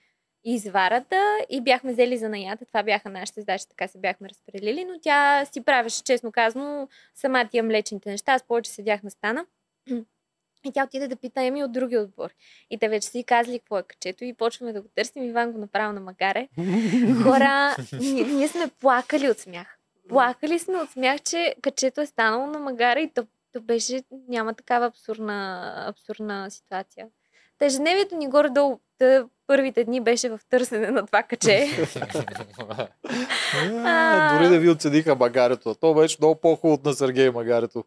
изварата 0.43 1.37
и 1.49 1.61
бяхме 1.61 1.91
взели 1.91 2.17
за 2.17 2.29
наята. 2.29 2.65
Това 2.65 2.83
бяха 2.83 3.09
нашите 3.09 3.41
задачи, 3.41 3.65
така 3.69 3.87
се 3.87 3.97
бяхме 3.97 4.29
разпределили, 4.29 4.85
но 4.85 4.99
тя 5.01 5.45
си 5.45 5.61
правеше, 5.61 6.03
честно 6.03 6.31
казано, 6.31 6.87
сама 7.15 7.47
тия 7.51 7.63
млечните 7.63 8.09
неща. 8.09 8.33
Аз 8.33 8.43
повече 8.43 8.71
седях 8.71 9.03
на 9.03 9.11
стана. 9.11 9.45
И 10.65 10.71
тя 10.71 10.83
отиде 10.83 11.07
да 11.07 11.15
пита 11.15 11.41
Еми 11.41 11.63
от 11.63 11.71
други 11.71 11.97
отбор. 11.97 12.29
И 12.69 12.77
те 12.77 12.89
вече 12.89 13.07
си 13.07 13.23
казали 13.23 13.59
какво 13.59 13.77
е 13.77 13.83
качето 13.83 14.23
и 14.23 14.33
почваме 14.33 14.73
да 14.73 14.81
го 14.81 14.87
търсим. 14.95 15.23
Иван 15.23 15.51
го 15.51 15.57
направи 15.57 15.93
на 15.93 16.01
магаре. 16.01 16.47
Хора, 17.23 17.75
ние, 17.99 18.23
ние 18.23 18.47
сме 18.47 18.67
плакали 18.79 19.29
от 19.29 19.39
смях. 19.39 19.77
Плакали 20.09 20.59
сме 20.59 20.77
от 20.77 20.89
смях, 20.89 21.21
че 21.21 21.55
качето 21.61 22.01
е 22.01 22.05
станало 22.05 22.47
на 22.47 22.59
магара 22.59 22.99
и 22.99 23.09
то, 23.13 23.27
то 23.53 23.61
беше, 23.61 24.03
няма 24.27 24.53
такава 24.53 24.85
абсурдна, 24.85 25.73
абсурдна 25.87 26.51
ситуация. 26.51 27.07
Ежедневието 27.61 28.15
ни 28.15 28.27
горе-долу 28.29 28.79
първите 29.47 29.83
дни 29.83 30.01
беше 30.01 30.29
в 30.29 30.39
търсене 30.49 30.91
на 30.91 31.05
това 31.05 31.23
каче. 31.23 31.67
А, 33.83 34.37
Дори 34.37 34.49
да 34.49 34.59
ви 34.59 34.69
отседиха 34.69 35.15
магарето. 35.15 35.75
То 35.75 35.93
беше 35.93 36.17
много 36.19 36.35
по-хубаво 36.35 36.81
на 36.85 36.93
Сергей 36.93 37.29
магарето. 37.29 37.83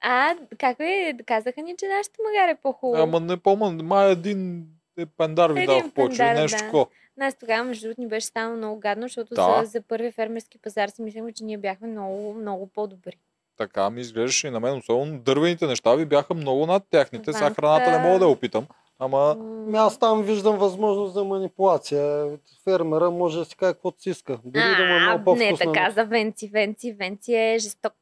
А, 0.00 0.34
как 0.58 0.76
е? 0.80 1.14
Казаха 1.26 1.62
ни, 1.62 1.74
че 1.78 1.86
нашето 1.88 2.16
магаре 2.26 2.50
е 2.50 2.54
по-хубаво. 2.62 3.02
Ама 3.02 3.20
не 3.20 3.36
помня, 3.36 3.82
май 3.82 4.10
един 4.12 4.66
е 4.98 5.06
пендар 5.06 5.50
ви 5.50 5.66
дал 5.66 5.80
в 5.80 5.92
пендар, 5.94 6.34
Нещо 6.34 6.72
да. 6.72 6.86
Нас 7.16 7.34
тогава, 7.34 7.64
между 7.64 7.82
другото, 7.82 8.00
ни 8.00 8.08
беше 8.08 8.26
станало 8.26 8.56
много 8.56 8.80
гадно, 8.80 9.02
защото 9.02 9.34
Да. 9.34 9.60
за, 9.64 9.70
за 9.70 9.82
първи 9.82 10.12
фермерски 10.12 10.58
пазар 10.58 10.88
си 10.88 11.02
мислехме, 11.02 11.32
че 11.32 11.44
ние 11.44 11.58
бяхме 11.58 11.88
много, 11.88 12.34
много 12.34 12.66
по-добри. 12.66 13.18
Така 13.56 13.90
ми 13.90 14.00
изглеждаше 14.00 14.46
и 14.46 14.50
на 14.50 14.60
мен, 14.60 14.78
особено 14.78 15.18
дървените 15.18 15.66
неща 15.66 15.94
ви 15.94 16.04
бяха 16.04 16.34
много 16.34 16.66
над 16.66 16.82
техните. 16.90 17.32
Сега 17.32 17.54
храната 17.54 17.90
не 17.90 17.98
мога 17.98 18.18
да 18.18 18.24
я 18.24 18.30
опитам. 18.30 18.66
Ама 18.98 19.36
Ами 19.38 19.78
Аз 19.78 19.98
там 19.98 20.22
виждам 20.22 20.58
възможност 20.58 21.14
за 21.14 21.24
манипулация. 21.24 22.30
Фермера 22.64 23.10
може 23.10 23.38
да 23.38 23.44
си 23.44 23.56
каже 23.56 23.72
каквото 23.72 24.02
си 24.02 24.10
иска. 24.10 24.38
Дори 24.44 24.76
да 24.78 24.84
му 24.84 24.94
е 24.94 24.96
А, 24.96 25.00
много 25.00 25.34
не 25.34 25.48
по-вкусно. 25.50 25.72
така 25.72 25.90
за 25.90 26.04
Венци. 26.04 26.48
Венци, 26.48 26.92
Венци 26.92 27.34
е 27.34 27.56
жесток. 27.58 27.94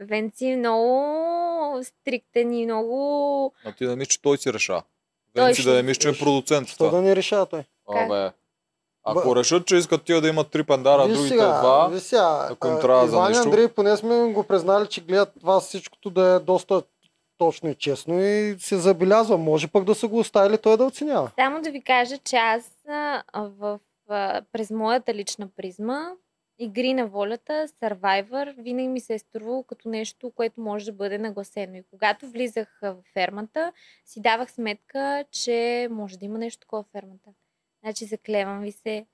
Венци 0.00 0.46
е 0.46 0.56
много 0.56 1.80
стриктен 1.82 2.52
и 2.54 2.64
много... 2.64 3.52
а 3.64 3.72
ти 3.72 3.86
да 3.86 3.96
мислиш, 3.96 4.08
че 4.14 4.22
той 4.22 4.38
си. 4.38 4.50
Той 5.34 5.44
Венци 5.44 5.60
ще 5.60 5.70
да 5.70 5.76
не 5.76 5.82
мислиш, 5.82 5.98
че 5.98 6.08
е 6.08 6.18
продуцент. 6.24 6.68
Що 6.68 6.90
да 6.90 7.02
не 7.02 7.16
решава 7.16 7.46
той? 7.46 7.64
Абе. 7.88 8.30
Ако 9.04 9.28
Ба- 9.28 9.36
решат, 9.36 9.66
че 9.66 9.76
искат 9.76 10.02
тия 10.02 10.20
да 10.20 10.28
имат 10.28 10.50
три 10.50 10.62
пандара, 10.64 11.04
Виж 11.06 11.16
другите 11.16 11.28
сега, 11.34 11.60
два, 11.60 11.88
виж 11.88 12.02
сега, 12.02 12.48
ако 12.50 12.68
им 12.68 12.74
а, 12.74 12.80
трябва 12.80 13.08
за 13.08 13.22
нещо. 13.28 13.42
Андрей 13.42 13.68
поне 13.68 13.96
сме 13.96 14.32
го 14.32 14.42
признали, 14.44 14.86
че 14.86 15.00
гледат 15.00 15.32
вас 15.42 15.66
всичкото 15.68 16.10
да 16.10 16.28
е 16.28 16.38
доста 16.38 16.82
точно 17.42 17.70
и 17.70 17.74
честно 17.74 18.20
и 18.20 18.56
се 18.58 18.76
забелязва. 18.76 19.38
Може 19.38 19.68
пък 19.68 19.84
да 19.84 19.94
са 19.94 20.08
го 20.08 20.18
оставили 20.18 20.58
той 20.58 20.76
да 20.76 20.84
оценява. 20.84 21.30
Само 21.34 21.62
да 21.62 21.70
ви 21.70 21.82
кажа, 21.82 22.18
че 22.18 22.36
аз 22.36 22.72
в, 23.34 23.80
а, 24.08 24.42
през 24.52 24.70
моята 24.70 25.14
лична 25.14 25.48
призма 25.56 26.10
игри 26.58 26.94
на 26.94 27.06
волята, 27.06 27.68
Survivor, 27.68 28.54
винаги 28.62 28.88
ми 28.88 29.00
се 29.00 29.14
е 29.14 29.18
струвало 29.18 29.62
като 29.62 29.88
нещо, 29.88 30.30
което 30.30 30.60
може 30.60 30.84
да 30.84 30.92
бъде 30.92 31.18
нагласено. 31.18 31.76
И 31.76 31.82
когато 31.90 32.28
влизах 32.28 32.78
в 32.82 32.96
фермата, 33.12 33.72
си 34.06 34.20
давах 34.20 34.52
сметка, 34.52 35.24
че 35.30 35.88
може 35.90 36.18
да 36.18 36.24
има 36.24 36.38
нещо 36.38 36.60
такова 36.60 36.82
в 36.82 36.92
фермата. 36.92 37.30
Значи, 37.84 38.04
заклевам 38.04 38.60
ви 38.60 38.72
се, 38.72 39.06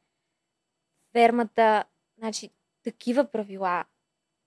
фермата, 1.13 1.85
значи, 2.19 2.51
такива 2.85 3.25
правила, 3.25 3.85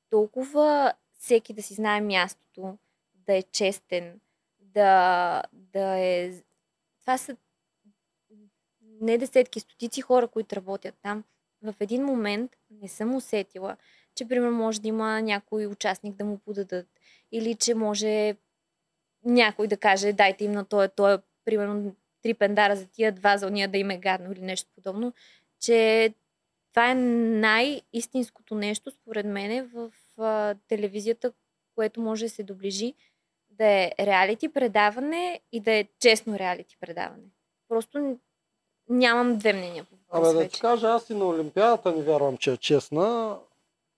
толкова 0.09 0.93
всеки 1.19 1.53
да 1.53 1.61
си 1.61 1.73
знае 1.73 2.01
мястото, 2.01 2.77
да 3.26 3.34
е 3.34 3.43
честен, 3.43 4.19
да, 4.59 5.43
да 5.53 5.99
е... 5.99 6.34
Това 7.01 7.17
са 7.17 7.38
не 9.01 9.17
десетки, 9.17 9.59
стотици 9.59 10.01
хора, 10.01 10.28
които 10.28 10.55
работят 10.55 10.95
там. 11.01 11.24
В 11.63 11.76
един 11.80 12.03
момент 12.05 12.51
не 12.82 12.88
съм 12.88 13.15
усетила, 13.15 13.78
че, 14.15 14.28
примерно, 14.28 14.57
може 14.57 14.82
да 14.82 14.88
има 14.88 15.22
някой 15.22 15.65
участник 15.65 16.15
да 16.15 16.26
му 16.26 16.38
подадат 16.38 16.88
или 17.32 17.55
че 17.55 17.76
може 17.76 18.36
някой 19.24 19.67
да 19.67 19.78
каже, 19.78 20.13
дайте 20.13 20.43
им 20.43 20.51
на 20.51 20.65
той, 20.65 20.88
той, 20.88 21.17
примерно, 21.45 21.95
три 22.22 22.34
пендара 22.34 22.76
за 22.76 22.88
тия 22.88 23.11
два 23.11 23.38
за 23.38 23.47
уния 23.47 23.67
да 23.67 23.78
им 23.78 23.89
е 23.89 23.97
гадно 23.97 24.32
или 24.32 24.41
нещо 24.41 24.69
подобно, 24.76 25.13
че 25.59 26.13
това 26.72 26.91
е 26.91 26.95
най-истинското 26.95 28.55
нещо, 28.55 28.91
според 28.91 29.26
мен, 29.26 29.67
в 29.74 29.91
а, 30.17 30.55
телевизията, 30.67 31.34
което 31.76 32.01
може 32.01 32.26
да 32.26 32.30
се 32.30 32.43
доближи 32.43 32.93
да 33.52 33.66
е 33.66 33.91
реалити 33.99 34.49
предаване 34.49 35.39
и 35.52 35.60
да 35.60 35.72
е 35.72 35.86
честно 35.99 36.39
реалити 36.39 36.78
предаване. 36.80 37.24
Просто 37.70 38.18
нямам 38.89 39.38
две 39.38 39.54
мнения. 39.54 39.84
по 39.84 39.95
Абе 40.10 40.20
въпроса 40.20 40.34
да 40.34 40.39
вече. 40.39 40.52
ти 40.52 40.62
кажа, 40.62 40.88
аз 40.88 41.10
и 41.10 41.14
на 41.14 41.26
Олимпиадата 41.26 41.91
не 41.91 42.02
вярвам, 42.04 42.38
че 42.38 42.52
е 42.52 42.58
честна. 42.58 43.38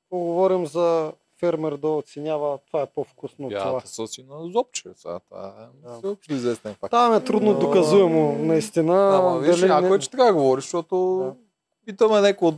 Поговорим 0.09 0.65
за 0.65 1.11
фермер 1.39 1.73
да 1.73 1.87
оценява, 1.89 2.57
това 2.57 2.81
е 2.81 2.85
по-вкусно 2.85 3.49
това. 3.49 3.61
Бялата 3.61 3.87
соси 3.87 4.23
на 4.23 4.43
зобче. 4.43 4.89
Сега, 4.95 5.19
това 5.19 5.47
е 5.59 5.87
Да. 5.87 5.97
всеобщо 5.97 6.33
известен 6.33 6.73
факт. 6.73 6.91
Там 6.91 7.13
е 7.13 7.23
трудно 7.23 7.51
Но- 7.53 7.59
доказуемо, 7.59 8.33
наистина. 8.33 9.15
Ама 9.15 9.39
виж, 9.39 9.55
дали 9.55 9.69
някой, 9.69 9.89
не- 9.89 9.99
че 9.99 10.09
така 10.09 10.33
говори, 10.33 10.61
защото 10.61 10.95
Да. 11.17 11.33
питаме 11.85 12.21
някой 12.21 12.47
от 12.47 12.55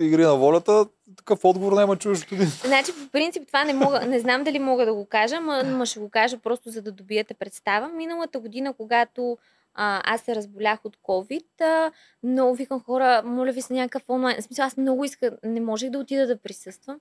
игри 0.00 0.22
на 0.22 0.36
волята, 0.36 0.86
такъв 1.16 1.44
отговор 1.44 1.72
няма 1.72 1.96
чуеш 1.96 2.22
от 2.22 2.32
един. 2.32 2.46
Значи, 2.46 2.92
по 2.92 3.08
принцип, 3.12 3.46
това 3.46 3.64
не 3.64 3.74
мога, 3.74 4.06
не 4.06 4.18
знам 4.18 4.44
дали 4.44 4.58
мога 4.58 4.86
да 4.86 4.94
го 4.94 5.06
кажа, 5.06 5.40
ма 5.40 5.86
ще 5.86 6.00
го 6.00 6.10
кажа 6.10 6.38
просто 6.38 6.70
за 6.70 6.82
да 6.82 6.92
добиете 6.92 7.34
представа. 7.34 7.88
Миналата 7.88 8.40
година, 8.40 8.72
когато 8.72 9.38
а, 9.74 10.14
аз 10.14 10.20
се 10.20 10.34
разболях 10.34 10.84
от 10.84 10.96
COVID, 10.96 11.60
а, 11.60 11.92
много 12.22 12.54
викам 12.54 12.80
хора, 12.80 13.22
моля 13.24 13.52
ви 13.52 13.62
се 13.62 13.72
някакъв 13.72 14.02
онлайн. 14.08 14.40
В 14.40 14.44
смисъл, 14.44 14.64
аз 14.64 14.76
много 14.76 15.04
исках, 15.04 15.32
не 15.44 15.60
можех 15.60 15.90
да 15.90 15.98
отида 15.98 16.26
да 16.26 16.36
присъствам. 16.36 17.00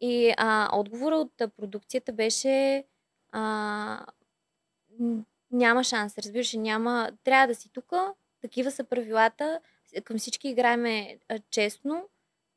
И 0.00 0.34
а, 0.36 0.68
отговора 0.72 1.16
от 1.16 1.32
продукцията 1.56 2.12
беше 2.12 2.84
а, 3.32 4.06
няма 5.50 5.84
шанс, 5.84 6.18
разбираш, 6.18 6.52
няма, 6.52 7.10
трябва 7.24 7.46
да 7.46 7.54
си 7.54 7.70
тук, 7.72 7.92
такива 8.40 8.70
са 8.70 8.84
правилата, 8.84 9.60
към 10.04 10.18
всички 10.18 10.48
играеме 10.48 11.18
честно, 11.50 12.04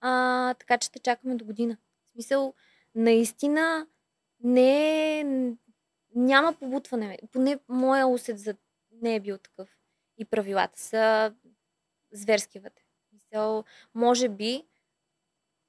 а, 0.01 0.53
така 0.53 0.77
че 0.77 0.91
те 0.91 0.99
чакаме 0.99 1.35
до 1.35 1.45
година. 1.45 1.77
В 2.09 2.11
смисъл, 2.11 2.53
наистина 2.95 3.87
не 4.43 5.19
е, 5.19 5.23
няма 6.15 6.53
побутване. 6.53 7.19
Поне 7.31 7.59
моя 7.67 8.07
усет 8.07 8.39
за 8.39 8.55
не 8.91 9.15
е 9.15 9.19
бил 9.19 9.37
такъв. 9.37 9.69
И 10.17 10.25
правилата 10.25 10.79
са 10.79 11.33
зверски 12.11 12.59
вътре. 12.59 12.83
В 12.83 13.09
Смисъл, 13.09 13.63
може 13.95 14.29
би 14.29 14.63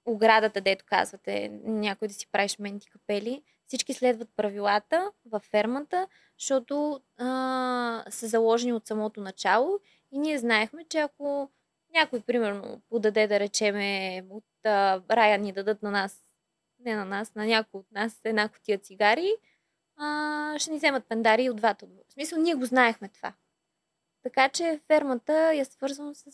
оградата, 0.04 0.60
дето 0.60 0.84
казвате, 0.88 1.48
някой 1.64 2.08
да 2.08 2.14
си 2.14 2.26
правиш 2.32 2.58
менти 2.58 2.90
капели, 2.90 3.42
всички 3.66 3.94
следват 3.94 4.28
правилата 4.36 5.12
във 5.26 5.42
фермата, 5.42 6.06
защото 6.38 7.00
а, 7.16 8.04
са 8.10 8.26
заложени 8.26 8.72
от 8.72 8.86
самото 8.86 9.20
начало 9.20 9.80
и 10.12 10.18
ние 10.18 10.38
знаехме, 10.38 10.84
че 10.84 10.98
ако 10.98 11.50
някой, 11.92 12.20
примерно, 12.20 12.80
подаде, 12.90 13.26
да 13.26 13.40
речеме, 13.40 14.24
от 14.30 14.44
а, 14.64 15.00
рая 15.10 15.38
ни 15.38 15.52
дадат 15.52 15.82
на 15.82 15.90
нас, 15.90 16.18
не 16.84 16.94
на 16.94 17.04
нас, 17.04 17.34
на 17.34 17.46
някой 17.46 17.80
от 17.80 17.92
нас 17.92 18.20
една 18.24 18.48
котия 18.48 18.78
цигари, 18.78 19.32
а, 19.96 20.58
ще 20.58 20.70
ни 20.70 20.76
вземат 20.76 21.04
пендари 21.08 21.50
от 21.50 21.56
двата 21.56 21.84
отбора. 21.84 22.04
В 22.08 22.12
смисъл, 22.12 22.38
ние 22.38 22.54
го 22.54 22.64
знаехме 22.64 23.08
това. 23.08 23.32
Така 24.22 24.48
че 24.48 24.80
фермата 24.86 25.52
е 25.54 25.64
свързана 25.64 26.14
с 26.14 26.26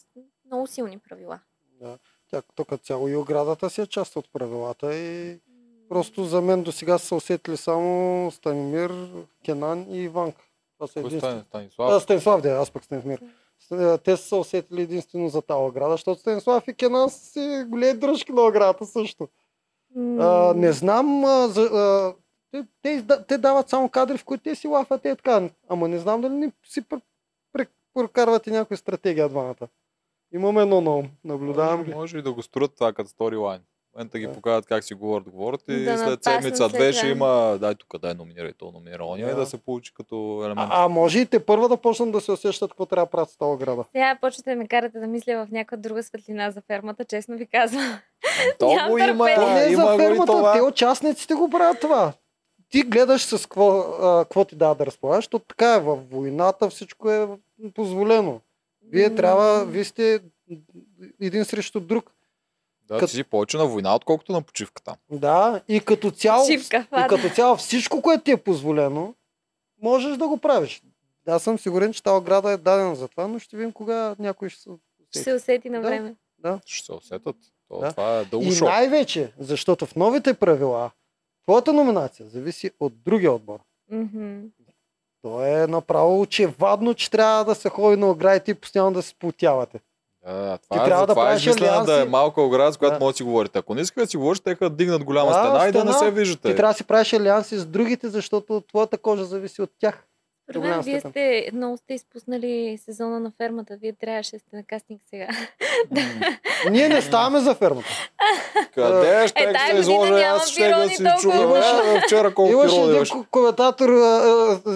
много 0.46 0.66
силни 0.66 0.98
правила. 0.98 1.40
Да. 1.80 1.98
Тя 2.30 2.42
тук 2.54 2.68
цяло 2.82 3.09
и 3.09 3.16
оградата 3.16 3.70
си 3.70 3.80
е 3.80 3.86
част 3.86 4.16
от 4.16 4.32
правилата 4.32 4.94
и 4.94 5.40
просто 5.88 6.24
за 6.24 6.40
мен 6.40 6.62
до 6.62 6.72
сега 6.72 6.98
са 6.98 7.14
усетили 7.14 7.56
само 7.56 8.30
Станимир, 8.30 9.09
Кенан 9.44 9.86
и 9.90 10.02
Иванка. 10.02 10.42
Това 10.74 10.86
са 10.86 11.00
А, 11.00 11.42
Станислав? 11.44 12.02
Станислав, 12.02 12.42
да, 12.42 12.48
аз 12.48 12.70
пък 12.70 12.84
Станимир. 12.84 13.20
С- 13.61 13.98
Те 13.98 14.16
са 14.16 14.22
се 14.24 14.34
усетили 14.34 14.82
единствено 14.82 15.28
за 15.28 15.42
тази 15.42 15.59
ограда, 15.61 15.90
защото 15.90 16.20
Станислав 16.20 16.68
и 16.68 16.74
Кенан 16.74 17.11
са 17.11 17.18
си 17.20 17.64
големи 17.68 17.98
дръжки 17.98 18.32
на 18.32 18.42
оградата 18.42 18.86
също. 18.86 19.28
А, 19.96 20.52
не 20.56 20.72
знам, 20.72 21.24
а, 21.24 21.48
за, 21.48 21.62
а, 21.62 22.14
те, 22.50 22.66
те, 22.82 23.24
те 23.24 23.38
дават 23.38 23.68
само 23.68 23.88
кадри, 23.88 24.18
в 24.18 24.24
които 24.24 24.44
те 24.44 24.54
си 24.54 24.68
лафат 24.68 25.04
и 25.04 25.09
е 25.09 25.16
така. 25.16 25.48
Ама 25.68 25.88
не 25.88 25.98
знам 25.98 26.20
дали 26.20 26.34
не 26.34 26.52
си 26.64 26.82
пр- 26.82 27.00
пр- 27.54 27.68
прокарвате 27.94 28.50
някоя 28.50 28.78
стратегия 28.78 29.28
двамата. 29.28 29.68
Имаме 30.32 30.62
едно 30.62 30.80
на 30.80 30.96
ум. 30.96 31.09
Наблюдавам 31.24 31.78
Може, 31.78 31.90
ги. 31.90 31.94
може 31.94 32.18
и 32.18 32.22
да 32.22 32.32
го 32.32 32.42
строят 32.42 32.74
това 32.74 32.92
като 32.92 33.11
сторилайн. 33.11 33.61
Момента 33.99 34.18
ги 34.18 34.26
Да. 34.26 34.32
покажат 34.32 34.66
как 34.66 34.84
си 34.84 34.94
говорят, 34.94 35.30
говорят 35.30 35.61
и 35.68 35.84
Да 35.84 35.99
след 35.99 36.24
седмица, 36.24 36.68
две 36.68 36.92
ще 36.92 37.07
има, 37.07 37.59
дай 37.61 37.74
тук, 37.74 37.99
дай 38.01 38.14
номинирай 38.14 38.53
то, 38.53 38.70
номинира 38.72 39.05
ония 39.05 39.26
и 39.26 39.30
Да. 39.30 39.36
да 39.36 39.46
се 39.46 39.59
получи 39.59 39.94
като 39.94 40.42
елемент. 40.44 40.70
А, 40.72 40.84
а 40.84 40.88
може 40.88 41.18
и 41.20 41.26
те 41.26 41.40
първа 41.40 41.68
да 41.68 41.76
почнат 41.76 42.12
да 42.12 42.20
се 42.20 42.32
усещат 42.32 42.70
какво 42.70 42.86
трябва 42.86 43.07
да 43.07 43.11
правят 43.11 43.30
с 43.30 43.36
тази 43.36 43.49
ограда. 43.51 43.84
Сега 43.92 44.18
почвате 44.20 44.51
да 44.51 44.57
ме 44.57 44.68
карате 44.68 45.01
да 45.01 45.07
мисля 45.07 45.46
в 45.46 45.51
някаква 45.51 45.76
друга 45.76 46.03
светлина 46.03 46.51
за 46.51 46.61
фермата, 46.61 47.05
честно 47.05 47.36
ви 47.36 47.46
казвам. 47.46 47.99
То 48.59 48.74
нямам 48.74 48.90
го 48.90 48.99
има. 48.99 49.34
То 49.34 49.55
не 49.55 49.64
е 49.64 49.72
има 49.72 49.86
за 49.86 49.96
фермата, 49.96 50.32
това. 50.32 50.53
те 50.53 50.61
участниците 50.61 51.34
го 51.34 51.51
правят 51.51 51.80
това. 51.80 52.12
Ти 52.70 52.82
гледаш 52.82 53.22
с 53.22 53.46
какво, 53.46 54.44
ти 54.44 54.57
дава 54.57 54.74
да 54.74 54.86
разполагаш, 54.86 55.24
защото 55.24 55.44
така 55.49 55.74
е, 55.74 55.80
в 55.80 55.96
войната 56.11 56.70
всичко 56.70 57.11
е 57.11 57.28
позволено. 57.74 58.40
Вие 58.92 59.14
трябва, 59.14 59.64
вие 59.64 59.84
сте 59.84 60.20
един 61.20 61.44
срещу 61.44 61.80
друг. 61.80 62.11
Да, 62.89 62.95
Като- 62.95 63.07
ти 63.07 63.12
си 63.12 63.24
повече 63.24 63.57
на 63.57 63.66
война, 63.66 63.95
отколкото 63.95 64.32
на 64.32 64.43
почивката. 64.43 64.97
Да, 65.11 65.61
и 65.68 65.80
като 65.80 66.11
цяло, 66.11 66.43
Почивка, 66.43 66.86
и 66.95 67.09
като 67.09 67.28
цяло 67.28 67.57
всичко, 67.57 68.03
което 68.03 68.24
ти 68.24 68.30
е 68.30 68.36
позволено, 68.36 69.14
можеш 69.82 70.16
да 70.16 70.28
го 70.28 70.39
правиш. 70.39 70.82
Аз 71.26 71.43
съм 71.43 71.59
сигурен, 71.59 71.93
че 71.93 72.03
тази 72.03 72.14
ограда 72.14 72.51
е 72.51 72.57
дадена 72.57 72.97
за 72.97 73.09
това, 73.09 73.26
но 73.26 73.39
ще 73.39 73.57
видим 73.57 73.72
кога 73.72 74.16
някой 74.18 74.49
ще 74.49 74.61
се 74.61 74.70
Ще 74.70 74.72
усети. 75.11 75.24
се 75.24 75.34
усети 75.34 75.70
на 75.70 75.80
Да. 75.80 75.89
време. 75.89 76.14
Ще 76.64 76.86
се 76.86 76.93
усетат. 76.93 77.36
То, 77.68 77.78
Да. 77.78 77.91
Това 77.91 78.18
е 78.18 78.24
дълго 78.24 78.47
И 78.47 78.53
шоу. 78.53 78.68
най-вече, 78.68 79.32
защото 79.39 79.86
в 79.86 79.97
новите 79.97 80.34
правила, 80.34 80.91
твоята 81.45 81.72
номинация 81.72 82.26
зависи 82.28 82.70
от 82.80 82.93
другия 82.97 83.32
отбор. 83.32 83.59
Мгм. 83.91 84.39
То 85.22 85.43
е 85.45 85.66
направо 85.66 86.20
очевадно, 86.20 86.95
че 86.95 87.11
трябва 87.11 87.45
да 87.45 87.55
се 87.55 87.68
ходи 87.68 87.97
на 87.97 88.11
оградите 88.11 88.51
и 88.51 88.55
постоянно 88.55 88.93
да 88.93 89.03
се 89.03 89.09
сплотявате. 89.09 89.80
Ти 90.29 90.68
това, 90.68 90.83
е, 90.83 90.85
трябва 90.85 91.07
да 91.07 91.12
това 91.12 91.22
е 91.22 91.26
правиш 91.26 91.43
измислена 91.43 91.85
да 91.85 91.93
е 91.93 91.95
алианси. 91.95 92.11
малка 92.11 92.43
ограда, 92.43 92.72
с 92.72 92.76
която 92.76 92.95
Да. 92.95 93.05
може 93.05 93.12
да 93.12 93.16
си 93.16 93.22
говорите. 93.22 93.59
Ако 93.59 93.74
не 93.74 93.81
искате 93.81 94.01
да 94.01 94.07
си 94.07 94.16
говорите, 94.16 94.45
те 94.47 94.64
да 94.64 94.70
дигнат 94.70 95.05
голяма 95.05 95.29
Да, 95.29 95.35
стена 95.35 95.68
и 95.68 95.72
да 95.72 95.85
не 95.85 95.93
стена. 95.93 95.99
се 95.99 96.11
виждате. 96.12 96.49
Ти 96.49 96.57
трябва 96.57 96.72
да 96.72 96.76
си 96.76 96.85
правиш 96.85 97.12
алианси 97.12 97.59
с 97.59 97.66
другите, 97.66 98.09
защото 98.09 98.61
твоята 98.61 98.99
кожа 98.99 99.24
зависи 99.24 99.62
от 99.62 99.70
тях. 99.81 100.05
Мен, 100.57 100.80
вие 100.80 101.01
сте, 101.01 101.51
много 101.55 101.76
сте 101.76 101.94
изпуснали 101.94 102.78
сезона 102.84 103.20
на 103.20 103.32
фермата. 103.36 103.76
Вие 103.82 103.92
трябваше 103.92 104.30
да 104.32 104.38
сте 104.38 104.57
на 104.57 104.62
кастинг 104.62 105.01
сега. 105.11 105.26
Ние 106.70 106.88
не 106.88 107.03
ставаме 107.03 107.40
за 107.40 107.55
фермата. 107.55 107.88
Къде 108.74 109.28
ще 109.28 109.42
Е, 109.42 109.46
да 109.46 109.53
тая 109.53 109.74
се 109.74 109.80
изложа? 109.80 110.14
Аз 110.14 110.49
ще 110.49 110.68
да 110.68 110.88
си. 110.88 111.03
Имаше- 111.24 111.96
Е, 111.96 112.01
Вчера 112.01 112.34
колко 112.34 112.53
Имаше 112.53 112.76
един 112.76 113.24
коментатор, 113.30 113.88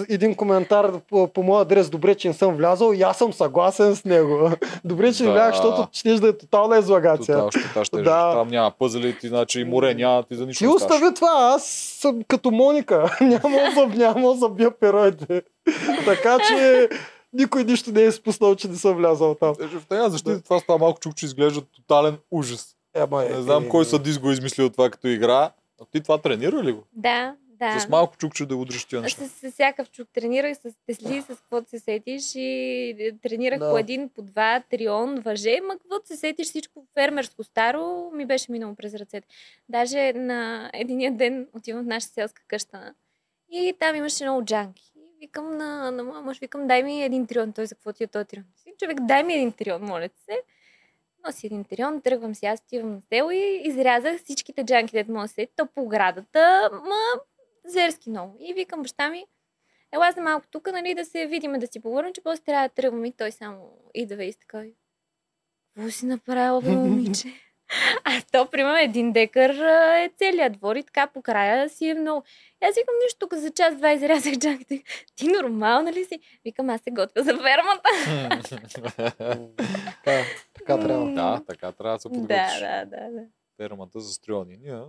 един 0.09 0.35
коментар 0.35 0.91
по, 1.09 1.27
по 1.27 1.43
моя 1.43 1.61
адрес, 1.61 1.89
добре, 1.89 2.15
че 2.15 2.27
не 2.27 2.33
съм 2.33 2.55
влязал 2.55 2.93
и 2.93 3.01
аз 3.01 3.17
съм 3.17 3.33
съгласен 3.33 3.95
с 3.95 4.05
него. 4.05 4.49
Добре, 4.85 5.13
че 5.13 5.23
не 5.23 5.31
влязах, 5.31 5.55
защото 5.55 5.87
ще 5.91 6.13
да 6.13 6.27
е 6.27 6.37
тотална 6.37 6.77
излагация. 6.77 7.37
Тотал 7.37 7.51
ще 7.51 7.83
ще 7.85 8.01
Да. 8.01 8.33
Там 8.33 8.47
няма 8.47 8.71
пъзели, 8.71 9.17
ти 9.17 9.27
значи 9.27 9.59
и 9.59 9.63
море 9.63 9.93
няма, 9.93 10.23
ти 10.23 10.35
за 10.35 10.45
нищо 10.45 10.59
Ти 10.59 10.67
остави 10.67 11.13
това, 11.13 11.31
аз 11.55 11.63
съм 12.01 12.21
като 12.27 12.51
Моника. 12.51 13.17
няма 13.21 13.49
да, 13.75 13.87
няма 13.87 14.33
да 14.33 14.35
забия 14.35 14.71
пероите. 14.71 15.41
така 16.05 16.37
че 16.47 16.89
никой 17.33 17.63
нищо 17.63 17.91
не 17.91 18.01
е 18.01 18.07
изпуснал, 18.07 18.55
че 18.55 18.67
не 18.67 18.75
съм 18.75 18.95
влязал 18.97 19.35
там. 19.35 19.55
Е, 19.61 19.67
В 19.67 19.85
тази 19.85 20.11
защита 20.11 20.41
това 20.43 20.59
става 20.59 20.79
малко 20.79 20.99
чук, 20.99 21.15
че 21.15 21.25
изглежда 21.25 21.61
тотален 21.61 22.17
ужас. 22.31 22.75
Ема, 22.95 23.23
Не 23.23 23.41
знам 23.41 23.69
кой 23.69 23.85
садист 23.85 24.19
го 24.19 24.29
е 24.29 24.33
измислил 24.33 24.69
това 24.69 24.89
като 24.89 25.07
игра. 25.07 25.51
А 25.81 25.85
ти 25.91 26.01
това 26.01 26.17
тренира 26.17 26.63
ли 26.63 26.71
го? 26.71 26.83
Да, 26.93 27.35
да. 27.59 27.79
С 27.79 27.89
малко 27.89 28.17
чукче 28.17 28.45
да 28.45 28.55
удриш 28.55 28.85
тия 28.85 28.99
С, 28.99 29.03
неща. 29.03 29.25
с, 29.25 29.51
всякакъв 29.51 29.91
чук 29.91 30.07
тренирах, 30.13 30.57
с 30.57 30.73
тесли, 30.87 31.21
с 31.21 31.27
каквото 31.27 31.69
се 31.69 31.79
сетиш 31.79 32.35
и 32.35 32.49
е, 32.99 33.11
тренирах 33.23 33.59
Да. 33.59 33.71
по 33.71 33.77
един, 33.77 34.09
по 34.09 34.21
два, 34.21 34.63
трион, 34.69 35.19
въже, 35.19 35.59
ма 35.67 35.73
каквото 35.73 36.07
се 36.07 36.17
сетиш, 36.17 36.47
всичко 36.47 36.85
фермерско 36.93 37.43
старо 37.43 38.11
ми 38.13 38.25
беше 38.25 38.51
минало 38.51 38.75
през 38.75 38.93
ръцете. 38.93 39.27
Даже 39.69 40.13
на 40.13 40.69
единия 40.73 41.11
ден 41.11 41.47
отивам 41.53 41.83
в 41.83 41.87
нашата 41.87 42.13
селска 42.13 42.41
къща 42.47 42.93
и 43.51 43.73
там 43.79 43.95
имаше 43.95 44.23
много 44.23 44.45
джанки. 44.45 44.92
Викам 45.23 45.57
на, 45.57 45.91
на 45.91 46.03
моя 46.03 46.21
мъж, 46.21 46.39
викам, 46.39 46.67
дай 46.67 46.83
ми 46.83 47.03
един 47.03 47.27
трион. 47.27 47.53
Той 47.53 47.65
за 47.65 47.75
какво 47.75 47.93
ти 47.93 48.03
е 48.03 48.07
този 48.07 48.25
трион? 48.25 48.45
Човек, 48.79 48.97
дай 49.01 49.23
ми 49.23 49.33
един 49.33 49.51
трион, 49.51 49.81
моля 49.81 50.09
се. 50.25 50.41
Носи 51.25 51.45
един 51.45 51.63
трион, 51.63 52.01
тръгвам 52.01 52.35
си, 52.35 52.45
аз 52.45 52.59
отивам 52.59 52.91
на 52.91 53.01
село 53.09 53.31
и 53.31 53.61
изрязах 53.63 54.21
всичките 54.23 54.65
джанки, 54.65 54.91
дето 54.91 55.11
мога 55.11 55.23
да 55.23 55.27
се 55.27 55.33
сети, 55.33 55.53
то 55.55 55.65
по 55.65 55.81
оградата, 55.81 56.69
ма 56.73 57.21
зверски 57.65 58.09
много. 58.09 58.37
И 58.39 58.53
викам 58.53 58.81
баща 58.81 59.09
ми, 59.09 59.25
ела 59.91 60.11
за 60.11 60.21
малко 60.21 60.47
тук, 60.51 60.71
нали, 60.71 60.93
да 60.93 61.05
се 61.05 61.27
видим, 61.27 61.53
да 61.53 61.67
си 61.67 61.79
поговорим, 61.79 62.13
че 62.13 62.23
после 62.23 62.43
трябва 62.43 62.67
да 62.67 62.73
тръгвам 62.73 63.05
и 63.05 63.11
той 63.11 63.31
само 63.31 63.77
идва 63.93 64.23
и 64.23 64.33
така. 64.33 64.63
Какво 65.75 65.91
си 65.91 66.05
направила, 66.05 66.61
момиче? 66.61 67.27
А 68.03 68.21
то, 68.31 68.45
примерно, 68.51 68.77
един 68.77 69.11
декар 69.11 69.49
е 69.95 70.11
целият 70.17 70.53
двор 70.53 70.75
и 70.75 70.83
така 70.83 71.07
по 71.07 71.21
края 71.21 71.69
си 71.69 71.87
е 71.87 71.93
много. 71.93 72.23
И 72.63 72.65
аз 72.65 72.75
викам 72.75 72.95
нищо, 73.03 73.19
тук 73.19 73.33
за 73.33 73.51
час 73.51 73.75
два 73.75 73.91
изрязах 73.91 74.33
чакайте. 74.33 74.83
Ти 75.15 75.27
нормална 75.27 75.93
ли 75.93 76.05
си? 76.05 76.19
Викам, 76.45 76.69
аз 76.69 76.81
се 76.81 76.91
готвя 76.91 77.23
за 77.23 77.33
фермата. 77.33 77.89
Така, 80.03 80.23
така 80.53 80.79
трябва. 80.79 81.11
да, 81.11 81.41
така 81.47 81.71
трябва 81.71 81.97
да 81.97 82.01
се 82.01 82.09
подготвиш. 82.09 82.59
Да, 82.59 82.85
да, 82.85 82.85
да, 82.85 83.11
да. 83.11 83.21
Фермата 83.57 83.99
за 83.99 84.13
стрелни. 84.13 84.57
Ние 84.57 84.81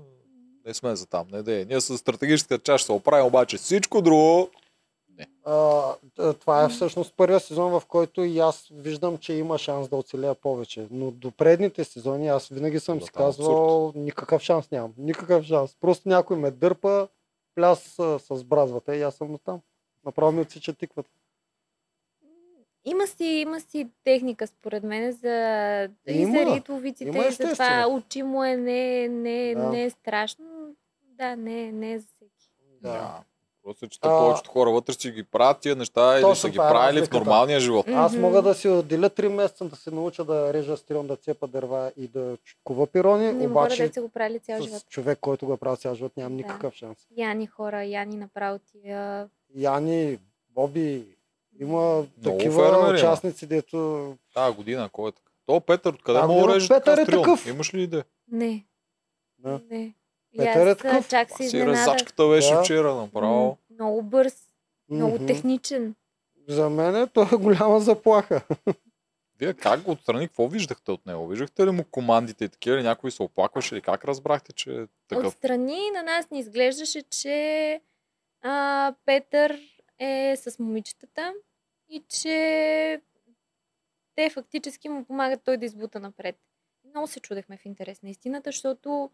не 0.67 0.75
сме 0.75 0.97
за 0.97 1.07
там, 1.07 1.27
не 1.33 1.43
де. 1.43 1.65
Ние 1.65 1.81
с 1.81 1.99
стратегическата 1.99 2.59
част 2.59 2.83
ще 2.83 2.87
се 2.87 2.93
оправим, 2.93 3.27
обаче 3.27 3.57
всичко 3.57 4.03
друго 4.03 4.51
А, 5.45 5.83
т- 6.17 6.35
това 6.35 6.65
е 6.65 6.69
всъщност 6.69 7.15
първия 7.17 7.41
сезон, 7.41 7.71
в 7.71 7.87
който 7.87 8.23
и 8.23 8.39
аз 8.39 8.69
виждам, 8.73 9.19
че 9.19 9.33
има 9.33 9.59
шанс 9.59 9.89
да 9.89 9.97
оцелея 9.97 10.35
повече. 10.35 10.87
Но 10.91 11.11
до 11.11 11.31
предните 11.31 11.85
сезони 11.85 12.29
аз 12.29 12.49
винаги 12.49 12.81
съм 12.81 12.99
Да, 12.99 13.05
си 13.05 13.11
казвал, 13.13 13.93
никакъв 13.95 14.43
шанс 14.43 14.71
нямам. 14.71 14.95
Никакъв 14.99 15.45
шанс. 15.45 15.77
Просто 15.77 16.09
някой 16.09 16.37
ме 16.37 16.51
дърпа, 16.51 17.09
пляс 17.55 17.99
а, 17.99 18.19
с 18.21 18.45
бразвата 18.45 18.97
и 18.97 19.03
аз 19.03 19.15
съм 19.15 19.39
там. 19.39 19.61
Направо 20.05 20.33
ми 20.33 20.41
отсича 20.41 20.73
тиквата. 20.73 21.11
Има 22.85 23.07
си, 23.07 23.25
има 23.25 23.61
си 23.61 23.89
техника, 24.05 24.47
според 24.47 24.83
мен, 24.83 25.13
за, 25.13 25.29
и 26.09 26.13
Има. 26.13 26.39
за 26.41 26.57
ритовиците, 26.57 27.05
Има 27.05 27.19
и 27.19 27.31
за 27.31 27.37
това 27.37 27.51
естествено. 27.51 27.95
учимо 27.97 28.45
е, 28.45 28.57
не, 28.57 29.09
не, 29.09 29.55
Да. 29.55 29.69
не 29.69 29.85
е 29.85 29.91
страшно. 29.91 30.47
Да, 31.03 31.37
не, 31.37 31.73
не 31.73 31.93
е 31.93 31.99
за 31.99 32.07
всеки. 32.07 32.51
Да. 32.83 33.23
Просто, 33.65 33.89
че 33.89 33.99
А, 34.03 34.09
повечето 34.11 34.51
хора 34.51 34.71
вътре 34.71 34.93
си 34.93 35.11
ги 35.11 35.23
правят 35.25 35.59
тия 35.59 35.77
неща 35.77 36.19
или 36.19 36.37
са 36.37 36.49
ги 36.49 36.55
е 36.55 36.59
правили 36.59 37.03
в 37.03 37.11
нормалния 37.11 37.61
живот. 37.61 37.87
Аз 37.89 38.17
мога 38.17 38.43
да 38.43 38.55
си 38.55 38.69
отделя 38.69 39.11
3 39.11 39.29
месеца 39.29 39.65
да 39.65 39.77
се 39.77 39.91
науча 39.91 40.25
да 40.25 40.53
режа 40.55 40.77
стрелн, 40.77 41.07
да 41.07 41.17
цепа 41.17 41.47
дърва 41.47 41.93
и 41.97 42.09
да 42.09 42.37
кува 42.65 42.87
пирони, 42.87 43.33
Не 43.33 43.47
обаче 43.47 43.87
да 43.87 43.93
са 43.95 44.01
го 44.01 44.09
правили 44.09 44.39
цял 44.39 44.63
живот. 44.63 44.81
с 44.81 44.85
човек, 44.85 45.19
който 45.21 45.47
го 45.47 45.53
е 45.53 45.57
правил 45.57 45.77
цял 45.77 45.95
живот, 45.95 46.13
нямам 46.17 46.33
Да. 46.33 46.37
никакъв 46.37 46.75
шанс. 46.75 46.99
Яни 47.17 47.47
хора, 47.47 47.85
Яни 47.85 48.17
направо 48.17 48.59
тия... 48.73 49.29
Яни, 49.55 50.19
Боби, 50.51 51.05
има 51.61 51.81
Много 51.81 52.07
такива 52.25 52.65
фермери 52.65 52.97
участници, 52.97 53.47
дето 53.47 54.09
Тази 54.35 54.57
година, 54.57 54.89
кой 54.89 55.09
е 55.09 55.13
така? 55.13 55.31
То 55.47 55.61
Петър, 55.61 55.93
откъде 55.93 56.19
Тази 56.19 56.29
мога 56.29 56.37
да 56.37 56.43
година 56.43 56.57
режеш 56.57 56.69
Петър 56.69 56.99
е 56.99 57.03
стрелно? 57.03 57.23
такъв. 57.25 57.47
Имаш 57.47 57.75
ли 57.75 57.83
идея? 57.83 58.05
Не. 58.33 58.65
Да. 59.39 59.61
Не. 59.71 59.95
Петър 60.37 60.67
е 60.67 60.75
такъв. 60.75 61.09
чак 61.09 61.31
се 61.31 61.37
Си 61.37 61.45
изненадах. 61.47 61.81
резачката 61.81 62.29
беше 62.29 62.55
Да. 62.55 62.63
вчера 62.63 62.95
направо. 62.95 63.59
Много 63.71 64.03
бърз, 64.03 64.37
много 64.91 65.15
Мгм. 65.15 65.27
техничен. 65.27 65.95
За 66.49 66.71
мен 66.71 66.97
е, 66.97 67.07
той 67.07 67.25
е 67.25 67.37
голяма 67.37 67.81
заплаха. 67.81 68.41
Вие 69.39 69.55
как 69.55 69.83
го 69.83 69.91
отстрани? 69.91 70.29
Какво 70.29 70.49
виждахте 70.49 70.91
от 70.91 71.07
него? 71.07 71.27
Виждахте 71.27 71.67
ли 71.67 71.71
му 71.71 71.85
командите 71.85 72.45
и 72.45 72.49
такива? 72.49 72.77
Или 72.77 72.83
някой 72.83 73.11
се 73.11 73.23
оплакваше? 73.23 73.75
Или 73.75 73.83
как 73.83 74.05
разбрахте, 74.05 74.53
че 74.53 74.73
е 74.73 74.87
такъв? 75.09 75.27
Отстрани 75.27 75.91
на 75.91 76.03
нас 76.03 76.31
ни 76.31 76.39
изглеждаше, 76.39 77.03
че 77.03 77.81
а, 78.43 78.95
Петър 79.05 79.61
е 79.99 80.35
с 80.37 80.59
момичетата 80.59 81.35
и 81.89 82.05
че 82.11 83.01
те 84.15 84.31
фактически 84.31 84.89
му 84.89 85.05
помагат 85.05 85.41
той 85.45 85.57
да 85.57 85.65
избута 85.65 86.01
напред. 86.01 86.37
Много 86.85 87.07
се 87.07 87.21
чудехме 87.21 87.57
в 87.57 87.65
интерес 87.65 88.03
на 88.03 88.11
истината, 88.11 88.49
защото 88.49 89.11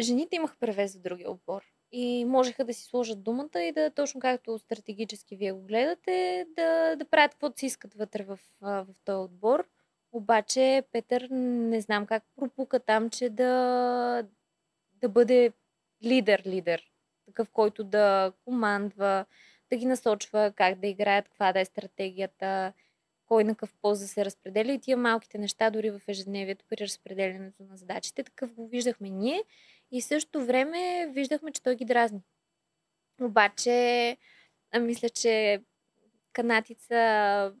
жените 0.00 0.36
имаха 0.36 0.56
превес 0.60 0.96
в 0.96 1.00
другия 1.00 1.30
отбор. 1.30 1.62
И 1.92 2.24
можеха 2.24 2.64
да 2.64 2.74
си 2.74 2.84
сложат 2.84 3.22
думата 3.22 3.62
и 3.62 3.72
да, 3.72 3.90
точно 3.90 4.20
както 4.20 4.58
стратегически 4.58 5.36
вие 5.36 5.52
го 5.52 5.60
гледате, 5.60 6.46
да, 6.56 6.96
да 6.96 7.04
правят 7.04 7.32
каквото 7.32 7.58
си 7.58 7.66
искат 7.66 7.94
вътре 7.94 8.22
в, 8.24 8.38
в 8.60 8.86
този 9.04 9.24
отбор. 9.24 9.68
Обаче 10.12 10.82
Петър 10.92 11.28
не 11.30 11.80
знам 11.80 12.06
как 12.06 12.22
пропука 12.36 12.80
там, 12.80 13.10
че 13.10 13.30
да, 13.30 14.26
да 15.00 15.08
бъде 15.08 15.52
лидер-лидер. 16.04 16.82
Такъв, 17.26 17.50
който 17.50 17.84
да 17.84 18.32
командва, 18.44 19.26
да 19.70 19.76
ги 19.76 19.86
насочва 19.86 20.52
как 20.56 20.78
да 20.78 20.86
играят, 20.86 21.24
каква 21.24 21.52
да 21.52 21.60
е 21.60 21.64
стратегията, 21.64 22.72
кой 23.26 23.44
на 23.44 23.54
какъв 23.54 23.74
пост 23.82 24.00
да 24.00 24.08
се 24.08 24.24
разпределя 24.24 24.72
и 24.72 24.80
тия 24.80 24.96
малките 24.96 25.38
неща 25.38 25.70
дори 25.70 25.90
в 25.90 26.00
ежедневието 26.08 26.64
при 26.68 26.84
разпределянето 26.84 27.62
на 27.62 27.76
задачите. 27.76 28.24
Такъв 28.24 28.54
го 28.54 28.68
виждахме 28.68 29.10
ние 29.10 29.44
и 29.90 30.00
в 30.00 30.04
същото 30.04 30.44
време 30.46 31.10
виждахме, 31.12 31.52
че 31.52 31.62
той 31.62 31.74
ги 31.74 31.84
дразни. 31.84 32.20
Обаче, 33.20 34.16
а, 34.72 34.80
мисля, 34.80 35.08
че 35.08 35.62
канатица 36.32 37.52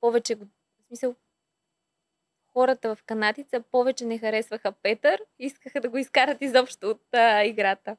повече 0.00 0.34
го... 0.34 0.44
В 0.44 0.86
смисъл, 0.86 1.14
хората 2.52 2.94
в 2.94 3.02
канатица 3.02 3.62
повече 3.70 4.04
не 4.04 4.18
харесваха 4.18 4.72
Петър 4.72 5.22
и 5.38 5.46
искаха 5.46 5.80
да 5.80 5.88
го 5.88 5.98
изкарат 5.98 6.42
изобщо 6.42 6.90
от 6.90 7.14
а, 7.14 7.44
играта. 7.44 7.96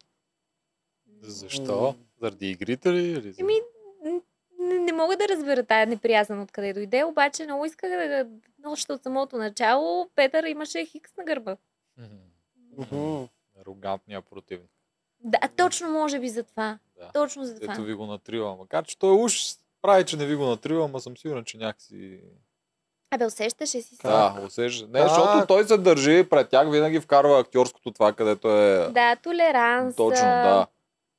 Защо? 1.21 1.95
Заради 2.21 2.49
игрите 2.49 2.93
ли? 2.93 3.11
Или 3.11 3.33
Еми, 3.39 3.53
не, 4.59 4.79
не 4.79 4.93
мога 4.93 5.17
да 5.17 5.27
разбера 5.27 5.63
тая 5.63 5.87
неприязан 5.87 6.41
откъде 6.41 6.73
дойде, 6.73 7.03
обаче 7.03 7.43
много 7.43 7.65
исках 7.65 7.89
да... 7.89 8.27
Още 8.65 8.93
от 8.93 9.03
самото 9.03 9.37
начало 9.37 10.09
Петър 10.15 10.43
имаше 10.43 10.85
хикс 10.85 11.17
на 11.17 11.23
гърба. 11.23 11.57
Мгм. 12.77 13.27
Арогантния 13.67 14.21
противник. 14.21 14.69
Да, 15.19 15.39
точно 15.57 15.89
може 15.89 16.19
би 16.19 16.29
за 16.29 16.43
това. 16.43 16.79
Да. 16.99 17.11
Точно 17.13 17.45
за 17.45 17.59
това. 17.59 17.73
Ето 17.73 17.81
ви 17.81 17.93
го 17.93 18.05
натрива. 18.05 18.55
Макар, 18.55 18.85
че 18.85 18.99
той 18.99 19.11
уж 19.13 19.35
прави, 19.81 20.05
че 20.05 20.17
не 20.17 20.25
ви 20.25 20.35
го 20.35 20.45
натрива, 20.45 20.85
ама 20.85 20.99
съм 20.99 21.17
сигурен, 21.17 21.43
че 21.43 21.57
някакси... 21.57 22.19
Абе, 23.11 23.25
усещаше 23.25 23.81
си 23.81 23.95
се. 23.95 24.07
Да, 24.07 24.41
усеща. 24.45 24.87
Не, 24.87 24.99
Как? 24.99 25.09
защото 25.09 25.47
той 25.47 25.63
се 25.63 25.77
държи 25.77 26.27
пред 26.29 26.49
тях, 26.49 26.71
винаги 26.71 26.99
вкарва 26.99 27.39
актьорското 27.39 27.91
това, 27.91 28.13
където 28.13 28.49
е... 28.49 28.89
Да, 28.89 29.15
толеранс. 29.15 29.95
Точно, 29.95 30.25
а, 30.25 30.43
да. 30.43 30.67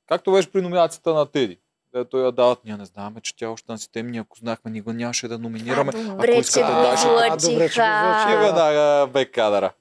Както 0.07 0.33
беше 0.33 0.53
при 0.53 0.63
номинацията 0.63 1.15
на 1.15 1.27
Теди. 1.27 1.59
Дето 1.95 2.19
я 2.19 2.33
дават, 2.33 2.65
ние 2.65 2.77
не 2.77 2.85
знаме, 2.85 3.21
че 3.21 3.37
тя 3.37 3.51
още 3.51 3.73
на 3.73 3.79
системи, 3.79 4.11
ние 4.11 4.21
ако 4.21 4.39
знахме, 4.39 4.71
ние 4.71 4.81
го 4.81 4.93
нямаше 4.93 5.29
да 5.29 5.39
номинираме. 5.39 5.93
А, 5.95 5.99
Ако 5.99 6.11
добре, 6.11 6.35
че 6.35 6.41
искате, 6.41 6.65
го 6.65 6.73
даже- 6.73 7.09
А, 7.09 7.37
добре, 7.37 7.71
че 7.71 7.81
го. 7.81 8.33
И 8.33 8.37
веднага 8.37 9.07
бе 9.07 9.27
кадъра. 9.27 9.73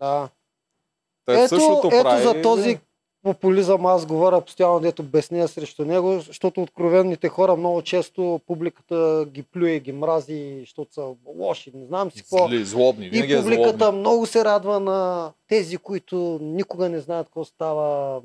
Да. 0.00 0.28
Той 1.26 1.36
Ето, 1.38 1.48
същото 1.48 1.88
ето 1.92 2.02
прави. 2.02 2.22
за 2.22 2.42
този 2.42 2.78
популизъм 3.22 3.86
аз 3.86 4.06
говоря 4.06 4.40
постоянно, 4.40 4.80
дето 4.80 5.02
безсния 5.02 5.48
срещу 5.48 5.84
него, 5.84 6.20
защото 6.20 6.62
откровенните 6.62 7.28
хора 7.28 7.56
много 7.56 7.82
често 7.82 8.40
публиката 8.46 9.26
ги 9.28 9.42
плюе, 9.42 9.80
ги 9.80 9.92
мрази, 9.92 10.56
защото 10.60 10.94
са 10.94 11.14
лоши, 11.26 11.72
не 11.74 11.86
знам 11.86 12.10
си 12.10 12.22
какво. 12.22 12.48
Зли, 12.48 12.64
злобни. 12.64 13.06
И 13.06 13.18
е 13.32 13.40
публиката 13.42 13.78
злобни. 13.78 14.00
много 14.00 14.26
се 14.26 14.44
радва 14.44 14.80
на 14.80 15.32
тези, 15.48 15.76
които 15.76 16.38
никога 16.42 16.88
не 16.88 17.00
знаят 17.00 17.26
какво 17.26 17.44
става, 17.44 18.20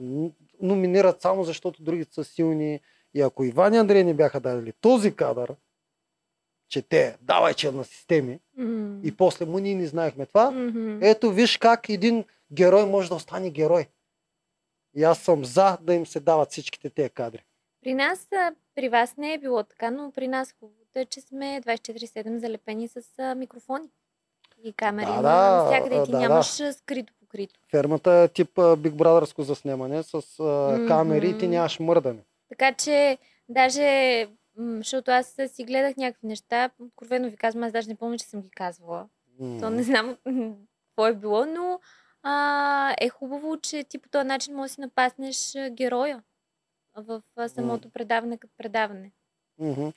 номинират 0.62 1.22
само 1.22 1.44
защото 1.44 1.84
другите 1.84 2.14
са 2.14 2.24
силни. 2.24 2.80
И 3.14 3.22
ако 3.22 3.44
Иван 3.44 3.74
и 3.74 3.78
Андрей 3.78 4.04
не 4.04 4.14
бяха 4.14 4.40
дали 4.40 4.74
този 4.82 5.16
кадър, 5.16 5.54
че 6.70 6.82
те, 6.82 7.18
давай 7.22 7.54
че 7.54 7.72
на 7.72 7.84
системи, 7.84 8.40
М. 8.58 9.00
и 9.04 9.12
после 9.12 9.46
му 9.46 9.60
ние 9.60 9.76
не 9.76 9.86
знаехме 9.86 10.26
това, 10.26 10.52
Мгм. 10.52 10.98
ето 11.02 11.32
виж 11.32 11.58
как 11.58 11.90
един 11.90 12.24
герой 12.52 12.86
може 12.86 13.10
да 13.10 13.16
остане 13.16 13.50
герой. 13.50 13.88
И 14.96 15.04
аз 15.04 15.20
съм 15.20 15.46
за 15.46 15.78
да 15.82 15.94
им 15.94 16.06
се 16.06 16.20
дават 16.20 16.52
всичките 16.52 16.90
тези 16.90 17.10
кадри. 17.10 17.44
При 17.82 17.94
нас, 17.94 18.28
при 18.76 18.90
вас 18.90 19.18
не 19.18 19.34
е 19.34 19.38
било 19.38 19.64
така, 19.64 19.92
но 19.92 20.12
при 20.12 20.28
нас 20.28 20.56
хубавото 20.60 21.00
е, 21.00 21.06
че 21.06 21.22
сме 21.22 21.62
24-7 21.66 22.38
залепени 22.38 22.88
с 22.88 23.02
микрофони 23.36 23.90
и 24.64 24.74
камери. 24.74 25.06
Да, 25.06 25.16
Да, 25.16 25.22
да, 25.22 25.64
навсякъде 25.64 25.96
и 26.02 26.04
ти 26.06 26.12
да, 26.12 26.20
нямаш 26.20 26.60
а, 26.60 26.74
скрито 26.74 27.14
покрито. 27.20 27.60
Фермата 27.72 28.12
е 28.12 28.28
тип 28.28 28.56
Big 28.56 28.92
Brother 28.92 29.42
заснемане 29.42 30.04
с 30.04 30.22
Мгм. 30.40 30.88
камери 30.88 31.30
и 31.30 31.38
ти 31.38 31.48
нямаш 31.48 31.80
мърдане. 31.80 32.20
Така 32.50 32.74
че, 32.74 33.18
даже, 33.50 34.28
защото 34.58 35.12
аз 35.12 35.36
си 35.48 35.64
гледах 35.64 35.98
някакви 35.98 36.28
неща, 36.28 36.70
откровено 36.80 37.30
ви 37.30 37.38
казвам, 37.38 37.64
аз 37.64 37.72
даже 37.72 37.90
не 37.90 37.96
помня, 37.96 38.18
че 38.18 38.26
съм 38.26 38.42
ги 38.42 38.50
казвала. 38.50 39.08
М. 39.40 39.60
То 39.62 39.70
не 39.70 39.84
знам 39.84 40.18
какво 40.88 41.08
е 41.08 41.14
било, 41.14 41.46
но 41.46 41.80
а, 42.30 42.96
е 43.02 43.10
хубаво, 43.10 43.58
че 43.58 43.84
ти 43.84 43.98
по 43.98 44.10
този 44.10 44.28
начин 44.28 44.56
можеш 44.56 44.72
да 44.72 44.74
си 44.74 44.82
напаснеш 44.82 45.54
героя 45.72 46.24
в 46.96 47.22
самото 47.48 47.90
предаване 47.90 48.38
като 48.38 48.54
предаване. 48.58 49.12
Мгм. 49.60 49.88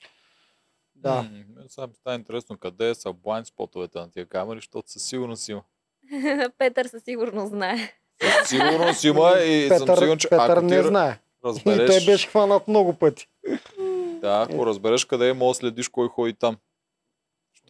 Да. 0.95 1.31
Сега 1.69 1.87
ми 1.87 1.95
става 1.95 2.17
интересно 2.17 2.59
къде 2.59 2.95
са 2.95 3.13
блайнд 3.13 3.47
спотовете 3.47 3.99
на 3.99 4.11
тия 4.11 4.27
камери, 4.27 4.59
защото 4.59 4.91
със 4.91 5.03
сигурност 5.03 5.49
има. 5.49 5.63
Петър 6.59 6.87
със 6.87 7.03
сигурност 7.05 7.51
знае. 7.51 7.77
Със 8.23 8.49
сигурност 8.49 9.05
има 9.05 9.33
и 9.41 9.69
съм 9.69 9.79
Петър, 9.79 9.97
сигурен, 9.97 10.19
че 10.19 10.29
Петър 10.29 10.57
ако 10.57 10.61
ти 10.61 10.75
не 10.75 10.83
знае. 10.83 11.11
И 11.11 11.49
разбереш, 11.49 11.91
той 11.91 12.13
беше 12.13 12.29
хванат 12.29 12.69
много 12.69 12.95
пъти. 12.95 13.29
да, 14.21 14.47
ако 14.49 14.67
разбереш 14.67 15.05
къде 15.05 15.29
е, 15.29 15.33
може 15.33 15.57
да 15.57 15.61
следиш 15.61 15.89
кой 15.89 16.09
ходи 16.09 16.35
там. 16.35 16.57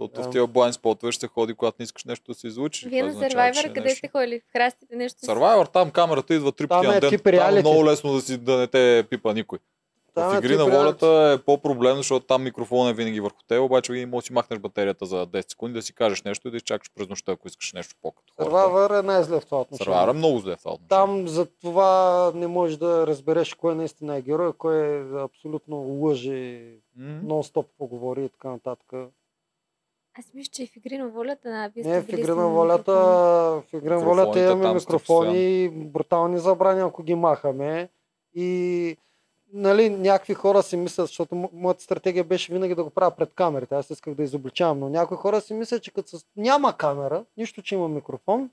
Защото 0.01 0.23
в 0.23 0.33
тия 0.33 0.47
блайнд 0.47 0.75
спотове 0.75 1.13
ще 1.13 1.21
се 1.21 1.29
ходи, 1.29 1.55
когато 1.55 1.77
не 1.79 1.85
искаш 1.85 2.05
нещо 2.05 2.25
да 2.29 2.35
се 2.35 2.47
излучи. 2.47 2.89
Вие 2.89 3.03
на 3.03 3.15
Survivor 3.15 3.75
къде 3.75 3.91
сте 3.91 4.09
ходили? 4.09 4.41
В 4.41 4.53
храстите 4.53 4.97
нещо? 4.97 5.19
Survivor, 5.19 5.73
там 5.73 5.91
камерата 5.91 6.35
идва 6.35 6.53
три 6.53 6.69
Там 6.69 6.79
пъти 6.79 6.91
е 6.91 6.95
на 6.95 7.01
ден. 7.01 7.11
тип 7.11 7.25
Там 7.25 7.57
е 7.57 7.61
много 7.61 7.85
лесно 7.87 8.13
да 8.13 8.21
си 8.21 8.37
да 8.37 8.57
не 8.57 8.67
те 8.67 9.07
пипа 9.11 9.33
никой. 9.33 9.59
Там 10.15 10.31
в 10.31 10.35
е 10.35 10.39
игри 10.39 10.57
на 10.57 10.65
волята 10.65 11.33
е 11.35 11.43
по-проблемно, 11.45 11.97
защото 11.97 12.27
там 12.27 12.43
микрофонът 12.43 12.93
е 12.93 12.97
винаги 12.97 13.21
върху 13.21 13.43
теб, 13.49 13.63
обаче 13.63 13.93
винаги 13.93 14.11
можеш 14.11 14.25
да 14.25 14.27
си 14.27 14.33
махнеш 14.33 14.59
батерията 14.61 15.07
за 15.07 15.27
10 15.27 15.51
секунди, 15.51 15.75
да 15.75 15.83
си 15.83 15.95
кажеш 15.95 16.23
нещо 16.23 16.49
и 16.49 16.51
да 16.51 16.57
изчакаш 16.57 16.91
през 16.95 17.09
нощта, 17.09 17.33
ако 17.33 17.49
искаш 17.49 17.73
нещо 17.73 17.95
по-като. 18.03 18.35
Survivor 18.35 18.99
е 18.99 19.03
най-зле 19.03 19.41
в 19.41 19.45
това 19.45 19.61
отношение. 19.61 19.95
Survivor 19.95 20.11
е 20.11 20.13
много 20.13 20.39
зле 20.39 20.57
в 20.57 20.59
това 20.59 20.73
отношение. 20.73 20.89
Там 20.89 21.29
за 21.29 21.47
това 21.47 22.33
не 22.35 22.47
можеш 22.47 22.77
да 22.77 23.07
разбереш 23.07 23.55
кой 23.55 23.75
наистина 23.75 24.17
е 24.17 24.23
герой, 24.23 24.53
кой 24.53 24.77
е 24.79 25.03
абсолютно 25.25 25.77
лъже, 25.77 26.61
М? 26.97 27.21
нон-стоп 27.25 27.65
поговори 27.79 28.25
и 28.25 28.29
така 28.29 28.49
нататък. 28.49 28.93
Аз 30.19 30.35
мисля, 30.35 30.51
че 30.51 30.63
и 30.63 30.67
в 30.67 30.77
игри 30.77 30.99
на 30.99 31.09
волята, 31.09 31.49
а, 31.49 31.69
вие 31.69 31.85
Не, 31.85 32.03
сте 32.03 32.17
в 32.17 32.25
с 32.25 32.29
на 32.29 32.35
микрофон. 32.35 32.53
волята, 32.53 32.93
в 32.93 33.65
игра 33.73 33.95
на 33.95 34.01
волята 34.01 34.41
имаме 34.43 34.75
микрофони, 34.75 35.69
брутални 35.69 36.39
забрани, 36.39 36.81
ако 36.81 37.03
ги 37.03 37.15
махаме. 37.15 37.89
И 38.35 38.97
нали, 39.53 39.91
някакви 39.91 40.35
хора 40.35 40.63
си 40.63 40.77
мислят, 40.77 41.07
защото 41.07 41.35
мо- 41.35 41.51
моята 41.53 41.83
стратегия 41.83 42.25
беше 42.25 42.53
винаги 42.53 42.75
да 42.75 42.85
го 42.85 42.91
правя 42.91 43.11
пред 43.11 43.33
камерите. 43.35 43.75
Аз 43.75 43.91
исках 43.91 44.15
да 44.15 44.23
изобличавам, 44.23 44.79
но 44.79 44.89
някои 44.89 45.17
хора 45.17 45.41
си 45.41 45.55
мислят, 45.55 45.83
че 45.83 45.91
като 45.91 46.19
с... 46.19 46.25
няма 46.37 46.77
камера, 46.77 47.25
нищо, 47.37 47.63
че 47.63 47.75
има 47.75 47.89
микрофон, 47.89 48.51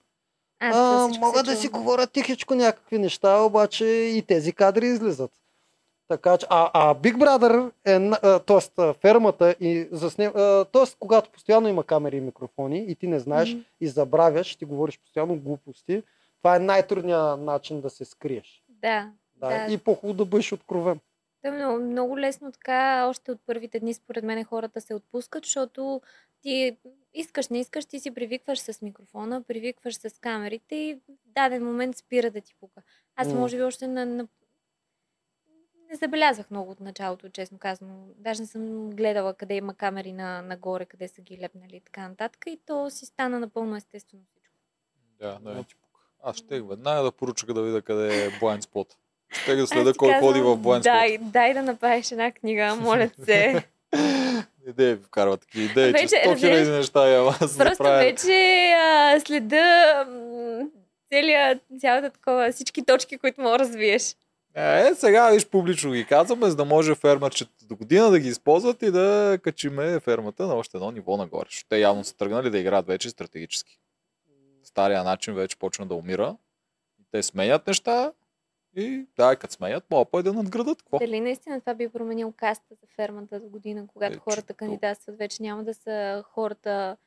А, 0.60 0.70
а, 0.74 1.08
всичко 1.08 1.26
мога 1.26 1.38
се 1.40 1.44
да 1.46 1.56
си 1.56 1.68
говоря 1.68 2.08
тихичко 2.08 2.56
някакви 2.56 3.00
неща, 3.00 3.42
обаче 3.42 3.86
и 3.86 4.22
тези 4.22 4.54
кадри 4.54 4.86
излизат. 4.88 5.32
Така 6.08 6.38
че, 6.38 6.48
а, 6.50 6.72
а 6.74 6.96
Big 6.96 7.18
Brother 7.18 7.72
е, 7.86 8.40
т.е. 8.40 8.94
фермата 8.94 9.56
и 9.60 9.88
заснем, 9.92 10.32
т.е. 10.74 10.96
когато 11.00 11.30
постоянно 11.30 11.68
има 11.68 11.84
камери 11.84 12.18
и 12.18 12.22
микрофони 12.22 12.86
и 12.88 12.96
ти 12.96 13.08
не 13.08 13.20
знаеш 13.20 13.54
Мгм. 13.54 13.62
и 13.80 13.88
забравяш, 13.88 14.56
ти 14.56 14.66
говориш 14.66 15.00
постоянно 15.00 15.36
глупости, 15.36 16.04
това 16.38 16.56
е 16.56 16.60
най-трудният 16.60 17.40
начин 17.40 17.82
да 17.82 17.90
се 17.90 18.06
скриеш. 18.06 18.64
Да, 18.70 19.12
Да. 19.36 19.48
Да. 19.50 19.74
И 19.74 19.78
по-хубаво 19.78 20.18
да 20.18 20.26
бъдеш 20.26 20.54
откровен. 20.54 21.00
Да, 21.44 21.52
много, 21.52 21.80
много 21.84 22.20
лесно 22.20 22.52
така, 22.52 23.08
още 23.10 23.32
от 23.32 23.40
първите 23.46 23.80
дни, 23.80 23.94
според 23.94 24.24
мен, 24.24 24.44
хората 24.44 24.82
се 24.82 24.94
отпускат, 24.94 25.46
защото 25.46 26.02
ти 26.42 26.78
искаш, 27.14 27.50
не 27.50 27.60
искаш, 27.60 27.86
ти 27.86 28.00
си 28.00 28.14
привикваш 28.14 28.60
с 28.60 28.82
микрофона, 28.82 29.44
привикваш 29.44 29.96
с 29.96 30.20
камерите 30.22 30.76
и 30.76 30.96
в 30.96 31.00
даден 31.26 31.66
момент 31.66 31.98
спира 31.98 32.32
да 32.32 32.42
ти 32.42 32.56
пука. 32.60 32.82
Аз, 33.16 33.34
може 33.34 33.58
би, 33.58 33.64
още 33.64 33.88
на, 33.88 34.06
на... 34.06 34.28
не 35.90 35.96
забелязвах 35.96 36.52
много 36.52 36.72
от 36.72 36.80
началото, 36.80 37.30
честно 37.30 37.58
казано. 37.58 37.94
Даже 38.18 38.42
не 38.42 38.48
съм 38.48 38.90
гледала 38.90 39.34
къде 39.34 39.56
има 39.56 39.74
камери 39.74 40.12
на, 40.12 40.42
нагоре, 40.42 40.86
къде 40.86 41.08
са 41.08 41.22
ги 41.22 41.38
лепнали 41.42 41.76
и 41.76 41.82
така 41.82 42.08
нататък. 42.08 42.44
И 42.48 42.60
то 42.66 42.90
си 42.90 43.06
стана 43.06 43.40
напълно 43.40 43.76
естествено 43.76 44.24
всичко. 44.32 44.56
Да, 45.20 45.40
да, 45.42 45.64
ти. 45.64 45.76
Аз 46.24 46.36
ще 46.36 46.62
веднага 46.62 47.04
да 47.04 47.12
поруча 47.12 47.46
да 47.46 47.64
видя 47.64 47.82
къде 47.82 48.26
е 48.26 48.30
blind 48.30 48.62
spot. 48.62 48.94
Ще 49.30 49.56
да 49.56 49.68
следа 49.68 49.94
кой 49.98 50.12
казвам, 50.12 50.30
ходи 50.30 50.42
в 50.42 50.58
blind 50.58 50.80
spot. 50.80 50.84
Дай, 50.84 51.18
дай 51.18 51.54
да 51.54 51.62
направиш 51.64 52.12
една 52.12 52.32
книга, 52.32 52.76
моля 52.76 53.10
се. 53.26 53.64
Идеи 54.68 54.96
ви 54.96 55.04
вкарват 55.04 55.42
такива 55.42 55.64
идеи, 55.64 55.94
че 55.94 56.02
Вече, 56.02 56.16
100 56.16 56.40
хиляди 56.40 56.72
неща 56.72 57.10
я 57.10 57.30
аз 57.30 57.58
Просто 57.58 57.78
правя. 57.84 57.98
вече 57.98 58.74
а, 58.80 59.20
следа 59.20 60.06
целия, 61.10 61.60
цялата 61.80 62.10
такова, 62.10 62.52
всички 62.52 62.86
точки, 62.86 63.18
които 63.18 63.42
мога 63.42 63.58
да 63.58 63.60
развиеш. 63.60 64.16
Е, 64.58 64.96
сега 64.96 65.30
виж 65.32 65.48
публично 65.50 65.92
ги 65.92 66.06
казваме, 66.06 66.50
за 66.50 66.56
да 66.56 66.66
може 66.66 66.96
фермерчета 66.96 67.66
до 67.66 67.76
година 67.76 68.10
да 68.10 68.20
ги 68.20 68.28
използват 68.28 68.82
и 68.82 68.92
да 68.92 69.40
качиме 69.44 70.00
фермата 70.00 70.48
на 70.48 70.56
още 70.56 70.78
едно 70.78 70.92
ниво 70.92 71.18
нагоре. 71.18 71.48
Защото 71.50 71.70
те 71.70 71.80
явно 71.80 72.04
са 72.04 72.18
тръгнали 72.18 72.50
да 72.50 72.58
играят 72.58 72.88
вече 72.88 73.10
стратегически. 73.10 73.80
Стария 74.64 75.04
начин 75.04 75.34
вече 75.34 75.58
почна 75.60 75.86
да 75.86 75.96
умира. 75.96 76.38
Те 77.12 77.24
сменят 77.24 77.68
неща 77.68 78.14
и 78.76 79.06
да, 79.18 79.36
като 79.36 79.54
сменят, 79.54 79.84
могат 79.92 80.12
пък 80.12 80.24
да 80.24 80.34
надградат. 80.34 80.78
Какво? 80.78 81.00
Дали 81.00 81.20
наистина 81.20 81.60
това 81.60 81.74
би 81.74 81.90
променил 81.90 82.34
каста 82.38 82.76
за 82.82 82.88
фермата 82.96 83.40
до 83.40 83.48
година, 83.48 83.88
когато 83.94 84.16
Е, 84.16 84.20
хората 84.20 84.54
че- 84.54 84.58
кандидатстват? 84.58 85.18
Вече 85.18 85.44
няма 85.44 85.64
да 85.64 85.74
са 85.74 86.24
хората 86.34 86.98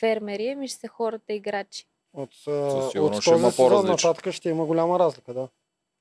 фермери, 0.00 0.48
ами 0.48 0.68
ще 0.68 0.78
са 0.80 0.88
хората 0.88 1.32
играчи. 1.32 1.86
От, 2.12 2.30
от 2.30 2.32
ще 2.32 3.24
този 3.24 3.40
има 3.40 3.52
сезон 3.52 3.86
нататък 3.86 4.32
ще 4.32 4.48
има 4.48 4.66
голяма 4.66 4.98
разлика, 4.98 5.34
да. 5.34 5.48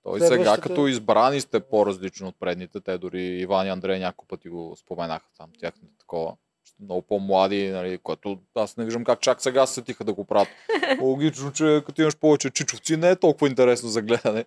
Той 0.04 0.20
сега 0.20 0.58
като 0.58 0.88
избрани 0.88 1.42
сте 1.42 1.60
по-различно 1.60 2.28
от 2.28 2.36
предните. 2.40 2.82
Те 2.82 2.98
дори 2.98 3.22
Иван 3.24 3.68
и 3.68 3.70
Андрей 3.70 4.00
няколко 4.00 4.28
пъти 4.28 4.50
го 4.50 4.76
споменаха 4.76 5.26
там, 5.38 5.50
тяхните 5.60 5.98
такова. 6.00 6.36
Много 6.80 7.02
по-млади, 7.02 7.70
нали, 7.70 7.98
което 7.98 8.40
аз 8.56 8.78
не 8.78 8.86
виждам 8.86 9.04
как 9.04 9.20
чак 9.20 9.42
сега 9.42 9.66
се 9.66 9.74
сетиха 9.74 10.04
да 10.04 10.14
го 10.14 10.26
правят. 10.26 10.48
Логично, 11.02 11.52
че 11.52 11.84
като 11.86 12.02
имаш 12.02 12.18
повече 12.18 12.50
чичовци, 12.50 12.98
не 12.98 13.10
е 13.10 13.16
толкова 13.16 13.48
интересно 13.48 13.90
за 13.90 14.02
гледане. 14.02 14.46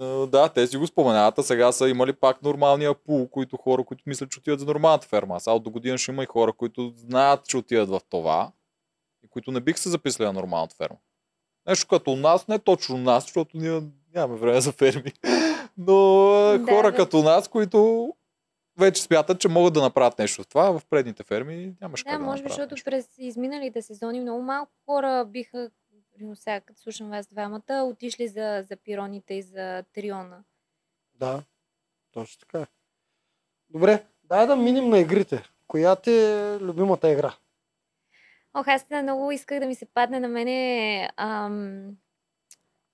Но, 0.00 0.26
да, 0.26 0.48
те 0.48 0.66
си 0.66 0.76
го 0.76 0.86
споменават, 0.86 1.38
а 1.38 1.42
сега 1.42 1.72
са 1.72 1.88
имали 1.88 2.12
пак 2.12 2.42
нормалния 2.42 2.94
пул, 2.94 3.28
които 3.28 3.56
хора, 3.56 3.84
които 3.84 4.02
мислят, 4.06 4.30
че 4.30 4.38
отиват 4.38 4.60
за 4.60 4.66
нормалната 4.66 5.06
ферма. 5.06 5.40
Сега 5.40 5.58
до 5.58 5.70
година 5.70 5.98
ще 5.98 6.10
има 6.10 6.22
и 6.22 6.26
хора, 6.26 6.52
които 6.52 6.92
знаят, 6.96 7.46
че 7.46 7.56
отиват 7.56 7.88
в 7.88 8.00
това 8.10 8.52
и 9.24 9.28
които 9.28 9.52
не 9.52 9.60
бих 9.60 9.78
се 9.78 9.88
записали 9.88 10.26
на 10.26 10.32
нормалната 10.32 10.76
ферма. 10.76 10.98
Нещо 11.68 11.88
като 11.88 12.10
у 12.10 12.16
нас, 12.16 12.48
не 12.48 12.58
точно 12.58 12.96
нас, 12.96 13.24
защото 13.24 13.56
ние 13.56 13.82
нямаме 14.14 14.40
време 14.40 14.60
за 14.60 14.72
ферми, 14.72 15.12
но 15.78 15.94
Да, 16.58 16.64
хора 16.68 16.90
да. 16.90 16.96
като 16.96 17.22
нас, 17.22 17.48
които 17.48 18.12
вече 18.78 19.02
смятат, 19.02 19.40
че 19.40 19.48
могат 19.48 19.74
да 19.74 19.82
направят 19.82 20.18
нещо 20.18 20.42
в 20.42 20.46
това, 20.46 20.78
в 20.78 20.82
предните 20.90 21.22
ферми 21.22 21.74
нямаше 21.80 22.04
Да, 22.04 22.10
как 22.10 22.18
да 22.20 22.24
може 22.24 22.42
би, 22.42 22.48
защото 22.48 22.74
нещо. 22.74 22.84
през 22.84 23.08
изминалите 23.18 23.82
сезони 23.82 24.20
много 24.20 24.42
малко 24.42 24.72
хора 24.86 25.24
биха, 25.28 25.70
примерно 26.14 26.36
сега, 26.36 26.60
като 26.60 26.80
слушам 26.80 27.10
вас 27.10 27.26
двамата, 27.26 27.84
отишли 27.84 28.28
за, 28.28 28.64
за 28.68 28.76
пироните 28.76 29.34
и 29.34 29.42
за 29.42 29.84
триона. 29.94 30.38
Да, 31.14 31.42
точно 32.12 32.40
така 32.40 32.60
е. 32.60 32.66
Добре, 33.70 34.04
дай 34.24 34.46
да 34.46 34.56
минем 34.56 34.88
на 34.88 34.98
игрите. 34.98 35.42
Коя 35.66 35.96
ти 35.96 36.10
е 36.10 36.58
любимата 36.60 37.12
игра? 37.12 37.34
Ох, 38.54 38.68
аз 38.68 38.86
много 39.02 39.32
исках 39.32 39.60
да 39.60 39.66
ми 39.66 39.74
се 39.74 39.86
падне 39.86 40.20
на 40.20 40.28
мене. 40.28 41.10
Ам, 41.16 41.96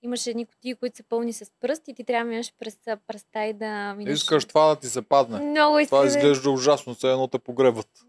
имаше 0.01 0.29
едни 0.29 0.45
кутии, 0.45 0.75
които 0.75 0.97
са 0.97 1.03
пълни 1.03 1.33
с 1.33 1.51
пръст 1.59 1.87
и 1.87 1.93
ти 1.93 2.03
трябва 2.03 2.25
да 2.25 2.29
минеш 2.29 2.53
през 2.59 2.77
пръста 3.07 3.45
и 3.45 3.53
да 3.53 3.93
минеш. 3.93 4.13
Искаш 4.13 4.45
това 4.45 4.67
да 4.67 4.75
ти 4.75 4.87
се 4.87 5.01
падне. 5.01 5.39
Много 5.39 5.79
исках 5.79 5.89
Това 5.89 6.01
да... 6.01 6.07
изглежда 6.07 6.49
ужасно, 6.49 6.93
все 6.93 7.11
едно 7.11 7.27
те 7.27 7.39
погребват. 7.39 7.89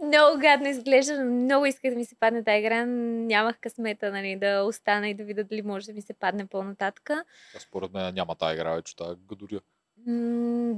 Много 0.00 0.40
гадно 0.40 0.68
изглежда, 0.68 1.24
но 1.24 1.30
много 1.30 1.66
исках 1.66 1.90
да 1.90 1.96
ми 1.96 2.04
се 2.04 2.14
падне 2.14 2.44
тази 2.44 2.58
игра. 2.58 2.86
Нямах 2.86 3.56
късмета, 3.60 4.12
нали, 4.12 4.36
да 4.36 4.62
остана 4.62 5.08
и 5.08 5.14
да 5.14 5.24
видя 5.24 5.44
дали 5.44 5.62
може 5.62 5.86
да 5.86 5.92
ми 5.92 6.02
се 6.02 6.12
падне 6.12 6.46
по-нататък. 6.46 7.10
А 7.10 7.24
според 7.60 7.92
мен 7.92 8.14
няма 8.14 8.34
тази 8.34 8.54
игра, 8.54 8.74
вече 8.74 8.96
тази 8.96 9.20
гадория. 9.28 9.60
М, 10.06 10.74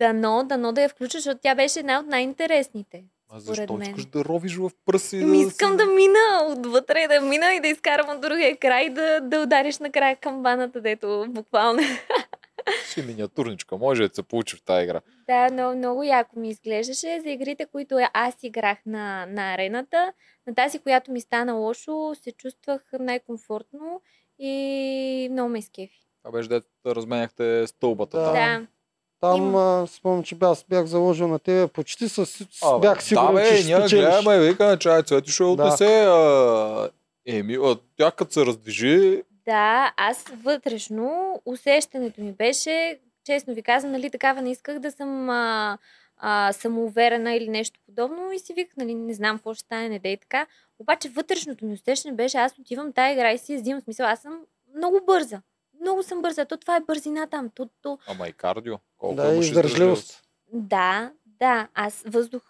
Дано, 0.00 0.44
дано 0.44 0.72
да 0.72 0.82
я 0.82 0.88
включа, 0.88 1.18
защото 1.18 1.40
тя 1.42 1.54
беше 1.54 1.78
една 1.78 2.00
от 2.00 2.06
най-интересните. 2.06 3.04
А 3.32 3.40
защо 3.40 3.72
мен. 3.72 3.88
искаш 3.88 4.04
да 4.04 4.24
ровиш 4.24 4.56
в 4.56 4.70
пръси? 4.86 5.16
Ми 5.16 5.38
да 5.38 5.48
искам 5.48 5.70
си- 5.70 5.76
да 5.76 5.86
мина 5.86 6.18
отвътре, 6.58 7.06
да 7.08 7.20
мина 7.20 7.54
и 7.54 7.60
да 7.60 7.68
изкарам 7.68 8.16
от 8.16 8.20
другия 8.20 8.56
край, 8.56 8.90
да, 8.90 9.20
да 9.20 9.42
удариш 9.42 9.78
накрая 9.78 10.16
камбаната, 10.16 10.80
дето 10.80 11.26
буквално. 11.28 11.82
Си 12.84 13.02
миниатурничка, 13.02 13.76
може 13.76 14.08
да 14.08 14.14
се 14.14 14.22
получи 14.22 14.56
в 14.56 14.62
тази 14.62 14.84
игра. 14.84 15.00
Да, 15.26 15.48
но 15.50 15.76
много 15.76 16.02
яко 16.02 16.38
ми 16.38 16.48
изглеждаше. 16.48 17.20
За 17.22 17.30
игрите, 17.30 17.66
които 17.66 17.98
аз 18.14 18.34
играх 18.42 18.78
на, 18.86 19.26
на 19.26 19.54
арената, 19.54 20.12
на 20.46 20.54
тази, 20.54 20.78
която 20.78 21.12
ми 21.12 21.20
стана 21.20 21.52
лошо, 21.54 22.14
се 22.22 22.32
чувствах 22.32 22.82
най-комфортно 23.00 24.02
и 24.38 25.28
много 25.32 25.48
ме 25.50 25.58
изкефи. 25.58 26.00
Това 26.22 26.32
беше 26.32 26.48
дето 26.48 26.66
да 26.84 26.94
разменяхте 26.94 27.66
стълбата. 27.66 28.18
Да. 28.18 28.24
там. 28.24 28.34
Да. 28.34 28.66
Там 29.20 29.36
Има. 29.36 29.82
а, 29.82 29.86
спомням, 29.86 30.22
че 30.22 30.34
бях, 30.34 30.58
бях 30.68 30.86
заложил 30.86 31.28
на 31.28 31.38
тебе. 31.38 31.66
Почти 31.68 32.08
с, 32.08 32.26
с, 32.26 32.46
А, 32.62 32.78
бе, 32.78 32.88
бях 32.88 33.02
сигурен, 33.04 33.26
да, 33.26 33.32
бе, 33.32 33.48
че 33.48 33.56
ще 33.56 33.66
ние 33.66 33.76
спечелиш. 33.80 34.04
гледаме, 34.04 34.38
викаме, 34.48 34.78
чай, 34.78 35.02
Цвети 35.02 35.32
ще 35.32 35.42
отнесе. 35.44 36.04
А... 36.08 36.90
Еми, 37.26 37.54
а, 37.62 37.76
тя 37.96 38.10
като 38.10 38.32
се 38.32 38.46
раздвижи, 38.46 39.22
Да, 39.44 39.92
аз 39.96 40.24
вътрешно 40.44 41.40
усещането 41.46 42.20
ми 42.20 42.32
беше, 42.32 42.98
честно 43.26 43.54
ви 43.54 43.62
казвам, 43.62 43.92
нали, 43.92 44.10
такава 44.10 44.42
не 44.42 44.50
исках 44.50 44.78
да 44.78 44.90
съм 44.92 45.30
а, 45.30 45.78
а, 46.16 46.52
самоуверена 46.52 47.34
или 47.34 47.48
нещо 47.48 47.80
подобно 47.86 48.32
и 48.32 48.38
си 48.38 48.54
виках, 48.54 48.76
нали, 48.76 48.94
не 48.94 49.14
знам 49.14 49.36
какво 49.36 49.54
ще 49.54 49.60
стане, 49.64 49.88
не 49.88 49.98
дей 49.98 50.16
така. 50.16 50.46
Обаче 50.78 51.08
вътрешното 51.08 51.64
ми 51.64 51.72
усещане 51.74 52.14
беше, 52.14 52.38
аз 52.38 52.58
отивам 52.58 52.92
тая 52.92 53.12
игра 53.12 53.32
и 53.32 53.38
си 53.38 53.52
я 53.52 53.60
взимам 53.60 53.80
смисъл, 53.80 54.06
аз 54.06 54.20
съм 54.20 54.38
много 54.76 55.00
бърза. 55.06 55.40
Много 55.80 56.02
съм 56.02 56.22
бърза. 56.22 56.44
То 56.44 56.56
това 56.56 56.76
е 56.76 56.80
бързина 56.80 57.26
там. 57.26 57.50
То, 57.54 57.68
то... 57.82 57.98
ама 58.06 58.28
и 58.28 58.32
кардио. 58.32 58.76
Колко 58.98 59.16
Да, 59.16 59.32
имаш 59.32 59.46
издържливост. 59.46 60.22
Да, 60.52 61.12
да, 61.24 61.68
аз 61.74 62.02
въздух 62.06 62.42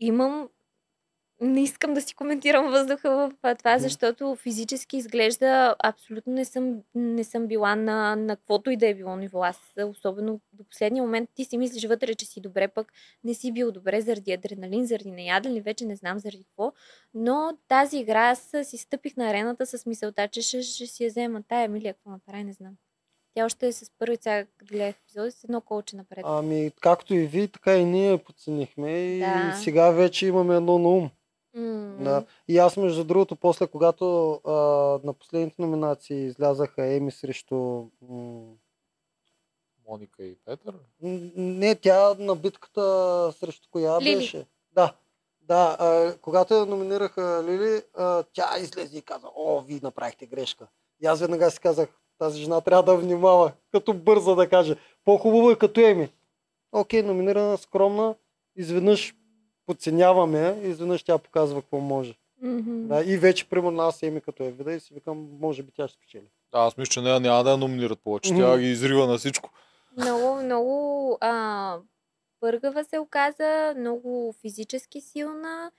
имам. 0.00 0.48
Не 1.42 1.62
искам 1.62 1.94
да 1.94 2.00
си 2.00 2.14
коментирам 2.14 2.70
въздуха 2.70 3.10
в 3.10 3.54
това, 3.56 3.78
защото 3.78 4.36
физически 4.36 4.96
изглежда 4.96 5.74
абсолютно 5.84 6.32
не 6.32 6.44
съм, 6.44 6.80
не 6.94 7.24
съм 7.24 7.46
била 7.46 7.76
на, 7.76 8.16
на 8.16 8.36
каквото 8.36 8.70
и 8.70 8.76
да 8.76 8.86
е 8.86 8.94
било 8.94 9.16
ниво. 9.16 9.42
Аз 9.42 9.74
особено 9.86 10.40
до 10.52 10.64
последния 10.64 11.02
момент 11.02 11.30
ти 11.34 11.44
си 11.44 11.58
мислиш 11.58 11.84
вътре, 11.84 12.14
че 12.14 12.26
си 12.26 12.40
добре, 12.40 12.68
пък 12.68 12.92
не 13.24 13.34
си 13.34 13.52
бил 13.52 13.72
добре 13.72 14.00
заради 14.00 14.32
адреналин, 14.32 14.86
заради 14.86 15.10
неядене, 15.10 15.60
вече 15.60 15.86
не 15.86 15.96
знам 15.96 16.18
заради 16.18 16.44
какво. 16.44 16.72
Но 17.14 17.58
тази 17.68 17.98
игра 17.98 18.30
аз 18.30 18.54
си 18.62 18.76
стъпих 18.76 19.16
на 19.16 19.30
арената 19.30 19.66
с 19.66 19.86
мисълта, 19.86 20.28
че 20.28 20.42
ще, 20.42 20.62
ще 20.62 20.86
си 20.86 21.04
я 21.04 21.10
взема. 21.10 21.42
Тая 21.48 21.64
Емилия 21.64 21.94
какво 21.94 22.10
направи, 22.10 22.44
не 22.44 22.52
знам. 22.52 22.72
Тя 23.34 23.44
още 23.44 23.66
е 23.66 23.72
с 23.72 23.90
първи 23.98 24.16
сега, 24.20 24.46
гледах 24.68 24.94
епизоди, 24.96 25.30
с 25.30 25.44
едно 25.44 25.60
колче 25.60 25.96
напред. 25.96 26.24
Ами, 26.28 26.70
както 26.80 27.14
и 27.14 27.26
ви, 27.26 27.48
така 27.48 27.76
и 27.76 27.84
ние 27.84 28.18
подценихме 28.18 28.90
и 28.90 29.18
Да. 29.18 29.58
сега 29.62 29.90
вече 29.90 30.26
имаме 30.26 30.56
едно 30.56 30.78
на 30.78 30.88
ум. 30.88 31.10
М, 31.54 31.96
Да. 32.00 32.24
И 32.48 32.58
аз, 32.58 32.76
между 32.76 33.04
другото, 33.04 33.36
после, 33.36 33.66
когато 33.66 34.32
а, 34.34 34.52
на 35.04 35.12
последните 35.12 35.62
номинации 35.62 36.24
излязаха 36.24 36.86
Еми 36.86 37.10
срещу... 37.10 37.56
м, 38.02 38.40
Моника 39.88 40.22
и 40.24 40.36
Петър. 40.44 40.74
Не, 41.00 41.74
тя 41.74 42.14
на 42.18 42.36
битката 42.36 42.82
срещу 43.32 43.68
коя 43.70 44.00
Лили. 44.00 44.16
беше? 44.16 44.46
Да. 44.72 44.92
Да, 45.40 45.76
а, 45.80 46.14
когато 46.18 46.54
я 46.54 46.66
номинираха 46.66 47.44
Лили, 47.46 47.82
а, 47.94 48.22
тя 48.32 48.58
излезе 48.58 48.98
и 48.98 49.02
каза, 49.02 49.26
о, 49.36 49.60
вие 49.60 49.80
направихте 49.82 50.26
грешка. 50.26 50.66
И 51.02 51.06
аз 51.06 51.20
веднага 51.20 51.50
си 51.50 51.60
казах, 51.60 51.88
тази 52.18 52.40
жена 52.40 52.60
трябва 52.60 52.82
да 52.82 52.96
внимава, 52.96 53.52
като 53.72 53.94
бърза 53.94 54.34
да 54.34 54.48
каже. 54.48 54.76
По-хубаво 55.04 55.50
е 55.50 55.58
като 55.58 55.80
Еми. 55.80 56.12
Окей, 56.72 57.02
номинирана, 57.02 57.58
скромна, 57.58 58.14
изведнъж 58.56 59.14
подценяваме, 59.72 60.60
изведнъж 60.62 61.02
тя 61.02 61.18
показва 61.18 61.62
какво 61.62 61.78
може. 61.78 62.14
мгм. 62.42 62.86
Да, 62.88 63.04
и 63.04 63.16
вече, 63.16 63.48
примерно, 63.48 63.82
аз 63.82 64.02
Еми 64.02 64.20
като 64.20 64.42
я 64.42 64.50
видя 64.50 64.72
и 64.72 64.80
си 64.80 64.94
викам, 64.94 65.28
може 65.40 65.62
би 65.62 65.72
тя 65.72 65.88
ще 65.88 65.96
спечели. 65.96 66.26
Да, 66.52 66.58
аз 66.58 66.76
мисля, 66.76 66.90
че 66.90 67.00
нея 67.00 67.20
няма 67.20 67.44
да 67.44 67.50
я 67.50 67.56
номинират 67.56 68.00
повече. 68.00 68.34
Тя 68.34 68.58
ги 68.58 68.66
изрива 68.66 69.06
на 69.06 69.18
всичко. 69.18 69.50
Много, 69.96 70.34
много 70.36 71.18
а, 71.20 71.76
пъргава 72.40 72.84
се 72.84 72.98
оказа, 72.98 73.74
много 73.78 74.34
физически 74.40 75.00
силна 75.00 75.70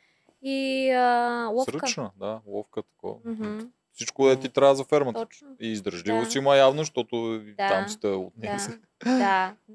и 0.42 0.90
а, 0.92 1.48
ловка. 1.48 1.72
Сръчна, 1.72 2.12
да, 2.20 2.40
ловка 2.48 2.82
такова. 2.84 3.16
Мгм, 3.26 3.60
Всичко 3.94 4.30
е 4.30 4.36
ти 4.36 4.50
трябва 4.50 4.76
за 4.76 4.84
фермата. 4.84 5.20
Точно. 5.20 5.48
И 5.60 5.72
издържливост 5.72 6.34
Да. 6.34 6.40
има 6.40 6.56
явно, 6.56 6.78
защото 6.80 7.40
Да, 7.58 7.68
там 7.70 7.90
сте 7.90 8.08
от 8.08 8.38
нея. 8.38 8.58
да. 8.58 8.78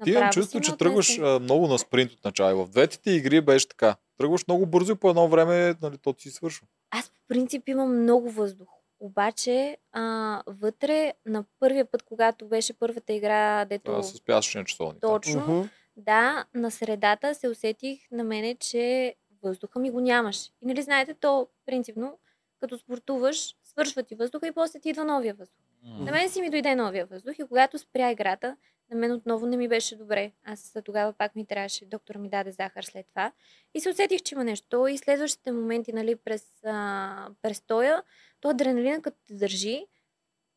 Ти 0.03 0.11
имам 0.11 0.29
чувство, 0.29 0.61
че 0.61 0.77
тръгваш 0.77 1.19
а, 1.19 1.39
много 1.39 1.67
на 1.67 1.79
спринт 1.79 2.11
от 2.11 2.25
начало. 2.25 2.65
В 2.65 2.69
двете 2.69 2.99
ти 2.99 3.11
игри 3.11 3.41
беше 3.41 3.67
така. 3.67 3.95
Тръгваш 4.17 4.47
много 4.47 4.65
бързо 4.65 4.91
и 4.91 4.95
по 4.95 5.09
едно 5.09 5.27
време 5.27 5.75
нали, 5.81 5.97
то 5.97 6.13
ти 6.13 6.21
си 6.21 6.31
свършва. 6.35 6.67
Аз 6.91 7.09
по 7.09 7.19
принцип 7.27 7.67
имам 7.69 8.01
много 8.01 8.31
въздух. 8.31 8.67
Обаче, 8.99 9.77
а, 9.91 10.43
вътре 10.47 11.13
на 11.25 11.43
първия 11.59 11.85
път, 11.85 12.03
когато 12.03 12.47
беше 12.47 12.73
първата 12.73 13.13
игра, 13.13 13.65
дето 13.65 13.83
Това 13.83 14.03
с 14.03 14.21
пясъчния 14.21 14.65
часовник. 14.65 15.01
точно, 15.01 15.39
Мгм. 15.41 15.67
да, 15.97 16.45
на 16.53 16.71
средата 16.71 17.35
се 17.35 17.47
усетих 17.49 17.99
на 18.11 18.23
мене, 18.23 18.55
че 18.55 19.15
въздуха 19.43 19.79
ми 19.79 19.91
го 19.91 19.99
нямаш. 19.99 20.47
И 20.61 20.65
нали 20.65 20.81
знаете, 20.81 21.13
то 21.13 21.47
принципно, 21.65 22.17
като 22.59 22.77
спортуваш, 22.77 23.55
свършва 23.63 24.03
ти 24.03 24.15
въздуха 24.15 24.47
и 24.47 24.51
после 24.51 24.79
ти 24.79 24.89
идва 24.89 25.05
новия 25.05 25.33
въздух. 25.33 25.57
М. 25.83 26.05
На 26.05 26.11
мен 26.11 26.29
си 26.29 26.41
ми 26.41 26.49
дойде 26.49 26.75
новия 26.75 27.05
въздух 27.05 27.33
и 27.39 27.47
когато 27.47 27.77
спря 27.77 28.11
играта, 28.11 28.55
на 28.91 28.97
мен 28.97 29.11
отново 29.11 29.45
не 29.45 29.57
ми 29.57 29.67
беше 29.67 29.95
добре. 29.95 30.31
Аз 30.43 30.77
тогава 30.85 31.13
пак 31.13 31.35
ми 31.35 31.45
трябваше, 31.45 31.85
доктора 31.85 32.19
ми 32.19 32.29
даде 32.29 32.51
захар 32.51 32.83
след 32.83 33.07
това. 33.07 33.31
И 33.73 33.79
се 33.79 33.89
усетих, 33.89 34.21
че 34.21 34.35
има 34.35 34.43
нещо. 34.43 34.87
И 34.87 34.97
следващите 34.97 35.51
моменти, 35.51 35.93
нали, 35.93 36.15
през 36.15 36.45
а, 36.65 37.29
престоя, 37.41 38.03
то 38.41 38.49
адреналина 38.49 39.01
като 39.01 39.17
те 39.27 39.33
държи, 39.33 39.85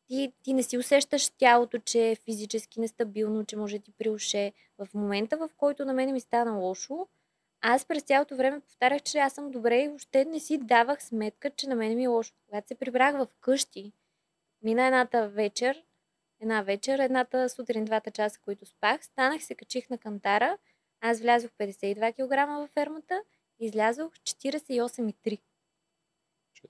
ти, 0.09 0.33
ти 0.43 0.55
не 0.55 0.63
си 0.63 0.79
усещаш 0.79 1.29
тялото, 1.29 1.79
че 1.79 2.11
е 2.11 2.17
физически 2.17 2.81
нестабилно, 2.81 3.45
че 3.45 3.57
може 3.57 3.79
да 3.79 3.85
ти 3.85 3.93
приуше. 3.93 4.53
В 4.79 4.89
момента, 4.95 5.37
в 5.37 5.51
който 5.57 5.85
на 5.85 5.93
мен 5.93 6.13
ми 6.13 6.21
стана 6.21 6.53
лошо, 6.53 7.09
аз 7.61 7.85
през 7.85 8.03
цялото 8.03 8.37
време 8.37 8.61
повтарях, 8.61 9.03
че 9.03 9.19
аз 9.19 9.33
съм 9.33 9.51
добре 9.51 9.83
и 9.83 9.89
въобще 9.89 10.25
не 10.25 10.41
си 10.41 10.59
давах 10.59 11.03
сметка, 11.03 11.51
че 11.51 11.69
на 11.69 11.75
мен 11.75 11.97
ми 11.97 12.05
е 12.05 12.07
лошо. 12.07 12.35
Когато 12.47 12.69
се 12.69 12.75
прибрах 12.75 13.17
в 13.17 13.27
къщи, 13.41 13.93
мина 14.63 14.87
едната 14.87 15.29
вечер, 15.29 15.83
една 16.43 16.63
вечер, 16.63 16.99
едната 16.99 17.49
сутрин, 17.49 17.85
двата 17.85 18.11
часа, 18.11 18.41
които 18.41 18.67
спах, 18.67 19.05
станах, 19.05 19.45
се 19.45 19.55
качих 19.55 19.91
на 19.91 19.99
кантара, 19.99 20.59
аз 21.01 21.21
влязох 21.21 21.51
52 21.51 22.13
кг 22.13 22.59
във 22.61 22.71
фермата, 22.71 23.23
излязох 23.59 24.13
48,3. 24.13 25.41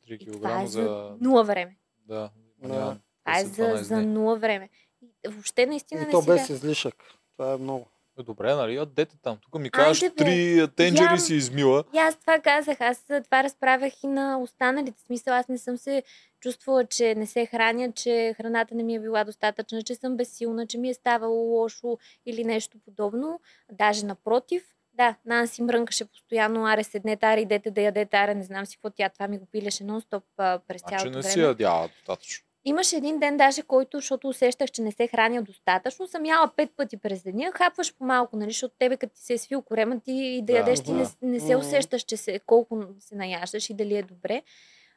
4 0.06 0.22
И 0.22 0.26
това 0.32 0.60
е 0.60 0.64
кг 0.64 0.70
за 0.70 0.82
за... 0.82 1.16
нула 1.20 1.44
време. 1.44 1.76
Да, 1.98 2.30
Да. 2.62 2.98
Това 3.24 3.38
е 3.38 3.44
за, 3.44 3.62
12 3.62 3.74
за 3.74 4.02
нула 4.02 4.36
време. 4.36 4.68
И 5.02 5.28
въобще 5.28 5.66
наистина 5.66 6.02
И 6.02 6.04
не 6.04 6.10
то 6.10 6.22
си 6.22 6.26
без 6.26 6.48
да... 6.48 6.54
излишък. 6.54 6.94
Това 7.32 7.52
е 7.52 7.56
много. 7.56 7.86
Е, 8.18 8.22
Добре, 8.22 8.54
нали? 8.54 8.86
Дете 8.86 9.16
там. 9.22 9.38
Тук 9.42 9.60
ми 9.60 9.70
Айде, 9.72 10.08
бе. 10.08 10.14
три 10.14 10.68
тенджери 10.76 11.04
Ям. 11.04 11.18
си 11.18 11.34
измила. 11.34 11.84
И 11.94 11.98
аз 11.98 12.16
това 12.16 12.38
казах, 12.38 12.80
аз 12.80 13.04
това 13.24 13.42
разправях 13.44 14.02
и 14.02 14.06
на 14.06 14.38
останалите. 14.40 14.92
В 14.98 15.06
Смисъл, 15.06 15.34
аз 15.34 15.48
не 15.48 15.58
съм 15.58 15.76
се 15.76 16.02
чувствала, 16.40 16.86
че 16.86 17.14
не 17.14 17.26
се 17.26 17.46
храня, 17.46 17.92
че 17.92 18.34
храната 18.36 18.74
не 18.74 18.82
ми 18.82 18.94
е 18.94 19.00
била 19.00 19.24
достатъчна, 19.24 19.82
че 19.82 19.94
съм 19.94 20.16
безсилна, 20.16 20.66
че 20.66 20.78
ми 20.78 20.88
е 20.88 20.94
ставало 20.94 21.34
лошо 21.34 21.98
или 22.26 22.44
нещо 22.44 22.78
подобно. 22.84 23.40
Даже 23.72 24.06
напротив, 24.06 24.64
да, 24.94 25.14
Нанси 25.24 25.62
мрънкаше 25.62 26.04
постоянно, 26.04 26.66
аре 26.66 26.84
седнете, 26.84 27.26
аре 27.26 27.40
идете 27.40 27.70
да 27.70 27.80
ядете, 27.80 28.16
аре 28.16 28.34
не 28.34 28.44
знам 28.44 28.66
си 28.66 28.76
какво 28.76 28.90
тя, 28.90 29.08
това 29.08 29.28
ми 29.28 29.38
го 29.38 29.46
пилеше 29.46 29.84
нон-стоп 29.84 30.22
а, 30.36 30.58
през 30.68 30.80
Значи 30.80 30.96
цялото 30.96 31.16
не 31.16 31.22
време. 31.22 31.32
си 31.32 31.40
ядяла 31.40 31.88
достатъчно. 31.88 32.44
Имаше 32.64 32.96
един 32.96 33.18
ден 33.18 33.36
даже, 33.36 33.62
който, 33.62 33.98
защото 33.98 34.28
усещах, 34.28 34.70
че 34.70 34.82
не 34.82 34.92
се 34.92 35.06
храня 35.06 35.42
достатъчно, 35.42 36.06
съм 36.06 36.26
яла 36.26 36.50
пет 36.56 36.70
пъти 36.76 36.96
през 36.96 37.22
деня, 37.22 37.52
хапваш 37.54 37.94
по 37.94 38.04
малко, 38.04 38.36
нали, 38.36 38.50
защото 38.50 38.74
тебе 38.78 38.96
като 38.96 39.14
ти 39.14 39.20
се 39.20 39.32
е 39.34 39.38
свил 39.38 39.62
корема 39.62 40.00
ти 40.00 40.12
и 40.12 40.42
да, 40.42 40.52
Да, 40.52 40.58
ядеш, 40.58 40.80
ти 40.80 40.92
не, 40.92 41.02
да. 41.02 41.10
не 41.22 41.40
се 41.40 41.56
усещаш, 41.56 42.02
че 42.02 42.16
се, 42.16 42.40
колко 42.46 42.84
се 42.98 43.14
наяждаш 43.14 43.70
и 43.70 43.74
дали 43.74 43.96
е 43.96 44.02
добре. 44.02 44.42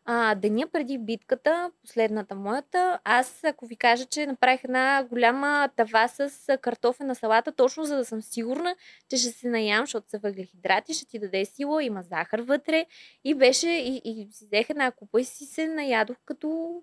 А, 0.08 0.36
деня 0.36 0.68
преди 0.68 0.98
битката, 0.98 1.72
последната 1.82 2.36
моята, 2.36 3.00
аз 3.04 3.44
ако 3.44 3.66
ви 3.66 3.76
кажа, 3.76 4.06
че 4.06 4.26
направих 4.26 4.64
една 4.64 5.04
голяма 5.10 5.70
тава 5.76 6.08
с 6.08 6.58
картофена 6.62 7.16
салата, 7.16 7.52
точно 7.52 7.84
за 7.84 7.98
да 7.98 8.06
съм 8.06 8.22
сигурна, 8.22 8.76
че 9.10 9.18
ще 9.18 9.32
се 9.32 9.48
наям, 9.50 9.84
защото 9.86 10.10
са 10.10 10.20
въглехидрати, 10.20 10.94
ще 10.94 11.06
ти 11.06 11.20
даде 11.20 11.46
сила, 11.46 11.84
има 11.84 12.04
захар 12.04 12.40
вътре. 12.40 12.86
И 13.24 13.34
беше, 13.34 13.70
и, 13.70 14.02
и 14.06 14.28
си 14.32 14.46
взех 14.46 14.70
една 14.70 14.92
купа 14.92 15.22
и 15.22 15.24
си 15.24 15.46
се 15.46 15.68
наядох 15.68 16.18
като, 16.26 16.82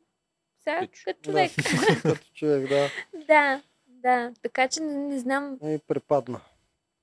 сега, 0.64 0.80
Пич. 0.80 1.02
като 1.05 1.20
човек. 1.22 1.51
Да. 1.56 2.02
Като 2.02 2.26
човек, 2.34 2.68
да. 2.68 2.89
Да, 3.26 3.62
да. 3.86 4.32
Така 4.43 4.68
че 4.68 4.80
не, 4.80 4.97
не 4.97 5.18
знам, 5.18 5.59
И 5.64 5.78
препадна. 5.89 6.40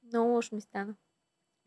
много 0.03 0.29
лошо 0.29 0.55
ми 0.55 0.61
стана. 0.61 0.93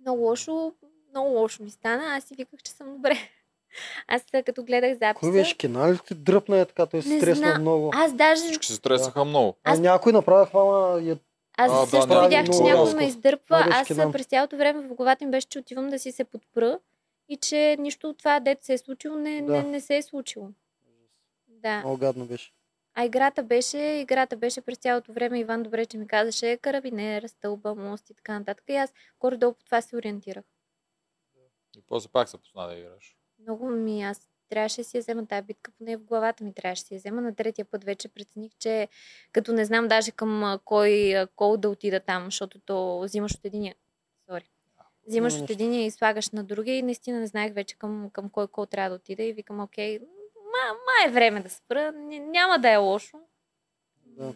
Много 0.00 0.20
лошо, 0.20 0.72
много 1.10 1.28
лошо 1.30 1.62
ми 1.62 1.70
стана. 1.70 2.04
Аз 2.06 2.24
си 2.24 2.34
виках, 2.34 2.62
че 2.62 2.72
съм 2.72 2.92
добре. 2.92 3.16
Аз 4.08 4.22
а, 4.34 4.42
като 4.42 4.64
гледах 4.64 4.92
записа... 4.92 5.20
Кой 5.20 5.32
беше 5.32 5.58
кена 5.58 5.92
ли 5.92 5.98
ти 5.98 6.14
дръпна 6.14 6.58
е 6.58 6.64
така, 6.64 6.86
той 6.86 7.02
се 7.02 7.18
стресна 7.18 7.48
знам. 7.48 7.60
много. 7.60 7.90
Аз 7.94 8.12
даже... 8.14 8.42
Всички 8.42 8.66
се 8.66 8.74
стресаха 8.74 9.24
много. 9.24 9.56
А 9.64 9.72
Аз- 9.72 9.80
някой 9.80 10.12
направи 10.12 10.46
хвама 10.46 11.00
я 11.00 11.18
Аз 11.56 11.70
А, 11.72 11.80
да, 11.80 11.86
също 11.86 12.06
някой 12.06 12.28
видях, 12.28 12.44
че 12.44 12.50
много 12.50 12.68
някой 12.68 12.94
ме 12.94 13.06
издърпва. 13.06 13.66
Аз 13.70 13.90
а, 13.90 14.12
през 14.12 14.26
цялото 14.26 14.56
време 14.56 14.80
в 14.82 14.94
главата 14.94 15.24
ми 15.24 15.30
беше, 15.30 15.48
че 15.48 15.58
отивам 15.58 15.90
да 15.90 15.98
си 15.98 16.12
се 16.12 16.24
подпра 16.24 16.78
и 17.28 17.36
че 17.36 17.76
нищо 17.78 18.08
от 18.08 18.18
това, 18.18 18.40
дето 18.40 18.64
се 18.64 18.72
е 18.72 18.78
случило, 18.78 19.16
не, 19.16 19.42
Да. 19.42 19.52
не, 19.52 19.62
не 19.62 19.80
се 19.80 19.96
е 19.96 20.02
случило. 20.02 20.48
Да. 21.62 21.78
много 21.78 21.96
гадно 21.96 22.26
беше. 22.26 22.52
А 22.94 23.04
играта 23.04 23.42
беше, 23.42 23.78
играта 23.78 24.36
беше 24.36 24.60
през 24.60 24.78
цялото 24.78 25.12
време. 25.12 25.40
Иван 25.40 25.62
добре, 25.62 25.86
че 25.86 25.98
ми 25.98 26.06
казаше 26.06 26.56
карабинер, 26.56 27.22
стълба, 27.26 27.74
мост 27.74 28.10
и 28.10 28.14
така 28.14 28.38
нататък. 28.38 28.64
И 28.68 28.76
аз 28.76 28.92
горе-долу 29.20 29.52
по 29.52 29.64
това 29.64 29.80
се 29.80 29.96
ориентирах. 29.96 30.44
И 31.76 31.82
после 31.88 32.08
пак 32.08 32.28
се 32.28 32.38
позна 32.38 32.66
да 32.66 32.78
играш. 32.78 33.16
Много 33.38 33.66
ми, 33.66 34.02
аз 34.02 34.28
трябваше 34.48 34.80
да 34.80 34.84
си 34.84 34.96
я 34.96 35.00
взема 35.00 35.26
тази 35.26 35.46
битка, 35.46 35.70
поне 35.78 35.96
в 35.96 36.04
главата 36.04 36.44
ми 36.44 36.54
трябваше 36.54 36.82
да 36.82 36.86
си 36.86 36.94
я 36.94 36.98
взема. 36.98 37.20
На 37.20 37.34
третия 37.34 37.64
път 37.64 37.84
вече 37.84 38.08
прецених, 38.08 38.52
че 38.58 38.88
като 39.32 39.52
не 39.52 39.64
знам 39.64 39.88
даже 39.88 40.10
към 40.10 40.58
кой 40.64 41.14
кол 41.36 41.56
да 41.56 41.68
отида 41.68 42.00
там, 42.00 42.24
защото 42.24 42.58
то 42.58 43.00
взимаш 43.00 43.34
от 43.34 43.44
единия. 43.44 43.74
Сори. 44.30 44.50
Взимаш 45.06 45.34
от 45.34 45.50
единия 45.50 45.86
и 45.86 45.90
слагаш 45.90 46.30
на 46.30 46.44
другия 46.44 46.78
и 46.78 46.82
наистина 46.82 47.20
не 47.20 47.26
знаех 47.26 47.54
вече 47.54 47.78
към, 47.78 48.10
към 48.12 48.30
кой 48.30 48.48
кол 48.48 48.66
трябва 48.66 48.90
да 48.90 48.96
отида 48.96 49.22
и 49.22 49.32
викам, 49.32 49.60
окей, 49.60 50.00
ма, 50.52 50.74
ма 50.74 51.08
е 51.08 51.12
време 51.12 51.40
да 51.40 51.50
спра, 51.50 51.92
няма 51.92 52.58
да 52.58 52.70
е 52.70 52.76
лошо. 52.76 53.18
Да. 54.06 54.34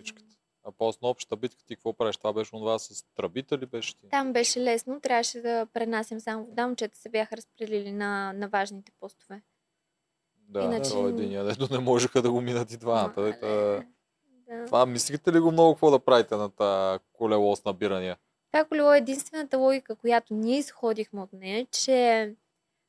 А 0.65 0.73
после 0.79 0.99
на 1.03 1.09
общата 1.09 1.37
битка 1.37 1.65
ти 1.65 1.77
какво 1.77 1.93
правиш? 1.93 2.17
Това 2.17 2.33
беше 2.33 2.57
онова 2.57 2.79
с 2.79 3.05
тръбите 3.15 3.59
ли 3.59 3.67
беше 3.67 3.97
ти? 3.99 4.09
Там 4.09 4.33
беше 4.33 4.61
лесно, 4.61 5.01
трябваше 5.01 5.41
да 5.41 5.67
пренасям 5.73 6.21
само 6.21 6.45
вода, 6.45 6.67
момчета 6.67 6.99
се 6.99 7.09
бяха 7.09 7.37
разпределили 7.37 7.93
на, 7.93 8.33
на 8.33 8.49
важните 8.49 8.93
постове. 9.01 9.43
Да, 10.49 10.63
Иначе- 10.63 10.91
то 10.91 11.09
единия, 11.09 11.45
дето 11.45 11.69
не 11.73 11.79
можеха 11.79 12.23
да 12.23 12.31
го 12.31 12.41
минат 12.41 12.73
и 12.73 12.77
двамата. 12.77 13.13
Мале. 13.17 13.39
Да. 14.49 14.65
това 14.67 14.87
мислите 14.87 15.33
ли 15.33 15.41
го 15.41 15.53
много 15.53 15.75
какво 15.75 15.91
да 15.91 15.99
правите 15.99 16.37
на 16.37 16.51
тази 16.51 17.05
колело 17.13 17.57
с 17.57 17.65
набирания? 17.65 18.17
Това 18.53 18.65
колело 18.65 18.93
е 18.95 18.99
единствената 18.99 19.59
логика, 19.59 19.97
която 19.97 20.35
ние 20.35 20.59
изходихме 20.59 21.23
от 21.23 21.33
нея, 21.33 21.67
че 21.67 22.35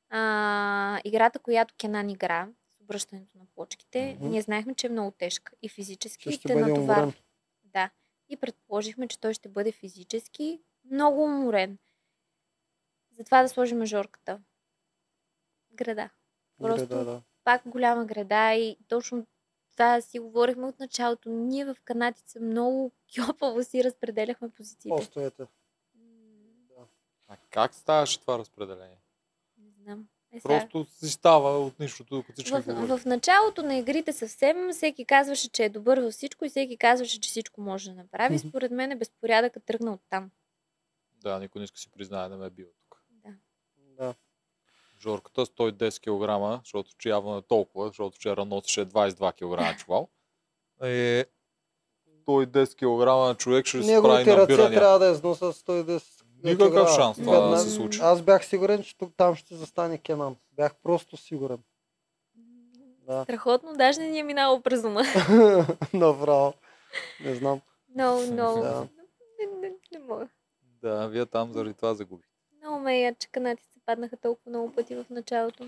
а, 0.10 0.99
играта, 1.04 1.40
която 1.40 1.74
Кенан 1.78 2.10
игра, 2.10 2.48
с 2.88 2.89
обръщането 2.89 3.38
на 3.38 3.45
плочките, 3.45 4.14
Мгм. 4.14 4.30
ние 4.30 4.41
знаехме, 4.41 4.76
че 4.76 4.88
е 4.88 4.91
много 4.91 5.11
тежка 5.11 5.53
и 5.61 5.69
физически 5.69 6.23
Че 6.23 6.31
ще 6.31 6.47
те 6.47 6.53
бъде 6.53 6.65
натоварва. 6.65 7.01
уморен. 7.03 7.14
Да. 7.64 7.89
И 8.30 8.38
предположихме, 8.38 9.07
че 9.07 9.19
той 9.19 9.34
ще 9.34 9.49
бъде 9.49 9.72
физически 9.72 10.61
много 10.85 11.23
уморен. 11.23 11.77
Затова 13.11 13.41
да 13.41 13.49
сложим 13.49 13.77
мажорката. 13.77 14.41
Града. 15.72 16.09
Просто 16.57 16.88
Да, 16.88 17.05
да. 17.05 17.22
пак 17.43 17.61
голяма 17.65 18.05
града 18.05 18.53
и 18.53 18.77
точно 18.88 19.27
това 19.72 20.01
си 20.01 20.19
говорихме 20.19 20.65
от 20.65 20.80
началото. 20.80 21.30
Ние 21.30 21.65
в 21.65 21.76
канатица 21.84 22.39
много 22.39 22.91
кьопаво 23.15 23.64
си 23.64 23.84
разпределяхме 23.84 24.49
позициите. 24.49 24.95
Постовете. 24.97 25.41
М, 25.95 26.85
А 27.27 27.38
как 27.49 27.73
ставаше 27.73 28.19
това 28.19 28.39
разпределение? 28.39 28.97
Не 29.57 29.72
знам. 29.73 30.07
Е. 30.38 30.41
Просто 30.41 30.85
си 30.85 31.09
става 31.09 31.59
от 31.59 31.80
нищото, 31.80 32.15
докато 32.15 32.34
всички 32.34 32.61
В, 32.61 32.97
в 32.97 33.05
началото 33.05 33.64
на 33.64 33.77
игрите 33.77 34.14
съвсем 34.14 34.69
всеки 34.72 35.05
казваше, 35.05 35.49
че 35.49 35.64
е 35.64 35.69
добър 35.69 35.97
във 35.97 36.14
всичко 36.14 36.45
и 36.45 36.49
всеки 36.49 36.77
казваше, 36.77 37.19
че 37.19 37.30
всичко 37.30 37.61
може 37.61 37.89
да 37.89 37.95
направи. 37.95 38.35
Мгм. 38.35 38.49
Според 38.49 38.72
мен 38.72 38.91
е 38.91 38.95
безпорядъкът 38.95 39.65
тръгна 39.65 39.93
от 39.93 40.01
там. 40.09 40.31
Да, 41.23 41.39
никой 41.39 41.59
не 41.59 41.64
иска 41.64 41.80
си 41.80 41.91
признае 41.91 42.30
да 42.30 42.38
ме 42.38 42.45
е 42.45 42.49
бил 42.49 42.68
тук. 42.68 43.03
Да. 43.09 43.34
Да. 43.77 44.14
Жорката 45.01 45.45
110 45.45 45.99
кг, 45.99 46.61
защото 46.64 46.91
че 46.97 47.09
явно 47.09 47.38
е 47.38 47.41
толкова, 47.41 47.88
защото 47.88 48.15
вчера 48.15 48.45
носеше 48.45 48.85
22 48.85 49.34
кг 49.34 49.80
чувал. 49.85 50.09
Е, 50.84 51.26
110 52.27 52.76
кг 52.76 53.39
човек 53.39 53.65
ще 53.65 53.84
се 53.84 53.88
прави 53.88 53.93
Неговите 53.93 54.38
ръце 54.38 54.51
набирания. 54.51 54.80
трябва 54.80 54.99
да 54.99 55.11
износят 55.11 55.55
110 55.55 56.16
Никакъв 56.43 56.89
шанс 56.89 57.18
това 57.18 57.34
Веднага- 57.34 57.49
да 57.49 57.57
се 57.59 57.69
случи. 57.69 57.99
Аз 58.01 58.22
бях 58.22 58.45
сигурен, 58.45 58.84
че 58.84 58.97
тук 58.97 59.14
там 59.18 59.35
ще 59.35 59.55
застане 59.55 59.97
Кенан. 59.97 60.35
Бях 60.51 60.76
просто 60.76 61.18
сигурен. 61.18 61.57
Да. 63.07 63.23
Страхотно, 63.23 63.73
даже 63.73 63.99
не 63.99 64.07
ни 64.07 64.19
е 64.19 64.23
минало 64.23 64.61
през 64.61 64.84
ума. 64.84 65.01
Направо. 65.93 66.53
Не 67.26 67.35
знам. 67.35 67.61
Много, 67.95 68.22
много. 68.22 68.61
Да. 68.61 68.88
Не, 69.39 69.59
не, 69.61 69.73
не 69.91 69.99
мога. 69.99 70.27
Да, 70.81 71.07
вие 71.07 71.26
там 71.26 71.53
заради 71.53 71.73
това 71.73 71.93
загубихте. 71.95 72.34
Много 72.61 72.80
ме 72.80 72.99
я, 72.99 73.15
че 73.15 73.27
канатите 73.27 73.80
паднаха 73.85 74.18
толкова 74.18 74.49
много 74.49 74.72
пъти 74.73 74.95
в 74.95 75.05
началото. 75.09 75.68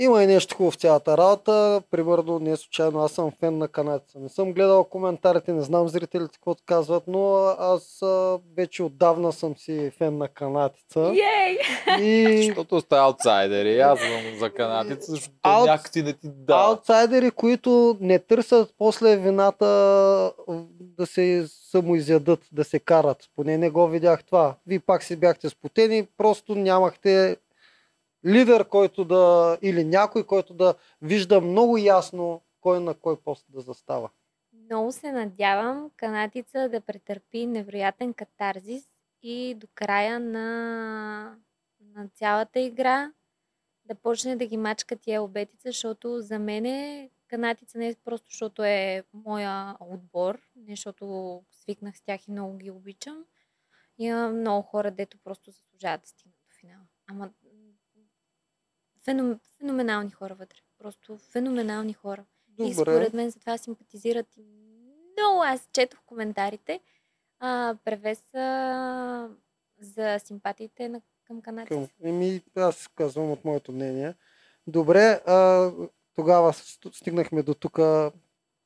Има 0.00 0.22
и 0.22 0.26
нещо 0.26 0.56
хубаво 0.56 0.70
в 0.70 0.76
цялата 0.76 1.18
работа. 1.18 1.82
Примерно, 1.90 2.38
не 2.38 2.56
случайно, 2.56 3.00
аз 3.00 3.12
съм 3.12 3.32
фен 3.40 3.58
на 3.58 3.68
канадеца. 3.68 4.18
Не 4.18 4.28
съм 4.28 4.52
гледал 4.52 4.84
коментарите, 4.84 5.52
не 5.52 5.62
знам 5.62 5.88
зрителите 5.88 6.34
какво 6.34 6.54
казват, 6.66 7.02
но 7.06 7.34
аз 7.58 8.02
а, 8.02 8.38
вече 8.56 8.82
отдавна 8.82 9.32
съм 9.32 9.56
си 9.56 9.92
фен 9.98 10.18
на 10.18 10.28
канадеца. 10.28 11.12
Ей! 11.46 11.58
И 12.00 12.36
Защото 12.46 12.80
сте 12.80 12.96
аутсайдери. 12.96 13.80
Аз 13.80 13.98
съм 14.00 14.38
за 14.38 14.50
канадица, 14.50 15.10
защото 15.12 15.36
Аут- 15.42 15.66
някакси 15.66 16.02
не 16.02 16.12
ти 16.12 16.28
да. 16.28 16.54
аутсайдери, 16.54 17.30
които 17.30 17.96
не 18.00 18.18
търсят 18.18 18.74
после 18.78 19.16
вината 19.16 19.66
да 20.80 21.06
се 21.06 21.46
самоизядат, 21.70 22.40
да 22.52 22.64
се 22.64 22.78
карат. 22.78 23.18
Поне 23.36 23.58
не 23.58 23.70
го 23.70 23.88
видях 23.88 24.24
това. 24.24 24.54
Вие 24.66 24.80
пак 24.80 25.02
си 25.02 25.16
бяхте 25.16 25.48
спотени, 25.48 26.06
просто 26.18 26.54
нямахте 26.54 27.36
лидер, 28.24 28.68
който 28.68 29.04
да, 29.04 29.58
или 29.62 29.84
някой, 29.84 30.26
който 30.26 30.54
да 30.54 30.74
вижда 31.02 31.40
много 31.40 31.78
ясно 31.78 32.42
кой 32.60 32.80
на 32.80 32.94
кой 32.94 33.20
пост 33.20 33.46
да 33.48 33.60
застава. 33.60 34.10
Много 34.52 34.92
се 34.92 35.12
надявам 35.12 35.90
канатица 35.96 36.68
да 36.68 36.80
претърпи 36.80 37.46
невероятен 37.46 38.14
катарзис 38.14 38.84
и 39.22 39.54
до 39.54 39.66
края 39.74 40.20
на, 40.20 41.36
на 41.80 42.08
цялата 42.08 42.60
игра 42.60 43.12
да 43.84 43.94
почне 43.94 44.36
да 44.36 44.46
ги 44.46 44.56
мачка 44.56 44.96
тия 44.96 45.22
обетица, 45.22 45.68
защото 45.68 46.20
за 46.20 46.38
мен 46.38 46.66
е 46.66 47.10
канатица 47.28 47.78
не 47.78 47.88
е 47.88 47.94
просто 48.04 48.26
защото 48.30 48.64
е 48.64 49.04
моя 49.12 49.76
отбор, 49.80 50.40
не 50.56 50.72
защото 50.72 51.44
свикнах 51.50 51.96
с 51.96 52.00
тях 52.00 52.28
и 52.28 52.30
много 52.30 52.56
ги 52.56 52.70
обичам. 52.70 53.24
Има 53.98 54.28
много 54.28 54.62
хора, 54.62 54.90
дето 54.90 55.18
просто 55.18 55.50
заслужават 55.50 56.00
да 56.00 56.06
стигнат 56.06 56.36
до 56.44 56.56
финала. 56.60 56.86
Ама 57.10 57.30
феном, 59.08 59.40
феноменални 59.58 60.10
хора 60.10 60.34
вътре. 60.34 60.58
Просто 60.78 61.18
феноменални 61.18 61.92
хора. 61.92 62.24
И 62.58 62.74
според 62.74 63.12
мен 63.14 63.30
затова 63.30 63.58
симпатизират 63.58 64.36
и 64.36 64.42
много. 65.18 65.42
Аз 65.42 65.68
четох 65.72 66.00
коментарите. 66.06 66.80
А, 67.40 67.76
превеса 67.84 69.30
за 69.80 70.18
симпатиите 70.18 70.88
на, 70.88 71.00
към 71.24 71.42
канадците. 71.42 71.88
Еми, 72.02 72.42
аз 72.56 72.88
казвам 72.88 73.30
от 73.32 73.44
моето 73.44 73.72
мнение. 73.72 74.14
Добре, 74.66 75.20
а, 75.26 75.70
тогава 76.14 76.52
ст- 76.52 76.94
стигнахме 76.94 77.42
до 77.42 77.54
тук. 77.54 77.78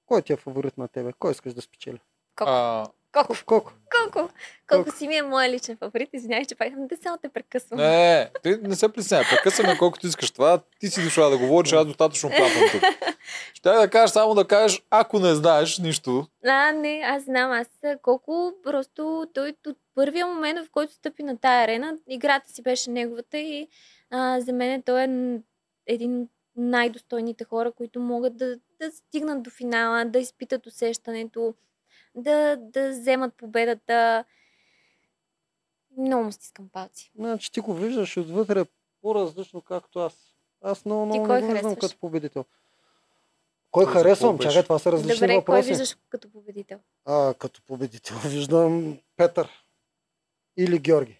Кой 0.06 0.22
ти 0.22 0.32
е 0.32 0.36
фаворит 0.36 0.78
на 0.78 0.88
тебе? 0.88 1.12
Кой 1.18 1.32
искаш 1.32 1.54
да 1.54 1.62
спечели? 1.62 2.00
А, 2.36 2.86
Колко? 3.12 3.34
Колко? 3.46 3.72
Колко? 3.90 4.32
Колко 4.68 4.90
си 4.90 5.08
ми 5.08 5.16
е 5.16 5.22
моя 5.22 5.50
личен 5.50 5.76
фаворит? 5.76 6.08
Извинявай, 6.12 6.44
че 6.44 6.54
пак 6.54 6.68
да 6.76 6.96
само 7.02 7.18
те 7.18 7.28
прекъсвам. 7.28 7.78
не, 7.78 8.30
ти 8.42 8.56
не 8.62 8.76
се 8.76 8.88
притесняй. 8.88 9.22
Прекъсваме 9.30 9.78
колкото 9.78 10.06
искаш 10.06 10.30
това. 10.30 10.60
Ти 10.80 10.88
си 10.88 11.04
дошла 11.04 11.30
да 11.30 11.38
говориш, 11.38 11.72
аз 11.72 11.86
достатъчно 11.86 12.30
платвам 12.30 12.64
тук. 12.72 12.82
Ще 13.54 13.70
да 13.70 13.90
кажеш 13.90 14.10
само 14.10 14.34
да 14.34 14.48
кажеш, 14.48 14.82
ако 14.90 15.18
не 15.18 15.34
знаеш 15.34 15.78
нищо, 15.78 16.26
А, 16.44 16.72
не, 16.72 17.02
аз 17.04 17.22
знам. 17.24 17.50
Аз 17.52 17.66
колко 18.02 18.52
просто 18.62 19.26
той 19.34 19.54
от 19.66 19.76
първия 19.94 20.26
момент, 20.26 20.66
в 20.66 20.70
който 20.70 20.92
стъпи 20.92 21.22
на 21.22 21.36
тая 21.36 21.64
арена, 21.64 21.96
играта 22.08 22.52
си 22.52 22.62
беше 22.62 22.90
неговата 22.90 23.38
и 23.38 23.68
а, 24.10 24.40
за 24.40 24.52
мен 24.52 24.82
той 24.82 25.02
е 25.02 25.38
един 25.86 26.20
от 26.20 26.28
най-достойните 26.56 27.44
хора, 27.44 27.72
които 27.72 28.00
могат 28.00 28.36
да, 28.36 28.56
да 28.80 28.90
стигнат 28.90 29.42
до 29.42 29.50
финала, 29.50 30.04
да 30.04 30.18
изпитат 30.18 30.66
усещането, 30.66 31.54
да, 32.14 32.56
да 32.56 32.90
вземат 32.90 33.34
победата. 33.34 34.24
Много 35.98 36.24
му 36.24 36.32
стискам 36.32 36.68
палци. 36.72 37.12
Значи 37.16 37.52
ти 37.52 37.60
го 37.60 37.74
виждаш 37.74 38.16
отвътре 38.16 38.64
по-различно, 39.02 39.60
както 39.60 39.98
аз. 39.98 40.14
Аз 40.62 40.84
много, 40.84 41.06
много 41.06 41.26
кой 41.26 41.40
не 41.40 41.46
го 41.46 41.52
виждам 41.52 41.76
като 41.76 41.98
победител. 41.98 42.44
Кой 43.70 43.84
Кой 43.84 43.92
харесвам? 43.92 44.38
Чакай, 44.38 44.62
това 44.62 44.78
са 44.78 44.92
различни 44.92 45.14
Добре, 45.14 45.28
кой 45.28 45.36
въпроси. 45.36 45.68
виждаш 45.68 45.96
като 46.08 46.30
победител? 46.32 46.78
А, 47.04 47.34
като 47.34 47.62
победител 47.62 48.16
виждам 48.24 48.98
Петър 49.16 49.48
или 50.56 50.78
Георги. 50.78 51.18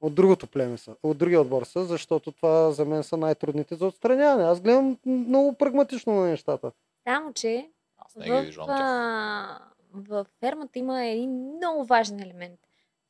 От 0.00 0.14
другото 0.14 0.46
племе 0.46 0.78
са, 0.78 0.96
от 1.02 1.18
другия 1.18 1.40
отбор 1.40 1.64
са, 1.64 1.84
защото 1.84 2.32
това 2.32 2.72
за 2.72 2.84
мен 2.84 3.02
са 3.02 3.16
най-трудните 3.16 3.74
за 3.74 3.86
отстраняване. 3.86 4.44
Аз 4.48 4.60
гледам 4.60 4.98
много 5.06 5.54
прагматично 5.54 6.14
на 6.14 6.26
нещата. 6.26 6.72
Само, 7.08 7.32
че 7.32 7.70
аз 7.98 8.16
не 8.16 8.24
ги 8.24 8.30
в, 8.30 8.40
виждам 8.42 8.66
тях. 8.66 8.76
а, 8.80 9.58
в 9.94 10.26
фермата 10.40 10.78
има 10.78 11.04
един 11.04 11.30
много 11.30 11.84
важен 11.84 12.20
елемент. 12.20 12.60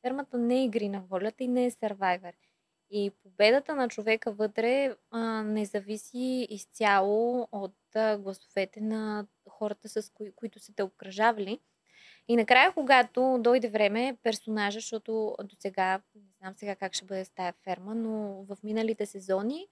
Фермата 0.01 0.37
не 0.37 0.55
е 0.55 0.63
игри 0.63 0.89
на 0.89 1.01
волята 1.01 1.43
и 1.43 1.47
не 1.47 1.65
е 1.65 1.71
Survivor. 1.71 2.33
И 2.89 3.11
победата 3.23 3.75
на 3.75 3.89
човека 3.89 4.31
вътре 4.31 4.95
а, 5.11 5.43
не 5.43 5.65
зависи 5.65 6.47
изцяло 6.49 7.47
от 7.51 7.95
а, 7.95 8.17
гласовете 8.17 8.81
на 8.81 9.27
хората, 9.49 9.89
с 9.89 10.11
кои, 10.13 10.31
които 10.31 10.59
са 10.59 10.73
те 10.73 10.83
обкръжавали. 10.83 11.59
И 12.27 12.35
накрая, 12.35 12.73
когато 12.73 13.37
дойде 13.39 13.69
време, 13.69 14.17
персонажа, 14.23 14.77
защото 14.77 15.35
до 15.43 15.55
сега, 15.59 16.01
не 16.15 16.21
знам 16.39 16.53
сега 16.57 16.75
как 16.75 16.93
ще 16.93 17.05
бъде 17.05 17.25
с 17.25 17.29
тая 17.29 17.53
ферма, 17.63 17.95
но 17.95 18.43
в 18.43 18.57
миналите 18.63 19.05
сезони 19.05 19.67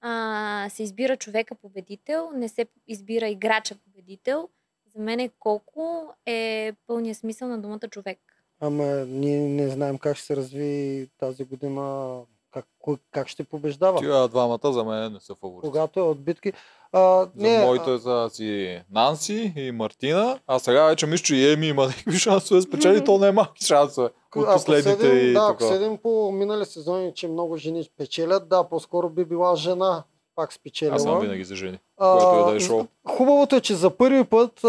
а, 0.00 0.66
се 0.70 0.82
избира 0.82 1.16
човека 1.16 1.54
победител, 1.54 2.30
не 2.34 2.48
се 2.48 2.66
избира 2.86 3.28
играча 3.28 3.74
победител. 3.74 4.48
За 4.96 5.02
мен 5.02 5.20
е 5.20 5.30
колко 5.38 6.14
е 6.26 6.72
пълния 6.86 7.14
смисъл 7.14 7.48
на 7.48 7.58
думата 7.58 7.88
човек. 7.90 8.18
Ама 8.60 8.84
ние 9.06 9.38
не 9.38 9.68
знаем 9.68 9.98
как 9.98 10.16
ще 10.16 10.26
се 10.26 10.36
разви 10.36 11.08
тази 11.18 11.44
година, 11.44 12.16
как, 12.52 12.66
кой, 12.78 12.96
как 13.10 13.28
ще 13.28 13.44
побеждава. 13.44 13.98
Тия 13.98 14.28
двамата 14.28 14.72
за 14.72 14.84
мен 14.84 15.12
не 15.12 15.20
са 15.20 15.34
фаворити. 15.34 15.68
Когато 15.68 16.00
е 16.00 16.02
от 16.02 16.24
битки. 16.24 16.52
А, 16.92 17.24
За 17.24 17.30
не, 17.36 17.64
моите 17.64 17.98
са 17.98 18.28
си 18.32 18.82
Нанси 18.90 19.52
и 19.56 19.72
Мартина, 19.72 20.40
а 20.46 20.58
сега 20.58 20.84
вече 20.86 21.06
мисля, 21.06 21.24
че 21.24 21.36
и 21.36 21.52
Еми 21.52 21.66
има 21.66 21.82
някакви 21.86 22.18
шансове 22.18 22.58
да 22.60 22.62
спечели, 22.62 23.04
то 23.04 23.18
не 23.18 23.26
е 23.26 23.32
малки 23.32 23.64
шансове 23.64 24.08
а, 24.36 24.38
от 24.38 24.44
ако 24.44 24.54
последните 24.54 25.00
седим, 25.06 25.28
и 25.28 25.32
да, 25.32 25.38
ако 25.40 25.52
такова. 25.52 25.72
седим 25.72 25.98
по 25.98 26.32
минали 26.32 26.64
сезони, 26.64 27.14
че 27.14 27.28
много 27.28 27.56
жени 27.56 27.88
печелят, 27.98 28.48
да, 28.48 28.64
по-скоро 28.64 29.08
би 29.10 29.24
била 29.24 29.56
жена 29.56 30.04
пак 30.34 30.52
спечелила. 30.52 30.96
Аз 30.96 31.02
съм 31.02 31.20
винаги 31.20 31.44
за 31.44 31.56
жени. 31.56 31.78
Което 31.96 32.50
да 32.50 32.56
е 32.56 32.60
шоу. 32.60 32.86
Хубавото 33.08 33.56
е, 33.56 33.60
че 33.60 33.74
за 33.74 33.90
първи 33.90 34.24
път, 34.24 34.64
а, 34.64 34.68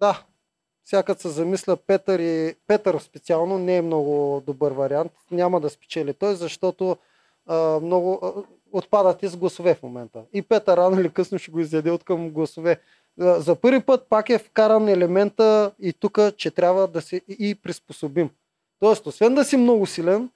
да, 0.00 0.22
сякът 0.84 1.20
се 1.20 1.28
замисля 1.28 1.76
Петър 1.76 2.18
и 2.18 2.54
Петър 2.66 2.98
специално 2.98 3.58
не 3.58 3.76
е 3.76 3.82
много 3.82 4.42
добър 4.46 4.72
вариант. 4.72 5.12
Няма 5.30 5.60
да 5.60 5.70
спечели 5.70 6.14
той, 6.14 6.34
защото 6.34 6.96
а, 7.46 7.80
много 7.80 8.20
а, 8.22 8.32
отпадат 8.72 9.22
из 9.22 9.36
гласове 9.36 9.74
в 9.74 9.82
момента. 9.82 10.22
И 10.32 10.42
Петър 10.42 10.76
рано 10.76 11.00
или 11.00 11.10
късно 11.10 11.38
ще 11.38 11.50
го 11.50 11.60
изяде 11.60 11.90
от 11.90 12.04
към 12.04 12.30
гласове. 12.30 12.80
А, 13.20 13.40
За 13.40 13.54
първи 13.54 13.80
път 13.80 14.06
пак 14.08 14.30
е 14.30 14.38
вкаран 14.38 14.88
елемента 14.88 15.72
и 15.80 15.92
тук, 15.92 16.18
че 16.36 16.50
трябва 16.50 16.86
да 16.88 17.00
се 17.00 17.20
и 17.28 17.54
приспособим. 17.54 18.30
Тоест, 18.80 19.06
освен 19.06 19.34
да 19.34 19.44
си 19.44 19.56
много 19.56 19.86
силен, 19.86 20.30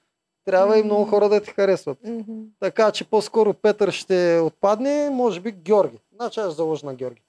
трябва 0.45 0.79
и 0.79 0.83
много 0.83 1.05
хора 1.05 1.29
да 1.29 1.43
ти 1.43 1.51
харесват. 1.51 1.99
Така 2.61 2.93
че 2.93 3.11
по-скоро 3.11 3.55
Петър 3.55 3.91
ще 3.91 4.39
отпадне, 4.39 5.11
може 5.11 5.41
би 5.41 5.53
Георги. 5.53 5.99
Значи 6.15 6.41
аз 6.41 6.57
заложа 6.57 6.87
на 6.87 6.95
Георги. 6.95 7.23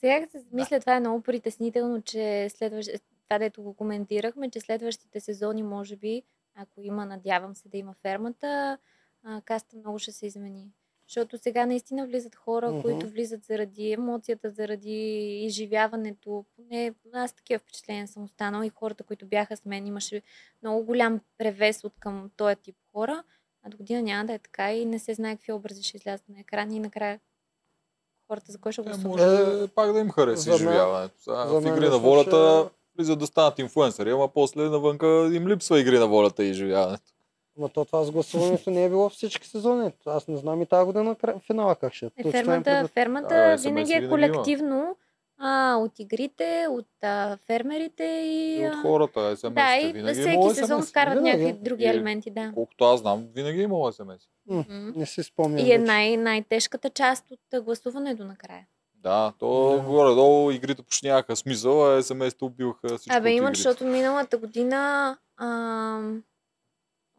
Сега 0.00 0.20
като 0.20 0.38
се 0.38 0.44
мисля, 0.52 0.80
това 0.80 0.96
е 0.96 1.00
много 1.00 1.20
притеснително, 1.22 2.02
че 2.02 2.48
следващ... 2.50 2.90
това, 3.28 3.38
дето 3.38 3.62
го 3.62 3.74
коментирахме, 3.74 4.50
че 4.50 4.60
следващите 4.60 5.20
сезони, 5.20 5.62
може 5.62 5.96
би, 5.96 6.22
ако 6.54 6.80
има, 6.82 7.06
надявам 7.06 7.54
се 7.54 7.68
да 7.68 7.78
има 7.78 7.94
фермата, 8.02 8.78
каста 9.44 9.76
много 9.76 9.98
ще 9.98 10.12
се 10.12 10.26
измени. 10.26 10.68
Защото 11.08 11.38
сега 11.38 11.66
наистина 11.66 12.06
влизат 12.06 12.34
хора, 12.34 12.70
Мгм. 12.70 12.80
които 12.80 13.08
влизат 13.08 13.44
заради 13.44 13.92
емоцията, 13.92 14.50
заради 14.50 14.92
изживяването. 15.40 16.44
Поне 16.56 16.94
аз 17.12 17.32
такива 17.32 17.58
впечатления 17.58 18.08
съм 18.08 18.24
останала 18.24 18.66
и 18.66 18.70
хората, 18.70 19.04
които 19.04 19.26
бяха 19.26 19.56
с 19.56 19.64
мен, 19.64 19.86
имаше 19.86 20.22
много 20.62 20.84
голям 20.84 21.20
превес 21.38 21.84
от 21.84 21.92
към 22.00 22.30
този 22.36 22.56
тип 22.56 22.76
хора. 22.92 23.22
А 23.62 23.70
до 23.70 23.76
година 23.76 24.02
няма 24.02 24.24
да 24.24 24.32
е 24.32 24.38
така 24.38 24.72
и 24.72 24.84
не 24.84 24.98
се 24.98 25.14
знае 25.14 25.36
какви 25.36 25.52
образи 25.52 25.82
ще 25.82 25.96
излязат 25.96 26.28
на 26.28 26.40
екран 26.40 26.72
и 26.72 26.80
накрая 26.80 27.20
хората 28.28 28.52
за 28.52 28.58
кой 28.58 28.72
ще 28.72 28.80
Е, 28.80 28.84
гласуват. 28.84 29.04
може 29.20 29.68
пак 29.68 29.92
да 29.92 29.98
им 29.98 30.10
хареса 30.10 30.50
изживяването. 30.50 31.14
В 31.26 31.62
игри 31.68 31.88
на 31.88 31.98
волята 31.98 32.70
влизат 32.96 33.18
да 33.18 33.26
станат 33.26 33.58
инфуенсъри, 33.58 34.10
ама 34.10 34.28
после 34.28 34.62
навънка 34.62 35.06
им 35.32 35.48
липсва 35.48 35.80
игри 35.80 35.98
на 35.98 36.06
волята 36.06 36.44
и 36.44 36.50
изживяването. 36.50 37.12
Ма 37.58 37.68
то 37.68 37.84
това 37.84 38.04
с 38.04 38.10
гласуването 38.10 38.70
не 38.70 38.84
е 38.84 38.88
било 38.88 39.08
всички 39.08 39.48
сезони. 39.48 39.92
Аз 40.06 40.28
не 40.28 40.36
знам 40.36 40.62
и 40.62 40.66
тази 40.66 40.86
година 40.86 41.16
финала 41.40 41.76
как 41.76 41.94
ще 41.94 42.06
е. 42.06 42.10
Е, 42.18 42.30
фермата, 42.30 42.62
предвид. 42.64 42.92
фермата 42.92 43.34
А, 43.34 43.56
винаги 43.58 43.92
е 43.92 43.96
има. 43.96 44.08
колективно 44.08 44.96
а, 45.38 45.76
от 45.76 45.98
игрите, 45.98 46.66
от 46.70 46.86
а, 47.02 47.38
фермерите 47.38 48.04
и... 48.04 48.56
И 48.56 48.68
от 48.68 48.74
хората, 48.74 49.36
смс 49.36 49.50
Да, 49.50 49.76
и 49.78 49.92
винаги 49.92 50.20
е 50.20 50.22
всеки 50.22 50.50
сезон 50.52 50.82
SMS. 50.82 50.88
вкарват 50.90 51.14
Винаги. 51.16 51.36
някакви 51.38 51.62
други 51.62 51.84
И- 51.84 51.88
елементи, 51.88 52.30
да. 52.30 52.50
Колкото 52.54 52.84
аз 52.84 53.00
знам, 53.00 53.24
винаги 53.34 53.60
е 53.60 53.64
имало 53.64 53.92
смс. 53.92 54.22
Не 54.96 55.06
си 55.06 55.22
спомням. 55.22 55.66
И 55.66 55.72
е 55.72 55.78
най- 55.78 56.16
най-тежката 56.16 56.90
част 56.90 57.24
от 57.30 57.64
гласуването 57.64 58.24
накрая. 58.24 58.66
Да, 58.94 59.32
то 59.38 59.70
Да. 59.72 59.82
горе-долу 59.82 60.50
игрите 60.50 60.82
почти 60.82 61.06
нямаха 61.06 61.36
смисъл, 61.36 61.86
а 61.88 62.02
смс-те 62.02 62.42
убиваха 62.42 62.88
всичко 62.88 63.16
Абе, 63.16 63.28
от 63.28 63.32
има, 63.32 63.44
игрите. 63.44 63.56
защото 63.58 63.84
миналата 63.84 64.38
година... 64.38 65.16
А... 65.36 66.00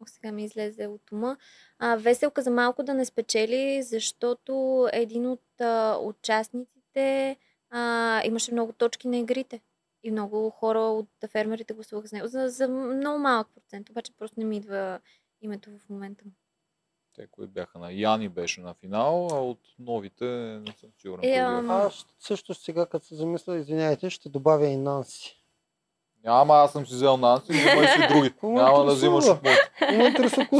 Ох, 0.02 0.08
сега 0.08 0.32
ми 0.32 0.44
излезе 0.44 0.86
от 0.86 1.12
ума. 1.12 1.36
А, 1.78 1.96
Веселка 1.96 2.42
за 2.42 2.50
малко 2.50 2.82
да 2.82 2.94
не 2.94 3.04
спечели, 3.04 3.82
защото 3.82 4.88
един 4.92 5.26
от 5.26 5.60
а, 5.60 5.98
участниците 6.02 7.36
а, 7.70 8.22
имаше 8.24 8.52
много 8.52 8.72
точки 8.72 9.08
на 9.08 9.18
игрите. 9.18 9.60
И 10.02 10.10
много 10.10 10.50
хора 10.50 10.78
от 10.78 11.08
фермерите 11.28 11.74
гласуваха 11.74 12.08
с 12.08 12.12
него. 12.12 12.26
За, 12.26 12.48
за 12.48 12.68
много 12.68 13.18
малък 13.18 13.48
процент, 13.54 13.90
обаче 13.90 14.12
просто 14.18 14.40
не 14.40 14.46
ми 14.46 14.56
идва 14.56 15.00
името 15.42 15.70
в 15.78 15.88
момента. 15.88 16.24
Те, 17.14 17.26
които 17.26 17.52
бяха 17.52 17.78
на 17.78 17.92
Яни 17.92 18.28
беше 18.28 18.60
на 18.60 18.74
финал, 18.74 19.28
а 19.32 19.40
от 19.40 19.60
новите 19.78 20.24
не 20.66 20.72
съм 20.72 20.90
сигурен. 20.98 21.24
Е, 21.24 21.36
ам. 21.36 21.70
Аз 21.70 22.06
също 22.18 22.54
сега, 22.54 22.86
като 22.86 23.06
се 23.06 23.14
замисля, 23.14 23.56
извиняйте, 23.56 24.10
ще 24.10 24.28
добавя 24.28 24.66
и 24.66 24.76
Нанси. 24.76 25.37
Няма, 26.24 26.54
аз 26.54 26.72
съм 26.72 26.86
си 26.86 26.94
взел 26.94 27.16
Нанси, 27.16 27.44
но 27.50 27.72
има 27.72 27.82
и 27.82 27.88
си 27.88 28.08
други. 28.08 28.30
Какво 28.30 28.48
ме 28.48 28.62
Няма 28.62 28.84
да 28.84 28.92
взимаш 28.92 29.24
от 29.24 29.38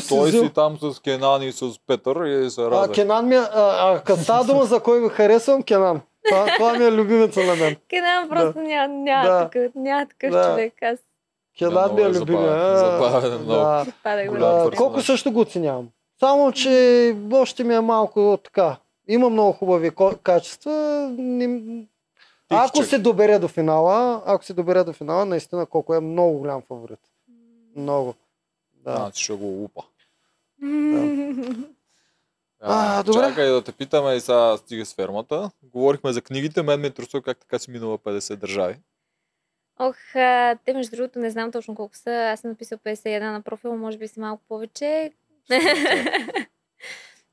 Той 0.09 0.31
си 0.31 0.51
там 0.51 0.79
с 0.83 1.01
Кенан 1.01 1.43
и 1.43 1.53
с 1.53 1.65
Петър 1.87 2.25
и 2.25 2.51
се 2.51 2.61
А, 2.61 2.65
радва. 2.65 2.95
Кенан 2.95 3.29
ми 3.29 3.35
е, 3.35 3.39
а, 3.39 3.49
а 3.55 4.01
като 4.01 4.23
става 4.23 4.45
дума 4.45 4.65
за 4.65 4.81
кой 4.81 5.01
ви 5.01 5.09
харесвам, 5.09 5.63
Кенан. 5.63 6.01
Това, 6.29 6.47
това 6.57 6.73
ми 6.73 6.85
е 6.85 6.93
любимеца 6.93 7.41
на 7.41 7.57
мен. 7.57 7.77
Кенан 7.91 8.29
просто 8.29 8.61
няма, 8.61 8.95
няма, 8.95 9.29
Да. 9.29 9.39
такъв, 9.41 9.73
няма 9.75 10.07
такъв 10.07 10.31
Да. 10.31 10.45
човек. 10.45 10.75
Аз 10.83 10.99
Кенан 11.59 11.95
ми 11.95 12.01
е 12.01 12.05
е 12.05 12.09
любимия. 12.11 12.43
забавен. 12.43 12.61
А, 12.61 12.79
Забавен 12.79 13.33
е 13.33 13.39
много. 13.39 13.53
да. 13.53 13.85
го. 14.29 14.35
А, 14.35 14.35
персонаж. 14.35 14.75
колко 14.77 15.01
също 15.01 15.33
го 15.33 15.41
оценявам. 15.41 15.89
Само, 16.21 16.53
че 16.53 17.17
още 17.33 17.65
ми 17.65 17.75
е 17.75 17.81
малко 17.81 18.39
така. 18.45 18.77
Има 19.09 19.31
много 19.31 19.53
хубави 19.53 19.91
качества. 20.23 20.73
Не... 21.19 21.61
Ако 22.51 22.83
се 22.83 22.99
добере 22.99 23.39
до 23.39 23.49
финала, 23.49 24.23
ако 24.27 24.45
се 24.45 24.55
добере 24.55 24.85
до 24.85 24.93
финала, 24.93 25.25
наистина 25.25 25.67
колко 25.67 25.95
е 25.95 26.01
много 26.01 26.39
голям 26.39 26.63
фаворит. 26.63 27.01
Много. 27.77 28.15
Да. 28.73 28.97
Значи 28.97 29.25
ще 29.25 29.33
го 29.33 29.45
лупа. 29.45 29.83
А, 32.61 33.03
добре. 33.03 33.21
Чакай 33.21 33.49
да 33.49 33.65
те 33.65 33.73
питаме 33.73 34.15
и 34.15 34.21
сега 34.21 34.57
стига 34.57 34.87
с 34.87 34.95
фермата. 34.95 35.51
Говорихме 35.63 36.13
за 36.13 36.23
книгите, 36.23 36.63
мен 36.63 36.81
ме 36.81 36.87
интересува 36.87 37.23
как 37.23 37.39
така 37.39 37.59
си 37.59 37.71
минала 37.71 37.99
50 37.99 38.37
държави. 38.37 38.77
Ох, 39.79 39.97
а, 40.15 40.57
те 40.65 40.75
между 40.75 40.97
другото 40.97 41.19
не 41.19 41.31
знам 41.31 41.53
точно 41.53 41.75
колко 41.75 41.97
са. 41.97 42.11
Аз 42.11 42.41
съм 42.41 42.51
написал 42.51 42.79
51 42.79 43.33
на 43.33 43.43
профила, 43.43 43.77
може 43.77 43.99
би 43.99 44.09
си 44.09 44.21
малко 44.21 44.43
повече. 44.49 45.13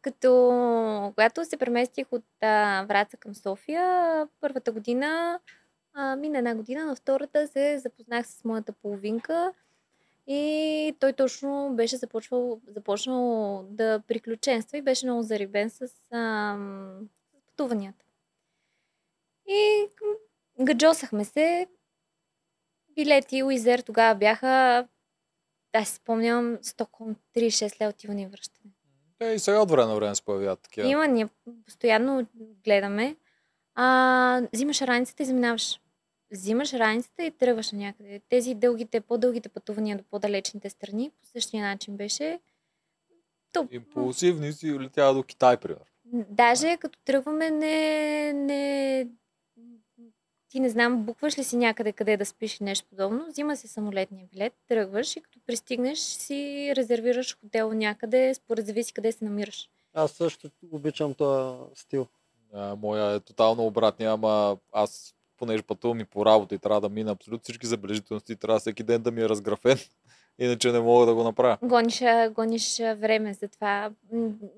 Като 0.06 1.12
когато 1.16 1.46
се 1.46 1.58
преместих 1.58 2.08
от 2.12 2.24
а, 2.42 2.86
Враца 2.88 3.18
към 3.18 3.36
София, 3.36 4.28
първата 4.42 4.72
година, 4.72 5.40
а, 5.94 6.16
мина 6.16 6.38
една 6.38 6.56
година, 6.56 6.86
на 6.86 6.96
втората 6.96 7.48
се 7.48 7.80
запознах 7.80 8.28
с 8.28 8.44
моята 8.44 8.72
половинка 8.72 9.54
и 10.28 10.96
той 11.00 11.14
точно 11.14 11.72
беше 11.74 11.98
започвал, 11.98 12.62
започнал 12.68 13.64
да 13.70 14.02
приключенства 14.08 14.78
и 14.78 14.82
беше 14.82 15.06
много 15.06 15.22
зарибен 15.22 15.70
с, 15.70 15.88
с 15.88 15.98
пътуванията. 17.48 18.06
И 19.48 19.88
гаджосахме 20.60 21.26
се, 21.26 21.68
билети 22.96 23.44
Уизер 23.44 23.80
тогава 23.80 24.16
бяха, 24.16 24.88
аз 25.74 25.90
си 25.90 25.96
спомням, 25.96 26.58
Стокхолм 26.62 27.16
36 27.36 27.82
лева 27.82 27.90
отиване 27.90 28.22
и 28.22 28.28
връщане. 28.28 28.75
Те 29.20 29.26
и 29.26 29.40
сега 29.40 29.62
от 29.62 29.72
време 29.72 29.88
на 29.88 29.96
време 29.96 30.16
се 30.16 30.22
появяват 30.22 30.60
такива. 30.60 30.88
Има, 30.88 31.08
ние 31.08 31.28
постоянно 31.66 32.26
гледаме. 32.66 33.16
А, 33.76 34.42
взимаш 34.54 34.82
раницата 34.82 35.24
и 35.24 35.26
заминаваш. 35.26 35.80
Взимаш 36.32 36.74
раницата 36.74 37.24
и 37.24 37.32
тръгваш 37.32 37.72
на 37.72 37.78
някъде. 37.78 38.22
Тези 38.30 38.56
дългите, 38.56 39.02
по-дългите 39.02 39.50
пътувания 39.50 39.98
до 39.98 40.04
по-далечните 40.04 40.70
страни, 40.70 41.12
по 41.22 41.28
същия 41.28 41.64
начин 41.64 41.98
беше. 41.98 42.40
То, 43.52 43.68
Импулсивни 43.72 44.54
си 44.54 44.80
летява 44.80 45.14
до 45.14 45.24
Китай, 45.24 45.58
примерно. 45.58 45.86
Даже 46.30 46.78
като 46.78 47.00
тръгваме, 47.06 47.50
не, 47.50 48.34
не, 48.34 49.08
ти 50.56 50.60
не 50.60 50.70
знам, 50.70 51.04
букваш 51.04 51.38
ли 51.38 51.44
си 51.44 51.58
някъде 51.58 51.92
къде 51.92 52.18
да 52.18 52.26
спиш 52.26 52.60
и 52.60 52.64
нещо 52.64 52.88
подобно, 52.90 53.26
взима 53.28 53.58
си 53.58 53.68
самолетния 53.68 54.28
билет, 54.34 54.54
тръгваш 54.68 55.16
и 55.16 55.22
като 55.22 55.40
пристигнеш 55.48 56.00
си 56.00 56.74
резервираш 56.78 57.38
хотел 57.40 57.74
някъде, 57.74 58.34
според 58.34 58.66
зависи 58.66 58.94
къде 58.94 59.12
се 59.12 59.26
намираш. 59.26 59.70
Аз 59.94 60.12
също 60.12 60.50
обичам 60.72 61.14
този 61.14 61.58
стил. 61.74 62.08
А, 62.54 62.76
моя 62.76 63.16
е 63.16 63.20
тотално 63.20 63.66
обратния, 63.66 64.12
ама 64.12 64.58
аз 64.72 65.16
понеже 65.38 65.64
пътувам 65.64 66.00
и 66.00 66.06
по 66.06 66.26
работа 66.26 66.56
и 66.56 66.60
трябва 66.60 66.82
да 66.82 66.90
мина 66.90 67.12
абсолютно 67.12 67.44
всички 67.44 67.68
забележителности, 67.68 68.36
трябва 68.36 68.60
всеки 68.60 68.84
ден 68.84 69.02
да 69.02 69.12
ми 69.12 69.22
е 69.22 69.30
разграфен, 69.30 69.78
иначе 70.40 70.72
не 70.72 70.80
мога 70.80 71.06
да 71.06 71.16
го 71.16 71.24
направя. 71.24 71.58
Гониш, 71.64 72.04
гониш 72.32 72.78
време 72.80 73.34
за 73.34 73.48
това. 73.48 73.92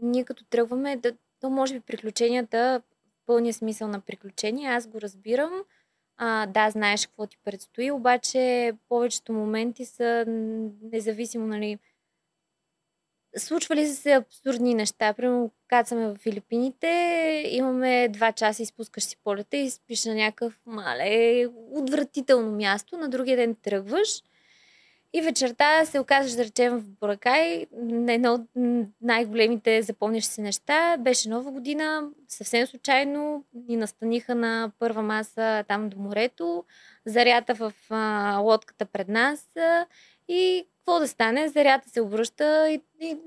Ние 0.01 0.23
като 0.23 0.43
тръгваме, 0.43 0.95
да, 0.95 1.13
то 1.41 1.49
може 1.49 1.73
би 1.73 1.79
приключенията, 1.79 2.81
пълния 3.25 3.53
смисъл 3.53 3.87
на 3.87 3.99
приключения, 3.99 4.73
аз 4.73 4.87
го 4.87 5.01
разбирам. 5.01 5.51
А, 6.17 6.45
да, 6.45 6.69
знаеш 6.69 7.05
какво 7.07 7.27
ти 7.27 7.37
предстои, 7.45 7.91
обаче 7.91 8.73
повечето 8.89 9.33
моменти 9.33 9.85
са 9.85 10.25
независимо, 10.81 11.47
нали, 11.47 11.79
случвали 13.37 13.87
се 13.87 14.11
абсурдни 14.11 14.73
неща. 14.73 15.13
Примерно, 15.13 15.51
кацаме 15.67 16.07
в 16.07 16.15
Филипините, 16.15 16.87
имаме 17.47 18.07
два 18.07 18.31
часа, 18.31 18.63
изпускаш 18.63 19.03
си 19.03 19.17
полета 19.23 19.57
и 19.57 19.69
спиш 19.69 20.05
на 20.05 20.15
някакъв 20.15 20.59
мале 20.65 21.45
отвратително 21.71 22.51
място. 22.51 22.97
На 22.97 23.09
другия 23.09 23.37
ден 23.37 23.55
тръгваш 23.55 24.21
и 25.13 25.21
вечерта 25.21 25.85
се 25.85 25.99
оказаш, 25.99 26.31
да 26.31 26.43
речем, 26.45 26.77
в 26.77 26.89
Боракай. 26.99 27.65
На 27.81 28.13
едно 28.13 28.33
от 28.33 28.41
най-големите 29.01 29.81
запомнящи 29.81 30.33
се 30.33 30.41
неща 30.41 30.97
беше 30.97 31.29
нова 31.29 31.51
година. 31.51 32.09
Съвсем 32.27 32.67
случайно 32.67 33.45
ни 33.53 33.77
настаниха 33.77 34.35
на 34.35 34.71
първа 34.79 35.01
маса 35.01 35.63
там 35.67 35.89
до 35.89 35.99
морето. 35.99 36.63
Зарята 37.05 37.53
в 37.53 37.73
а, 37.89 38.37
лодката 38.37 38.85
пред 38.85 39.07
нас. 39.07 39.47
А, 39.57 39.85
и 40.27 40.67
какво 40.77 40.99
да 40.99 41.07
стане? 41.07 41.47
Зарята 41.47 41.89
се 41.89 42.01
обръща 42.01 42.69
и, 42.69 42.81
и 43.01 43.17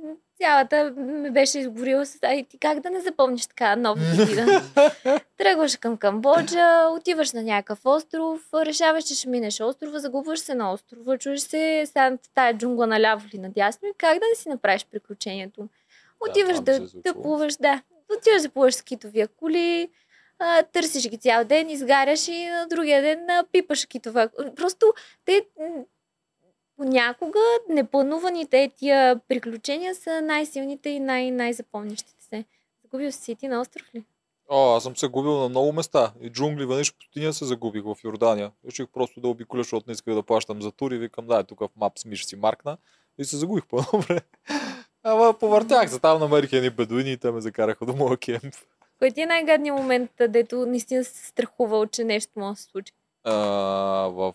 цялата 0.40 0.92
ме 0.96 1.30
беше 1.30 1.58
изгорила 1.58 2.06
с... 2.06 2.18
Ай, 2.22 2.44
ти 2.44 2.58
как 2.58 2.80
да 2.80 2.90
не 2.90 3.00
запомниш 3.00 3.46
така 3.46 3.76
нова 3.76 4.00
година? 4.16 4.62
Тръгваш 5.38 5.76
към 5.76 5.96
Камбоджа, 5.96 6.88
отиваш 6.90 7.32
на 7.32 7.42
някакъв 7.42 7.80
остров, 7.84 8.48
решаваш, 8.54 9.04
че 9.04 9.14
ще 9.14 9.28
минеш 9.28 9.60
острова, 9.60 9.98
загубваш 9.98 10.40
се 10.40 10.54
на 10.54 10.72
острова, 10.72 11.18
чуеш 11.18 11.40
се 11.40 11.82
сега 11.86 12.10
в 12.10 12.28
тая 12.34 12.58
джунгла 12.58 12.86
наляво 12.86 13.26
или 13.32 13.40
надясно 13.40 13.88
и 13.88 13.92
как 13.98 14.18
да 14.18 14.26
не 14.28 14.34
си 14.34 14.48
направиш 14.48 14.86
приключението? 14.90 15.68
Отиваш 16.28 16.60
да, 16.60 16.80
да, 16.80 16.88
случвало. 16.88 17.22
плуваш, 17.22 17.56
да. 17.56 17.82
Отиваш 18.18 18.42
да 18.42 18.48
плуваш 18.48 18.74
с 18.74 18.82
китовия 18.82 19.28
коли, 19.28 19.90
а, 20.38 20.62
търсиш 20.62 21.08
ги 21.08 21.18
цял 21.18 21.44
ден, 21.44 21.70
изгаряш 21.70 22.28
и 22.28 22.46
на 22.46 22.66
другия 22.66 23.02
ден 23.02 23.30
а, 23.30 23.44
пипаш 23.52 23.86
китова. 23.86 24.28
Просто 24.56 24.92
те 25.24 25.46
понякога 26.80 27.38
неплануваните 27.68 28.70
тия 28.76 29.20
приключения 29.28 29.94
са 29.94 30.20
най-силните 30.22 30.88
и 30.88 31.00
най- 31.00 31.30
най-запомнящите 31.30 32.24
се. 32.24 32.44
Загубил 32.82 33.12
си 33.12 33.34
ти 33.34 33.48
на 33.48 33.60
остров 33.60 33.94
ли? 33.94 34.04
О, 34.48 34.76
аз 34.76 34.82
съм 34.82 34.96
се 34.96 35.08
губил 35.08 35.38
на 35.38 35.48
много 35.48 35.72
места. 35.72 36.12
И 36.20 36.30
джунгли, 36.30 36.66
веднъж 36.66 36.94
пустиня 36.94 37.32
се 37.32 37.44
загубих 37.44 37.82
в 37.84 37.96
Йордания. 38.04 38.50
Реших 38.66 38.86
просто 38.88 39.20
да 39.20 39.28
обиколя, 39.28 39.60
защото 39.60 39.84
не 39.86 39.92
исках 39.92 40.14
да 40.14 40.22
плащам 40.22 40.62
за 40.62 40.72
тури. 40.72 40.98
Викам, 40.98 41.26
да, 41.26 41.44
тук 41.44 41.60
в 41.60 41.68
Maps 41.80 42.08
ми 42.08 42.16
ще 42.16 42.28
си 42.28 42.36
маркна. 42.36 42.76
И 43.18 43.24
се 43.24 43.36
загубих 43.36 43.66
по 43.66 43.78
едно 43.78 44.00
време. 44.00 44.20
Ама 45.02 45.34
повъртях 45.40 45.90
се, 45.90 45.98
там 45.98 46.20
намерих 46.20 46.52
едни 46.52 46.70
бедуини 46.70 47.12
и 47.12 47.16
те 47.16 47.30
ме 47.30 47.40
закараха 47.40 47.86
до 47.86 47.96
моя 47.96 48.16
кемп. 48.16 48.54
Кой 48.98 49.10
ти 49.10 49.20
е 49.20 49.26
най-гадният 49.26 49.78
момент, 49.78 50.10
дето 50.28 50.66
наистина 50.66 51.04
се 51.04 51.26
страхувал, 51.26 51.86
че 51.86 52.04
нещо 52.04 52.32
може 52.36 52.50
да 52.50 52.56
се 52.56 52.70
случи? 52.70 52.92
А, 53.24 53.32
в, 54.12 54.34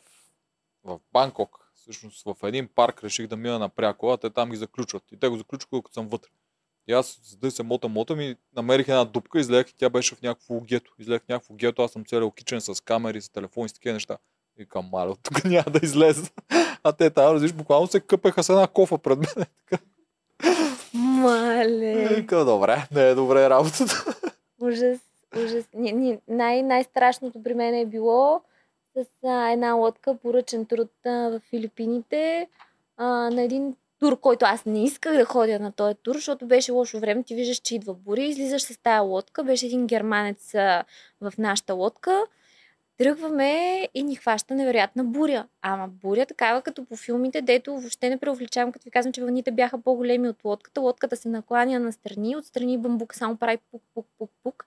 в 0.84 0.99
Банкок, 1.13 1.64
всъщност 1.85 2.23
в 2.25 2.35
един 2.43 2.67
парк 2.67 3.03
реших 3.03 3.27
да 3.27 3.37
мина 3.37 3.59
напряко, 3.59 4.11
а 4.11 4.17
те 4.17 4.29
там 4.29 4.49
ги 4.49 4.57
заключват. 4.57 5.03
И 5.11 5.19
те 5.19 5.27
го 5.27 5.37
заключват, 5.37 5.83
като 5.83 5.93
съм 5.93 6.07
вътре. 6.07 6.29
И 6.87 6.93
аз, 6.93 7.19
за 7.23 7.37
да 7.37 7.51
се 7.51 7.63
мота 7.63 7.87
мота 7.87 8.15
ми, 8.15 8.35
намерих 8.55 8.87
една 8.87 9.05
дупка, 9.05 9.39
излех 9.39 9.69
и 9.69 9.75
тя 9.77 9.89
беше 9.89 10.15
в 10.15 10.21
някакво 10.21 10.61
гето. 10.61 10.93
Излех 10.99 11.21
в 11.21 11.27
някакво 11.27 11.53
гето, 11.53 11.81
аз 11.81 11.91
съм 11.91 12.05
целият 12.05 12.35
кичен 12.35 12.61
с 12.61 12.83
камери, 12.83 13.21
с 13.21 13.29
телефони, 13.29 13.69
с 13.69 13.73
такива 13.73 13.93
неща. 13.93 14.17
И 14.57 14.65
към 14.65 14.89
маля, 14.91 15.11
от 15.11 15.19
тук 15.23 15.45
няма 15.45 15.71
да 15.71 15.79
излезе. 15.83 16.31
А 16.83 16.91
те 16.91 17.09
там, 17.09 17.33
разбираш, 17.33 17.53
буквално 17.53 17.87
се 17.87 17.99
къпеха 17.99 18.43
с 18.43 18.49
една 18.49 18.67
кофа 18.67 18.97
пред 18.97 19.19
мен. 19.19 19.45
Мале. 20.93 22.17
И 22.17 22.21
добре, 22.21 22.87
не 22.91 23.09
е 23.09 23.15
добре 23.15 23.49
работата. 23.49 24.05
Ужас, 24.59 24.99
ужас. 25.35 25.65
Ни, 25.73 25.91
ни, 25.91 26.19
най- 26.27 26.63
най-страшното 26.63 27.43
при 27.43 27.53
мен 27.53 27.75
е 27.75 27.85
било 27.85 28.41
с 29.03 29.27
една 29.53 29.73
лодка, 29.73 30.15
поръчен 30.15 30.65
труд 30.65 30.91
а, 31.05 31.09
в 31.09 31.39
Филипините, 31.49 32.47
на 32.99 33.41
един 33.41 33.76
тур, 33.99 34.19
който 34.19 34.45
аз 34.45 34.65
не 34.65 34.84
исках 34.84 35.17
да 35.17 35.26
ходя 35.26 35.59
на 35.59 35.72
този 35.72 35.95
тур, 35.95 36.15
защото 36.15 36.45
беше 36.45 36.72
лошо 36.72 36.99
време. 36.99 37.23
Ти 37.23 37.35
виждаш, 37.35 37.57
че 37.57 37.76
идва 37.76 37.93
буря, 37.93 38.22
излизаш 38.22 38.61
с 38.61 38.77
тая 38.77 39.01
лодка. 39.01 39.43
Беше 39.43 39.65
един 39.65 39.88
германец 39.88 40.51
в 41.22 41.34
нашата 41.38 41.73
лодка. 41.73 42.23
Тръгваме 42.97 43.81
и 43.93 44.03
ни 44.03 44.15
хваща 44.15 44.55
невероятна 44.55 45.03
буря. 45.03 45.47
Ама 45.61 45.88
буря 45.88 46.26
такава, 46.26 46.61
като 46.61 46.85
по 46.85 46.95
филмите, 46.95 47.41
дето 47.41 47.77
въобще 47.80 48.09
не 48.09 48.17
преувеличавам, 48.17 48.72
като 48.72 48.84
ви 48.84 48.91
казвам, 48.91 49.13
че 49.13 49.22
вълните 49.22 49.51
бяха 49.51 49.81
по-големи 49.81 50.30
от 50.30 50.43
лодката. 50.45 50.81
Лодката 50.81 51.15
се 51.15 51.30
накланя 51.30 51.80
на 51.80 51.93
страни, 51.93 52.35
отстрани 52.35 52.77
бамбук 52.77 53.15
само 53.15 53.38
прави 53.38 53.57
пук-пук-пук-пук. 53.72 54.65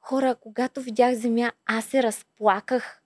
Хора, 0.00 0.34
когато 0.34 0.80
видях 0.80 1.14
земя, 1.14 1.52
аз 1.66 1.84
се 1.84 2.02
разплаках. 2.02 3.02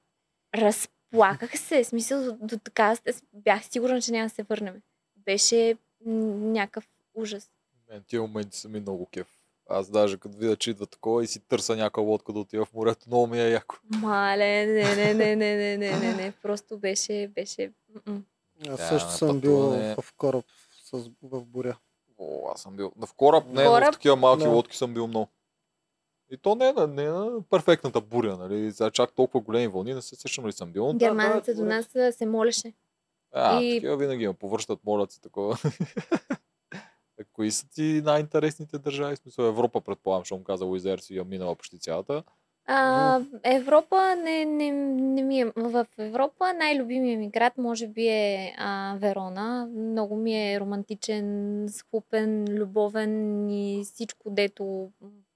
Разплаках 0.55 1.59
се. 1.59 1.85
В 1.85 1.87
Смисъл, 1.87 2.23
до, 2.23 2.37
до 2.41 2.59
така 2.59 2.97
бях 3.33 3.65
сигурна, 3.65 4.03
че 4.03 4.12
няма 4.12 4.27
да 4.27 4.35
се 4.35 4.43
върнем. 4.43 4.83
Беше 5.16 5.77
някакъв 6.07 6.85
ужас. 7.15 7.51
Мен 7.91 8.05
тия 8.07 8.23
моменти 8.23 8.59
са 8.59 8.69
ми 8.69 8.81
много 8.81 9.07
кеф. 9.07 9.27
Аз 9.71 9.91
даже 9.91 10.19
като 10.19 10.37
видя, 10.39 10.57
че 10.57 10.71
идва 10.71 10.87
такова 10.87 11.25
и 11.25 11.27
си 11.27 11.41
търся 11.41 11.77
някаква 11.77 12.03
лодка 12.03 12.33
да 12.33 12.39
отива 12.39 12.65
в 12.65 12.75
морето, 12.75 13.05
много 13.07 13.27
ми 13.27 13.41
е 13.41 13.49
яко. 13.51 13.77
Мале, 13.91 14.66
не, 14.66 14.95
не, 14.95 15.15
не, 15.15 15.37
не, 15.37 15.57
не, 15.57 15.77
не, 15.77 15.99
не, 15.99 16.15
не. 16.15 16.33
Просто 16.43 16.79
беше, 16.79 17.29
беше... 17.35 17.73
м-м. 17.95 18.23
Аз 18.69 18.77
Да, 18.79 18.87
също 18.89 19.11
съм 19.11 19.41
бил 19.41 19.57
в 20.01 20.05
кораб 20.16 20.45
с, 20.85 21.11
в 21.23 21.45
буря. 21.45 21.77
О, 22.19 22.49
аз 22.55 22.61
съм 22.62 22.77
бил. 22.77 22.93
В 22.97 23.15
кораб, 23.15 23.45
не, 23.47 23.65
но 23.65 23.71
в 23.71 23.75
Кораб? 23.75 23.93
такива 23.93 24.16
малки 24.16 24.43
Да. 24.45 24.51
лодки 24.51 24.77
съм 24.77 24.95
бил 24.95 25.07
много. 25.07 25.29
И 26.35 26.36
то 26.36 26.55
не 26.55 26.69
е 26.69 26.73
на, 26.73 26.86
не 26.86 27.05
е 27.05 27.11
на 27.11 27.43
перфектната 27.51 28.01
буря, 28.01 28.36
нали? 28.36 28.70
За 28.70 28.90
чак 28.90 29.12
толкова 29.12 29.44
големи 29.44 29.69
вълни, 29.69 29.94
не 29.94 30.02
се 30.02 30.16
сещам 30.16 30.47
ли 30.47 30.52
съм 30.52 30.73
бил. 30.73 30.86
но 30.86 30.94
Германецът 30.98 31.56
да, 31.56 31.62
до 31.62 31.65
нас 31.65 31.89
се 32.16 32.27
молеше. 32.27 32.73
А, 33.32 33.61
И- 33.61 33.77
такива 33.77 33.97
винаги 33.97 34.27
ме 34.27 34.35
повръщат, 34.35 34.78
молят 34.85 35.12
се 35.12 35.20
такова. 35.20 35.56
Кои 37.32 37.51
са 37.51 37.69
ти 37.70 38.02
най-интересните 38.05 38.78
държави? 38.78 39.16
В 39.16 39.19
смисъл 39.19 39.44
Европа, 39.44 39.81
предполагам, 39.81 40.20
защото 40.23 40.44
каза 40.44 40.66
Уизер 40.66 40.98
си 40.98 41.16
я 41.16 41.24
минала 41.24 41.55
почти 41.55 41.78
цялата. 41.78 42.23
А, 42.66 43.20
Европа 43.43 44.16
не, 44.16 44.44
не, 44.44 44.70
не 44.70 45.23
ми 45.23 45.40
е. 45.40 45.52
В 45.56 45.86
Европа 45.98 46.52
най-любимият 46.52 47.20
ми 47.20 47.31
град 47.31 47.52
може 47.59 47.89
би 47.89 48.06
е 48.09 48.55
а, 48.59 48.97
Верона. 48.98 49.69
Много 49.74 50.16
ми 50.16 50.52
е 50.52 50.61
романтичен, 50.61 51.66
схлупен, 51.70 52.44
любовен 52.51 53.51
и 53.51 53.85
всичко, 53.85 54.31
дето 54.31 54.90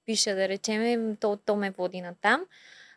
пише, 0.08 0.34
да 0.34 0.48
речеме, 0.48 1.16
то, 1.20 1.36
то 1.36 1.56
ме 1.56 1.70
води 1.70 2.00
на 2.00 2.14
там. 2.14 2.46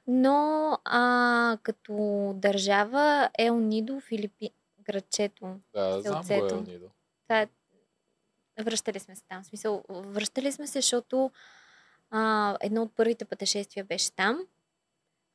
Но 0.08 0.78
а, 0.86 1.58
като 1.64 1.94
държава 2.36 3.30
Ел 3.40 3.60
Нидо, 3.60 4.00
Филипи... 4.00 4.50
градчето. 4.84 5.60
Да, 5.76 6.02
знам 6.02 6.14
го 6.14 6.20
е 6.20 6.24
Селцето. 6.24 6.62
Нидо. 6.72 6.90
Това 7.24 7.42
е... 7.42 7.48
Връщали 8.62 9.00
сме 9.00 9.16
се 9.16 9.24
там. 9.30 9.44
В 9.44 9.46
смисъл, 9.46 9.84
връщали 9.90 10.52
сме 10.52 10.68
се, 10.68 10.82
защото 10.82 11.32
а, 12.12 12.58
едно 12.62 12.82
от 12.82 12.96
първите 12.96 13.26
пътешествия 13.26 13.84
беше 13.84 14.12
там. 14.12 14.40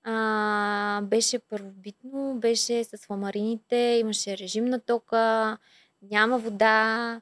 А, 0.04 1.00
беше 1.02 1.38
първобитно, 1.38 2.34
беше 2.34 2.84
с 2.84 3.10
ламарините, 3.10 3.76
имаше 3.76 4.38
режим 4.38 4.64
на 4.64 4.80
тока, 4.80 5.58
няма 6.02 6.38
вода, 6.38 7.20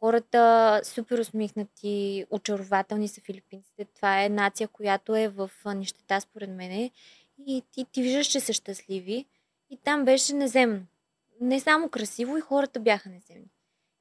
хората 0.00 0.80
супер 0.84 1.18
усмихнати, 1.18 2.26
очарователни 2.30 3.08
са 3.08 3.20
филипинците. 3.20 3.84
Това 3.84 4.24
е 4.24 4.28
нация, 4.28 4.68
която 4.68 5.16
е 5.16 5.28
в 5.28 5.50
нищета 5.74 6.20
според 6.20 6.50
мене. 6.50 6.90
И 7.46 7.62
ти, 7.72 7.84
ти 7.92 8.02
виждаш, 8.02 8.26
че 8.26 8.40
са 8.40 8.52
щастливи. 8.52 9.26
И 9.70 9.76
там 9.76 10.04
беше 10.04 10.34
неземно. 10.34 10.82
Не 11.40 11.60
само 11.60 11.88
красиво, 11.88 12.36
и 12.36 12.40
хората 12.40 12.80
бяха 12.80 13.08
неземни. 13.08 13.50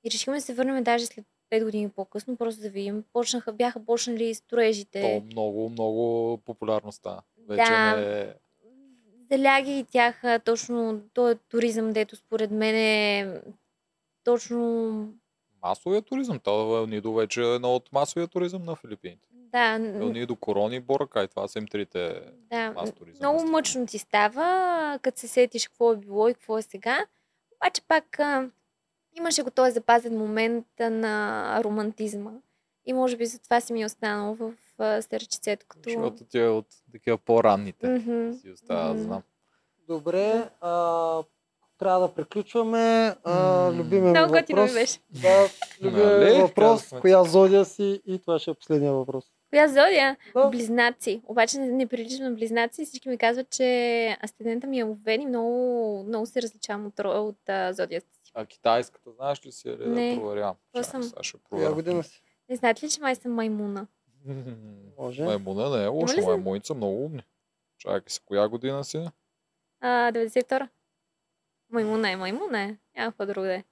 И 0.03 0.11
решихме 0.11 0.35
да 0.35 0.41
се 0.41 0.53
върнем 0.53 0.83
даже 0.83 1.05
след 1.05 1.25
5 1.51 1.63
години 1.63 1.89
по-късно, 1.89 2.37
просто 2.37 2.61
да 2.61 2.69
видим. 2.69 3.03
Почнаха, 3.13 3.53
бяха 3.53 3.85
почнали 3.85 4.35
строежите. 4.35 5.01
То 5.01 5.25
много, 5.25 5.69
много 5.69 6.37
популярно 6.37 6.91
стана. 6.91 7.21
Вече 7.47 7.71
Да. 7.71 7.95
не 7.95 8.21
е... 8.21 8.33
заляги 9.31 9.79
и 9.79 9.83
тях 9.83 10.23
точно 10.45 11.01
този 11.13 11.35
туризъм, 11.49 11.93
дето 11.93 12.15
според 12.15 12.51
мен 12.51 12.75
е 12.75 13.41
точно 14.23 15.13
Масовия 15.63 16.01
туризъм. 16.01 16.39
То 16.39 16.87
Нидо 16.87 17.13
вече 17.13 17.41
е 17.41 17.55
едно 17.55 17.75
от 17.75 17.93
масовия 17.93 18.27
туризъм 18.27 18.63
на 18.63 18.75
Филипините. 18.75 19.27
да, 19.31 19.73
Ел 19.73 20.09
Нидо, 20.09 20.35
Корони 20.35 20.75
и 20.75 20.79
Боракай. 20.79 21.27
Това 21.27 21.47
са 21.47 21.59
им 21.59 21.67
трите 21.67 22.21
да 22.51 22.71
мас 22.71 22.93
туризъм. 22.93 23.19
много 23.19 23.51
мъчно 23.51 23.85
ти 23.85 23.97
става, 23.97 24.99
като 25.01 25.19
се 25.19 25.27
сетиш 25.27 25.67
какво 25.67 25.91
е 25.91 25.97
било 25.97 26.29
и 26.29 26.33
какво 26.33 26.57
е 26.57 26.61
сега. 26.61 27.05
Обаче 27.55 27.81
пак 27.81 28.19
а, 28.19 28.49
имаше 29.17 29.43
го 29.43 29.49
този 29.51 29.71
запазен 29.71 30.17
момент 30.17 30.65
на 30.79 31.61
романтизма. 31.63 32.31
И 32.85 32.93
може 32.93 33.17
би 33.17 33.25
затова 33.25 33.61
си 33.61 33.73
ми 33.73 33.81
е 33.81 33.85
останало 33.85 34.35
в 34.35 34.53
сърчицето, 35.01 35.65
като... 35.69 35.89
Защото 35.89 36.23
ти 36.23 36.39
е 36.39 36.47
от 36.47 36.67
такива 36.91 37.17
по-ранните. 37.17 37.87
Мгм. 37.89 38.33
Си 38.33 38.49
остава, 38.49 38.93
Мгм. 38.93 39.01
знам. 39.03 39.21
Добре, 39.87 40.49
а, 40.61 41.23
трябва 41.79 41.99
да 41.99 42.13
приключваме. 42.15 43.15
А, 43.23 43.71
любимия 43.71 44.03
ми 44.03 44.09
Много 44.09 44.33
готино 44.33 44.61
ми 44.61 44.67
въпрос. 44.67 44.73
беше. 44.73 44.99
Да, 45.11 45.47
любимия 45.81 46.17
Нали? 46.19 46.35
ми 46.35 46.41
въпрос. 46.41 46.81
Казахме. 46.81 46.99
Коя 47.01 47.23
зодия 47.23 47.65
си? 47.65 48.01
И 48.05 48.19
това 48.19 48.39
ще 48.39 48.51
е 48.51 48.53
последния 48.53 48.93
въпрос. 48.93 49.25
Коя 49.49 49.67
зодия? 49.67 50.17
Да. 50.35 50.47
Близнаци. 50.47 51.21
Обаче 51.25 51.57
не, 51.57 51.67
не 51.67 51.87
приличам 51.87 52.23
на 52.23 52.31
близнаци. 52.31 52.85
Всички 52.85 53.09
ми 53.09 53.17
казват, 53.17 53.49
че 53.49 53.65
асцендента 54.23 54.67
ми 54.67 54.79
е 54.79 54.85
овен 54.85 55.21
и 55.21 55.25
много, 55.25 55.53
много 56.03 56.25
се 56.25 56.41
различавам 56.41 56.85
от, 56.85 56.99
от 56.99 57.49
а, 57.49 57.73
зодията 57.73 58.07
си. 58.15 58.31
А 58.33 58.45
китайската, 58.45 59.11
знаеш 59.11 59.45
ли 59.45 59.51
си? 59.51 59.69
Или 59.69 59.89
Не. 59.89 60.09
да 60.09 60.21
проверявам. 60.21 60.55
Чакай, 60.67 60.83
съм? 60.83 61.03
сега 61.03 61.23
ще 61.23 61.37
проверя. 61.39 61.73
година 61.73 62.03
си? 62.03 62.21
Не 62.49 62.55
знаете 62.55 62.85
ли, 62.85 62.89
че 62.89 63.01
май 63.01 63.15
съм 63.15 63.33
маймуна? 63.33 63.87
Може. 64.99 65.23
Маймуна 65.23 65.77
не 65.77 65.83
е 65.83 65.87
лошо, 65.87 66.17
ли 66.17 66.21
са? 66.21 66.27
маймуните 66.27 66.67
са 66.67 66.73
много 66.73 67.05
умни. 67.05 67.23
Чакай 67.77 68.01
се, 68.07 68.19
коя 68.25 68.47
година 68.47 68.83
си? 68.83 69.05
А, 69.81 70.11
92-а. 70.11 70.67
Маймуна 71.71 72.11
е, 72.11 72.15
маймуна 72.15 72.61
е. 72.61 72.75
Няма 72.95 73.11
какво 73.11 73.25
друго 73.25 73.41
да 73.41 73.53
е. 73.53 73.63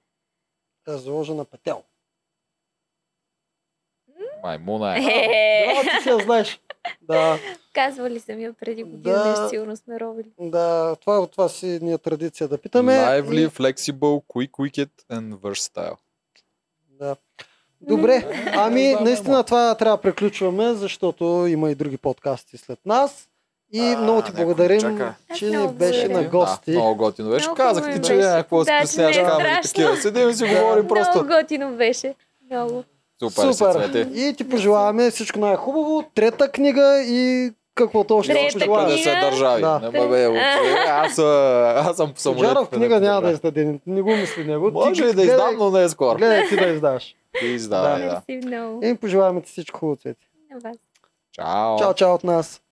Тя 0.86 0.94
е 0.94 0.98
заложена 0.98 1.45
петел. 1.45 1.84
Маймуна 4.44 4.98
е. 4.98 5.02
Да, 5.76 5.91
ти 5.91 6.03
си 6.03 6.10
я 6.10 6.18
знаеш. 6.18 6.60
Да, 7.02 7.40
Казвали 7.74 8.19
съм 8.19 8.40
я 8.40 8.53
преди 8.53 8.84
година, 8.84 9.15
Да. 9.15 9.30
нещо 9.30 9.49
сигурно 9.49 9.78
сме 9.78 9.99
робили. 9.99 10.32
да, 10.40 10.95
това, 10.95 11.28
това 11.28 11.49
си 11.49 11.80
ни 11.82 11.94
е 11.94 11.98
традиция 11.98 12.48
да 12.48 12.57
питаме. 12.57 12.91
Lively, 12.94 13.45
И- 13.45 13.49
flexible, 13.49 13.99
quick, 14.26 14.52
wicked 14.52 14.90
and 15.11 15.36
versatile. 15.36 15.98
Да. 16.90 17.15
Добре, 17.82 18.24
ами 18.48 18.91
Да, 18.91 18.99
наистина 18.99 19.44
това 19.44 19.76
трябва 19.76 19.98
да 19.98 20.02
приключваме, 20.03 20.74
защото 20.74 21.24
има 21.48 21.72
и 21.72 21.76
други 21.76 21.98
подкасти 21.98 22.57
след 22.57 22.86
нас. 22.86 23.30
И 23.73 23.80
А, 23.80 23.98
много 23.98 24.22
ти 24.22 24.31
благодарим, 24.34 24.81
чака. 24.81 25.14
че 25.35 25.52
беше 25.73 26.07
на 26.07 26.23
гости. 26.23 26.72
Да, 26.72 26.77
много 26.77 26.95
готино 26.95 27.30
беше. 27.30 27.45
Много 27.45 27.56
Казах 27.57 27.85
ти, 27.85 27.94
че 27.94 28.14
беше. 28.14 28.27
няма 28.27 28.35
какво 28.35 28.57
да 28.57 28.88
се 28.88 29.02
не 29.02 29.10
е 29.10 29.14
камери 29.14 29.60
такива. 29.64 29.98
Седим 29.98 30.30
и 30.30 30.34
си 30.34 30.44
говорим 30.45 30.88
просто. 30.88 31.11
Много 31.15 31.30
готино 31.31 31.72
беше. 31.72 32.15
Много. 32.52 32.84
Супер, 33.23 33.53
Супер. 33.53 34.07
И 34.14 34.34
ти 34.38 34.49
пожелаваме 34.49 35.11
всичко 35.11 35.39
най-хубаво. 35.39 36.03
Трета 36.15 36.49
книга 36.49 37.02
и 37.02 37.52
каквото 37.76 38.18
още 38.18 38.34
Трета 38.34 38.53
пожелаваме. 38.53 38.94
книга. 38.94 39.10
50 39.10 39.22
държави. 39.22 39.61
Да. 39.61 39.80
Не 39.80 39.99
ме 39.99 40.07
бе, 40.07 40.39
аз, 40.88 41.19
аз 41.80 41.95
съм 41.95 42.14
самолет. 42.15 42.49
Жаров 42.49 42.69
книга 42.69 42.99
не 42.99 43.07
няма 43.07 43.22
да 43.22 43.31
издаде. 43.31 43.80
Не 43.88 44.02
го 44.02 44.10
мисли 44.10 44.44
него. 44.44 44.72
Може 44.72 45.06
и 45.06 45.14
да 45.14 45.23
издам, 45.23 45.56
но 45.57 45.72
не 45.72 45.84
е 45.84 45.89
скоро. 45.89 46.18
Гледай 46.18 46.48
ти 46.48 46.56
да 46.56 46.65
издаш. 46.65 47.15
Ти 47.39 47.45
издавай, 47.45 48.02
да. 48.02 48.22
И 48.84 48.95
пожелаваме 48.95 49.41
ти 49.41 49.52
всичко 49.52 49.80
хубаво, 49.80 49.95
Цвети. 49.95 50.27
Чао. 51.31 51.77
Чао, 51.80 51.94
чао 51.94 52.14
от 52.14 52.23
нас. 52.23 52.61